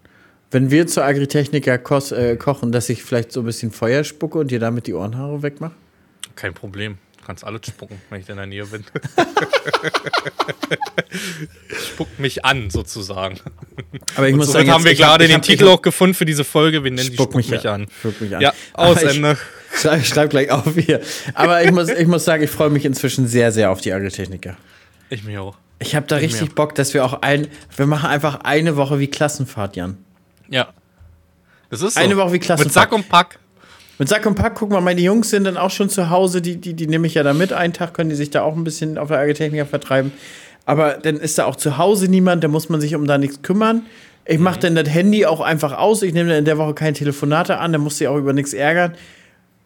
wenn 0.53 0.71
wir 0.71 0.87
zur 0.87 1.05
Agritechniker 1.05 1.81
äh, 2.13 2.37
kochen, 2.37 2.73
dass 2.73 2.89
ich 2.89 3.03
vielleicht 3.03 3.33
so 3.33 3.41
ein 3.41 3.47
bisschen 3.47 3.73
Feuer 3.73 4.05
spucke 4.05 4.39
und 4.39 4.51
dir 4.51 4.61
damit 4.61 4.87
die 4.87 4.95
Ohrenhaare 4.95 5.43
wegmache? 5.43 5.73
Kein 6.37 6.55
Problem. 6.55 6.99
Du 7.19 7.27
kannst 7.27 7.45
alles 7.45 7.67
spucken, 7.67 8.01
wenn 8.11 8.21
ich 8.21 8.29
in 8.29 8.37
der 8.37 8.47
Nähe 8.47 8.67
bin. 8.67 8.85
Spuckt 11.87 12.19
mich 12.19 12.45
an, 12.45 12.69
sozusagen. 12.69 13.39
Aber 14.17 14.27
ich 14.27 14.35
und 14.35 14.41
muss 14.41 14.51
sagen, 14.51 14.71
haben 14.71 14.85
wir 14.85 14.95
gerade 14.95 15.29
den 15.29 15.41
Titel 15.41 15.69
auch 15.69 15.81
gefunden 15.81 16.15
für 16.15 16.25
diese 16.25 16.43
Folge. 16.43 16.83
Wir 16.83 16.91
nennen 16.91 17.13
Spuck 17.13 17.33
die 17.33 17.43
Spuck 17.45 17.53
mich, 17.53 17.69
an. 17.69 17.87
Spuck 18.01 18.21
mich 18.21 18.35
an. 18.35 18.43
Ja, 18.43 18.53
aus 18.73 19.03
Ende. 19.03 19.39
Ich 19.75 20.09
schreibe 20.09 20.29
gleich 20.29 20.51
auf 20.51 20.75
hier. 20.75 21.01
Aber 21.35 21.65
ich 21.65 21.71
muss, 21.71 21.89
ich 21.89 22.07
muss 22.07 22.25
sagen, 22.25 22.43
ich 22.43 22.51
freue 22.51 22.71
mich 22.71 22.85
inzwischen 22.85 23.27
sehr, 23.27 23.53
sehr 23.53 23.71
auf 23.71 23.81
die 23.81 23.93
Agritechniker. 23.93 24.57
Ich 25.09 25.25
mir 25.25 25.43
auch. 25.43 25.57
Ich 25.79 25.95
habe 25.95 26.07
da 26.07 26.19
ich 26.19 26.25
richtig 26.25 26.55
Bock, 26.55 26.75
dass 26.75 26.93
wir 26.93 27.05
auch 27.05 27.23
ein, 27.23 27.49
wir 27.77 27.87
machen 27.87 28.11
einfach 28.11 28.41
eine 28.41 28.77
Woche 28.77 28.99
wie 28.99 29.07
Klassenfahrt, 29.07 29.77
Jan. 29.77 29.97
Ja. 30.53 30.69
Das 31.71 31.81
ist 31.81 31.95
so. 31.95 32.01
Eine 32.01 32.17
Woche 32.17 32.33
wie 32.35 32.39
Klasse. 32.39 32.65
Mit 32.65 32.73
Sack 32.73 32.93
und 32.93 33.09
Pack. 33.09 33.39
Mit 33.99 34.09
Sack 34.09 34.27
und 34.27 34.35
Pack, 34.35 34.55
guck 34.55 34.71
mal, 34.71 34.81
meine 34.81 35.01
Jungs 35.01 35.31
sind 35.31 35.45
dann 35.45 35.57
auch 35.57 35.71
schon 35.71 35.89
zu 35.89 36.11
Hause, 36.11 36.43
die, 36.43 36.57
die, 36.57 36.75
die 36.75 36.87
nehme 36.87 37.07
ich 37.07 37.15
ja 37.15 37.23
da 37.23 37.33
mit. 37.33 37.53
Einen 37.53 37.73
Tag 37.73 37.95
können 37.95 38.11
die 38.11 38.17
sich 38.17 38.31
da 38.31 38.43
auch 38.43 38.55
ein 38.55 38.65
bisschen 38.65 38.99
auf 38.99 39.09
der 39.09 39.19
Agritechniker 39.19 39.67
vertreiben. 39.67 40.13
Aber 40.67 40.95
dann 40.95 41.17
ist 41.17 41.39
da 41.39 41.47
auch 41.47 41.57
zu 41.57 41.79
Hause 41.79 42.09
niemand, 42.09 42.45
da 42.45 42.49
muss 42.49 42.69
man 42.69 42.81
sich 42.81 42.95
um 42.95 43.07
da 43.07 43.19
nichts 43.19 43.43
kümmern. 43.43 43.87
Ich 44.25 44.39
mache 44.39 44.57
mhm. 44.57 44.61
dann 44.61 44.75
das 44.77 44.89
Handy 44.89 45.27
auch 45.27 45.41
einfach 45.41 45.77
aus. 45.77 46.03
Ich 46.03 46.13
nehme 46.13 46.29
dann 46.29 46.39
in 46.39 46.45
der 46.45 46.59
Woche 46.59 46.75
keine 46.75 46.93
Telefonate 46.93 47.59
an, 47.59 47.73
dann 47.73 47.81
muss 47.81 47.99
sie 47.99 48.07
auch 48.07 48.17
über 48.17 48.33
nichts 48.33 48.53
ärgern. 48.53 48.95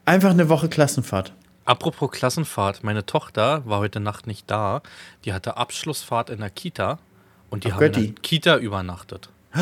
Einfach 0.04 0.30
eine 0.30 0.48
Woche 0.48 0.68
Klassenfahrt. 0.68 1.32
Apropos 1.64 2.12
Klassenfahrt, 2.12 2.84
meine 2.84 3.04
Tochter 3.04 3.62
war 3.66 3.80
heute 3.80 3.98
Nacht 3.98 4.28
nicht 4.28 4.48
da. 4.50 4.82
Die 5.24 5.32
hatte 5.32 5.56
Abschlussfahrt 5.56 6.30
in 6.30 6.38
der 6.38 6.50
Kita 6.50 7.00
und 7.50 7.64
die 7.64 7.72
Ach, 7.72 7.76
haben 7.76 7.86
in 7.86 7.92
der 7.92 8.22
Kita 8.22 8.56
übernachtet. 8.58 9.28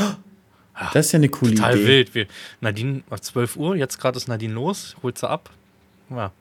Das 0.93 1.07
ist 1.07 1.13
ja 1.13 1.19
eine 1.19 1.29
coole 1.29 1.55
total 1.55 1.75
Idee. 1.75 1.81
Total 1.81 1.89
wild. 1.89 2.15
Wir, 2.15 2.27
Nadine, 2.61 3.03
12 3.21 3.57
Uhr, 3.57 3.77
jetzt 3.77 3.99
gerade 3.99 4.17
ist 4.17 4.29
Nadine 4.29 4.55
los, 4.55 4.97
holt 5.03 5.19
sie 5.19 5.29
ab. 5.29 5.51
Ja. 6.11 6.33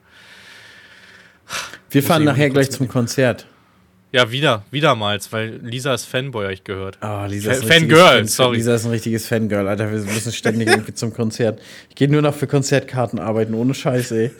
Wir 1.90 2.02
fahren 2.02 2.24
nachher 2.24 2.50
gleich 2.50 2.70
zum 2.70 2.88
Konzert. 2.88 3.46
Ja, 4.10 4.30
wieder, 4.30 4.64
wiedermals, 4.70 5.32
weil 5.32 5.58
Lisa 5.62 5.92
ist 5.92 6.04
Fanboy, 6.04 6.44
habe 6.44 6.54
ich 6.54 6.62
gehört. 6.62 6.98
Oh, 7.02 7.24
Lisa 7.26 7.50
ist 7.50 7.64
Fangirl, 7.64 8.18
Fan, 8.18 8.28
sorry. 8.28 8.58
Lisa 8.58 8.76
ist 8.76 8.84
ein 8.84 8.92
richtiges 8.92 9.26
Fangirl, 9.26 9.66
Alter. 9.66 9.90
Wir 9.90 9.98
müssen 9.98 10.32
ständig 10.32 10.68
irgendwie 10.68 10.94
zum 10.94 11.12
Konzert. 11.12 11.60
Ich 11.88 11.96
gehe 11.96 12.08
nur 12.08 12.22
noch 12.22 12.34
für 12.34 12.46
Konzertkarten 12.46 13.18
arbeiten, 13.18 13.54
ohne 13.54 13.74
Scheiße, 13.74 14.16
ey. 14.16 14.30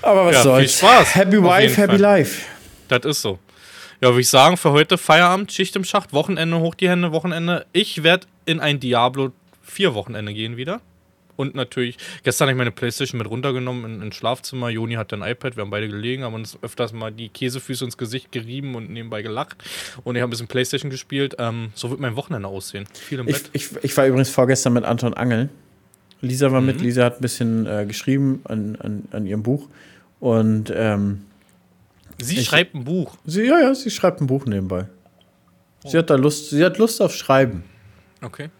Aber 0.00 0.26
was 0.26 0.36
ja, 0.36 0.42
soll's. 0.42 0.78
Viel 0.78 0.88
Spaß. 0.88 1.14
Happy 1.14 1.42
Wife, 1.42 1.76
Happy 1.76 1.92
Fall. 1.92 2.00
Life. 2.00 2.46
Das 2.88 3.04
ist 3.04 3.20
so. 3.20 3.38
Ja, 4.04 4.10
würde 4.10 4.20
ich 4.20 4.28
sagen, 4.28 4.58
für 4.58 4.70
heute 4.70 4.98
Feierabend, 4.98 5.50
Schicht 5.50 5.74
im 5.76 5.84
Schacht, 5.84 6.12
Wochenende, 6.12 6.60
hoch 6.60 6.74
die 6.74 6.90
Hände, 6.90 7.10
Wochenende. 7.12 7.64
Ich 7.72 8.02
werde 8.02 8.26
in 8.44 8.60
ein 8.60 8.78
Diablo 8.78 9.32
4 9.62 9.94
Wochenende 9.94 10.34
gehen 10.34 10.58
wieder. 10.58 10.82
Und 11.36 11.54
natürlich, 11.54 11.96
gestern 12.22 12.48
habe 12.48 12.52
ich 12.52 12.58
meine 12.58 12.70
Playstation 12.70 13.16
mit 13.16 13.30
runtergenommen 13.30 13.86
in, 13.86 14.02
ins 14.02 14.16
Schlafzimmer. 14.16 14.68
Joni 14.68 14.96
hat 14.96 15.14
ein 15.14 15.22
iPad, 15.22 15.56
wir 15.56 15.62
haben 15.62 15.70
beide 15.70 15.88
gelegen, 15.88 16.22
haben 16.22 16.34
uns 16.34 16.58
öfters 16.60 16.92
mal 16.92 17.12
die 17.12 17.30
Käsefüße 17.30 17.82
ins 17.82 17.96
Gesicht 17.96 18.30
gerieben 18.30 18.74
und 18.74 18.90
nebenbei 18.90 19.22
gelacht. 19.22 19.64
Und 20.04 20.16
ich 20.16 20.20
habe 20.20 20.28
ein 20.28 20.32
bisschen 20.32 20.48
Playstation 20.48 20.90
gespielt. 20.90 21.36
Ähm, 21.38 21.70
so 21.74 21.88
wird 21.88 21.98
mein 21.98 22.14
Wochenende 22.14 22.46
aussehen. 22.46 22.84
Viel 22.92 23.20
im 23.20 23.28
ich, 23.28 23.36
Bett. 23.36 23.50
Ich, 23.54 23.70
ich, 23.82 23.96
war 23.96 24.06
übrigens 24.06 24.28
vorgestern 24.28 24.74
mit 24.74 24.84
Anton 24.84 25.14
Angeln. 25.14 25.48
Lisa 26.20 26.52
war 26.52 26.60
mhm. 26.60 26.66
mit. 26.66 26.82
Lisa 26.82 27.04
hat 27.04 27.20
ein 27.20 27.22
bisschen 27.22 27.64
äh, 27.64 27.86
geschrieben 27.86 28.42
an, 28.44 28.76
an, 28.82 29.08
an 29.12 29.26
ihrem 29.26 29.42
Buch. 29.42 29.66
Und 30.20 30.70
ähm, 30.76 31.22
sie 32.20 32.38
ich, 32.38 32.46
schreibt 32.46 32.74
ein 32.74 32.84
Buch. 32.84 33.16
Sie, 33.24 33.42
ja, 33.42 33.60
ja, 33.60 33.74
sie 33.74 33.90
schreibt 33.90 34.20
ein 34.20 34.26
Buch 34.26 34.46
nebenbei. 34.46 34.86
Oh. 35.84 35.88
Sie 35.88 35.98
hat 35.98 36.10
da 36.10 36.16
Lust, 36.16 36.50
sie 36.50 36.64
hat 36.64 36.78
Lust 36.78 37.00
auf 37.02 37.14
Schreiben. 37.14 37.64
Okay. 38.22 38.50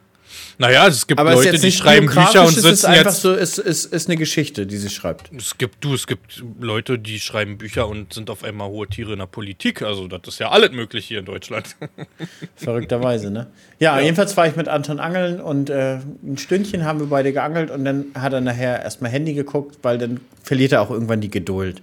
Naja, 0.58 0.86
es 0.86 1.06
gibt 1.06 1.20
Aber 1.20 1.34
Leute, 1.34 1.58
die 1.58 1.72
schreiben 1.72 2.06
Bücher 2.06 2.42
und 2.42 2.54
sitzen 2.54 2.66
es 2.66 2.72
ist 2.72 2.84
einfach 2.84 3.12
jetzt. 3.12 3.22
So, 3.22 3.34
es 3.34 3.58
ist, 3.58 3.86
ist 3.86 4.08
eine 4.08 4.16
Geschichte, 4.16 4.66
die 4.66 4.76
sie 4.76 4.88
schreibt. 4.88 5.30
Es 5.36 5.58
gibt, 5.58 5.84
du, 5.84 5.94
es 5.94 6.06
gibt 6.06 6.42
Leute, 6.60 6.98
die 6.98 7.20
schreiben 7.20 7.58
Bücher 7.58 7.88
und 7.88 8.12
sind 8.12 8.30
auf 8.30 8.44
einmal 8.44 8.68
hohe 8.68 8.86
Tiere 8.86 9.12
in 9.12 9.18
der 9.18 9.26
Politik. 9.26 9.82
Also, 9.82 10.08
das 10.08 10.20
ist 10.26 10.38
ja 10.38 10.50
alles 10.50 10.72
möglich 10.72 11.06
hier 11.06 11.20
in 11.20 11.24
Deutschland. 11.24 11.76
Verrückterweise, 12.56 13.30
ne? 13.30 13.48
Ja, 13.78 13.98
ja, 13.98 14.04
jedenfalls 14.04 14.36
war 14.36 14.46
ich 14.46 14.56
mit 14.56 14.68
Anton 14.68 15.00
angeln 15.00 15.40
und 15.40 15.70
äh, 15.70 15.98
ein 16.22 16.38
Stündchen 16.38 16.84
haben 16.84 17.00
wir 17.00 17.06
beide 17.06 17.32
geangelt 17.32 17.70
und 17.70 17.84
dann 17.84 18.06
hat 18.14 18.32
er 18.32 18.40
nachher 18.40 18.82
erstmal 18.82 19.10
Handy 19.10 19.34
geguckt, 19.34 19.78
weil 19.82 19.98
dann 19.98 20.20
verliert 20.42 20.72
er 20.72 20.82
auch 20.82 20.90
irgendwann 20.90 21.20
die 21.20 21.30
Geduld. 21.30 21.82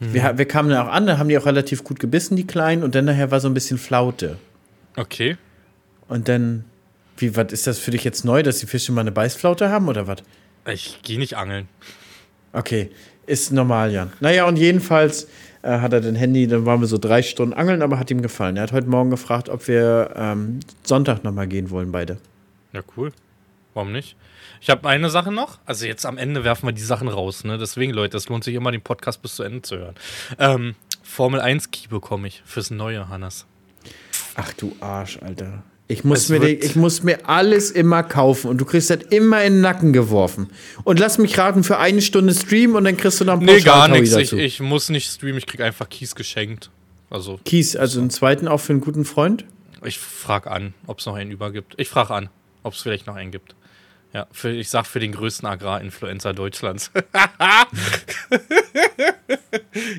Mhm. 0.00 0.14
Wir, 0.14 0.38
wir 0.38 0.44
kamen 0.46 0.68
dann 0.68 0.86
auch 0.86 0.92
an, 0.92 1.06
dann 1.06 1.18
haben 1.18 1.28
die 1.28 1.38
auch 1.38 1.46
relativ 1.46 1.84
gut 1.84 2.00
gebissen, 2.00 2.36
die 2.36 2.46
Kleinen, 2.46 2.82
und 2.82 2.94
dann 2.94 3.04
nachher 3.04 3.30
war 3.30 3.40
so 3.40 3.48
ein 3.48 3.54
bisschen 3.54 3.78
Flaute. 3.78 4.38
Okay. 4.96 5.36
Und 6.08 6.28
dann 6.28 6.64
wie, 7.18 7.36
was 7.36 7.52
ist 7.52 7.66
das 7.66 7.78
für 7.78 7.90
dich 7.90 8.04
jetzt 8.04 8.24
neu, 8.24 8.42
dass 8.42 8.58
die 8.58 8.66
Fische 8.66 8.92
mal 8.92 9.00
eine 9.00 9.12
Beißflaute 9.12 9.70
haben 9.70 9.88
oder 9.88 10.06
was? 10.06 10.18
Ich 10.66 11.00
gehe 11.02 11.18
nicht 11.18 11.36
angeln. 11.36 11.68
Okay, 12.52 12.90
ist 13.26 13.52
normal, 13.52 13.92
Jan. 13.92 14.12
Naja, 14.20 14.46
und 14.46 14.56
jedenfalls 14.56 15.28
äh, 15.62 15.78
hat 15.78 15.92
er 15.92 16.00
den 16.00 16.14
Handy, 16.14 16.46
dann 16.46 16.66
waren 16.66 16.80
wir 16.80 16.88
so 16.88 16.98
drei 16.98 17.22
Stunden 17.22 17.54
angeln, 17.54 17.82
aber 17.82 17.98
hat 17.98 18.10
ihm 18.10 18.22
gefallen. 18.22 18.56
Er 18.56 18.64
hat 18.64 18.72
heute 18.72 18.88
Morgen 18.88 19.10
gefragt, 19.10 19.48
ob 19.48 19.66
wir 19.68 20.12
ähm, 20.16 20.60
Sonntag 20.82 21.24
nochmal 21.24 21.46
gehen 21.46 21.70
wollen, 21.70 21.92
beide. 21.92 22.18
Ja, 22.72 22.82
cool. 22.96 23.12
Warum 23.74 23.92
nicht? 23.92 24.16
Ich 24.60 24.70
habe 24.70 24.88
eine 24.88 25.10
Sache 25.10 25.32
noch. 25.32 25.58
Also 25.66 25.86
jetzt 25.86 26.06
am 26.06 26.18
Ende 26.18 26.44
werfen 26.44 26.66
wir 26.66 26.72
die 26.72 26.82
Sachen 26.82 27.08
raus. 27.08 27.44
Ne? 27.44 27.58
Deswegen, 27.58 27.92
Leute, 27.92 28.16
es 28.16 28.28
lohnt 28.28 28.44
sich 28.44 28.54
immer, 28.54 28.72
den 28.72 28.82
Podcast 28.82 29.22
bis 29.22 29.36
zu 29.36 29.42
Ende 29.42 29.62
zu 29.62 29.76
hören. 29.78 29.94
Ähm, 30.38 30.74
Formel 31.02 31.40
1 31.40 31.70
Key 31.70 31.88
bekomme 31.88 32.28
ich 32.28 32.42
fürs 32.44 32.70
neue, 32.70 33.08
Hannes. 33.08 33.46
Ach 34.34 34.52
du 34.54 34.74
Arsch, 34.80 35.18
Alter. 35.22 35.62
Ich 35.88 36.02
muss, 36.02 36.28
mir 36.28 36.40
die, 36.40 36.54
ich 36.54 36.74
muss 36.74 37.04
mir 37.04 37.28
alles 37.28 37.70
immer 37.70 38.02
kaufen 38.02 38.48
und 38.50 38.60
du 38.60 38.64
kriegst 38.64 38.90
das 38.90 38.98
immer 39.10 39.44
in 39.44 39.54
den 39.54 39.60
Nacken 39.60 39.92
geworfen. 39.92 40.50
Und 40.82 40.98
lass 40.98 41.16
mich 41.18 41.38
raten, 41.38 41.62
für 41.62 41.78
eine 41.78 42.02
Stunde 42.02 42.34
streamen 42.34 42.74
und 42.74 42.84
dann 42.84 42.96
kriegst 42.96 43.20
du 43.20 43.24
noch 43.24 43.34
ein 43.34 43.46
paar 43.46 43.54
Nee, 43.54 43.60
gar 43.60 43.86
nichts. 43.86 44.16
Ich, 44.16 44.32
ich, 44.32 44.60
muss 44.60 44.88
nicht 44.88 45.08
streamen, 45.08 45.38
ich 45.38 45.46
krieg 45.46 45.60
einfach 45.60 45.88
Kies 45.88 46.16
geschenkt. 46.16 46.70
Also, 47.08 47.38
Kies, 47.44 47.76
also 47.76 48.00
einen 48.00 48.10
zweiten 48.10 48.48
auch 48.48 48.58
für 48.58 48.72
einen 48.72 48.80
guten 48.80 49.04
Freund? 49.04 49.44
Ich 49.84 50.00
frage 50.00 50.50
an, 50.50 50.74
ob 50.88 50.98
es 50.98 51.06
noch 51.06 51.14
einen 51.14 51.30
übergibt. 51.30 51.74
Ich 51.76 51.88
frage 51.88 52.12
an, 52.12 52.30
ob 52.64 52.74
es 52.74 52.82
vielleicht 52.82 53.06
noch 53.06 53.14
einen 53.14 53.30
gibt. 53.30 53.54
Ja, 54.16 54.26
für, 54.32 54.48
ich 54.48 54.70
sag 54.70 54.86
für 54.86 54.98
den 54.98 55.12
größten 55.12 55.46
Agrarinfluencer 55.46 56.32
Deutschlands. 56.32 56.90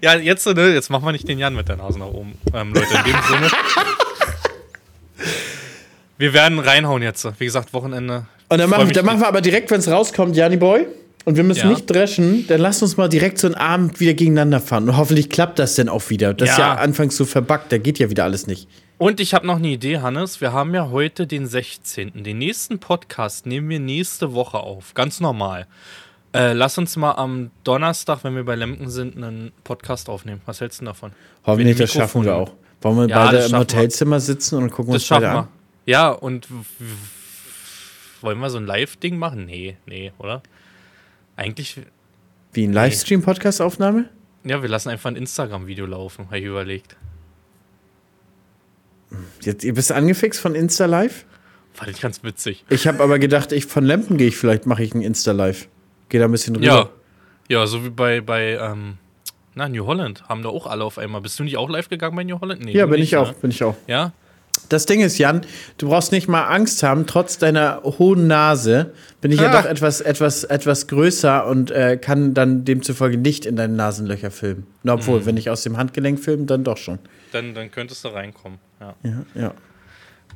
ja, 0.01 0.15
jetzt, 0.15 0.47
ne, 0.47 0.73
jetzt 0.73 0.89
machen 0.89 1.05
wir 1.05 1.11
nicht 1.11 1.27
den 1.27 1.37
Jan 1.37 1.53
mit 1.53 1.69
der 1.69 1.75
Nase 1.75 1.99
nach 1.99 2.07
oben. 2.07 2.35
Ähm, 2.51 2.73
Leute, 2.73 2.87
in 2.95 3.03
dem 3.03 3.15
Sinne. 3.29 3.51
Wir 6.17 6.33
werden 6.33 6.57
reinhauen 6.57 7.03
jetzt. 7.03 7.27
Wie 7.39 7.45
gesagt, 7.45 7.73
Wochenende. 7.73 8.25
Und 8.49 8.57
dann, 8.57 8.71
machen, 8.71 8.89
dann 8.89 9.05
machen 9.05 9.19
wir 9.19 9.27
aber 9.27 9.41
direkt, 9.41 9.69
wenn 9.69 9.81
es 9.81 9.87
rauskommt, 9.87 10.35
Janni 10.35 10.57
Boy. 10.57 10.87
Und 11.25 11.37
wir 11.37 11.43
müssen 11.43 11.67
ja. 11.67 11.69
nicht 11.69 11.85
dreschen, 11.85 12.47
dann 12.47 12.59
lasst 12.59 12.81
uns 12.81 12.97
mal 12.97 13.09
direkt 13.09 13.37
so 13.37 13.45
einen 13.45 13.55
Abend 13.55 13.99
wieder 13.99 14.15
gegeneinander 14.15 14.61
fahren. 14.61 14.89
Und 14.89 14.97
hoffentlich 14.97 15.29
klappt 15.29 15.59
das 15.59 15.75
denn 15.75 15.89
auch 15.89 16.09
wieder. 16.09 16.33
Das 16.33 16.47
ja. 16.47 16.53
ist 16.53 16.57
ja 16.57 16.73
anfangs 16.73 17.17
so 17.17 17.25
verbuggt, 17.25 17.71
da 17.71 17.77
geht 17.77 17.99
ja 17.99 18.09
wieder 18.09 18.23
alles 18.23 18.47
nicht. 18.47 18.67
Und 18.99 19.19
ich 19.19 19.35
habe 19.35 19.45
noch 19.45 19.57
eine 19.57 19.67
Idee, 19.67 19.99
Hannes. 19.99 20.41
Wir 20.41 20.53
haben 20.53 20.73
ja 20.73 20.89
heute 20.89 21.27
den 21.27 21.45
16. 21.45 22.23
Den 22.23 22.39
nächsten 22.39 22.79
Podcast 22.79 23.45
nehmen 23.45 23.69
wir 23.69 23.79
nächste 23.79 24.33
Woche 24.33 24.57
auf. 24.57 24.95
Ganz 24.95 25.19
normal. 25.19 25.67
Äh, 26.33 26.53
lass 26.53 26.79
uns 26.79 26.95
mal 26.95 27.11
am 27.11 27.51
Donnerstag, 27.63 28.23
wenn 28.23 28.35
wir 28.35 28.43
bei 28.43 28.55
Lemken 28.55 28.89
sind, 28.89 29.15
einen 29.15 29.51
Podcast 29.63 30.09
aufnehmen. 30.09 30.41
Was 30.47 30.61
hältst 30.61 30.81
du 30.81 30.85
davon? 30.85 31.11
Hoffentlich, 31.45 31.77
das 31.77 31.93
schaffen 31.93 32.25
wir 32.25 32.35
auch. 32.35 32.53
Wollen 32.81 32.97
wir 32.97 33.07
ja, 33.07 33.25
beide 33.25 33.45
im 33.45 33.55
Hotelzimmer 33.55 34.19
sitzen 34.19 34.57
und 34.57 34.71
gucken 34.71 34.93
das 34.93 35.03
uns 35.03 35.09
beide 35.09 35.29
an? 35.29 35.47
Ja, 35.85 36.09
und 36.09 36.47
wollen 38.21 38.39
wir 38.39 38.49
so 38.49 38.57
ein 38.57 38.65
Live-Ding 38.65 39.19
machen? 39.19 39.45
Nee, 39.45 39.77
nee, 39.85 40.11
oder? 40.17 40.41
Eigentlich. 41.35 41.79
Wie 42.51 42.65
ein 42.65 42.73
Livestream-Podcast-Aufnahme? 42.73 44.05
Ja, 44.43 44.63
wir 44.63 44.69
lassen 44.69 44.89
einfach 44.89 45.11
ein 45.11 45.15
Instagram-Video 45.15 45.85
laufen, 45.85 46.25
habe 46.25 46.39
ich 46.39 46.45
überlegt. 46.45 46.97
Jetzt, 49.41 49.63
ihr 49.63 49.73
bist 49.73 49.91
angefixt 49.91 50.39
von 50.39 50.55
Insta 50.55 50.85
Live? 50.85 51.25
Fand 51.73 51.91
ich 51.91 52.01
ganz 52.01 52.23
witzig. 52.23 52.65
Ich 52.69 52.87
habe 52.87 53.03
aber 53.03 53.19
gedacht, 53.19 53.51
ich 53.51 53.65
von 53.65 53.83
Lempen 53.83 54.17
gehe 54.17 54.27
ich, 54.27 54.37
vielleicht 54.37 54.65
mache 54.65 54.83
ich 54.83 54.93
ein 54.93 55.01
Insta 55.01 55.31
Live. 55.31 55.67
Gehe 56.09 56.19
da 56.19 56.25
ein 56.25 56.31
bisschen 56.31 56.55
rüber. 56.55 56.65
Ja, 56.65 56.89
ja 57.49 57.67
so 57.67 57.85
wie 57.85 57.89
bei, 57.89 58.21
bei 58.21 58.57
ähm, 58.59 58.97
na, 59.57 59.67
New 59.67 59.85
Holland 59.85 60.29
haben 60.29 60.43
da 60.43 60.49
auch 60.49 60.67
alle 60.67 60.83
auf 60.83 60.97
einmal. 60.97 61.21
Bist 61.21 61.39
du 61.39 61.43
nicht 61.43 61.57
auch 61.57 61.69
live 61.69 61.89
gegangen 61.89 62.15
bei 62.15 62.23
New 62.23 62.39
Holland? 62.39 62.63
Nee, 62.63 62.73
ja, 62.73 62.85
bin 62.85 62.99
nicht, 62.99 63.13
ich 63.13 63.17
auch, 63.17 63.31
ne? 63.31 63.35
bin 63.41 63.51
ich 63.51 63.63
auch. 63.63 63.75
Ja? 63.87 64.11
Das 64.69 64.85
Ding 64.85 65.01
ist, 65.01 65.17
Jan, 65.17 65.41
du 65.77 65.89
brauchst 65.89 66.11
nicht 66.11 66.27
mal 66.27 66.45
Angst 66.45 66.83
haben, 66.83 67.07
trotz 67.07 67.37
deiner 67.37 67.81
hohen 67.83 68.27
Nase 68.27 68.93
bin 69.21 69.31
ich 69.31 69.39
ah. 69.39 69.43
ja 69.43 69.61
doch 69.61 69.69
etwas, 69.69 70.01
etwas, 70.01 70.43
etwas 70.43 70.87
größer 70.87 71.45
und 71.47 71.71
äh, 71.71 71.97
kann 71.97 72.33
dann 72.33 72.65
demzufolge 72.65 73.17
nicht 73.17 73.45
in 73.45 73.55
deine 73.55 73.73
Nasenlöcher 73.73 74.31
filmen. 74.31 74.67
Na, 74.83 74.93
obwohl, 74.93 75.21
mhm. 75.21 75.25
wenn 75.25 75.37
ich 75.37 75.49
aus 75.49 75.63
dem 75.63 75.77
Handgelenk 75.77 76.19
filme, 76.19 76.45
dann 76.45 76.63
doch 76.63 76.77
schon. 76.77 76.99
Dann, 77.31 77.53
dann 77.53 77.71
könntest 77.71 78.03
du 78.03 78.09
reinkommen, 78.09 78.59
ja. 78.79 78.95
Ja, 79.03 79.25
ja. 79.35 79.53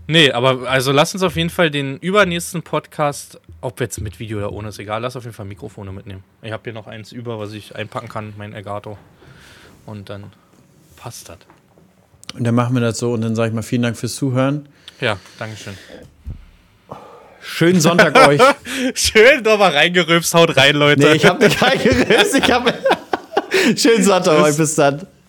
Nee, 0.08 0.32
aber 0.32 0.68
also 0.68 0.92
lass 0.92 1.14
uns 1.14 1.24
auf 1.24 1.36
jeden 1.36 1.50
Fall 1.50 1.70
den 1.70 1.98
übernächsten 1.98 2.64
Podcast, 2.64 3.40
ob 3.62 3.80
jetzt 3.80 4.02
mit 4.02 4.20
Video 4.20 4.40
oder 4.40 4.52
ohne, 4.52 4.70
ist 4.70 4.80
egal, 4.80 5.02
lass 5.02 5.16
auf 5.16 5.24
jeden 5.24 5.36
Fall 5.36 5.46
Mikrofone 5.46 5.92
mitnehmen. 5.92 6.24
Ich 6.42 6.52
habe 6.52 6.64
hier 6.64 6.74
noch 6.74 6.88
eins 6.88 7.12
über, 7.12 7.40
was 7.40 7.54
ich 7.54 7.76
einpacken 7.76 8.10
kann, 8.10 8.34
mein 8.38 8.54
Elgato. 8.54 8.98
Und 9.86 10.10
dann 10.10 10.26
passt 10.98 11.30
das. 11.30 11.38
Und 12.34 12.44
dann 12.44 12.56
machen 12.56 12.74
wir 12.74 12.82
das 12.82 12.98
so 12.98 13.14
und 13.14 13.22
dann 13.22 13.36
sage 13.36 13.50
ich 13.50 13.56
mal 13.56 13.62
vielen 13.62 13.82
Dank 13.82 13.98
fürs 13.98 14.16
Zuhören. 14.16 14.68
Ja, 15.00 15.18
Dankeschön. 15.40 15.74
Schönen 17.42 17.82
Sonntag 17.82 18.16
euch. 18.28 18.40
Schön 18.94 19.42
nochmal 19.44 19.72
reingerülpst, 19.72 20.34
haut 20.34 20.56
rein, 20.56 20.76
Leute. 20.76 21.02
Nee, 21.02 21.14
ich 21.16 21.26
habe 21.26 21.44
nicht 21.44 21.62
reingerülpst, 21.62 22.36
ich 22.36 22.52
habe. 22.52 22.74
Schönen 23.76 24.04
Sonntag 24.04 24.40
euch, 24.42 24.56
bis 24.56 24.76
dann. 24.76 25.08